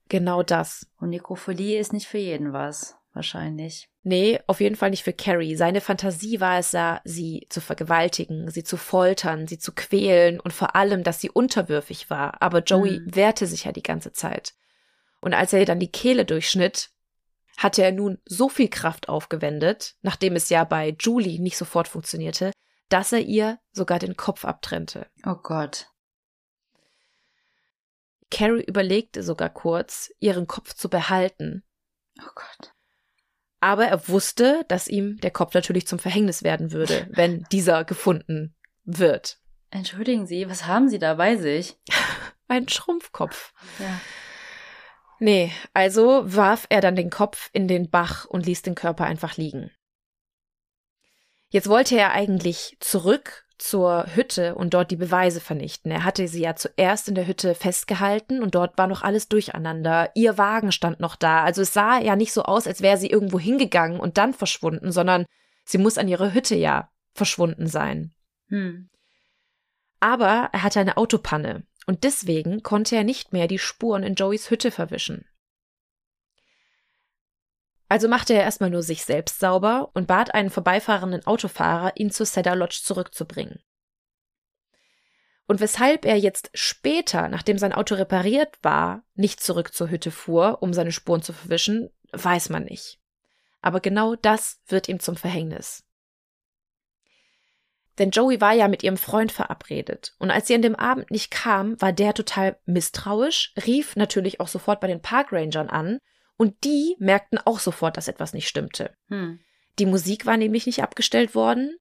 Genau 0.08 0.42
das. 0.42 0.86
Und 0.98 1.10
Nekrophilie 1.10 1.78
ist 1.78 1.92
nicht 1.92 2.06
für 2.06 2.18
jeden 2.18 2.52
was, 2.52 2.96
wahrscheinlich. 3.12 3.89
Nee, 4.02 4.40
auf 4.46 4.60
jeden 4.60 4.76
Fall 4.76 4.90
nicht 4.90 5.04
für 5.04 5.12
Carrie. 5.12 5.56
Seine 5.56 5.82
Fantasie 5.82 6.40
war 6.40 6.58
es 6.58 6.72
ja, 6.72 7.02
sie 7.04 7.46
zu 7.50 7.60
vergewaltigen, 7.60 8.50
sie 8.50 8.64
zu 8.64 8.78
foltern, 8.78 9.46
sie 9.46 9.58
zu 9.58 9.72
quälen 9.72 10.40
und 10.40 10.52
vor 10.52 10.74
allem, 10.74 11.02
dass 11.02 11.20
sie 11.20 11.28
unterwürfig 11.28 12.08
war. 12.08 12.40
Aber 12.40 12.62
Joey 12.62 13.00
mhm. 13.00 13.14
wehrte 13.14 13.46
sich 13.46 13.64
ja 13.64 13.72
die 13.72 13.82
ganze 13.82 14.12
Zeit. 14.12 14.54
Und 15.20 15.34
als 15.34 15.52
er 15.52 15.60
ihr 15.60 15.66
dann 15.66 15.80
die 15.80 15.92
Kehle 15.92 16.24
durchschnitt, 16.24 16.90
hatte 17.58 17.82
er 17.82 17.92
nun 17.92 18.18
so 18.24 18.48
viel 18.48 18.68
Kraft 18.68 19.10
aufgewendet, 19.10 19.96
nachdem 20.00 20.34
es 20.34 20.48
ja 20.48 20.64
bei 20.64 20.96
Julie 20.98 21.38
nicht 21.38 21.58
sofort 21.58 21.88
funktionierte, 21.88 22.52
dass 22.88 23.12
er 23.12 23.20
ihr 23.20 23.58
sogar 23.72 23.98
den 23.98 24.16
Kopf 24.16 24.46
abtrennte. 24.46 25.06
Oh 25.26 25.36
Gott. 25.42 25.88
Carrie 28.30 28.64
überlegte 28.64 29.22
sogar 29.22 29.50
kurz, 29.50 30.10
ihren 30.20 30.46
Kopf 30.46 30.72
zu 30.72 30.88
behalten. 30.88 31.64
Oh 32.18 32.30
Gott. 32.34 32.72
Aber 33.60 33.86
er 33.86 34.08
wusste, 34.08 34.64
dass 34.68 34.88
ihm 34.88 35.18
der 35.18 35.30
Kopf 35.30 35.54
natürlich 35.54 35.86
zum 35.86 35.98
Verhängnis 35.98 36.42
werden 36.42 36.72
würde, 36.72 37.06
wenn 37.10 37.44
dieser 37.52 37.84
gefunden 37.84 38.54
wird. 38.84 39.38
Entschuldigen 39.70 40.26
Sie, 40.26 40.48
was 40.48 40.66
haben 40.66 40.88
Sie 40.88 40.98
da 40.98 41.14
bei 41.14 41.36
sich? 41.36 41.76
Ein 42.48 42.68
Schrumpfkopf. 42.68 43.52
Ja. 43.78 44.00
Nee, 45.20 45.52
also 45.74 46.22
warf 46.24 46.66
er 46.70 46.80
dann 46.80 46.96
den 46.96 47.10
Kopf 47.10 47.50
in 47.52 47.68
den 47.68 47.90
Bach 47.90 48.24
und 48.24 48.46
ließ 48.46 48.62
den 48.62 48.74
Körper 48.74 49.04
einfach 49.04 49.36
liegen. 49.36 49.70
Jetzt 51.50 51.68
wollte 51.68 51.96
er 51.96 52.12
eigentlich 52.12 52.76
zurück 52.80 53.46
zur 53.60 54.06
Hütte 54.14 54.54
und 54.54 54.72
dort 54.72 54.90
die 54.90 54.96
Beweise 54.96 55.40
vernichten. 55.40 55.92
Er 55.92 56.04
hatte 56.04 56.26
sie 56.28 56.40
ja 56.40 56.56
zuerst 56.56 57.08
in 57.08 57.14
der 57.14 57.26
Hütte 57.26 57.54
festgehalten 57.54 58.42
und 58.42 58.54
dort 58.54 58.78
war 58.78 58.86
noch 58.86 59.02
alles 59.02 59.28
durcheinander. 59.28 60.10
Ihr 60.14 60.38
Wagen 60.38 60.72
stand 60.72 60.98
noch 61.00 61.14
da. 61.14 61.44
Also 61.44 61.62
es 61.62 61.74
sah 61.74 61.98
ja 61.98 62.16
nicht 62.16 62.32
so 62.32 62.42
aus, 62.42 62.66
als 62.66 62.80
wäre 62.80 62.96
sie 62.96 63.08
irgendwo 63.08 63.38
hingegangen 63.38 64.00
und 64.00 64.16
dann 64.16 64.32
verschwunden, 64.32 64.92
sondern 64.92 65.26
sie 65.64 65.78
muss 65.78 65.98
an 65.98 66.08
ihrer 66.08 66.32
Hütte 66.32 66.56
ja 66.56 66.90
verschwunden 67.12 67.66
sein. 67.66 68.12
Hm. 68.48 68.88
Aber 70.00 70.48
er 70.52 70.62
hatte 70.62 70.80
eine 70.80 70.96
Autopanne 70.96 71.64
und 71.86 72.04
deswegen 72.04 72.62
konnte 72.62 72.96
er 72.96 73.04
nicht 73.04 73.34
mehr 73.34 73.46
die 73.46 73.58
Spuren 73.58 74.02
in 74.02 74.14
Joeys 74.14 74.50
Hütte 74.50 74.70
verwischen. 74.70 75.26
Also 77.90 78.06
machte 78.06 78.34
er 78.34 78.44
erstmal 78.44 78.70
nur 78.70 78.84
sich 78.84 79.04
selbst 79.04 79.40
sauber 79.40 79.90
und 79.94 80.06
bat 80.06 80.32
einen 80.32 80.50
vorbeifahrenden 80.50 81.26
Autofahrer, 81.26 81.90
ihn 81.96 82.12
zur 82.12 82.24
Cedar 82.24 82.54
Lodge 82.54 82.82
zurückzubringen. 82.84 83.64
Und 85.48 85.58
weshalb 85.58 86.04
er 86.04 86.16
jetzt 86.16 86.50
später, 86.54 87.26
nachdem 87.26 87.58
sein 87.58 87.72
Auto 87.72 87.96
repariert 87.96 88.56
war, 88.62 89.02
nicht 89.14 89.40
zurück 89.40 89.74
zur 89.74 89.90
Hütte 89.90 90.12
fuhr, 90.12 90.62
um 90.62 90.72
seine 90.72 90.92
Spuren 90.92 91.22
zu 91.22 91.32
verwischen, 91.32 91.90
weiß 92.12 92.50
man 92.50 92.62
nicht. 92.62 93.00
Aber 93.60 93.80
genau 93.80 94.14
das 94.14 94.60
wird 94.68 94.88
ihm 94.88 95.00
zum 95.00 95.16
Verhängnis. 95.16 95.84
Denn 97.98 98.10
Joey 98.10 98.40
war 98.40 98.52
ja 98.52 98.68
mit 98.68 98.84
ihrem 98.84 98.98
Freund 98.98 99.32
verabredet. 99.32 100.14
Und 100.20 100.30
als 100.30 100.46
sie 100.46 100.54
an 100.54 100.62
dem 100.62 100.76
Abend 100.76 101.10
nicht 101.10 101.32
kam, 101.32 101.80
war 101.82 101.92
der 101.92 102.14
total 102.14 102.56
misstrauisch, 102.66 103.52
rief 103.66 103.96
natürlich 103.96 104.38
auch 104.38 104.48
sofort 104.48 104.78
bei 104.78 104.86
den 104.86 105.02
Parkrangern 105.02 105.68
an 105.68 105.98
und 106.40 106.64
die 106.64 106.96
merkten 106.98 107.36
auch 107.36 107.58
sofort, 107.58 107.98
dass 107.98 108.08
etwas 108.08 108.32
nicht 108.32 108.48
stimmte. 108.48 108.96
Hm. 109.08 109.40
Die 109.78 109.84
Musik 109.84 110.24
war 110.24 110.38
nämlich 110.38 110.64
nicht 110.64 110.82
abgestellt 110.82 111.34
worden. 111.34 111.76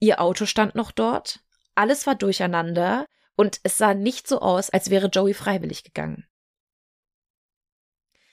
Ihr 0.00 0.20
Auto 0.20 0.44
stand 0.44 0.74
noch 0.74 0.90
dort. 0.90 1.38
Alles 1.76 2.04
war 2.04 2.16
durcheinander 2.16 3.06
und 3.36 3.60
es 3.62 3.78
sah 3.78 3.94
nicht 3.94 4.26
so 4.26 4.40
aus, 4.40 4.70
als 4.70 4.90
wäre 4.90 5.06
Joey 5.06 5.34
freiwillig 5.34 5.84
gegangen. 5.84 6.26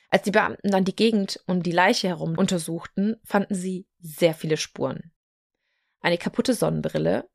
Als 0.10 0.24
die 0.24 0.32
Beamten 0.32 0.72
dann 0.72 0.86
die 0.86 0.96
Gegend 0.96 1.40
um 1.46 1.62
die 1.62 1.72
Leiche 1.72 2.08
herum 2.08 2.36
untersuchten, 2.36 3.18
fanden 3.24 3.54
sie 3.54 3.86
sehr 4.00 4.34
viele 4.34 4.58
Spuren. 4.58 5.12
Eine 6.02 6.18
kaputte 6.18 6.56
Sonnenbrille, 6.56 7.30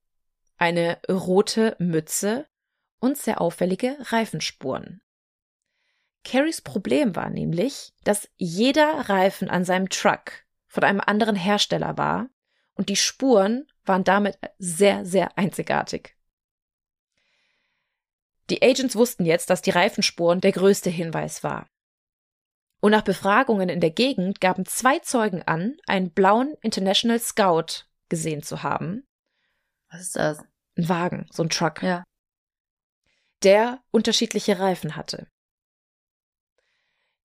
eine 0.56 0.98
rote 1.09 1.77
Mütze 1.78 2.48
und 2.98 3.16
sehr 3.16 3.40
auffällige 3.40 3.97
Reifenspuren. 4.01 5.03
Carries 6.24 6.62
Problem 6.62 7.14
war 7.14 7.30
nämlich, 7.30 7.92
dass 8.02 8.28
jeder 8.36 9.09
Reifen 9.09 9.51
an 9.51 9.64
seinem 9.64 9.88
Truck 9.90 10.44
von 10.66 10.82
einem 10.82 11.01
anderen 11.01 11.36
Hersteller 11.36 11.96
war 11.98 12.28
und 12.74 12.88
die 12.88 12.96
Spuren 12.96 13.68
waren 13.84 14.05
damit 14.05 14.38
sehr, 14.59 15.05
sehr 15.05 15.36
einzigartig. 15.38 16.16
Die 18.51 18.62
Agents 18.62 18.96
wussten 18.96 19.24
jetzt, 19.24 19.48
dass 19.51 19.62
die 19.62 19.70
Reifenspuren 19.70 20.40
der 20.40 20.52
größte 20.52 20.90
Hinweis 20.90 21.42
war. 21.42 21.66
Und 22.80 22.90
nach 22.90 23.02
Befragungen 23.02 23.70
in 23.70 23.80
der 23.80 23.90
Gegend 23.90 24.40
gaben 24.40 24.66
zwei 24.66 24.98
Zeugen 24.98 25.42
an, 25.42 25.76
einen 25.86 26.10
blauen 26.10 26.55
International 26.60 27.18
Scout 27.18 27.86
gesehen 28.10 28.42
zu 28.42 28.62
haben. 28.62 29.06
Was 29.90 30.02
ist 30.02 30.16
das? 30.16 30.38
Ein 30.76 30.88
Wagen, 30.88 31.26
so 31.30 31.42
ein 31.42 31.48
Truck. 31.48 31.82
Ja. 31.82 32.05
Der 33.42 33.82
unterschiedliche 33.90 34.59
Reifen 34.59 34.96
hatte. 34.96 35.28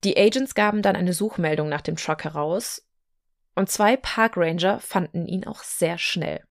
Die 0.04 0.16
Agents 0.16 0.54
gaben 0.54 0.82
dann 0.82 0.96
eine 0.96 1.12
Suchmeldung 1.12 1.68
nach 1.68 1.82
dem 1.82 1.96
Truck 1.96 2.24
heraus 2.24 2.86
und 3.54 3.70
zwei 3.70 3.96
Parkranger 3.96 4.80
fanden 4.80 5.26
ihn 5.26 5.46
auch 5.46 5.62
sehr 5.62 5.98
schnell. 5.98 6.42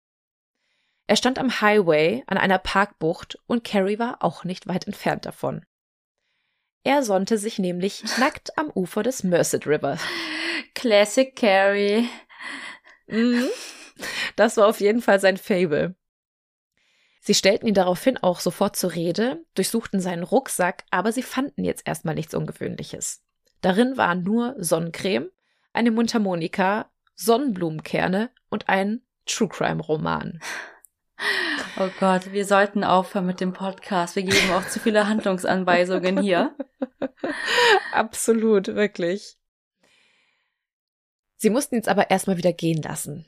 Er 1.07 1.17
stand 1.17 1.39
am 1.39 1.63
Highway 1.63 2.23
an 2.27 2.37
einer 2.37 2.59
Parkbucht 2.59 3.39
und 3.47 3.65
Carrie 3.65 3.99
war 3.99 4.23
auch 4.23 4.45
nicht 4.45 4.67
weit 4.67 4.87
entfernt 4.87 5.25
davon. 5.25 5.65
Er 6.85 7.03
sonnte 7.03 7.39
sich 7.39 7.59
nämlich 7.59 8.05
nackt 8.19 8.57
am 8.59 8.71
Ufer 8.71 9.03
des 9.03 9.25
Merced 9.25 9.67
River. 9.67 9.99
Classic 10.75 11.35
Carrie. 11.35 12.09
Mhm. 13.07 13.49
Das 14.37 14.59
war 14.59 14.67
auf 14.67 14.81
jeden 14.81 15.01
Fall 15.01 15.19
sein 15.19 15.39
Fable. 15.39 15.97
Sie 17.21 17.35
stellten 17.35 17.67
ihn 17.67 17.75
daraufhin 17.75 18.17
auch 18.19 18.41
sofort 18.41 18.77
zur 18.77 18.95
Rede, 18.95 19.45
durchsuchten 19.55 20.01
seinen 20.01 20.23
Rucksack, 20.23 20.85
aber 20.91 21.11
sie 21.13 21.23
fanden 21.23 21.65
jetzt 21.65 21.87
erstmal 21.87 22.15
nichts 22.15 22.35
Ungewöhnliches. 22.35 23.23
Darin 23.61 23.97
waren 23.97 24.23
nur 24.23 24.55
Sonnencreme, 24.59 25.31
eine 25.73 25.91
Mundharmonika, 25.91 26.91
Sonnenblumenkerne 27.15 28.31
und 28.49 28.69
ein 28.69 29.03
True 29.27 29.49
Crime 29.49 29.83
Roman. 29.83 30.41
Oh 31.79 31.89
Gott, 32.01 32.33
wir 32.33 32.45
sollten 32.45 32.85
aufhören 32.85 33.27
mit 33.27 33.41
dem 33.41 33.53
Podcast. 33.53 34.17
Wir 34.17 34.23
geben 34.23 34.51
auch 34.53 34.67
zu 34.69 34.81
viele 34.81 35.09
Handlungsanweisungen 35.09 36.21
hier. 36.21 36.57
Absolut, 37.93 38.69
wirklich. 38.69 39.37
Sie 41.37 41.51
mussten 41.51 41.77
jetzt 41.77 41.89
aber 41.89 42.11
erstmal 42.11 42.37
wieder 42.37 42.53
gehen 42.53 42.83
lassen. 42.83 43.27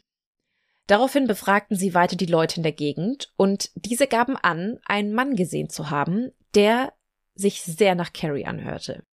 Daraufhin 0.86 1.28
befragten 1.28 1.77
sie 1.77 1.94
weiter 1.94 2.16
die 2.16 2.27
Leute 2.27 2.57
in 2.57 2.65
der 2.65 2.73
Gegend 2.73 3.32
und 3.36 3.70
diese 3.74 4.09
gaben 4.09 4.36
an, 4.36 4.81
einen 4.85 5.12
Mann 5.12 5.36
gesehen 5.36 5.70
zu 5.70 5.90
haben, 5.90 6.32
der 6.55 6.93
sich 7.35 7.62
sehr 7.62 7.94
nach 7.94 8.12
Carrie 8.12 8.47
anhörte. 8.47 9.05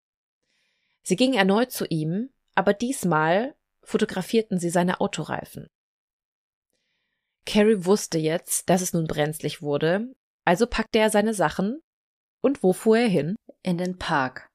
Sie 1.07 1.15
gingen 1.15 1.35
erneut 1.35 1.71
zu 1.71 1.85
ihm, 1.85 2.31
aber 2.53 2.73
diesmal 2.73 3.55
fotografierten 3.81 4.59
sie 4.59 4.69
seine 4.69 4.99
Autoreifen. 4.99 5.69
Carrie 7.45 7.85
wusste 7.85 8.17
jetzt, 8.17 8.69
dass 8.69 8.81
es 8.81 8.91
nun 8.91 9.07
brenzlig 9.07 9.61
wurde, 9.61 10.13
also 10.43 10.67
packte 10.67 10.99
er 10.99 11.09
seine 11.09 11.33
Sachen. 11.33 11.81
Und 12.41 12.61
wo 12.61 12.73
fuhr 12.73 12.97
er 12.97 13.07
hin? 13.07 13.37
In 13.63 13.77
den 13.77 13.97
Park. 13.97 14.49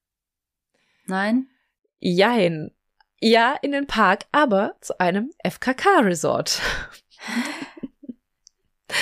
Nein? 1.06 1.48
Jein. 2.00 2.70
Ja, 3.18 3.56
in 3.62 3.72
den 3.72 3.86
Park, 3.86 4.26
aber 4.30 4.76
zu 4.82 5.00
einem 5.00 5.32
FKK-Resort. 5.42 6.60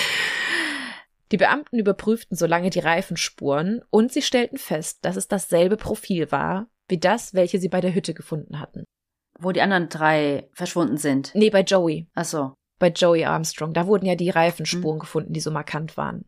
Die 1.32 1.36
Beamten 1.36 1.80
überprüften 1.80 2.36
so 2.36 2.46
lange 2.46 2.70
die 2.70 2.78
Reifenspuren 2.78 3.82
und 3.90 4.12
sie 4.12 4.22
stellten 4.22 4.58
fest, 4.58 5.04
dass 5.04 5.16
es 5.16 5.26
dasselbe 5.26 5.76
Profil 5.76 6.30
war, 6.30 6.68
wie 6.90 6.98
das, 6.98 7.34
welche 7.34 7.58
sie 7.58 7.68
bei 7.68 7.80
der 7.80 7.94
Hütte 7.94 8.14
gefunden 8.14 8.60
hatten. 8.60 8.84
Wo 9.38 9.52
die 9.52 9.62
anderen 9.62 9.88
drei 9.88 10.48
verschwunden 10.52 10.98
sind. 10.98 11.32
Nee, 11.34 11.50
bei 11.50 11.62
Joey. 11.62 12.08
Ach 12.14 12.24
so 12.24 12.54
bei 12.80 12.88
Joey 12.88 13.24
Armstrong. 13.24 13.72
Da 13.72 13.86
wurden 13.86 14.06
ja 14.06 14.16
die 14.16 14.30
Reifenspuren 14.30 14.96
mhm. 14.96 15.00
gefunden, 15.00 15.32
die 15.32 15.40
so 15.40 15.52
markant 15.52 15.96
waren. 15.96 16.24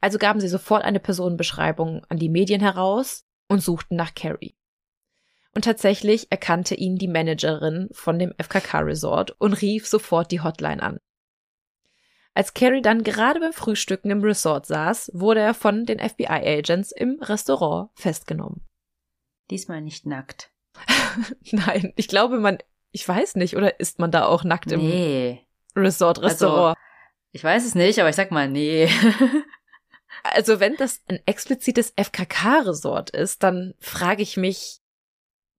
Also 0.00 0.16
gaben 0.16 0.40
sie 0.40 0.48
sofort 0.48 0.84
eine 0.84 1.00
Personenbeschreibung 1.00 2.06
an 2.08 2.18
die 2.18 2.30
Medien 2.30 2.62
heraus 2.62 3.24
und 3.48 3.62
suchten 3.62 3.96
nach 3.96 4.14
Carrie. 4.14 4.56
Und 5.54 5.64
tatsächlich 5.64 6.30
erkannte 6.30 6.74
ihn 6.74 6.96
die 6.96 7.08
Managerin 7.08 7.88
von 7.92 8.18
dem 8.18 8.32
FKK 8.38 8.80
Resort 8.80 9.32
und 9.38 9.52
rief 9.60 9.86
sofort 9.86 10.30
die 10.30 10.40
Hotline 10.40 10.82
an. 10.82 10.98
Als 12.34 12.54
Carrie 12.54 12.82
dann 12.82 13.04
gerade 13.04 13.38
beim 13.38 13.52
Frühstücken 13.52 14.10
im 14.10 14.22
Resort 14.22 14.66
saß, 14.66 15.12
wurde 15.14 15.40
er 15.40 15.54
von 15.54 15.86
den 15.86 16.00
FBI-Agents 16.00 16.90
im 16.90 17.20
Restaurant 17.20 17.90
festgenommen. 17.94 18.66
Diesmal 19.50 19.80
nicht 19.80 20.06
nackt. 20.06 20.50
Nein, 21.50 21.92
ich 21.96 22.08
glaube, 22.08 22.38
man 22.38 22.58
ich 22.94 23.06
weiß 23.06 23.34
nicht, 23.34 23.56
oder 23.56 23.80
ist 23.80 23.98
man 23.98 24.12
da 24.12 24.24
auch 24.24 24.44
nackt 24.44 24.70
im 24.70 24.80
nee. 24.80 25.44
Resort-Restaurant? 25.74 26.78
Also, 26.78 26.80
ich 27.32 27.42
weiß 27.42 27.66
es 27.66 27.74
nicht, 27.74 27.98
aber 27.98 28.08
ich 28.08 28.14
sag 28.14 28.30
mal, 28.30 28.48
nee. 28.48 28.88
also 30.22 30.60
wenn 30.60 30.76
das 30.76 31.02
ein 31.08 31.18
explizites 31.26 31.92
FKK-Resort 31.96 33.10
ist, 33.10 33.42
dann 33.42 33.74
frage 33.80 34.22
ich 34.22 34.36
mich, 34.36 34.80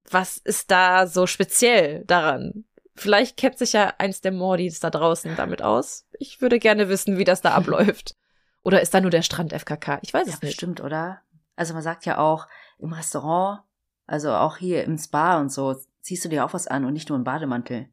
was 0.09 0.37
ist 0.37 0.71
da 0.71 1.07
so 1.07 1.27
speziell 1.27 2.05
daran? 2.05 2.63
Vielleicht 2.95 3.35
kennt 3.35 3.57
sich 3.57 3.73
ja 3.73 3.93
eins 3.97 4.21
der 4.21 4.31
Mordis 4.31 4.79
da 4.79 4.89
draußen 4.89 5.35
damit 5.35 5.61
aus. 5.61 6.07
Ich 6.17 6.39
würde 6.39 6.57
gerne 6.57 6.87
wissen, 6.87 7.17
wie 7.17 7.25
das 7.25 7.41
da 7.41 7.51
abläuft. 7.53 8.15
Oder 8.63 8.81
ist 8.81 8.93
da 8.93 9.01
nur 9.01 9.11
der 9.11 9.23
Strand 9.23 9.51
FKK? 9.51 9.99
Ich 10.03 10.13
weiß 10.13 10.25
es 10.25 10.35
ja, 10.35 10.39
nicht. 10.41 10.53
Stimmt, 10.53 10.79
oder? 10.79 11.21
Also 11.57 11.73
man 11.73 11.83
sagt 11.83 12.05
ja 12.05 12.17
auch 12.17 12.47
im 12.79 12.93
Restaurant, 12.93 13.59
also 14.07 14.31
auch 14.33 14.57
hier 14.57 14.83
im 14.83 14.97
Spa 14.97 15.39
und 15.39 15.51
so, 15.51 15.75
ziehst 16.01 16.23
du 16.25 16.29
dir 16.29 16.45
auch 16.45 16.53
was 16.53 16.67
an 16.67 16.85
und 16.85 16.93
nicht 16.93 17.09
nur 17.09 17.17
einen 17.17 17.25
Bademantel. 17.25 17.89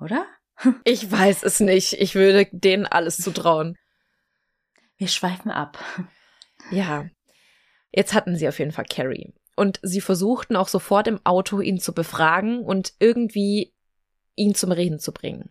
Oder? 0.00 0.26
Ich 0.84 1.10
weiß 1.10 1.42
es 1.42 1.60
nicht. 1.60 1.94
Ich 1.94 2.14
würde 2.14 2.46
denen 2.52 2.86
alles 2.86 3.16
zutrauen. 3.16 3.76
Wir 4.96 5.08
schweifen 5.08 5.50
ab. 5.50 5.78
Ja. 6.70 7.06
Jetzt 7.90 8.14
hatten 8.14 8.36
sie 8.36 8.46
auf 8.46 8.60
jeden 8.60 8.70
Fall 8.70 8.84
Carrie. 8.88 9.34
Und 9.56 9.80
sie 9.82 10.00
versuchten 10.00 10.54
auch 10.54 10.68
sofort 10.68 11.08
im 11.08 11.18
Auto 11.24 11.60
ihn 11.60 11.80
zu 11.80 11.92
befragen 11.92 12.60
und 12.60 12.92
irgendwie 13.00 13.74
ihn 14.36 14.54
zum 14.54 14.70
Reden 14.70 15.00
zu 15.00 15.12
bringen. 15.12 15.50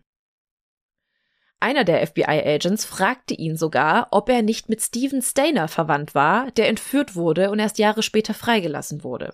Einer 1.60 1.84
der 1.84 2.04
FBI-Agents 2.06 2.86
fragte 2.86 3.34
ihn 3.34 3.56
sogar, 3.56 4.08
ob 4.10 4.30
er 4.30 4.40
nicht 4.40 4.70
mit 4.70 4.80
Steven 4.80 5.20
Stainer 5.20 5.68
verwandt 5.68 6.14
war, 6.14 6.50
der 6.52 6.68
entführt 6.68 7.14
wurde 7.14 7.50
und 7.50 7.58
erst 7.58 7.78
Jahre 7.78 8.02
später 8.02 8.32
freigelassen 8.32 9.04
wurde. 9.04 9.32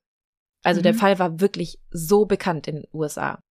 Also 0.62 0.80
mhm. 0.80 0.84
der 0.84 0.94
Fall 0.94 1.18
war 1.18 1.40
wirklich 1.40 1.78
so 1.90 2.26
bekannt 2.26 2.68
in 2.68 2.76
den 2.76 2.88
USA. 2.92 3.42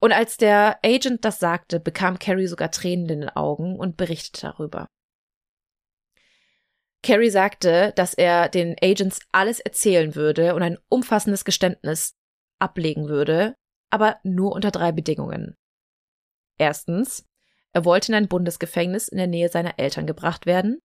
Und 0.00 0.12
als 0.12 0.36
der 0.36 0.80
Agent 0.84 1.24
das 1.24 1.38
sagte, 1.38 1.78
bekam 1.78 2.18
Carrie 2.18 2.48
sogar 2.48 2.70
Tränen 2.70 3.08
in 3.08 3.20
den 3.20 3.28
Augen 3.30 3.78
und 3.78 3.96
berichtete 3.96 4.48
darüber. 4.48 4.88
Carrie 7.04 7.30
sagte, 7.30 7.92
dass 7.96 8.14
er 8.14 8.48
den 8.48 8.76
Agents 8.82 9.20
alles 9.32 9.60
erzählen 9.60 10.14
würde 10.14 10.54
und 10.54 10.62
ein 10.62 10.78
umfassendes 10.88 11.44
Geständnis 11.44 12.14
ablegen 12.58 13.08
würde, 13.08 13.54
aber 13.90 14.18
nur 14.22 14.52
unter 14.52 14.70
drei 14.70 14.92
Bedingungen. 14.92 15.56
Erstens, 16.58 17.26
er 17.72 17.84
wollte 17.84 18.12
in 18.12 18.16
ein 18.16 18.28
Bundesgefängnis 18.28 19.08
in 19.08 19.18
der 19.18 19.26
Nähe 19.26 19.48
seiner 19.48 19.78
Eltern 19.78 20.06
gebracht 20.06 20.46
werden. 20.46 20.80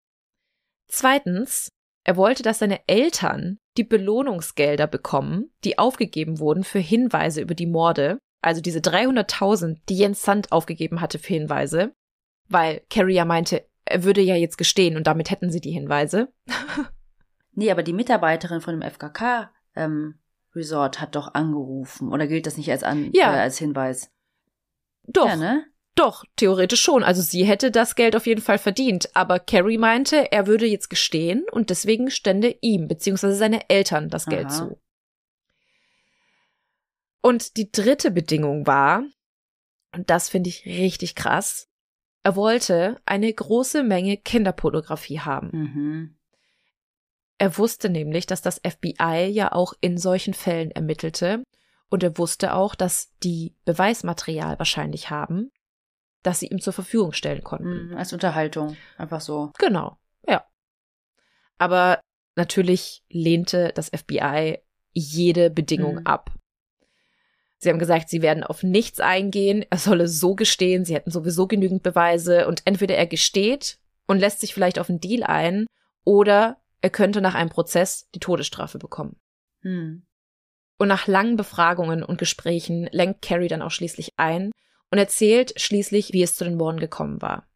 Zweitens, 0.87 1.69
er 2.07 2.15
wollte, 2.15 2.41
dass 2.41 2.59
seine 2.59 2.79
Eltern 2.87 3.59
die 3.75 3.83
Belohnungsgelder 3.83 4.87
bekommen, 4.87 5.51
die 5.65 5.77
aufgegeben 5.77 6.39
wurden 6.39 6.63
für 6.63 6.79
Hinweise 6.79 7.41
über 7.41 7.53
die 7.53 7.67
Morde, 7.67 8.17
also 8.41 8.61
diese 8.61 8.79
300.000, 8.79 9.79
die 9.89 9.97
Jens 9.97 10.21
Sand 10.21 10.53
aufgegeben 10.53 11.01
hatte 11.01 11.19
für 11.19 11.33
Hinweise, 11.33 11.93
weil 12.47 12.81
Carrie 12.89 13.15
ja 13.15 13.25
meinte, 13.25 13.67
er 13.83 14.05
würde 14.05 14.21
ja 14.21 14.35
jetzt 14.35 14.57
gestehen 14.57 14.95
und 14.95 15.05
damit 15.05 15.31
hätten 15.31 15.51
sie 15.51 15.59
die 15.59 15.71
Hinweise. 15.71 16.31
nee, 17.51 17.69
aber 17.71 17.83
die 17.83 17.93
Mitarbeiterin 17.93 18.61
von 18.61 18.79
dem 18.79 18.89
FKK 18.89 19.51
ähm, 19.75 20.15
Resort 20.55 21.01
hat 21.01 21.13
doch 21.17 21.33
angerufen 21.33 22.13
oder 22.13 22.25
gilt 22.27 22.47
das 22.47 22.55
nicht 22.55 22.71
als, 22.71 22.83
an, 22.83 23.09
ja. 23.11 23.35
äh, 23.35 23.39
als 23.39 23.57
Hinweis? 23.57 24.13
Doch. 25.03 25.27
Ja, 25.27 25.35
ne? 25.35 25.65
Doch, 25.97 26.25
theoretisch 26.35 26.81
schon. 26.81 27.03
Also 27.03 27.23
sie 27.23 27.43
hätte 27.43 27.71
das 27.71 27.95
Geld 27.95 28.15
auf 28.15 28.27
jeden 28.27 28.41
Fall 28.41 28.59
verdient. 28.59 29.09
Aber 29.15 29.39
Carrie 29.39 29.79
meinte, 29.79 30.31
er 30.31 30.45
würde 30.45 30.67
jetzt 30.67 30.91
gestehen 30.91 31.43
und 31.51 31.71
deswegen 31.71 32.11
stände 32.11 32.55
ihm 32.61 32.87
bzw. 32.87 33.31
seine 33.31 33.67
Eltern 33.67 34.09
das 34.09 34.27
Geld 34.27 34.45
Aha. 34.45 34.53
zu. 34.53 34.81
Und 37.21 37.57
die 37.57 37.71
dritte 37.71 38.11
Bedingung 38.11 38.67
war, 38.67 39.05
und 39.91 40.11
das 40.11 40.29
finde 40.29 40.49
ich 40.49 40.67
richtig 40.67 41.15
krass, 41.15 41.67
er 42.21 42.35
wollte 42.35 43.01
eine 43.05 43.33
große 43.33 43.81
Menge 43.81 44.17
Kinderpornografie 44.17 45.21
haben. 45.21 45.49
Mhm. 45.51 46.17
Er 47.39 47.57
wusste 47.57 47.89
nämlich, 47.89 48.27
dass 48.27 48.43
das 48.43 48.61
FBI 48.63 49.29
ja 49.31 49.51
auch 49.51 49.73
in 49.81 49.97
solchen 49.97 50.35
Fällen 50.35 50.69
ermittelte 50.69 51.43
und 51.89 52.03
er 52.03 52.19
wusste 52.19 52.53
auch, 52.53 52.75
dass 52.75 53.17
die 53.23 53.55
Beweismaterial 53.65 54.59
wahrscheinlich 54.59 55.09
haben 55.09 55.51
das 56.23 56.39
sie 56.39 56.47
ihm 56.47 56.59
zur 56.59 56.73
Verfügung 56.73 57.13
stellen 57.13 57.43
konnten. 57.43 57.89
Mhm, 57.89 57.97
als 57.97 58.13
Unterhaltung, 58.13 58.77
einfach 58.97 59.21
so. 59.21 59.51
Genau, 59.57 59.97
ja. 60.27 60.45
Aber 61.57 61.99
natürlich 62.35 63.03
lehnte 63.09 63.71
das 63.75 63.89
FBI 63.89 64.59
jede 64.93 65.49
Bedingung 65.49 65.95
mhm. 65.95 66.07
ab. 66.07 66.31
Sie 67.59 67.69
haben 67.69 67.79
gesagt, 67.79 68.09
sie 68.09 68.21
werden 68.21 68.43
auf 68.43 68.61
nichts 68.61 68.99
eingehen, 68.99 69.65
er 69.69 69.77
solle 69.77 70.07
so 70.07 70.35
gestehen, 70.35 70.85
sie 70.85 70.93
hätten 70.93 71.11
sowieso 71.11 71.47
genügend 71.47 71.81
Beweise 71.81 72.47
und 72.47 72.61
entweder 72.65 72.95
er 72.95 73.07
gesteht 73.07 73.79
und 74.05 74.19
lässt 74.19 74.41
sich 74.41 74.53
vielleicht 74.53 74.77
auf 74.77 74.89
einen 74.89 74.99
Deal 74.99 75.23
ein 75.23 75.65
oder 76.03 76.57
er 76.81 76.91
könnte 76.91 77.21
nach 77.21 77.33
einem 77.33 77.49
Prozess 77.49 78.07
die 78.13 78.19
Todesstrafe 78.19 78.77
bekommen. 78.77 79.17
Mhm. 79.61 80.03
Und 80.77 80.87
nach 80.87 81.07
langen 81.07 81.35
Befragungen 81.35 82.03
und 82.03 82.19
Gesprächen 82.19 82.87
lenkt 82.91 83.23
Carrie 83.23 83.47
dann 83.47 83.63
auch 83.63 83.71
schließlich 83.71 84.13
ein 84.17 84.51
und 84.91 84.97
erzählt 84.97 85.59
schließlich, 85.59 86.13
wie 86.13 86.23
es 86.23 86.35
zu 86.35 86.43
den 86.43 86.57
Morden 86.57 86.79
gekommen 86.79 87.21
war. 87.21 87.47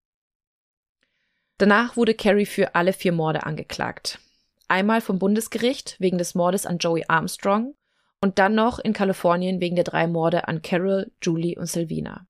Danach 1.58 1.96
wurde 1.96 2.16
Carrie 2.16 2.46
für 2.46 2.76
alle 2.76 2.94
vier 2.94 3.12
Morde 3.12 3.44
angeklagt. 3.44 4.20
Einmal 4.68 5.02
vom 5.02 5.20
Bundesgericht 5.20 5.96
wegen 6.00 6.18
des 6.18 6.34
Mordes 6.34 6.66
an 6.66 6.78
Joey 6.80 7.06
Armstrong 7.08 7.76
und 8.22 8.40
dann 8.40 8.56
noch 8.56 8.80
in 8.80 8.94
Kalifornien 8.94 9.60
wegen 9.60 9.76
der 9.76 9.84
drei 9.84 10.08
Morde 10.08 10.48
an 10.48 10.62
Carol, 10.62 11.12
Julie 11.22 11.58
und 11.58 11.68
Sylvina. 11.68 12.26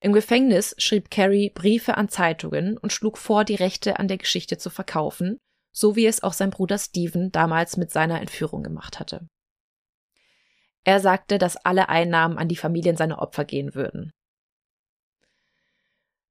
Im 0.00 0.12
Gefängnis 0.12 0.74
schrieb 0.78 1.10
Carrie 1.10 1.50
Briefe 1.50 1.96
an 1.96 2.08
Zeitungen 2.08 2.78
und 2.78 2.92
schlug 2.92 3.18
vor, 3.18 3.44
die 3.44 3.56
Rechte 3.56 3.98
an 3.98 4.06
der 4.06 4.18
Geschichte 4.18 4.56
zu 4.56 4.70
verkaufen, 4.70 5.38
so 5.72 5.96
wie 5.96 6.06
es 6.06 6.22
auch 6.22 6.32
sein 6.32 6.50
Bruder 6.50 6.78
Steven 6.78 7.32
damals 7.32 7.76
mit 7.76 7.90
seiner 7.90 8.20
Entführung 8.20 8.62
gemacht 8.62 9.00
hatte. 9.00 9.26
Er 10.88 11.00
sagte, 11.00 11.36
dass 11.36 11.58
alle 11.58 11.90
Einnahmen 11.90 12.38
an 12.38 12.48
die 12.48 12.56
Familien 12.56 12.96
seiner 12.96 13.18
Opfer 13.18 13.44
gehen 13.44 13.74
würden. 13.74 14.10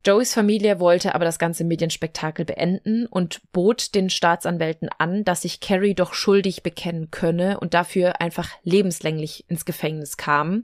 Joeys 0.03 0.33
Familie 0.33 0.79
wollte 0.79 1.13
aber 1.13 1.25
das 1.25 1.37
ganze 1.37 1.63
Medienspektakel 1.63 2.43
beenden 2.43 3.05
und 3.05 3.39
bot 3.51 3.93
den 3.93 4.09
Staatsanwälten 4.09 4.89
an, 4.97 5.23
dass 5.23 5.43
sich 5.43 5.59
Carrie 5.59 5.93
doch 5.93 6.15
schuldig 6.15 6.63
bekennen 6.63 7.11
könne 7.11 7.59
und 7.59 7.75
dafür 7.75 8.19
einfach 8.19 8.49
lebenslänglich 8.63 9.47
ins 9.47 9.63
Gefängnis 9.63 10.17
kam 10.17 10.63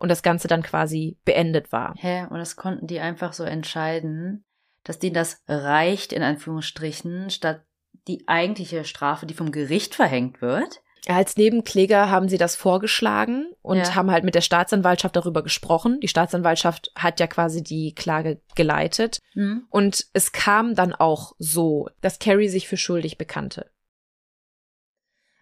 und 0.00 0.08
das 0.08 0.24
Ganze 0.24 0.48
dann 0.48 0.64
quasi 0.64 1.16
beendet 1.24 1.70
war. 1.70 1.94
Hä? 1.98 2.26
Und 2.30 2.38
das 2.38 2.56
konnten 2.56 2.88
die 2.88 2.98
einfach 2.98 3.32
so 3.32 3.44
entscheiden, 3.44 4.44
dass 4.82 4.98
denen 4.98 5.14
das 5.14 5.44
reicht, 5.46 6.12
in 6.12 6.24
Anführungsstrichen, 6.24 7.30
statt 7.30 7.64
die 8.08 8.26
eigentliche 8.26 8.84
Strafe, 8.84 9.26
die 9.26 9.34
vom 9.34 9.52
Gericht 9.52 9.94
verhängt 9.94 10.42
wird? 10.42 10.82
Als 11.06 11.36
Nebenkläger 11.36 12.10
haben 12.10 12.28
sie 12.28 12.36
das 12.36 12.56
vorgeschlagen 12.56 13.50
und 13.62 13.78
ja. 13.78 13.94
haben 13.94 14.10
halt 14.10 14.24
mit 14.24 14.34
der 14.34 14.42
Staatsanwaltschaft 14.42 15.16
darüber 15.16 15.42
gesprochen. 15.42 15.98
Die 16.00 16.08
Staatsanwaltschaft 16.08 16.92
hat 16.94 17.20
ja 17.20 17.26
quasi 17.26 17.62
die 17.62 17.94
Klage 17.94 18.40
geleitet. 18.54 19.20
Mhm. 19.34 19.66
Und 19.70 20.06
es 20.12 20.32
kam 20.32 20.74
dann 20.74 20.94
auch 20.94 21.32
so, 21.38 21.88
dass 22.02 22.18
Carrie 22.18 22.48
sich 22.48 22.68
für 22.68 22.76
schuldig 22.76 23.16
bekannte. 23.16 23.70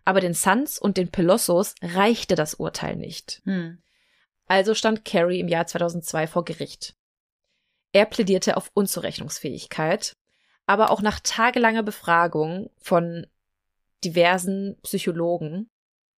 Aber 0.04 0.20
den 0.20 0.34
Suns 0.34 0.78
und 0.78 0.96
den 0.96 1.10
Pelossos 1.10 1.74
reichte 1.82 2.34
das 2.34 2.54
Urteil 2.54 2.96
nicht. 2.96 3.42
Mhm. 3.44 3.82
Also 4.46 4.74
stand 4.74 5.04
Carrie 5.04 5.40
im 5.40 5.48
Jahr 5.48 5.66
2002 5.66 6.26
vor 6.28 6.44
Gericht. 6.44 6.94
Er 7.92 8.06
plädierte 8.06 8.56
auf 8.56 8.70
Unzurechnungsfähigkeit, 8.74 10.16
aber 10.66 10.90
auch 10.90 11.02
nach 11.02 11.20
tagelanger 11.20 11.82
Befragung 11.82 12.70
von 12.78 13.26
diversen 14.04 14.76
Psychologen 14.82 15.70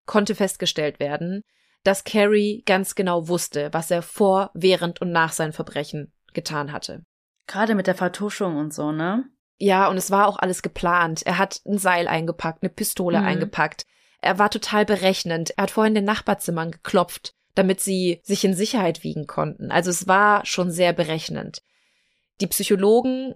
konnte 0.06 0.34
festgestellt 0.34 1.00
werden, 1.00 1.42
dass 1.84 2.04
Carrie 2.04 2.62
ganz 2.66 2.94
genau 2.94 3.28
wusste, 3.28 3.68
was 3.72 3.90
er 3.90 4.02
vor, 4.02 4.50
während 4.54 5.00
und 5.00 5.12
nach 5.12 5.32
seinen 5.32 5.52
Verbrechen 5.52 6.12
getan 6.32 6.72
hatte. 6.72 7.04
Gerade 7.46 7.74
mit 7.74 7.86
der 7.86 7.94
Vertuschung 7.94 8.56
und 8.56 8.74
so, 8.74 8.92
ne? 8.92 9.24
Ja, 9.58 9.88
und 9.88 9.96
es 9.96 10.10
war 10.10 10.26
auch 10.26 10.38
alles 10.38 10.62
geplant. 10.62 11.22
Er 11.26 11.38
hat 11.38 11.60
ein 11.66 11.78
Seil 11.78 12.08
eingepackt, 12.08 12.62
eine 12.62 12.70
Pistole 12.70 13.20
mhm. 13.20 13.26
eingepackt. 13.26 13.86
Er 14.20 14.38
war 14.38 14.50
total 14.50 14.84
berechnend. 14.84 15.50
Er 15.56 15.64
hat 15.64 15.70
vorhin 15.70 15.92
in 15.92 16.02
den 16.02 16.04
Nachbarzimmern 16.04 16.70
geklopft, 16.70 17.34
damit 17.54 17.80
sie 17.80 18.20
sich 18.22 18.44
in 18.44 18.54
Sicherheit 18.54 19.02
wiegen 19.02 19.26
konnten. 19.26 19.70
Also 19.70 19.90
es 19.90 20.06
war 20.06 20.46
schon 20.46 20.70
sehr 20.70 20.92
berechnend. 20.92 21.62
Die 22.40 22.46
Psychologen 22.46 23.34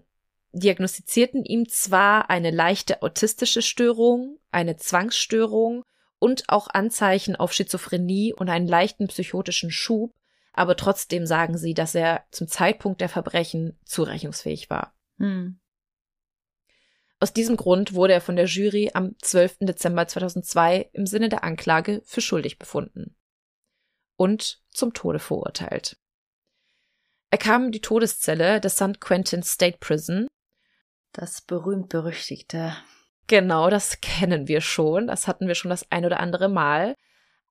diagnostizierten 0.55 1.45
ihm 1.45 1.69
zwar 1.69 2.31
eine 2.31 2.51
leichte 2.51 3.03
autistische 3.03 3.63
Störung, 3.63 4.39
eine 4.51 4.77
Zwangsstörung 4.77 5.83
und 6.19 6.45
auch 6.49 6.69
Anzeichen 6.69 7.37
auf 7.37 7.53
Schizophrenie 7.53 8.33
und 8.33 8.49
einen 8.49 8.69
leichten 8.69 9.09
psychotischen 9.09 9.71
Schub, 9.71 10.15
aber 10.53 10.77
trotzdem 10.77 11.27
sagen 11.27 11.59
sie, 11.59 11.75
dass 11.75 11.95
er 11.95 12.25
zum 12.31 12.49
Zeitpunkt 12.49 13.01
der 13.01 13.09
Verbrechen 13.09 13.79
zurechnungsfähig 13.85 14.71
war. 14.71 14.95
Hm. 15.19 15.61
Aus 17.21 17.33
diesem 17.33 17.57
Grund 17.57 17.95
wurde 17.95 18.13
er 18.13 18.21
von 18.21 18.37
der 18.37 18.47
Jury 18.47 18.91
am 18.95 19.17
12. 19.21 19.59
Dezember 19.61 20.07
2002 20.07 20.91
im 20.93 21.07
Sinne 21.07 21.29
der 21.29 21.43
Anklage 21.43 22.03
für 22.05 22.21
schuldig 22.21 22.59
befunden 22.59 23.17
und 24.17 24.63
zum 24.71 24.93
Tode 24.93 25.19
verurteilt. 25.19 25.97
Er 27.31 27.39
kam 27.39 27.67
in 27.67 27.73
die 27.73 27.81
Todeszelle 27.81 28.61
des 28.61 28.77
St. 28.77 29.01
Quentin 29.01 29.43
State 29.43 29.79
Prison 29.81 30.29
das 31.15 31.41
berühmt-berüchtigte. 31.41 32.77
Genau, 33.27 33.71
das 33.71 34.01
kennen 34.01 34.49
wir 34.49 34.61
schon. 34.61 35.07
Das 35.07 35.27
hatten 35.27 35.49
wir 35.49 35.55
schon 35.55 35.71
das 35.71 35.91
ein 35.91 36.05
oder 36.05 36.21
andere 36.21 36.49
Mal. 36.49 36.95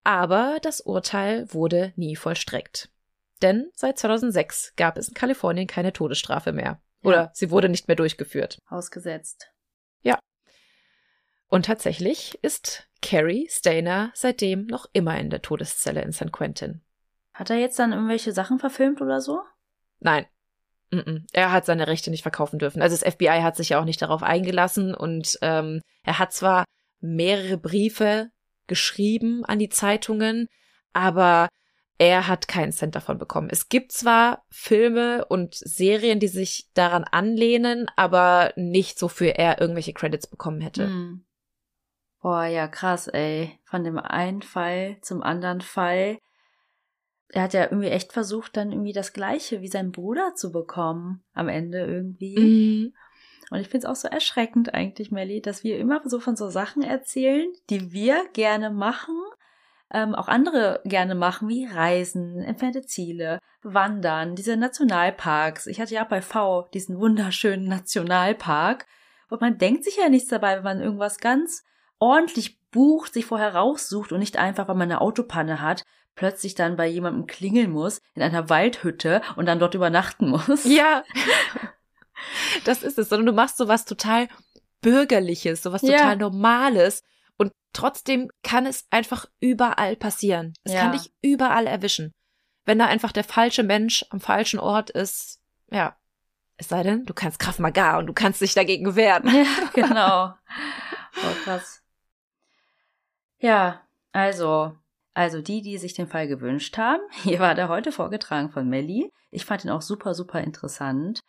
Aber 0.03 0.57
das 0.61 0.81
Urteil 0.81 1.51
wurde 1.53 1.93
nie 1.95 2.15
vollstreckt. 2.15 2.89
Denn 3.41 3.69
seit 3.73 3.97
2006 3.97 4.73
gab 4.75 4.97
es 4.97 5.07
in 5.07 5.13
Kalifornien 5.13 5.67
keine 5.67 5.93
Todesstrafe 5.93 6.51
mehr. 6.51 6.81
Oder 7.03 7.17
ja. 7.17 7.31
sie 7.33 7.51
wurde 7.51 7.69
nicht 7.69 7.87
mehr 7.87 7.95
durchgeführt. 7.95 8.59
Ausgesetzt. 8.67 9.49
Ja. 10.01 10.19
Und 11.47 11.65
tatsächlich 11.65 12.39
ist 12.41 12.89
Carrie 13.01 13.47
Stainer 13.49 14.11
seitdem 14.13 14.65
noch 14.67 14.85
immer 14.93 15.17
in 15.19 15.29
der 15.29 15.41
Todeszelle 15.41 16.01
in 16.01 16.13
St. 16.13 16.31
Quentin. 16.31 16.81
Hat 17.33 17.49
er 17.49 17.57
jetzt 17.57 17.79
dann 17.79 17.91
irgendwelche 17.91 18.31
Sachen 18.31 18.59
verfilmt 18.59 19.01
oder 19.01 19.19
so? 19.19 19.41
Nein, 19.99 20.25
er 21.31 21.51
hat 21.51 21.65
seine 21.65 21.87
Rechte 21.87 22.11
nicht 22.11 22.21
verkaufen 22.21 22.59
dürfen. 22.59 22.81
Also 22.81 22.95
das 22.95 23.13
FBI 23.13 23.41
hat 23.41 23.55
sich 23.55 23.69
ja 23.69 23.79
auch 23.79 23.85
nicht 23.85 24.01
darauf 24.01 24.23
eingelassen 24.23 24.93
und 24.93 25.37
ähm, 25.41 25.81
er 26.03 26.19
hat 26.19 26.33
zwar 26.33 26.65
mehrere 26.99 27.57
Briefe 27.57 28.29
geschrieben 28.67 29.43
an 29.45 29.59
die 29.59 29.69
Zeitungen, 29.69 30.47
aber 30.93 31.49
er 31.97 32.27
hat 32.27 32.47
keinen 32.47 32.71
Cent 32.71 32.95
davon 32.95 33.17
bekommen. 33.17 33.49
Es 33.51 33.69
gibt 33.69 33.91
zwar 33.91 34.43
Filme 34.49 35.25
und 35.25 35.55
Serien, 35.55 36.19
die 36.19 36.27
sich 36.27 36.69
daran 36.73 37.03
anlehnen, 37.03 37.87
aber 37.95 38.51
nicht 38.55 38.97
so 38.97 39.07
für 39.07 39.37
er 39.37 39.61
irgendwelche 39.61 39.93
Credits 39.93 40.27
bekommen 40.27 40.61
hätte. 40.61 40.87
Hm. 40.87 41.25
Boah, 42.21 42.45
ja, 42.45 42.67
krass, 42.67 43.07
ey. 43.07 43.59
Von 43.65 43.83
dem 43.83 43.99
einen 43.99 44.41
Fall 44.41 44.97
zum 45.01 45.21
anderen 45.21 45.61
Fall 45.61 46.17
er 47.33 47.43
hat 47.43 47.53
ja 47.53 47.63
irgendwie 47.63 47.89
echt 47.89 48.13
versucht, 48.13 48.55
dann 48.55 48.71
irgendwie 48.71 48.93
das 48.93 49.11
Gleiche 49.11 49.61
wie 49.61 49.67
sein 49.67 49.91
Bruder 49.91 50.35
zu 50.35 50.51
bekommen 50.51 51.23
am 51.33 51.49
Ende 51.49 51.79
irgendwie. 51.79 52.39
Mhm. 52.39 52.93
Und 53.49 53.59
ich 53.59 53.67
finde 53.67 53.87
es 53.87 53.91
auch 53.91 53.95
so 53.95 54.07
erschreckend 54.07 54.73
eigentlich, 54.73 55.11
Melly, 55.11 55.41
dass 55.41 55.63
wir 55.63 55.77
immer 55.79 56.01
so 56.05 56.19
von 56.19 56.35
so 56.35 56.49
Sachen 56.49 56.83
erzählen, 56.83 57.51
die 57.69 57.91
wir 57.91 58.23
gerne 58.33 58.69
machen, 58.69 59.15
ähm, 59.91 60.15
auch 60.15 60.27
andere 60.27 60.81
gerne 60.85 61.15
machen, 61.15 61.49
wie 61.49 61.65
Reisen, 61.65 62.39
entfernte 62.39 62.83
Ziele, 62.83 63.39
Wandern, 63.63 64.35
diese 64.35 64.55
Nationalparks. 64.55 65.67
Ich 65.67 65.81
hatte 65.81 65.93
ja 65.95 66.03
bei 66.03 66.21
V 66.21 66.67
diesen 66.73 66.99
wunderschönen 66.99 67.67
Nationalpark. 67.67 68.85
Und 69.29 69.41
man 69.41 69.57
denkt 69.57 69.83
sich 69.83 69.97
ja 69.97 70.09
nichts 70.09 70.29
dabei, 70.29 70.57
wenn 70.57 70.63
man 70.63 70.81
irgendwas 70.81 71.17
ganz 71.19 71.63
ordentlich 71.99 72.59
bucht, 72.71 73.13
sich 73.13 73.25
vorher 73.25 73.55
raussucht 73.55 74.11
und 74.11 74.19
nicht 74.19 74.37
einfach, 74.37 74.67
weil 74.67 74.75
man 74.75 74.91
eine 74.91 75.01
Autopanne 75.01 75.61
hat, 75.61 75.83
plötzlich 76.15 76.55
dann 76.55 76.75
bei 76.75 76.87
jemandem 76.87 77.27
klingeln 77.27 77.71
muss, 77.71 78.01
in 78.13 78.21
einer 78.21 78.49
Waldhütte 78.49 79.21
und 79.35 79.45
dann 79.45 79.59
dort 79.59 79.75
übernachten 79.75 80.29
muss. 80.29 80.65
Ja. 80.65 81.03
Das 82.63 82.83
ist 82.83 82.97
es, 82.97 83.09
sondern 83.09 83.25
du 83.25 83.33
machst 83.33 83.57
sowas 83.57 83.85
total 83.85 84.27
Bürgerliches, 84.81 85.63
sowas 85.63 85.81
ja. 85.81 85.97
total 85.97 86.17
Normales. 86.17 87.03
Und 87.37 87.51
trotzdem 87.73 88.29
kann 88.43 88.65
es 88.65 88.85
einfach 88.91 89.25
überall 89.39 89.95
passieren. 89.95 90.53
Es 90.63 90.73
ja. 90.73 90.81
kann 90.81 90.91
dich 90.91 91.11
überall 91.21 91.67
erwischen. 91.67 92.13
Wenn 92.65 92.79
da 92.79 92.85
einfach 92.85 93.11
der 93.11 93.23
falsche 93.23 93.63
Mensch 93.63 94.05
am 94.09 94.21
falschen 94.21 94.59
Ort 94.59 94.89
ist, 94.89 95.39
ja. 95.69 95.97
Es 96.55 96.69
sei 96.69 96.83
denn, 96.83 97.05
du 97.05 97.13
kannst 97.13 97.39
Kraft 97.39 97.59
Maga 97.59 97.97
und 97.97 98.07
du 98.07 98.13
kannst 98.13 98.39
dich 98.39 98.53
dagegen 98.53 98.95
wehren. 98.95 99.27
Ja, 99.27 99.69
genau. 99.73 100.33
Oh, 101.15 101.43
krass. 101.43 101.81
Ja, 103.39 103.81
also, 104.13 104.77
also 105.13 105.41
die, 105.41 105.61
die 105.61 105.77
sich 105.77 105.93
den 105.93 106.07
Fall 106.07 106.27
gewünscht 106.27 106.77
haben, 106.77 107.01
hier 107.23 107.39
war 107.39 107.55
der 107.55 107.69
heute 107.69 107.91
vorgetragen 107.91 108.49
von 108.49 108.67
Melly. 108.67 109.11
Ich 109.31 109.45
fand 109.45 109.63
ihn 109.63 109.71
auch 109.71 109.81
super, 109.81 110.13
super 110.13 110.41
interessant. 110.41 111.21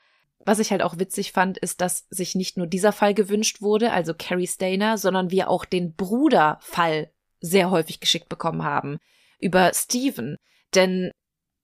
Was 0.47 0.59
ich 0.59 0.71
halt 0.71 0.83
auch 0.83 0.99
witzig 0.99 1.33
fand, 1.33 1.57
ist, 1.57 1.81
dass 1.81 2.07
sich 2.11 2.35
nicht 2.35 2.59
nur 2.59 2.67
dieser 2.67 2.93
Fall 2.93 3.15
gewünscht 3.15 3.63
wurde, 3.63 3.93
also 3.93 4.13
Carrie 4.17 4.47
Stainer, 4.47 4.99
sondern 4.99 5.31
wir 5.31 5.49
auch 5.49 5.65
den 5.65 5.95
Bruderfall 5.95 7.11
sehr 7.41 7.71
häufig 7.71 8.01
geschickt 8.01 8.29
bekommen 8.29 8.63
haben 8.63 8.99
über 9.39 9.73
Steven. 9.75 10.37
Denn 10.75 11.11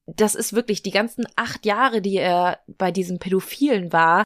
das 0.06 0.34
ist 0.34 0.55
wirklich 0.55 0.82
die 0.82 0.90
ganzen 0.90 1.26
acht 1.36 1.66
Jahre, 1.66 2.01
die 2.01 2.16
er 2.16 2.60
bei 2.66 2.90
diesem 2.90 3.18
Pädophilen 3.18 3.92
war, 3.92 4.24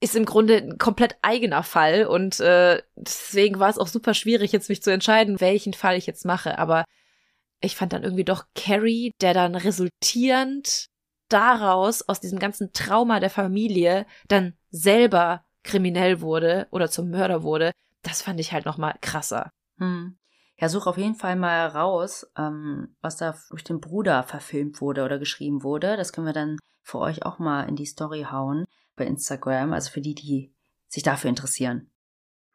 ist 0.00 0.14
im 0.14 0.24
Grunde 0.24 0.58
ein 0.58 0.78
komplett 0.78 1.16
eigener 1.22 1.64
Fall 1.64 2.06
und 2.06 2.38
äh, 2.38 2.80
deswegen 2.94 3.58
war 3.58 3.68
es 3.68 3.78
auch 3.78 3.88
super 3.88 4.14
schwierig, 4.14 4.52
jetzt 4.52 4.68
mich 4.68 4.80
zu 4.80 4.92
entscheiden, 4.92 5.40
welchen 5.40 5.74
Fall 5.74 5.96
ich 5.96 6.06
jetzt 6.06 6.24
mache. 6.24 6.58
Aber 6.58 6.84
ich 7.60 7.76
fand 7.76 7.92
dann 7.92 8.04
irgendwie 8.04 8.24
doch 8.24 8.44
Carrie, 8.54 9.12
der 9.20 9.34
dann 9.34 9.54
resultierend 9.54 10.88
daraus, 11.28 12.02
aus 12.02 12.20
diesem 12.20 12.38
ganzen 12.38 12.72
Trauma 12.72 13.20
der 13.20 13.30
Familie, 13.30 14.06
dann 14.28 14.54
selber 14.70 15.44
kriminell 15.62 16.20
wurde 16.20 16.66
oder 16.70 16.90
zum 16.90 17.10
Mörder 17.10 17.42
wurde, 17.42 17.72
das 18.02 18.22
fand 18.22 18.40
ich 18.40 18.52
halt 18.52 18.64
noch 18.64 18.78
mal 18.78 18.94
krasser. 19.00 19.50
Hm. 19.78 20.18
Ja, 20.60 20.68
such 20.68 20.86
auf 20.86 20.98
jeden 20.98 21.14
Fall 21.14 21.36
mal 21.36 21.66
raus, 21.68 22.26
ähm, 22.36 22.96
was 23.00 23.16
da 23.16 23.36
durch 23.50 23.62
den 23.62 23.80
Bruder 23.80 24.24
verfilmt 24.24 24.80
wurde 24.80 25.04
oder 25.04 25.18
geschrieben 25.18 25.62
wurde. 25.62 25.96
Das 25.96 26.12
können 26.12 26.26
wir 26.26 26.32
dann 26.32 26.58
für 26.82 26.98
euch 26.98 27.24
auch 27.24 27.38
mal 27.38 27.68
in 27.68 27.76
die 27.76 27.86
Story 27.86 28.26
hauen 28.30 28.64
bei 28.96 29.06
Instagram, 29.06 29.72
also 29.72 29.90
für 29.90 30.00
die, 30.00 30.14
die 30.14 30.52
sich 30.88 31.04
dafür 31.04 31.30
interessieren. 31.30 31.90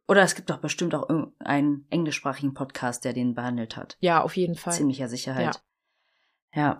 Oder 0.07 0.21
es 0.23 0.35
gibt 0.35 0.49
doch 0.49 0.57
bestimmt 0.57 0.93
auch 0.95 1.07
einen 1.39 1.87
englischsprachigen 1.89 2.53
Podcast, 2.53 3.05
der 3.05 3.13
den 3.13 3.35
behandelt 3.35 3.77
hat. 3.77 3.97
Ja, 4.01 4.21
auf 4.21 4.35
jeden 4.35 4.55
Fall. 4.55 4.73
Ziemlicher 4.73 5.07
Sicherheit. 5.07 5.61
Ja. 6.53 6.61
ja. 6.61 6.79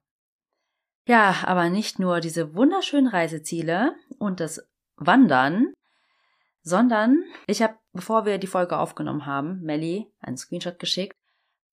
Ja, 1.06 1.36
aber 1.46 1.70
nicht 1.70 2.00
nur 2.00 2.22
diese 2.22 2.56
wunderschönen 2.56 3.08
Reiseziele 3.08 3.96
und 4.20 4.40
das 4.40 4.66
Wandern, 4.96 5.74
sondern 6.62 7.24
ich 7.46 7.62
habe, 7.62 7.78
bevor 7.92 8.26
wir 8.26 8.38
die 8.38 8.48
Folge 8.48 8.78
aufgenommen 8.78 9.26
haben, 9.26 9.62
Melly 9.62 10.12
einen 10.20 10.38
Screenshot 10.38 10.80
geschickt 10.80 11.14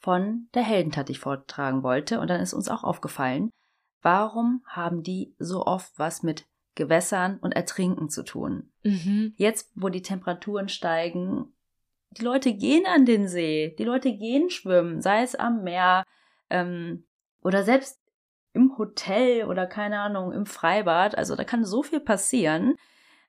von 0.01 0.49
der 0.55 0.63
Heldentat, 0.63 1.09
die 1.09 1.13
ich 1.13 1.21
vortragen 1.21 1.83
wollte. 1.83 2.19
Und 2.19 2.29
dann 2.29 2.41
ist 2.41 2.55
uns 2.55 2.69
auch 2.69 2.83
aufgefallen, 2.83 3.51
warum 4.03 4.65
haben 4.67 5.03
die 5.03 5.35
so 5.39 5.65
oft 5.65 5.97
was 5.97 6.23
mit 6.23 6.47
Gewässern 6.81 7.39
und 7.41 7.53
Ertrinken 7.53 8.09
zu 8.09 8.25
tun? 8.25 8.73
Mhm. 8.83 9.35
Jetzt, 9.37 9.71
wo 9.75 9.91
die 9.91 10.03
Temperaturen 10.03 10.71
steigen, 10.71 11.53
die 12.13 12.23
Leute 12.23 12.55
gehen 12.55 12.87
an 12.87 13.05
den 13.05 13.29
See, 13.29 13.77
die 13.79 13.85
Leute 13.85 14.17
gehen 14.17 14.51
schwimmen, 14.51 15.03
sei 15.03 15.23
es 15.23 15.35
am 15.35 15.63
Meer 15.63 16.05
ähm, 16.49 17.05
oder 17.43 17.63
selbst 17.63 18.01
im 18.53 18.77
Hotel 18.79 19.45
oder 19.45 19.67
keine 19.67 20.01
Ahnung, 20.01 20.33
im 20.33 20.47
Freibad. 20.47 21.17
Also 21.17 21.37
da 21.37 21.45
kann 21.45 21.65
so 21.65 21.83
viel 21.83 22.01
passieren. 22.01 22.75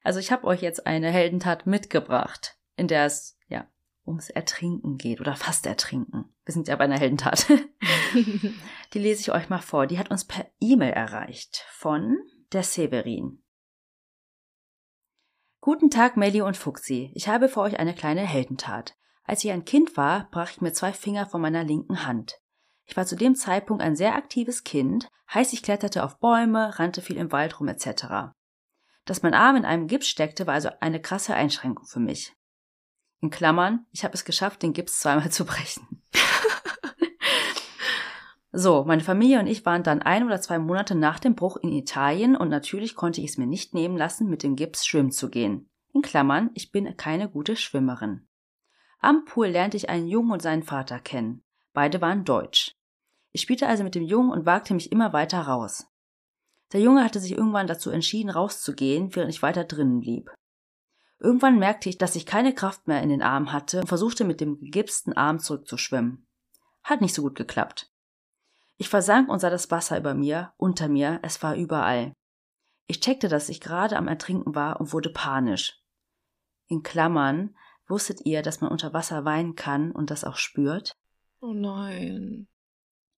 Also 0.04 0.20
ich 0.20 0.32
habe 0.32 0.48
euch 0.48 0.62
jetzt 0.62 0.88
eine 0.88 1.12
Heldentat 1.12 1.68
mitgebracht, 1.68 2.58
in 2.76 2.88
der 2.88 3.06
es 3.06 3.38
ja 3.50 3.68
ums 4.08 4.30
Ertrinken 4.30 4.98
geht 4.98 5.22
oder 5.22 5.36
fast 5.36 5.68
Ertrinken. 5.68 6.26
Wir 6.46 6.54
sind 6.54 6.68
ja 6.68 6.76
bei 6.76 6.86
einer 6.86 7.00
Heldentat. 7.00 7.46
die 8.94 9.00
lese 9.00 9.22
ich 9.22 9.32
euch 9.32 9.50
mal 9.50 9.60
vor. 9.60 9.86
Die 9.86 10.00
hat 10.00 10.10
uns 10.10 10.26
per 10.26 10.48
E-Mail 10.60 10.94
erreicht 10.94 11.64
von 11.70 12.18
der 12.52 12.64
Severin. 12.64 13.41
Guten 15.64 15.92
Tag, 15.92 16.18
Melli 16.18 16.42
und 16.42 16.58
Fuxi. 16.58 17.12
Ich 17.14 17.28
habe 17.28 17.48
für 17.48 17.62
euch 17.62 17.78
eine 17.78 17.94
kleine 17.94 18.22
Heldentat. 18.22 18.96
Als 19.24 19.44
ich 19.44 19.52
ein 19.52 19.64
Kind 19.64 19.96
war, 19.96 20.28
brach 20.32 20.50
ich 20.50 20.60
mir 20.60 20.74
zwei 20.74 20.92
Finger 20.92 21.28
von 21.28 21.40
meiner 21.40 21.64
linken 21.64 22.04
Hand. 22.08 22.40
Ich 22.86 22.98
war 22.98 23.06
zu 23.06 23.16
dem 23.16 23.36
Zeitpunkt 23.36 23.84
ein 23.84 23.96
sehr 23.96 24.16
aktives 24.16 24.64
Kind, 24.64 25.08
heißt 25.32 25.54
ich 25.54 25.62
kletterte 25.62 26.04
auf 26.04 26.18
Bäume, 26.18 26.80
rannte 26.80 27.04
viel 27.04 27.18
im 27.18 27.32
Wald 27.32 27.60
rum 27.60 27.68
etc. 27.68 28.34
Dass 29.06 29.22
mein 29.22 29.36
Arm 29.36 29.56
in 29.56 29.64
einem 29.64 29.86
Gips 29.86 30.08
steckte, 30.08 30.48
war 30.48 30.56
also 30.56 30.70
eine 30.80 31.00
krasse 31.00 31.36
Einschränkung 31.36 31.86
für 31.86 32.00
mich. 32.00 32.34
In 33.20 33.30
Klammern, 33.30 33.86
ich 33.92 34.04
habe 34.04 34.16
es 34.16 34.26
geschafft, 34.26 34.64
den 34.64 34.74
Gips 34.74 35.00
zweimal 35.00 35.30
zu 35.32 35.46
brechen. 35.46 36.01
So, 38.54 38.84
meine 38.84 39.04
Familie 39.04 39.40
und 39.40 39.48
ich 39.48 39.66
waren 39.66 39.84
dann 39.84 40.02
ein 40.02 40.26
oder 40.26 40.42
zwei 40.42 40.60
Monate 40.60 40.94
nach 40.94 41.20
dem 41.20 41.36
Bruch 41.36 41.56
in 41.58 41.72
Italien 41.72 42.36
und 42.36 42.50
natürlich 42.50 42.96
konnte 42.96 43.22
ich 43.22 43.32
es 43.32 43.38
mir 43.38 43.48
nicht 43.48 43.74
nehmen 43.74 43.96
lassen, 43.96 44.30
mit 44.30 44.44
dem 44.44 44.58
Gips 44.58 44.86
schwimmen 44.86 45.12
zu 45.12 45.30
gehen. 45.30 45.70
In 45.94 46.02
Klammern, 46.02 46.50
ich 46.54 46.72
bin 46.72 46.98
keine 46.98 47.30
gute 47.30 47.56
Schwimmerin. 47.56 48.28
Am 49.00 49.24
Pool 49.24 49.48
lernte 49.48 49.78
ich 49.78 49.90
einen 49.90 50.08
Jungen 50.08 50.32
und 50.32 50.42
seinen 50.42 50.64
Vater 50.64 51.00
kennen. 51.00 51.44
Beide 51.74 52.02
waren 52.02 52.26
deutsch. 52.26 52.76
Ich 53.32 53.42
spielte 53.42 53.68
also 53.68 53.84
mit 53.84 53.96
dem 53.96 54.04
Jungen 54.04 54.32
und 54.32 54.46
wagte 54.46 54.74
mich 54.74 54.92
immer 54.92 55.14
weiter 55.14 55.42
raus. 55.42 55.88
Der 56.74 56.82
Junge 56.82 57.04
hatte 57.04 57.20
sich 57.20 57.32
irgendwann 57.32 57.68
dazu 57.68 57.90
entschieden, 57.90 58.30
rauszugehen, 58.30 59.16
während 59.16 59.32
ich 59.32 59.42
weiter 59.42 59.64
drinnen 59.64 60.02
blieb. 60.02 60.30
Irgendwann 61.20 61.60
merkte 61.60 61.88
ich, 61.88 61.98
dass 61.98 62.16
ich 62.16 62.26
keine 62.26 62.54
Kraft 62.54 62.88
mehr 62.88 63.02
in 63.02 63.10
den 63.10 63.22
Armen 63.22 63.54
hatte 63.54 63.82
und 63.82 63.88
versuchte 63.88 64.24
mit 64.26 64.42
dem 64.42 64.60
gegipsten 64.60 65.14
Arm 65.14 65.40
zurückzuschwimmen. 65.40 66.28
Hat 66.84 67.00
nicht 67.00 67.14
so 67.14 67.22
gut 67.22 67.36
geklappt. 67.36 67.91
Ich 68.82 68.90
versank 68.90 69.30
und 69.30 69.38
sah 69.38 69.52
das 69.52 69.70
Wasser 69.70 70.00
über 70.00 70.16
mir, 70.16 70.54
unter 70.58 70.90
mir, 70.90 71.20
es 71.22 71.44
war 71.44 71.56
überall. 71.56 72.14
Ich 72.88 73.00
checkte, 73.00 73.28
dass 73.28 73.48
ich 73.48 73.62
gerade 73.62 73.96
am 73.96 74.08
Ertrinken 74.08 74.56
war 74.56 74.80
und 74.80 74.92
wurde 74.92 75.12
panisch. 75.12 75.80
In 76.66 76.82
Klammern, 76.82 77.56
wusstet 77.86 78.26
ihr, 78.26 78.42
dass 78.42 78.60
man 78.60 78.72
unter 78.72 78.92
Wasser 78.92 79.24
weinen 79.24 79.54
kann 79.54 79.92
und 79.92 80.10
das 80.10 80.24
auch 80.24 80.36
spürt? 80.36 80.94
Oh 81.42 81.54
nein. 81.54 82.48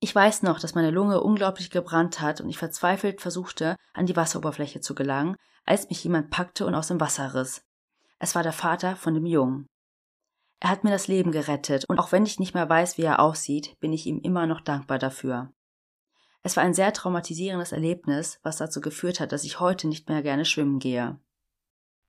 Ich 0.02 0.14
weiß 0.14 0.44
noch, 0.44 0.60
dass 0.60 0.76
meine 0.76 0.92
Lunge 0.92 1.22
unglaublich 1.22 1.70
gebrannt 1.70 2.20
hat 2.20 2.42
und 2.42 2.50
ich 2.50 2.58
verzweifelt 2.58 3.22
versuchte, 3.22 3.78
an 3.94 4.06
die 4.06 4.18
Wasseroberfläche 4.18 4.82
zu 4.82 4.94
gelangen, 4.94 5.38
als 5.64 5.88
mich 5.88 6.04
jemand 6.04 6.30
packte 6.30 6.66
und 6.66 6.76
aus 6.76 6.90
dem 6.90 7.00
Wasser 7.00 7.36
riss. 7.36 7.64
Es 8.20 8.36
war 8.36 8.44
der 8.44 8.52
Vater 8.52 8.98
von 8.98 9.14
dem 9.14 9.26
Jungen. 9.26 9.68
Er 10.64 10.70
hat 10.70 10.86
mir 10.86 10.92
das 10.92 11.08
Leben 11.08 11.34
gerettet, 11.34 11.84
und 11.90 12.00
auch 12.00 12.14
wenn 12.14 12.26
ich 12.26 12.40
nicht 12.40 12.54
mehr 12.54 12.70
weiß, 12.70 12.98
wie 12.98 13.04
er 13.04 13.20
aussieht, 13.20 13.78
bin 13.82 13.92
ich 13.92 14.06
ihm 14.06 14.22
immer 14.22 14.48
noch 14.48 14.62
dankbar 14.62 14.98
dafür. 14.98 15.52
Es 16.42 16.56
war 16.56 16.64
ein 16.64 16.74
sehr 16.74 16.94
traumatisierendes 16.94 17.74
Erlebnis, 17.74 18.40
was 18.44 18.58
dazu 18.58 18.80
geführt 18.80 19.20
hat, 19.20 19.34
dass 19.34 19.44
ich 19.44 19.60
heute 19.60 19.90
nicht 19.90 20.08
mehr 20.08 20.22
gerne 20.22 20.46
schwimmen 20.46 20.80
gehe. 20.80 21.20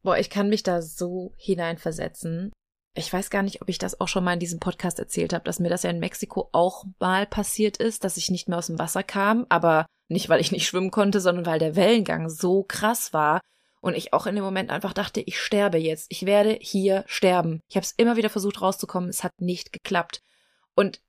Boah, 0.03 0.19
ich 0.19 0.31
kann 0.31 0.49
mich 0.49 0.63
da 0.63 0.83
so 0.83 1.35
hineinversetzen 1.37 2.53
ich 2.97 3.13
weiß 3.13 3.31
gar 3.31 3.43
nicht, 3.43 3.61
ob 3.61 3.69
ich 3.69 3.79
das 3.79 4.01
auch 4.01 4.09
schon 4.09 4.23
mal 4.23 4.35
in 4.35 4.41
diesem 4.41 4.61
Podcast 4.61 4.99
erzählt 4.99 5.33
habe, 5.33 5.45
dass 5.45 5.59
mir 5.59 5.69
das 5.69 5.83
ja 5.83 5.91
in 5.91 5.99
Mexiko 5.99 6.49
auch 6.53 6.85
mal 7.01 7.27
passiert 7.27 7.77
ist, 7.77 8.05
dass 8.05 8.17
ich 8.17 8.31
nicht 8.31 8.49
mehr 8.49 8.59
aus 8.59 8.69
dem 8.69 8.79
Wasser 8.79 9.03
kam, 9.03 9.47
aber 9.49 9.87
nicht, 10.09 10.29
weil 10.29 10.41
ich 10.41 10.53
nicht 10.53 10.67
schwimmen 10.67 10.93
konnte, 10.93 11.21
sondern 11.21 11.47
weil 11.47 11.59
der 11.59 11.77
Wellengang 11.77 12.29
so 12.29 12.63
krass 12.63 13.13
war 13.13 13.41
und 13.85 13.95
ich 13.95 14.15
auch 14.15 14.27
in 14.27 14.35
dem 14.35 14.43
Moment 14.43 14.71
einfach 14.71 14.95
dachte, 14.95 15.21
ich 15.21 15.39
sterbe 15.39 15.77
jetzt, 15.77 16.07
ich 16.09 16.25
werde 16.25 16.57
hier 16.59 17.05
sterben. 17.07 17.61
Ich 17.69 17.77
habe 17.77 17.85
es 17.85 17.93
immer 17.93 18.17
wieder 18.17 18.31
versucht 18.31 18.63
rauszukommen, 18.63 19.11
es 19.11 19.23
hat 19.23 19.39
nicht 19.43 19.75
geklappt. 19.75 20.23
Und 20.75 21.03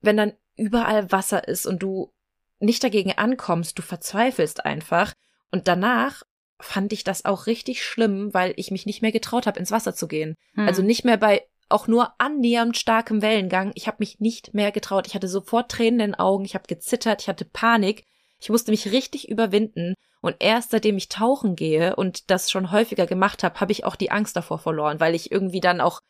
wenn 0.00 0.16
dann 0.16 0.34
überall 0.56 1.10
Wasser 1.10 1.48
ist 1.48 1.66
und 1.66 1.82
du 1.82 2.12
nicht 2.60 2.84
dagegen 2.84 3.12
ankommst, 3.12 3.76
du 3.76 3.82
verzweifelst 3.82 4.64
einfach 4.64 5.12
und 5.50 5.66
danach 5.66 6.22
fand 6.60 6.92
ich 6.92 7.02
das 7.02 7.24
auch 7.24 7.48
richtig 7.48 7.82
schlimm, 7.84 8.32
weil 8.32 8.52
ich 8.54 8.70
mich 8.70 8.86
nicht 8.86 9.02
mehr 9.02 9.10
getraut 9.10 9.48
habe, 9.48 9.58
ins 9.58 9.72
Wasser 9.72 9.96
zu 9.96 10.06
gehen. 10.06 10.36
Hm. 10.54 10.68
Also 10.68 10.82
nicht 10.82 11.04
mehr 11.04 11.16
bei 11.16 11.42
auch 11.68 11.88
nur 11.88 12.14
annähernd 12.18 12.76
starkem 12.76 13.22
Wellengang. 13.22 13.72
Ich 13.74 13.88
habe 13.88 13.96
mich 13.98 14.20
nicht 14.20 14.54
mehr 14.54 14.70
getraut. 14.70 15.08
Ich 15.08 15.16
hatte 15.16 15.28
sofort 15.28 15.68
Tränen 15.68 15.98
in 15.98 16.10
den 16.10 16.14
Augen, 16.14 16.44
ich 16.44 16.54
habe 16.54 16.68
gezittert, 16.68 17.22
ich 17.22 17.28
hatte 17.28 17.44
Panik. 17.44 18.04
Ich 18.38 18.50
musste 18.50 18.70
mich 18.70 18.92
richtig 18.92 19.28
überwinden. 19.28 19.94
Und 20.20 20.36
erst 20.40 20.70
seitdem 20.70 20.96
ich 20.96 21.08
tauchen 21.08 21.56
gehe 21.56 21.96
und 21.96 22.30
das 22.30 22.50
schon 22.50 22.70
häufiger 22.70 23.06
gemacht 23.06 23.42
habe, 23.42 23.58
habe 23.60 23.72
ich 23.72 23.84
auch 23.84 23.96
die 23.96 24.10
Angst 24.10 24.36
davor 24.36 24.58
verloren, 24.58 25.00
weil 25.00 25.14
ich 25.14 25.32
irgendwie 25.32 25.60
dann 25.60 25.80
auch 25.80 26.00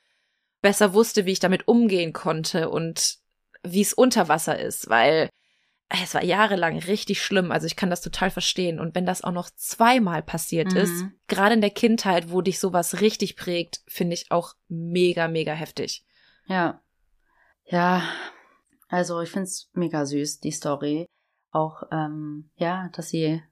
besser 0.63 0.95
wusste, 0.95 1.27
wie 1.27 1.33
ich 1.33 1.41
damit 1.41 1.69
umgehen 1.69 2.13
konnte 2.13 2.71
und 2.71 3.19
wie 3.63 3.81
es 3.81 3.93
unter 3.93 4.29
Wasser 4.29 4.59
ist, 4.59 4.89
weil 4.89 5.31
es 5.91 6.15
war 6.15 6.25
jahrelang 6.25 6.79
richtig 6.79 7.23
schlimm. 7.23 7.51
Also 7.51 7.67
ich 7.67 7.75
kann 7.75 7.91
das 7.91 8.01
total 8.01 8.31
verstehen. 8.31 8.79
Und 8.79 8.95
wenn 8.95 9.07
das 9.07 9.25
auch 9.25 9.33
noch 9.33 9.51
zweimal 9.51 10.23
passiert 10.23 10.73
mhm. 10.73 10.77
ist, 10.79 11.05
gerade 11.27 11.55
in 11.55 11.61
der 11.61 11.71
Kindheit, 11.71 12.31
wo 12.31 12.43
dich 12.43 12.61
sowas 12.61 13.01
richtig 13.01 13.37
prägt, 13.37 13.81
finde 13.89 14.15
ich 14.15 14.31
auch 14.31 14.55
mega, 14.69 15.27
mega 15.27 15.53
heftig. 15.53 16.05
Ja. 16.47 16.81
Ja. 17.65 18.03
Also 18.89 19.21
ich 19.21 19.31
finde 19.31 19.45
es 19.45 19.69
mega 19.73 20.07
süß, 20.07 20.41
die 20.41 20.53
Story. 20.53 21.07
Auch, 21.51 21.83
ähm, 21.91 22.51
ja, 22.55 22.89
dass 22.93 23.09
sie, 23.09 23.43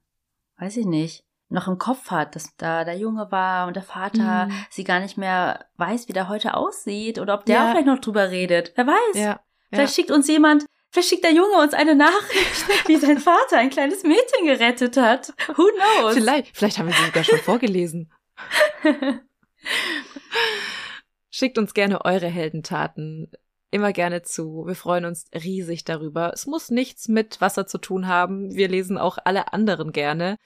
weiß 0.58 0.76
ich 0.76 0.86
nicht, 0.86 1.24
noch 1.48 1.66
im 1.66 1.78
Kopf 1.78 2.10
hat, 2.10 2.36
dass 2.36 2.56
da 2.56 2.84
der 2.84 2.98
Junge 2.98 3.30
war 3.30 3.66
und 3.66 3.76
der 3.76 3.82
Vater 3.82 4.46
mhm. 4.46 4.64
sie 4.70 4.84
gar 4.84 5.00
nicht 5.00 5.16
mehr 5.16 5.66
weiß, 5.76 6.08
wie 6.08 6.12
der 6.12 6.28
heute 6.28 6.54
aussieht 6.54 7.18
oder 7.18 7.34
ob 7.34 7.46
der 7.46 7.56
ja. 7.56 7.70
vielleicht 7.70 7.86
noch 7.86 8.00
drüber 8.00 8.30
redet. 8.30 8.72
Wer 8.76 8.86
weiß. 8.86 9.16
Ja. 9.16 9.40
Vielleicht 9.70 9.96
ja. 9.96 10.02
schickt 10.02 10.10
uns 10.10 10.28
jemand 10.28 10.66
Vielleicht 10.90 11.10
schickt 11.10 11.24
der 11.24 11.34
Junge 11.34 11.56
uns 11.58 11.74
eine 11.74 11.94
Nachricht, 11.94 12.66
wie 12.88 12.96
sein 12.96 13.18
Vater 13.18 13.58
ein 13.58 13.68
kleines 13.70 14.04
Mädchen 14.04 14.46
gerettet 14.46 14.96
hat. 14.96 15.34
Who 15.48 15.68
knows? 15.76 16.14
Vielleicht, 16.14 16.56
vielleicht 16.56 16.78
haben 16.78 16.86
wir 16.86 16.94
sie 16.94 17.04
sogar 17.04 17.24
schon 17.24 17.38
vorgelesen. 17.40 18.10
Schickt 21.30 21.58
uns 21.58 21.74
gerne 21.74 22.04
eure 22.04 22.28
Heldentaten 22.28 23.30
immer 23.70 23.92
gerne 23.92 24.22
zu. 24.22 24.64
Wir 24.66 24.74
freuen 24.74 25.04
uns 25.04 25.26
riesig 25.34 25.84
darüber. 25.84 26.32
Es 26.32 26.46
muss 26.46 26.70
nichts 26.70 27.08
mit 27.08 27.40
Wasser 27.40 27.66
zu 27.66 27.78
tun 27.78 28.06
haben. 28.06 28.54
Wir 28.54 28.68
lesen 28.68 28.98
auch 28.98 29.18
alle 29.24 29.52
anderen 29.52 29.92
gerne. 29.92 30.36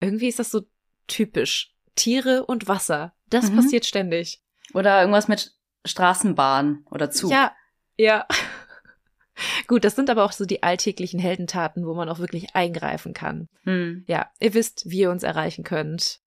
Irgendwie 0.00 0.28
ist 0.28 0.38
das 0.38 0.50
so 0.50 0.62
typisch. 1.06 1.74
Tiere 1.94 2.44
und 2.44 2.68
Wasser. 2.68 3.14
Das 3.28 3.50
mhm. 3.50 3.56
passiert 3.56 3.86
ständig. 3.86 4.42
Oder 4.74 5.00
irgendwas 5.00 5.28
mit 5.28 5.54
Straßenbahn 5.84 6.84
oder 6.90 7.10
Zug. 7.10 7.30
Ja, 7.30 7.52
ja. 7.96 8.26
Gut, 9.66 9.84
das 9.84 9.94
sind 9.94 10.10
aber 10.10 10.24
auch 10.24 10.32
so 10.32 10.44
die 10.44 10.62
alltäglichen 10.62 11.20
Heldentaten, 11.20 11.86
wo 11.86 11.94
man 11.94 12.08
auch 12.08 12.18
wirklich 12.18 12.54
eingreifen 12.54 13.12
kann. 13.12 13.48
Hm. 13.64 14.04
Ja, 14.06 14.30
ihr 14.40 14.54
wisst, 14.54 14.88
wie 14.88 15.00
ihr 15.00 15.10
uns 15.10 15.22
erreichen 15.22 15.62
könnt. 15.62 16.20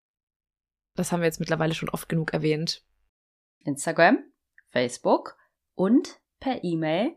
Das 0.95 1.11
haben 1.11 1.21
wir 1.21 1.25
jetzt 1.25 1.39
mittlerweile 1.39 1.73
schon 1.73 1.89
oft 1.89 2.07
genug 2.07 2.33
erwähnt. 2.33 2.83
Instagram, 3.63 4.19
Facebook 4.71 5.37
und 5.73 6.18
per 6.39 6.63
E-Mail 6.63 7.15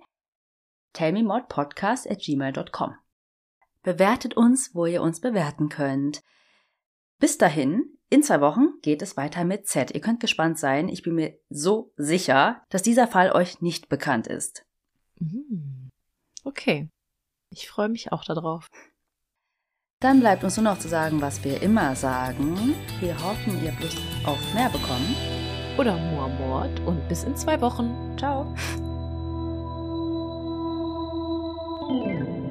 tellmemodpodcast 0.92 2.10
at 2.10 2.20
gmail.com. 2.20 2.94
Bewertet 3.82 4.36
uns, 4.36 4.74
wo 4.74 4.86
ihr 4.86 5.02
uns 5.02 5.20
bewerten 5.20 5.68
könnt. 5.68 6.22
Bis 7.18 7.38
dahin, 7.38 7.98
in 8.10 8.22
zwei 8.22 8.40
Wochen 8.40 8.74
geht 8.82 9.00
es 9.02 9.16
weiter 9.16 9.44
mit 9.44 9.66
Z. 9.66 9.92
Ihr 9.92 10.00
könnt 10.00 10.20
gespannt 10.20 10.58
sein. 10.58 10.88
Ich 10.88 11.02
bin 11.02 11.14
mir 11.14 11.38
so 11.48 11.92
sicher, 11.96 12.62
dass 12.68 12.82
dieser 12.82 13.08
Fall 13.08 13.32
euch 13.32 13.60
nicht 13.60 13.88
bekannt 13.88 14.26
ist. 14.26 14.64
Mhm. 15.18 15.88
Okay. 16.44 16.88
Ich 17.50 17.68
freue 17.68 17.88
mich 17.88 18.12
auch 18.12 18.24
darauf. 18.24 18.68
Dann 20.00 20.20
bleibt 20.20 20.42
uns 20.42 20.56
nur 20.56 20.64
noch 20.64 20.78
zu 20.78 20.88
sagen, 20.88 21.20
was 21.20 21.44
wir 21.44 21.62
immer 21.62 21.94
sagen. 21.94 22.74
Wir 23.00 23.16
hoffen, 23.22 23.62
ihr 23.62 23.72
habt 23.72 23.82
Lust 23.82 23.98
auf 24.24 24.54
mehr 24.54 24.68
bekommen. 24.68 25.14
Oder 25.78 25.96
Moormord 25.96 26.80
und 26.80 27.08
bis 27.08 27.24
in 27.24 27.36
zwei 27.36 27.60
Wochen. 27.60 28.16
Ciao. 28.18 28.52
Thank. 31.92 32.41